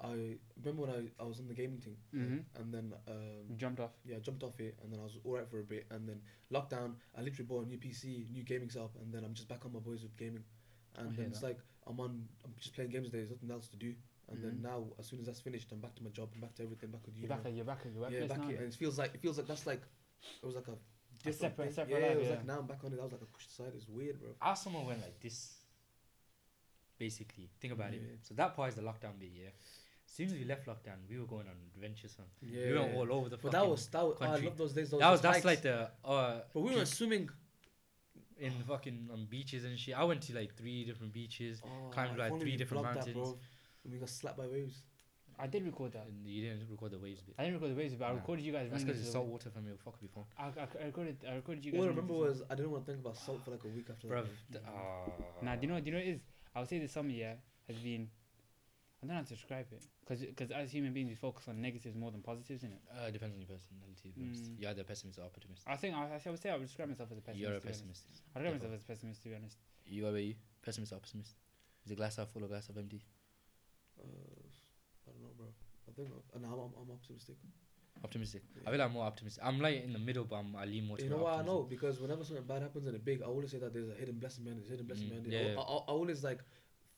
I 0.00 0.36
remember 0.62 0.82
when 0.86 0.90
I, 0.90 1.22
I 1.22 1.26
was 1.26 1.40
on 1.40 1.48
the 1.48 1.54
gaming 1.54 1.80
thing, 1.80 1.96
Mhm. 2.14 2.44
and 2.60 2.72
then 2.72 2.92
you 3.06 3.12
um, 3.52 3.56
jumped 3.56 3.80
off. 3.80 3.92
yeah, 4.04 4.16
I 4.16 4.18
jumped 4.20 4.42
off 4.44 4.60
it, 4.60 4.78
and 4.82 4.92
then 4.92 5.00
I 5.00 5.02
was 5.04 5.16
alright 5.24 5.48
for 5.48 5.60
a 5.60 5.64
bit, 5.64 5.86
and 5.90 6.08
then 6.08 6.20
lockdown. 6.52 6.94
I 7.16 7.22
literally 7.22 7.46
bought 7.46 7.64
a 7.64 7.68
new 7.68 7.78
PC, 7.78 8.30
new 8.30 8.44
gaming 8.44 8.70
setup, 8.70 8.94
and 9.00 9.12
then 9.12 9.24
I'm 9.24 9.34
just 9.34 9.48
back 9.48 9.64
on 9.64 9.72
my 9.72 9.80
boys 9.80 10.02
with 10.02 10.16
gaming, 10.16 10.44
and 10.96 11.16
then 11.16 11.26
it's 11.26 11.40
that. 11.40 11.46
like 11.46 11.58
I'm 11.86 11.98
on, 12.00 12.28
I'm 12.44 12.52
just 12.58 12.74
playing 12.74 12.90
games 12.90 13.06
today. 13.06 13.18
There's 13.18 13.30
nothing 13.30 13.50
else 13.50 13.68
to 13.68 13.76
do, 13.76 13.94
and 14.28 14.38
Mhm. 14.38 14.42
then 14.42 14.62
now 14.62 14.86
as 14.98 15.06
soon 15.06 15.20
as 15.20 15.26
that's 15.26 15.40
finished, 15.40 15.72
I'm 15.72 15.80
back 15.80 15.94
to 15.96 16.02
my 16.04 16.10
job, 16.10 16.28
I'm 16.34 16.40
back 16.40 16.54
to 16.56 16.62
everything, 16.62 16.90
back 16.90 17.04
with 17.06 17.16
you. 17.16 17.22
You're 17.22 17.30
back 17.30 17.46
at 17.46 17.52
you're 17.54 17.64
back 17.64 17.80
at 17.86 17.86
your 17.86 17.94
yeah, 17.94 18.00
workplace 18.20 18.28
back 18.28 18.38
now. 18.40 18.48
here, 18.48 18.58
and 18.58 18.66
it 18.72 18.74
feels 18.76 18.98
like 18.98 19.14
it 19.14 19.20
feels 19.22 19.38
like 19.38 19.46
that's 19.48 19.66
like 19.66 19.82
it 20.42 20.44
was 20.46 20.54
like 20.54 20.68
a 20.68 20.76
different 21.24 21.36
separate- 21.40 21.64
thing. 21.68 21.74
separate 21.74 22.00
yeah, 22.00 22.06
life, 22.08 22.16
it 22.16 22.18
was 22.20 22.28
yeah. 22.28 22.34
like 22.36 22.44
now 22.44 22.58
I'm 22.60 22.66
back 22.66 22.84
on 22.84 22.92
it. 22.92 22.96
That 22.96 23.02
was 23.04 23.12
like 23.12 23.22
a 23.22 23.26
pushed 23.26 23.50
aside. 23.50 23.72
It's 23.74 23.88
weird, 23.88 24.20
bro. 24.20 24.34
Our 24.42 24.54
summer 24.56 24.84
went 24.84 25.00
like 25.00 25.18
this. 25.20 25.62
Basically, 26.98 27.50
think 27.60 27.72
about 27.74 27.92
it. 27.92 28.00
So 28.22 28.34
that 28.34 28.56
part 28.56 28.70
is 28.70 28.74
the 28.76 28.82
lockdown 28.82 29.18
bit. 29.18 29.30
Yeah. 29.34 29.48
As 30.08 30.12
soon 30.14 30.26
as 30.28 30.32
we 30.34 30.44
left 30.44 30.66
lockdown, 30.66 30.98
we 31.10 31.18
were 31.18 31.26
going 31.26 31.46
on 31.46 31.54
adventures, 31.74 32.14
fam. 32.14 32.26
Yeah, 32.40 32.66
we 32.68 32.78
went 32.78 32.94
all 32.96 33.12
over 33.12 33.28
the. 33.28 33.36
But 33.36 33.52
that 33.52 33.66
was 33.66 33.86
that 33.88 34.02
was, 34.06 34.16
oh, 34.20 34.24
I 34.24 34.36
love 34.36 34.56
those 34.56 34.72
days. 34.72 34.90
Those 34.90 35.00
that 35.00 35.10
was 35.10 35.20
that's 35.20 35.36
hikes. 35.36 35.44
like 35.44 35.62
the 35.62 35.90
uh. 36.04 36.40
But 36.54 36.60
we 36.60 36.68
peak 36.68 36.76
went 36.76 36.88
swimming. 36.88 37.28
in 38.38 38.52
fucking 38.68 39.08
on 39.12 39.26
beaches 39.26 39.64
and 39.64 39.78
shit. 39.78 39.94
I 39.98 40.04
went 40.04 40.22
to 40.22 40.34
like 40.34 40.54
three 40.56 40.84
different 40.84 41.12
beaches. 41.12 41.60
Oh, 41.64 41.88
Climbed, 41.90 42.18
like, 42.18 42.38
three 42.40 42.56
different 42.56 42.84
vlogged 42.84 43.04
that, 43.04 43.14
mountains. 43.14 43.34
we 43.90 43.98
got 43.98 44.08
slapped 44.10 44.36
by 44.38 44.46
waves. 44.46 44.82
I 45.38 45.46
did 45.46 45.64
record 45.66 45.92
that. 45.92 46.06
And 46.06 46.26
you 46.26 46.48
didn't 46.48 46.66
record 46.70 46.92
the 46.92 46.98
waves 46.98 47.20
bit. 47.20 47.34
I 47.38 47.42
didn't 47.44 47.56
record 47.60 47.72
the 47.72 47.78
waves, 47.78 47.94
but 47.94 48.06
I 48.06 48.08
Nah. 48.08 48.14
recorded 48.16 48.44
you 48.44 48.52
guys 48.52 48.70
That's 48.70 48.84
because 48.84 49.00
it's 49.00 49.12
salt 49.12 49.26
water 49.26 49.50
from 49.50 49.66
your 49.66 49.76
fuck 49.76 49.94
up 49.94 50.00
your 50.02 50.08
phone. 50.14 50.24
I, 50.38 50.44
I, 50.46 50.82
I 50.82 50.86
recorded 50.86 51.16
I 51.30 51.34
recorded 51.34 51.64
you 51.64 51.72
guys. 51.72 51.80
All 51.80 51.84
I 51.86 51.88
remember 51.90 52.14
was 52.14 52.42
I 52.50 52.54
didn't 52.54 52.70
want 52.70 52.86
to 52.86 52.92
think 52.92 53.04
about 53.04 53.16
salt 53.18 53.44
for 53.44 53.50
like 53.50 53.64
a 53.64 53.68
week 53.68 53.86
after 53.90 54.08
Bruv. 54.08 54.26
that. 54.50 54.52
th- 54.52 54.64
ah. 54.66 55.10
Nah, 55.42 55.56
do 55.56 55.66
you 55.66 55.72
know? 55.72 55.80
Do 55.80 55.86
you 55.86 55.92
know 55.92 55.98
what 55.98 56.06
it 56.06 56.10
is? 56.12 56.20
I 56.56 56.60
would 56.60 56.68
say 56.68 56.78
this 56.78 56.92
summer 56.92 57.10
yeah 57.10 57.34
has 57.68 57.76
been. 57.76 58.08
I 58.96 59.06
don't 59.06 59.08
know 59.08 59.14
how 59.20 59.28
to 59.28 59.28
describe 59.28 59.66
it 59.70 59.84
because 60.08 60.50
as 60.50 60.72
human 60.72 60.94
beings 60.94 61.10
we 61.10 61.14
focus 61.14 61.48
on 61.48 61.60
negatives 61.60 61.94
more 61.94 62.10
than 62.10 62.22
positives, 62.22 62.64
innit? 62.64 62.80
Uh, 62.88 63.10
depends 63.10 63.36
on 63.36 63.40
your 63.44 63.52
personality. 63.52 64.08
to. 64.08 64.08
Mm. 64.08 64.56
You're 64.58 64.70
either 64.70 64.84
pessimist 64.84 65.18
or 65.18 65.24
optimist. 65.24 65.62
I 65.66 65.76
think 65.76 65.94
I, 65.94 66.16
I 66.16 66.30
would 66.30 66.40
say 66.40 66.48
I 66.48 66.56
would 66.56 66.66
describe 66.66 66.88
myself 66.88 67.12
as 67.12 67.18
a 67.18 67.20
pessimist. 67.20 67.40
You're 67.44 67.52
a 67.52 67.60
to 67.60 67.60
be 67.60 67.68
honest. 67.68 67.84
pessimist. 67.84 68.02
I 68.34 68.40
describe 68.40 68.54
myself 68.56 68.72
as 68.72 68.82
a 68.82 68.86
pessimist 68.86 69.22
to 69.22 69.28
be 69.28 69.34
honest. 69.36 69.58
You 69.84 70.06
are 70.08 70.16
a 70.16 70.36
pessimist 70.64 70.92
or 70.92 70.96
optimist? 70.96 71.36
Is 71.84 71.90
the 71.90 71.94
glass 71.94 72.16
half 72.16 72.32
full 72.32 72.42
or 72.42 72.48
glass 72.48 72.68
half 72.68 72.78
empty? 72.78 73.04
Uh, 74.00 74.48
I 75.06 75.12
don't 75.12 75.22
know, 75.22 75.36
bro. 75.36 75.52
I 75.86 75.92
think 75.92 76.08
I, 76.08 76.38
no, 76.40 76.48
I'm, 76.48 76.72
I'm 76.80 76.90
optimistic. 76.90 77.36
Optimistic. 78.04 78.42
I 78.66 78.70
feel 78.70 78.78
like 78.78 78.88
I'm 78.88 78.92
more 78.92 79.04
optimistic. 79.06 79.42
I'm 79.44 79.60
like 79.60 79.82
in 79.84 79.92
the 79.92 79.98
middle, 79.98 80.24
but 80.24 80.36
I'm, 80.36 80.54
I 80.56 80.64
lean 80.64 80.86
more 80.86 80.96
to 80.96 81.02
You 81.02 81.08
the 81.10 81.16
know 81.16 81.22
why 81.22 81.34
I 81.38 81.42
know? 81.42 81.62
Because 81.62 82.00
whenever 82.00 82.24
something 82.24 82.44
bad 82.44 82.62
happens 82.62 82.86
in 82.86 82.94
a 82.94 82.98
big, 82.98 83.22
I 83.22 83.26
always 83.26 83.50
say 83.50 83.58
that 83.58 83.72
there's 83.72 83.88
a 83.88 83.94
hidden 83.94 84.18
blessing 84.18 84.44
behind 84.44 84.60
it. 84.60 84.68
There's 84.68 84.70
a 84.70 84.72
hidden 84.82 84.86
blessing 84.86 85.06
Mm, 85.06 85.10
behind 85.10 85.26
it. 85.26 85.32
yeah, 85.32 85.60
I. 85.60 85.62
I, 85.62 85.76
I 85.76 85.92
always 85.92 86.22
like 86.24 86.40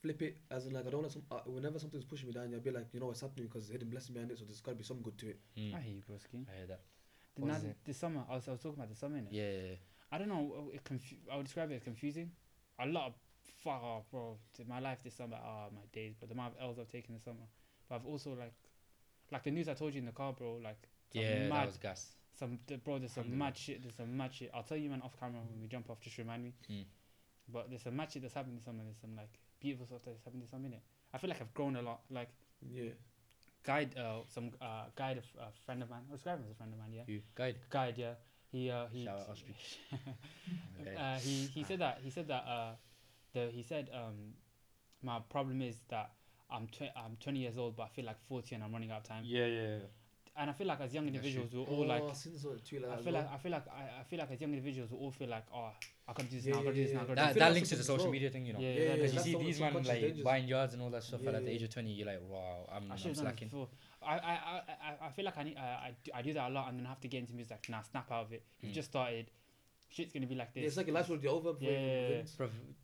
flip 0.02 0.22
it 0.22 0.36
as 0.50 0.66
in 0.66 0.72
like 0.74 0.86
I 0.86 0.90
don't 0.90 1.02
let 1.02 1.12
some. 1.12 1.22
Uh, 1.30 1.40
whenever 1.46 1.78
something's 1.78 2.04
pushing 2.04 2.28
me 2.28 2.32
down, 2.34 2.52
I'll 2.54 2.60
be 2.60 2.70
like, 2.70 2.86
you 2.92 3.00
know 3.00 3.06
what's 3.06 3.20
happening 3.20 3.46
because 3.46 3.62
there's 3.64 3.70
a 3.70 3.72
hidden 3.74 3.90
blessing 3.90 4.14
behind 4.14 4.30
it. 4.30 4.38
So 4.38 4.44
there's 4.44 4.60
got 4.60 4.72
to 4.72 4.76
be 4.76 4.84
some 4.84 4.98
good 5.02 5.16
to 5.18 5.28
it. 5.30 5.40
Mm, 5.58 5.74
I 5.74 5.80
hear 5.80 5.94
you, 5.94 6.02
broski. 6.10 6.46
I 6.52 6.56
hear 6.58 6.66
that. 6.68 6.80
The, 7.36 7.46
now 7.46 7.52
was 7.52 7.62
the, 7.84 7.94
summer, 7.94 8.22
I 8.28 8.34
was, 8.34 8.48
I 8.48 8.50
was 8.52 8.60
talking 8.60 8.78
about 8.78 8.88
the 8.90 8.96
summer, 8.96 9.16
innit? 9.18 9.28
Yeah, 9.30 9.42
yeah, 9.50 9.62
yeah. 9.70 9.74
I 10.10 10.18
don't 10.18 10.28
know. 10.28 10.54
uh, 10.72 10.74
It 10.74 10.82
confu- 10.84 11.16
I 11.30 11.36
would 11.36 11.44
describe 11.46 11.70
it 11.70 11.74
as 11.76 11.82
confusing. 11.84 12.30
A 12.80 12.86
lot 12.86 13.06
of 13.06 13.14
fuck 13.62 13.82
off, 13.82 14.04
bro. 14.10 14.38
To 14.56 14.64
my 14.64 14.80
life 14.80 14.98
this 15.04 15.14
summer, 15.14 15.36
ah, 15.40 15.66
my 15.72 15.82
days. 15.92 16.14
But 16.18 16.28
the 16.28 16.34
amount 16.34 16.54
of 16.56 16.62
L's 16.62 16.78
I've 16.78 16.88
taken 16.88 17.14
this 17.14 17.24
summer. 17.24 17.46
But 17.88 17.96
I've 17.96 18.06
also 18.06 18.30
like, 18.30 18.54
like 19.30 19.44
the 19.44 19.50
news 19.50 19.68
I 19.68 19.74
told 19.74 19.94
you 19.94 20.00
in 20.00 20.06
the 20.06 20.12
car, 20.12 20.32
bro. 20.32 20.58
Like, 20.62 20.78
some 21.12 21.22
Yeah, 21.22 21.38
that 21.40 21.48
mad, 21.48 21.66
was 21.66 21.76
gas. 21.78 22.12
some 22.38 22.58
the, 22.66 22.76
bro. 22.78 22.98
There's 22.98 23.12
some 23.12 23.22
Alhamdulillah. 23.24 23.44
mad 23.50 23.56
shit. 23.56 23.82
There's 23.82 23.96
some 23.96 24.16
mad 24.16 24.34
shit. 24.34 24.50
I'll 24.54 24.62
tell 24.62 24.76
you, 24.78 24.90
man, 24.90 25.02
off 25.02 25.18
camera 25.18 25.40
when 25.48 25.60
we 25.60 25.68
jump 25.68 25.88
off. 25.90 26.00
Just 26.00 26.18
remind 26.18 26.42
me. 26.44 26.54
Mm. 26.70 26.84
But 27.52 27.70
there's 27.70 27.82
some 27.82 27.96
mad 27.96 28.12
shit 28.12 28.22
that's 28.22 28.34
happened 28.34 28.56
this 28.58 28.64
summer. 28.64 28.82
There's 28.84 29.00
some 29.00 29.16
like 29.16 29.30
beautiful 29.60 29.86
stuff 29.86 30.00
that's 30.04 30.24
happened 30.24 30.42
this 30.42 30.50
summer. 30.50 30.68
Innit? 30.68 30.80
I 31.14 31.18
feel 31.18 31.30
like 31.30 31.40
I've 31.40 31.54
grown 31.54 31.76
a 31.76 31.82
lot. 31.82 32.00
Like 32.10 32.28
Yeah. 32.62 32.90
guide, 33.64 33.96
uh, 33.98 34.20
some 34.28 34.50
uh, 34.60 34.84
guide, 34.96 35.16
a 35.16 35.20
f- 35.20 35.36
a 35.48 35.52
friend 35.64 35.82
of 35.82 35.90
mine. 35.90 36.00
I'll 36.10 36.16
describe 36.16 36.38
him 36.38 36.44
as 36.46 36.52
a 36.52 36.54
friend 36.54 36.72
of 36.72 36.78
mine. 36.78 36.92
Yeah, 36.92 37.02
You 37.06 37.22
guide. 37.34 37.56
guide. 37.70 37.96
Yeah, 37.98 38.14
he 38.52 38.70
uh 38.70 38.86
he. 38.92 39.04
Shout 39.04 39.20
out 39.20 39.28
Austria. 39.30 39.54
Okay. 40.80 40.94
Uh, 40.96 41.18
he 41.18 41.46
he 41.54 41.64
said 41.64 41.80
that 41.80 41.98
he 42.04 42.10
said 42.10 42.28
that 42.28 42.44
uh, 42.46 42.72
the 43.32 43.50
he 43.50 43.62
said 43.62 43.90
um, 43.92 44.34
my 45.02 45.18
problem 45.28 45.60
is 45.62 45.76
that 45.88 46.12
I'm 46.50 46.66
tw- 46.68 46.94
I'm 46.96 47.16
20 47.20 47.38
years 47.38 47.58
old, 47.58 47.76
but 47.76 47.84
I 47.84 47.88
feel 47.88 48.04
like 48.04 48.18
40 48.28 48.54
and 48.54 48.64
I'm 48.64 48.72
running 48.72 48.90
out 48.90 48.98
of 48.98 49.04
time. 49.04 49.24
yeah, 49.26 49.46
yeah. 49.46 49.78
And 50.40 50.50
I 50.50 50.52
feel 50.52 50.68
like 50.68 50.80
as 50.80 50.94
young 50.94 51.06
individuals, 51.08 51.50
we're 51.52 51.62
oh, 51.62 51.64
all 51.64 51.86
like, 51.86 52.02
I 52.04 52.12
seen 52.12 52.32
like 52.32 52.44
I 52.92 52.96
feel 53.02 53.16
as 53.16 53.24
like 53.24 53.32
I 53.32 53.38
feel 53.38 53.50
like 53.52 53.66
I, 53.68 54.00
I 54.00 54.04
feel 54.04 54.18
like 54.20 54.30
as 54.30 54.40
young 54.40 54.50
individuals, 54.52 54.90
we 54.92 54.96
all 54.98 55.10
feel 55.10 55.28
like, 55.28 55.42
oh, 55.52 55.72
I 56.08 56.12
gotta 56.12 56.28
do 56.28 56.36
this 56.36 56.44
Yeah, 56.46 56.54
now, 56.54 56.60
I 56.60 56.62
gotta 56.62 56.74
do 56.76 56.80
yeah, 56.80 56.86
this 56.86 56.94
now, 56.94 57.00
I 57.00 57.02
yeah. 57.02 57.06
gotta 57.08 57.16
That, 57.20 57.26
do 57.26 57.32
feel 57.34 57.40
that 57.40 57.44
like 57.46 57.54
links 57.54 57.68
to 57.70 57.76
the 57.76 57.82
social 57.82 58.04
wrong. 58.04 58.12
media 58.12 58.30
thing, 58.30 58.46
you 58.46 58.52
know. 58.52 58.60
Yeah, 58.60 58.68
Yeah, 58.68 58.74
yeah, 58.74 58.88
yeah, 58.88 58.94
Because 58.94 59.14
you 59.14 59.20
see 59.20 59.32
the 59.32 59.38
these 59.40 59.60
man 59.60 59.72
subconscious 59.72 59.88
like 59.88 60.00
dangers. 60.00 60.24
buying 60.24 60.48
yards 60.48 60.74
and 60.74 60.82
all 60.82 60.90
that 60.90 61.02
stuff, 61.02 61.20
and 61.26 61.36
at 61.36 61.44
the 61.44 61.50
age 61.50 61.62
of 61.64 61.70
20, 61.70 61.92
you're 61.92 62.06
like, 62.06 62.20
wow, 62.28 62.68
I'm, 62.72 62.88
I 62.88 62.92
I'm 62.92 62.98
should 62.98 63.06
have 63.08 63.16
done 63.16 63.26
it 63.26 63.38
slacking. 63.38 63.68
I, 64.00 64.06
I, 64.06 64.16
I, 64.16 64.62
I, 65.02 65.06
I 65.06 65.10
feel 65.10 65.24
like 65.24 65.36
I 65.38 65.42
need, 65.42 65.56
I, 65.58 65.60
I, 65.60 65.94
do, 66.04 66.10
I 66.14 66.22
do 66.22 66.32
that 66.34 66.48
a 66.50 66.52
lot, 66.54 66.68
and 66.68 66.78
then 66.78 66.86
I 66.86 66.90
have 66.90 67.00
to 67.00 67.08
get 67.08 67.18
into 67.18 67.34
music. 67.34 67.50
Like, 67.50 67.68
nah, 67.68 67.82
snap 67.82 68.10
out 68.12 68.26
of 68.26 68.32
it. 68.32 68.44
You've 68.60 68.70
Mm. 68.70 68.74
just 68.76 68.90
started. 68.90 69.30
Shit's 69.88 70.12
gonna 70.12 70.26
be 70.26 70.34
like 70.34 70.50
Yeah, 70.54 70.62
this. 70.62 70.68
it's 70.72 70.76
like 70.76 70.86
your 70.86 70.94
life's 70.94 71.10
already 71.10 71.28
over. 71.28 71.52
before 71.54 71.72
Yeah, 71.72 71.78
yeah, 71.80 72.00
yeah. 72.00 72.08
begins. 72.08 72.36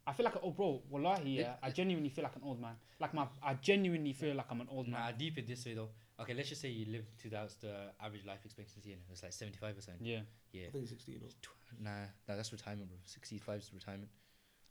I 0.07 0.13
feel 0.13 0.25
like, 0.25 0.35
oh, 0.43 0.51
bro, 0.51 0.83
wallahi, 0.91 1.31
yeah, 1.31 1.53
It- 1.53 1.59
I 1.63 1.71
genuinely 1.71 2.09
feel 2.11 2.25
like 2.25 2.37
an 2.37 2.43
old 2.45 2.61
man. 2.61 2.77
Like 2.99 3.15
my, 3.15 3.27
I 3.43 3.55
genuinely 3.55 4.13
feel 4.13 4.35
like 4.35 4.47
I'm 4.51 4.61
an 4.61 4.69
old 4.71 4.89
Nah, 4.89 4.99
man. 4.99 5.15
deep 5.19 5.39
it 5.39 5.47
this 5.47 5.65
way 5.67 5.75
though. 5.75 5.91
Okay, 6.21 6.33
let's 6.35 6.49
just 6.49 6.61
say 6.63 6.69
you 6.69 6.87
live 6.93 7.07
to 7.23 7.29
that's 7.29 7.57
the 7.57 7.75
average 8.01 8.25
life 8.25 8.45
expectancy, 8.45 8.93
and 8.93 9.03
it's 9.11 9.23
like 9.23 9.33
75 9.33 9.75
percent. 9.75 9.99
Yeah, 10.01 10.21
Yeah. 10.53 10.67
I 10.69 10.71
think 10.71 10.89
60, 10.89 11.13
you 11.13 11.21
know. 11.21 11.27
Nah, 11.81 11.91
nah, 12.29 12.37
that's 12.37 12.53
retirement, 12.53 12.89
bro. 12.89 12.99
65 13.05 13.61
is 13.61 13.71
retirement. 13.75 14.11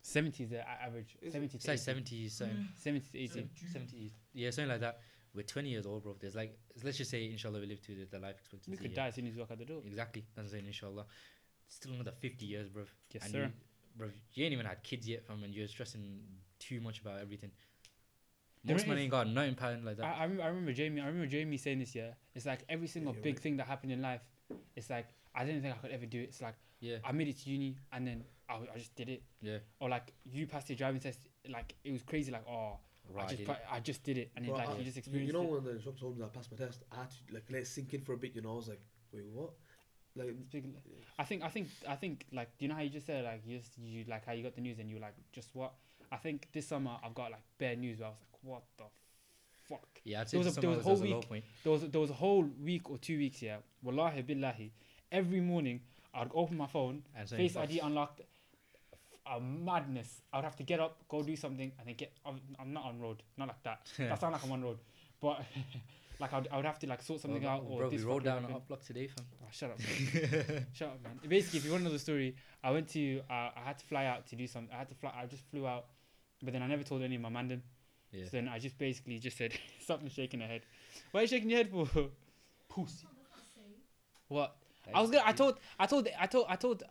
70 0.02 0.44
is 0.44 0.50
the 0.52 0.70
average. 0.70 1.18
Is 1.22 1.34
70 1.34 1.56
It's 1.56 1.66
to 1.66 1.72
like 1.72 1.76
80. 1.76 1.84
70, 1.84 2.30
something. 2.30 2.58
Mm. 2.58 2.78
70 2.78 3.10
to 3.12 3.20
80. 3.20 3.50
70, 3.74 4.14
yeah, 4.34 4.50
something 4.52 4.70
like 4.70 4.82
that. 4.82 5.00
We're 5.34 5.44
20 5.44 5.70
years 5.70 5.86
old, 5.86 6.04
bro. 6.04 6.16
There's 6.20 6.36
like, 6.36 6.58
let's 6.84 6.98
just 6.98 7.10
say, 7.10 7.26
inshallah, 7.26 7.60
we 7.60 7.66
live 7.66 7.82
to 7.82 7.96
the, 7.96 8.06
the 8.06 8.20
life 8.20 8.36
expectancy. 8.40 8.72
We 8.72 8.78
could 8.78 8.92
yeah. 8.92 9.04
die 9.04 9.08
as 9.08 9.16
soon 9.16 9.28
as 9.28 9.34
we 9.34 9.40
walk 9.40 9.50
out 9.52 9.58
the 9.58 9.66
door. 9.66 9.82
Exactly. 9.86 10.26
That's 10.36 10.52
saying, 10.52 10.66
inshallah. 10.68 11.06
Still 11.76 11.94
another 11.94 12.12
50 12.12 12.46
years, 12.46 12.70
bro. 12.70 12.84
Yes, 13.12 13.24
and 13.24 13.32
sir. 13.32 13.44
You, 13.46 13.52
bro, 13.98 14.08
you 14.34 14.44
ain't 14.46 14.54
even 14.54 14.66
had 14.66 14.84
kids 14.84 15.08
yet, 15.08 15.26
fam, 15.26 15.44
and 15.44 15.54
you're 15.54 15.68
stressing 15.68 16.20
too 16.60 16.80
much 16.82 17.00
about 17.02 17.20
everything. 17.20 17.52
There 18.64 18.76
Most 18.76 18.88
man 18.88 18.98
is- 18.98 19.04
ain't 19.04 19.12
got 19.12 19.28
no 19.28 19.54
pattern 19.54 19.84
like 19.84 19.98
that. 19.98 20.06
I, 20.06 20.20
I, 20.20 20.24
remember, 20.24 20.44
I 20.44 20.48
remember 20.48 20.74
Jamie. 20.74 21.02
I 21.02 21.08
remember 21.08 21.28
Jamie 21.28 21.58
saying 21.58 21.80
this. 21.80 21.94
Yeah, 21.96 22.12
it's 22.36 22.46
like 22.46 22.64
every 22.70 22.88
single 22.88 23.14
you're 23.14 23.22
big 23.24 23.36
right. 23.36 23.44
thing 23.44 23.58
that 23.58 23.68
happened 23.68 23.92
in 23.92 24.02
life. 24.02 24.22
It's 24.76 24.90
like 24.90 25.08
I 25.36 25.44
didn't 25.46 25.64
think 25.64 25.76
I 25.76 25.78
could 25.80 25.92
ever 25.92 26.06
do 26.06 26.20
it. 26.22 26.30
It's 26.30 26.42
like 26.42 26.56
yeah, 26.80 26.98
I 27.04 27.12
made 27.12 27.28
it 27.28 27.40
to 27.40 27.50
uni 27.50 27.76
and 27.92 28.08
then 28.08 28.24
I, 28.50 28.56
I 28.74 28.78
just 28.78 28.96
did 28.96 29.10
it. 29.10 29.24
yeah. 29.42 29.58
Or 29.80 29.90
like 29.90 30.14
you 30.24 30.48
passed 30.48 30.70
your 30.70 30.78
driving 30.78 31.02
test. 31.02 31.20
Like 31.50 31.76
it 31.84 31.92
was 31.92 32.04
crazy. 32.04 32.32
Like 32.32 32.48
oh, 32.48 32.78
Right, 33.10 33.26
I 33.26 33.28
just 33.28 33.38
did 33.40 33.48
pa- 33.48 33.58
I 33.70 33.80
just 33.82 34.04
did 34.04 34.18
it, 34.18 34.32
and 34.38 34.46
Bro, 34.46 34.56
it's 34.56 34.60
like 34.68 34.76
I- 34.76 34.78
you 34.80 34.84
just 34.86 34.96
You, 34.96 35.00
experienced 35.00 35.34
you 35.34 35.40
know 35.42 35.46
it. 35.50 35.52
when 35.52 35.64
the 35.66 35.72
instructor 35.72 36.00
told 36.00 36.16
me 36.16 36.22
that 36.22 36.28
I 36.28 36.38
passed 36.38 36.52
my 36.52 36.58
test, 36.58 36.84
I 36.90 36.96
had 37.00 37.10
to 37.10 37.34
like 37.34 37.44
let 37.52 37.62
it 37.64 37.68
sink 37.68 37.94
in 37.94 38.02
for 38.02 38.14
a 38.14 38.18
bit. 38.18 38.34
You 38.34 38.42
know, 38.44 38.54
I 38.54 38.56
was 38.56 38.70
like, 38.70 38.82
wait, 39.12 39.26
what? 39.34 39.52
Like, 40.16 40.36
big- 40.52 40.76
I 41.18 41.24
think 41.24 41.44
I 41.44 41.50
think 41.50 41.68
I 41.88 41.96
think 41.96 42.26
like 42.32 42.50
do 42.58 42.66
you 42.66 42.70
know 42.70 42.76
how 42.76 42.82
you 42.82 42.90
just 42.90 43.06
said 43.08 43.24
like 43.26 43.42
you 43.46 43.58
just 43.58 43.72
you 43.80 44.06
like 44.08 44.26
how 44.26 44.34
you 44.34 44.44
got 44.44 44.56
the 44.56 44.62
news 44.62 44.78
and 44.80 44.90
you 44.90 44.96
were 44.98 45.02
like 45.02 45.16
just 45.32 45.50
what 45.54 45.74
I 46.12 46.18
think 46.18 46.48
this 46.54 46.68
summer 46.68 46.98
I've 47.04 47.16
got 47.16 47.32
like 47.32 47.42
bare 47.58 47.76
news 47.76 48.00
where 48.00 48.08
I 48.08 48.12
was 48.12 48.20
like 48.22 48.40
what 48.44 48.64
the 48.78 48.84
fuck 49.68 49.88
Yeah, 50.04 50.22
I'd 50.22 50.28
There 50.28 50.40
was 50.40 50.58
a- 50.58 50.62
there 50.62 50.70
was 50.70 50.80
a 50.80 50.84
whole 50.84 50.94
a 51.04 51.06
low 51.06 51.18
week- 51.20 51.28
point. 51.30 51.46
there 51.64 51.72
was 51.72 51.82
there 51.90 52.02
was 52.02 52.10
a 52.12 52.14
whole 52.14 52.44
week 52.64 52.90
or 52.92 52.98
two 53.00 53.18
weeks 53.18 53.42
yeah 53.42 53.58
wallahi 53.82 54.22
billahi 54.22 54.70
every 55.12 55.42
morning 55.42 55.82
I'd 56.14 56.30
open 56.36 56.58
my 56.58 56.68
phone 56.68 57.02
And 57.16 57.28
something 57.28 57.48
face. 57.50 57.58
ID 57.58 57.80
unlocked 57.80 58.22
a 59.26 59.40
madness 59.40 60.22
I 60.32 60.38
would 60.38 60.44
have 60.44 60.56
to 60.58 60.64
get 60.64 60.80
up 60.80 60.98
go 61.08 61.24
do 61.24 61.36
something 61.36 61.72
and 61.80 61.88
then 61.88 61.96
get 61.96 62.12
I'm, 62.26 62.40
I'm 62.60 62.74
not 62.74 62.84
on 62.86 63.00
road 63.00 63.24
not 63.38 63.48
like 63.48 63.64
that 63.64 63.88
that 63.98 64.20
sound 64.20 64.34
like 64.34 64.44
I'm 64.44 64.52
on 64.52 64.62
road 64.62 64.78
but 65.22 65.42
like 66.24 66.34
I 66.34 66.38
would, 66.40 66.48
I 66.52 66.56
would 66.58 66.66
have 66.66 66.80
to 66.80 66.88
like 66.88 67.02
sort 67.02 67.20
something 67.22 67.42
Bro, 67.42 67.52
out 67.52 67.64
or 67.68 67.78
bro, 67.80 67.90
we 67.90 67.98
this 67.98 68.06
rolled 68.06 68.24
fucking 68.24 68.32
down 68.42 68.44
an 68.46 68.50
happened. 68.52 68.68
block 68.68 68.84
today, 68.84 69.08
fam. 69.08 69.26
Oh, 69.42 69.48
shut 69.52 69.70
up, 69.72 69.80
man. 69.84 70.66
shut 70.74 70.88
up, 70.90 71.04
man. 71.04 71.20
Basically, 71.28 71.60
if 71.60 71.66
you 71.66 71.72
want 71.72 71.82
to 71.84 71.88
know 71.90 71.94
the 71.94 72.00
story, 72.00 72.36
I 72.64 72.72
went 72.72 72.88
to, 72.90 73.22
uh, 73.30 73.50
I 73.56 73.62
had 73.66 73.78
to 73.80 73.86
fly 73.86 74.06
out 74.06 74.26
to 74.28 74.36
do 74.36 74.48
some. 74.48 74.68
I 74.74 74.78
had 74.78 74.90
to 74.90 74.96
fly. 74.96 75.12
I 75.22 75.26
just 75.26 75.44
flew 75.52 75.68
out, 75.68 75.86
but 76.42 76.54
then 76.54 76.62
I 76.64 76.68
never 76.68 76.84
told 76.84 77.02
any 77.04 77.16
of 77.16 77.22
my 77.22 77.30
mandem. 77.30 77.62
Yeah. 78.12 78.26
So 78.26 78.32
then 78.38 78.48
I 78.48 78.60
just 78.60 78.78
basically 78.78 79.20
just 79.20 79.38
said, 79.38 79.54
something 79.86 80.10
shaking 80.10 80.40
her 80.40 80.48
head." 80.48 80.62
Why 81.12 81.20
are 81.20 81.24
you 81.24 81.28
shaking 81.28 81.50
your 81.50 81.58
head 81.58 81.70
for? 81.70 81.86
Pussy. 82.70 83.06
Oh, 83.06 83.10
that's. 83.36 83.50
What? 84.30 84.56
I 84.94 85.02
was 85.02 85.12
gonna. 85.12 85.24
I 85.26 85.34
told. 85.34 85.60
I 85.80 85.86
told. 85.86 86.08
I 86.20 86.26
told. 86.26 86.46
I 86.50 86.56
told. 86.56 86.84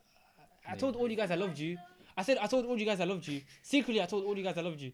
I 0.69 0.77
told 0.77 0.97
all 0.97 1.11
you 1.11 1.17
guys 1.17 1.31
I 1.31 1.35
loved 1.35 1.59
you. 1.59 1.77
I 2.17 2.23
said 2.23 2.39
I 2.39 2.47
told 2.47 2.67
all 2.67 2.79
you 2.79 2.85
guys 2.87 3.01
I 3.01 3.05
loved 3.05 3.27
you. 3.27 3.41
Secretly, 3.63 4.01
I 4.03 4.07
told 4.07 4.25
all 4.25 4.37
you 4.37 4.45
guys 4.45 4.57
I 4.59 4.61
loved 4.61 4.81
you. 4.81 4.93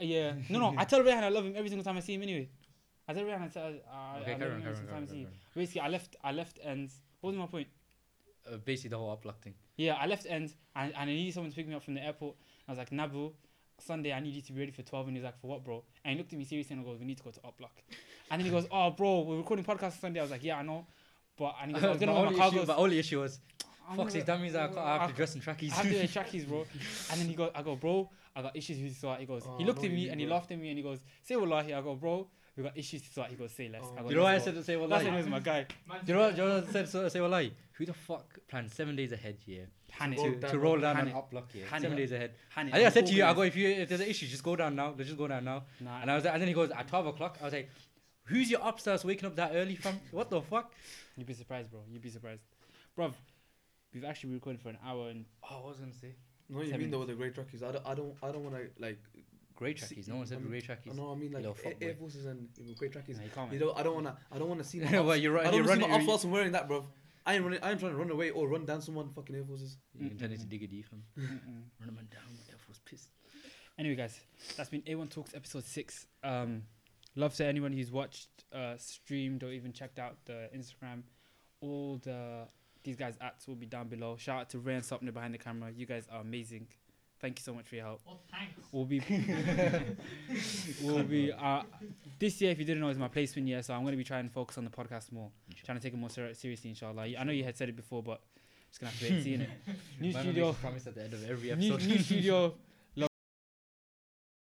I- 0.00 0.04
Yeah. 0.04 0.34
No, 0.48 0.58
no. 0.58 0.74
I 0.76 0.84
tell 0.90 1.00
Rayhan 1.02 1.22
I 1.22 1.28
love 1.28 1.44
him 1.44 1.54
every 1.56 1.68
single 1.68 1.84
time 1.84 1.96
I 1.96 2.00
see 2.00 2.14
him. 2.14 2.22
Anyway, 2.22 2.48
I 3.08 3.12
tell 3.14 3.24
Rayhan 3.24 3.42
I, 3.42 3.48
tell, 3.48 3.62
uh, 3.66 3.68
I 3.68 4.18
love 4.18 4.26
him 4.26 4.42
on, 4.42 4.42
every 4.42 4.74
single 4.74 4.74
carry 4.74 4.86
time 4.94 5.02
I 5.02 5.06
see 5.06 5.12
carry 5.12 5.24
him. 5.24 5.30
Basically, 5.54 5.80
I 5.80 5.88
left. 5.88 6.16
I 6.22 6.32
left 6.32 6.58
ends. 6.62 7.00
What 7.20 7.30
was 7.30 7.38
my 7.38 7.46
point? 7.46 7.68
Uh, 8.50 8.56
basically, 8.58 8.90
the 8.90 8.98
whole 8.98 9.14
uplock 9.16 9.36
thing. 9.42 9.54
Yeah, 9.76 9.94
I 9.94 10.06
left 10.06 10.26
ends 10.28 10.54
and, 10.74 10.92
and 10.96 11.10
I 11.10 11.12
needed 11.12 11.34
someone 11.34 11.50
to 11.50 11.56
pick 11.56 11.68
me 11.68 11.74
up 11.74 11.82
from 11.82 11.94
the 11.94 12.04
airport. 12.04 12.36
I 12.66 12.72
was 12.72 12.78
like, 12.78 12.90
Nabu, 12.92 13.32
Sunday 13.78 14.12
I 14.12 14.20
need 14.20 14.34
you 14.34 14.42
to 14.42 14.52
be 14.52 14.60
ready 14.60 14.72
for 14.72 14.82
12. 14.82 15.08
And 15.08 15.16
he 15.16 15.20
was 15.22 15.24
like, 15.26 15.38
for 15.40 15.48
what, 15.48 15.64
bro? 15.64 15.84
And 16.04 16.12
he 16.12 16.18
looked 16.18 16.32
at 16.32 16.38
me 16.38 16.44
seriously 16.44 16.74
and 16.74 16.84
goes, 16.84 16.98
we 16.98 17.04
need 17.06 17.18
to 17.18 17.22
go 17.22 17.30
to 17.30 17.40
Uplock. 17.40 17.76
And 18.30 18.40
then 18.40 18.46
he 18.46 18.50
goes, 18.50 18.66
oh, 18.72 18.90
bro, 18.90 19.20
we're 19.20 19.36
recording 19.36 19.64
podcast 19.64 20.00
Sunday. 20.00 20.18
I 20.20 20.22
was 20.22 20.30
like, 20.30 20.42
yeah, 20.44 20.58
I 20.58 20.62
know. 20.62 20.86
But 21.36 21.54
and 21.62 21.70
he 21.70 21.74
goes, 21.74 21.84
I 21.84 21.88
was 21.90 21.98
gonna 22.00 22.12
wear 22.14 22.22
my 22.22 22.28
only 22.30 22.38
issue, 22.40 22.58
cargos. 22.58 22.66
my 22.68 22.74
only 22.76 22.98
issue 22.98 23.20
was 23.20 23.40
I'm 23.88 23.96
Foxy's 23.96 24.24
gonna- 24.24 24.38
that 24.38 24.42
means 24.42 24.54
I, 24.56 24.68
ca- 24.68 24.84
I 24.84 24.98
have 24.98 25.10
to 25.10 25.16
dress 25.16 25.34
in 25.34 25.40
trackies. 25.40 25.72
I 25.72 25.76
have 25.76 25.88
to 25.90 25.94
wear 25.94 26.06
trackies, 26.08 26.44
bro. 26.44 26.66
And 27.12 27.20
then 27.20 27.28
he 27.28 27.34
goes, 27.34 27.50
I 27.54 27.62
go, 27.62 27.76
bro, 27.76 28.10
I 28.38 28.42
got 28.42 28.56
issues 28.56 28.80
with 28.80 28.96
sort. 28.96 29.18
He 29.20 29.26
goes, 29.26 29.42
Oh, 29.46 29.56
he 29.58 29.64
looked 29.64 29.82
at 29.84 29.90
me 29.90 29.96
mean, 29.96 30.10
and 30.10 30.20
he 30.20 30.26
bro. 30.26 30.34
laughed 30.36 30.52
at 30.52 30.58
me 30.58 30.68
and 30.68 30.78
he 30.78 30.82
goes, 30.84 31.00
say 31.24 31.34
wallahi. 31.36 31.74
I 31.74 31.80
go, 31.82 31.94
bro, 31.96 32.28
we 32.56 32.62
got 32.62 32.76
issues 32.78 33.02
to 33.02 33.08
sort. 33.10 33.28
He 33.30 33.36
goes, 33.36 33.50
say 33.52 33.68
less. 33.68 33.82
Oh. 33.84 33.94
I 33.98 34.02
go, 34.02 34.10
you 34.10 34.16
know 34.16 34.22
why 34.22 34.36
I 34.36 34.38
said 34.38 34.54
to 34.54 34.62
say 34.62 34.74
That's 34.76 34.80
wallahi? 34.88 35.04
when 35.06 35.14
he 35.14 35.18
was 35.18 35.28
my 35.28 35.40
guy. 35.40 35.66
You 36.06 36.14
know 36.14 36.20
what? 36.20 36.36
Do 36.36 36.42
you 36.42 36.48
know 36.48 36.54
what 36.56 36.68
I 36.68 36.72
said? 36.72 36.88
So, 36.88 37.08
say 37.08 37.20
wallahi. 37.20 37.52
Who 37.72 37.86
the 37.86 37.92
fuck 37.94 38.38
planned 38.48 38.70
seven 38.72 38.94
days 38.96 39.12
ahead? 39.12 39.36
Yeah, 39.46 39.62
Hand 39.90 40.16
roll 40.16 40.26
it. 40.26 40.30
to, 40.34 40.40
down 40.40 40.50
to 40.52 40.58
roll 40.58 40.78
down 40.78 40.96
hand 40.96 41.08
an 41.08 41.16
it. 41.16 41.18
uplock. 41.20 41.44
Yeah, 41.54 41.64
Hand 41.70 41.82
seven 41.82 41.96
days 41.96 42.12
ahead. 42.12 42.32
Hand. 42.50 42.70
I 42.70 42.76
think 42.76 42.86
I 42.86 42.90
said 42.90 43.06
to 43.06 43.14
you, 43.14 43.24
I 43.24 43.34
go 43.34 43.42
if 43.42 43.56
you 43.56 43.68
if 43.68 43.88
there's 43.88 44.00
an 44.00 44.08
issue, 44.08 44.26
just 44.26 44.42
go 44.42 44.56
down 44.56 44.74
now. 44.76 44.88
Let's 44.96 45.06
just 45.10 45.18
go 45.18 45.28
down 45.28 45.44
now. 45.44 45.64
Nah, 45.80 46.00
And 46.00 46.10
I 46.10 46.14
was 46.16 46.26
and 46.26 46.40
then 46.40 46.48
he 46.48 46.54
goes 46.54 46.70
at 46.70 46.88
twelve 46.88 47.06
o'clock. 47.06 47.38
I 47.40 47.44
was 47.44 47.52
like, 47.52 47.70
who's 48.24 48.50
your 48.50 48.60
upstairs 48.62 49.04
waking 49.04 49.26
up 49.26 49.36
that 49.36 49.52
early 49.54 49.76
from? 49.76 50.00
What 50.10 50.28
the 50.30 50.40
fuck? 50.42 50.72
You'd 51.16 51.26
be 51.26 51.34
surprised, 51.34 51.70
bro. 51.70 51.80
You'd 51.90 52.02
be 52.02 52.10
surprised, 52.10 52.42
bruv. 52.98 53.12
We've 53.94 54.04
actually 54.04 54.28
been 54.30 54.36
recording 54.36 54.60
for 54.60 54.68
an 54.70 54.78
hour 54.84 55.08
and 55.10 55.24
Oh, 55.48 55.62
I 55.64 55.68
was 55.68 55.78
gonna 55.78 55.92
say 55.92 56.14
No, 56.48 56.62
you 56.62 56.72
mean 56.78 56.90
though 56.90 57.00
with 57.00 57.08
the 57.08 57.14
great 57.14 57.34
trackies? 57.34 57.62
I 57.62 57.72
don't, 57.72 57.86
I 57.86 57.94
don't, 57.94 58.14
I 58.22 58.32
don't 58.32 58.42
want 58.44 58.56
to 58.56 58.70
like. 58.80 58.98
great 59.54 59.76
trackies. 59.76 60.08
No 60.08 60.16
one 60.16 60.26
said 60.26 60.36
I 60.38 60.40
mean- 60.40 60.48
great 60.50 60.64
trackies. 60.64 60.94
No, 60.94 61.10
I 61.12 61.14
mean 61.14 61.32
like 61.32 61.44
Air, 61.80 61.94
Forces 61.94 62.26
and 62.26 62.48
great 62.78 62.92
trackies. 62.92 63.18
Nah, 63.18 63.24
you 63.24 63.30
can't. 63.34 63.52
You 63.52 63.58
know, 63.58 63.72
I 63.76 63.82
don't 63.82 63.94
wanna, 63.94 64.16
I 64.32 64.38
don't 64.38 64.48
wanna 64.48 64.64
see 64.64 64.80
my. 64.84 65.00
well, 65.00 65.16
you're, 65.16 65.32
right. 65.32 65.46
I 65.46 65.50
don't 65.50 65.54
you're 65.60 65.64
wanna 65.68 65.82
see 65.82 65.88
running. 65.88 66.04
my 66.06 66.08
whilst 66.08 66.24
I'm 66.24 66.30
wearing 66.30 66.52
that, 66.52 66.68
bro. 66.68 66.86
I 67.26 67.34
ain't 67.34 67.44
running. 67.44 67.60
I 67.62 67.70
ain't 67.72 67.80
trying 67.80 67.92
to 67.92 67.98
run 67.98 68.10
away 68.10 68.30
or 68.30 68.48
run 68.48 68.64
down 68.64 68.80
someone 68.80 69.10
fucking 69.10 69.36
Air 69.36 69.44
Forces. 69.44 69.76
you 69.98 70.06
intended 70.08 70.40
to 70.40 70.46
dig 70.46 70.62
a 70.62 70.66
D 70.66 70.80
from. 70.82 71.02
Run 71.16 71.88
a 71.88 71.92
man 71.92 72.08
down. 72.10 72.22
With 72.30 72.48
Air 72.48 72.56
Force 72.66 72.80
pissed. 72.86 73.10
Anyway, 73.78 73.94
guys, 73.96 74.18
that's 74.56 74.70
been 74.70 74.82
A1 74.82 75.10
Talks 75.10 75.34
episode 75.34 75.64
six. 75.64 76.06
Um, 76.24 76.62
love 77.14 77.34
to 77.34 77.44
anyone 77.44 77.72
who's 77.72 77.92
watched, 77.92 78.28
uh, 78.52 78.74
streamed, 78.78 79.42
or 79.44 79.52
even 79.52 79.72
checked 79.72 79.98
out 79.98 80.16
the 80.24 80.48
Instagram. 80.56 81.02
All 81.60 81.98
the 82.02 82.46
these 82.88 82.96
guys' 82.96 83.18
ads 83.20 83.46
will 83.46 83.54
be 83.54 83.66
down 83.66 83.86
below. 83.88 84.16
Shout 84.16 84.40
out 84.40 84.50
to 84.50 84.58
Ray 84.58 84.74
and 84.76 84.82
Sopner 84.82 85.12
behind 85.12 85.34
the 85.34 85.38
camera. 85.38 85.70
You 85.70 85.84
guys 85.84 86.06
are 86.10 86.22
amazing. 86.22 86.68
Thank 87.20 87.38
you 87.38 87.42
so 87.42 87.52
much 87.52 87.68
for 87.68 87.74
your 87.74 87.84
help. 87.84 88.00
Oh, 88.08 88.16
thanks. 88.30 88.54
We'll 88.72 88.86
be, 88.86 89.02
we'll 90.82 91.02
be. 91.02 91.30
Uh, 91.30 91.64
this 92.18 92.40
year, 92.40 92.50
if 92.50 92.58
you 92.58 92.64
didn't 92.64 92.80
know, 92.80 92.88
is 92.88 92.96
my 92.96 93.08
placement 93.08 93.46
year, 93.46 93.62
so 93.62 93.74
I'm 93.74 93.82
going 93.82 93.92
to 93.92 93.98
be 93.98 94.04
trying 94.04 94.26
to 94.26 94.32
focus 94.32 94.56
on 94.56 94.64
the 94.64 94.70
podcast 94.70 95.12
more, 95.12 95.30
trying 95.66 95.76
to 95.76 95.82
take 95.82 95.92
it 95.92 95.98
more 95.98 96.08
ser- 96.08 96.32
seriously. 96.32 96.70
Inshallah, 96.70 97.08
I 97.18 97.24
know 97.24 97.32
you 97.32 97.44
had 97.44 97.58
said 97.58 97.68
it 97.68 97.76
before, 97.76 98.02
but 98.02 98.22
just 98.70 98.80
gonna 98.80 98.90
have 98.90 99.00
to 99.00 99.04
wait 99.04 99.12
and 99.12 99.22
see 99.22 99.34
it. 99.34 99.50
New 100.00 100.12
studio, 100.12 100.52
promise 100.54 100.86
at 100.86 100.94
the 100.94 101.04
end 101.04 101.12
of 101.12 101.28
every 101.28 101.54
new, 101.56 101.76
new 101.76 101.98
studio, 101.98 102.54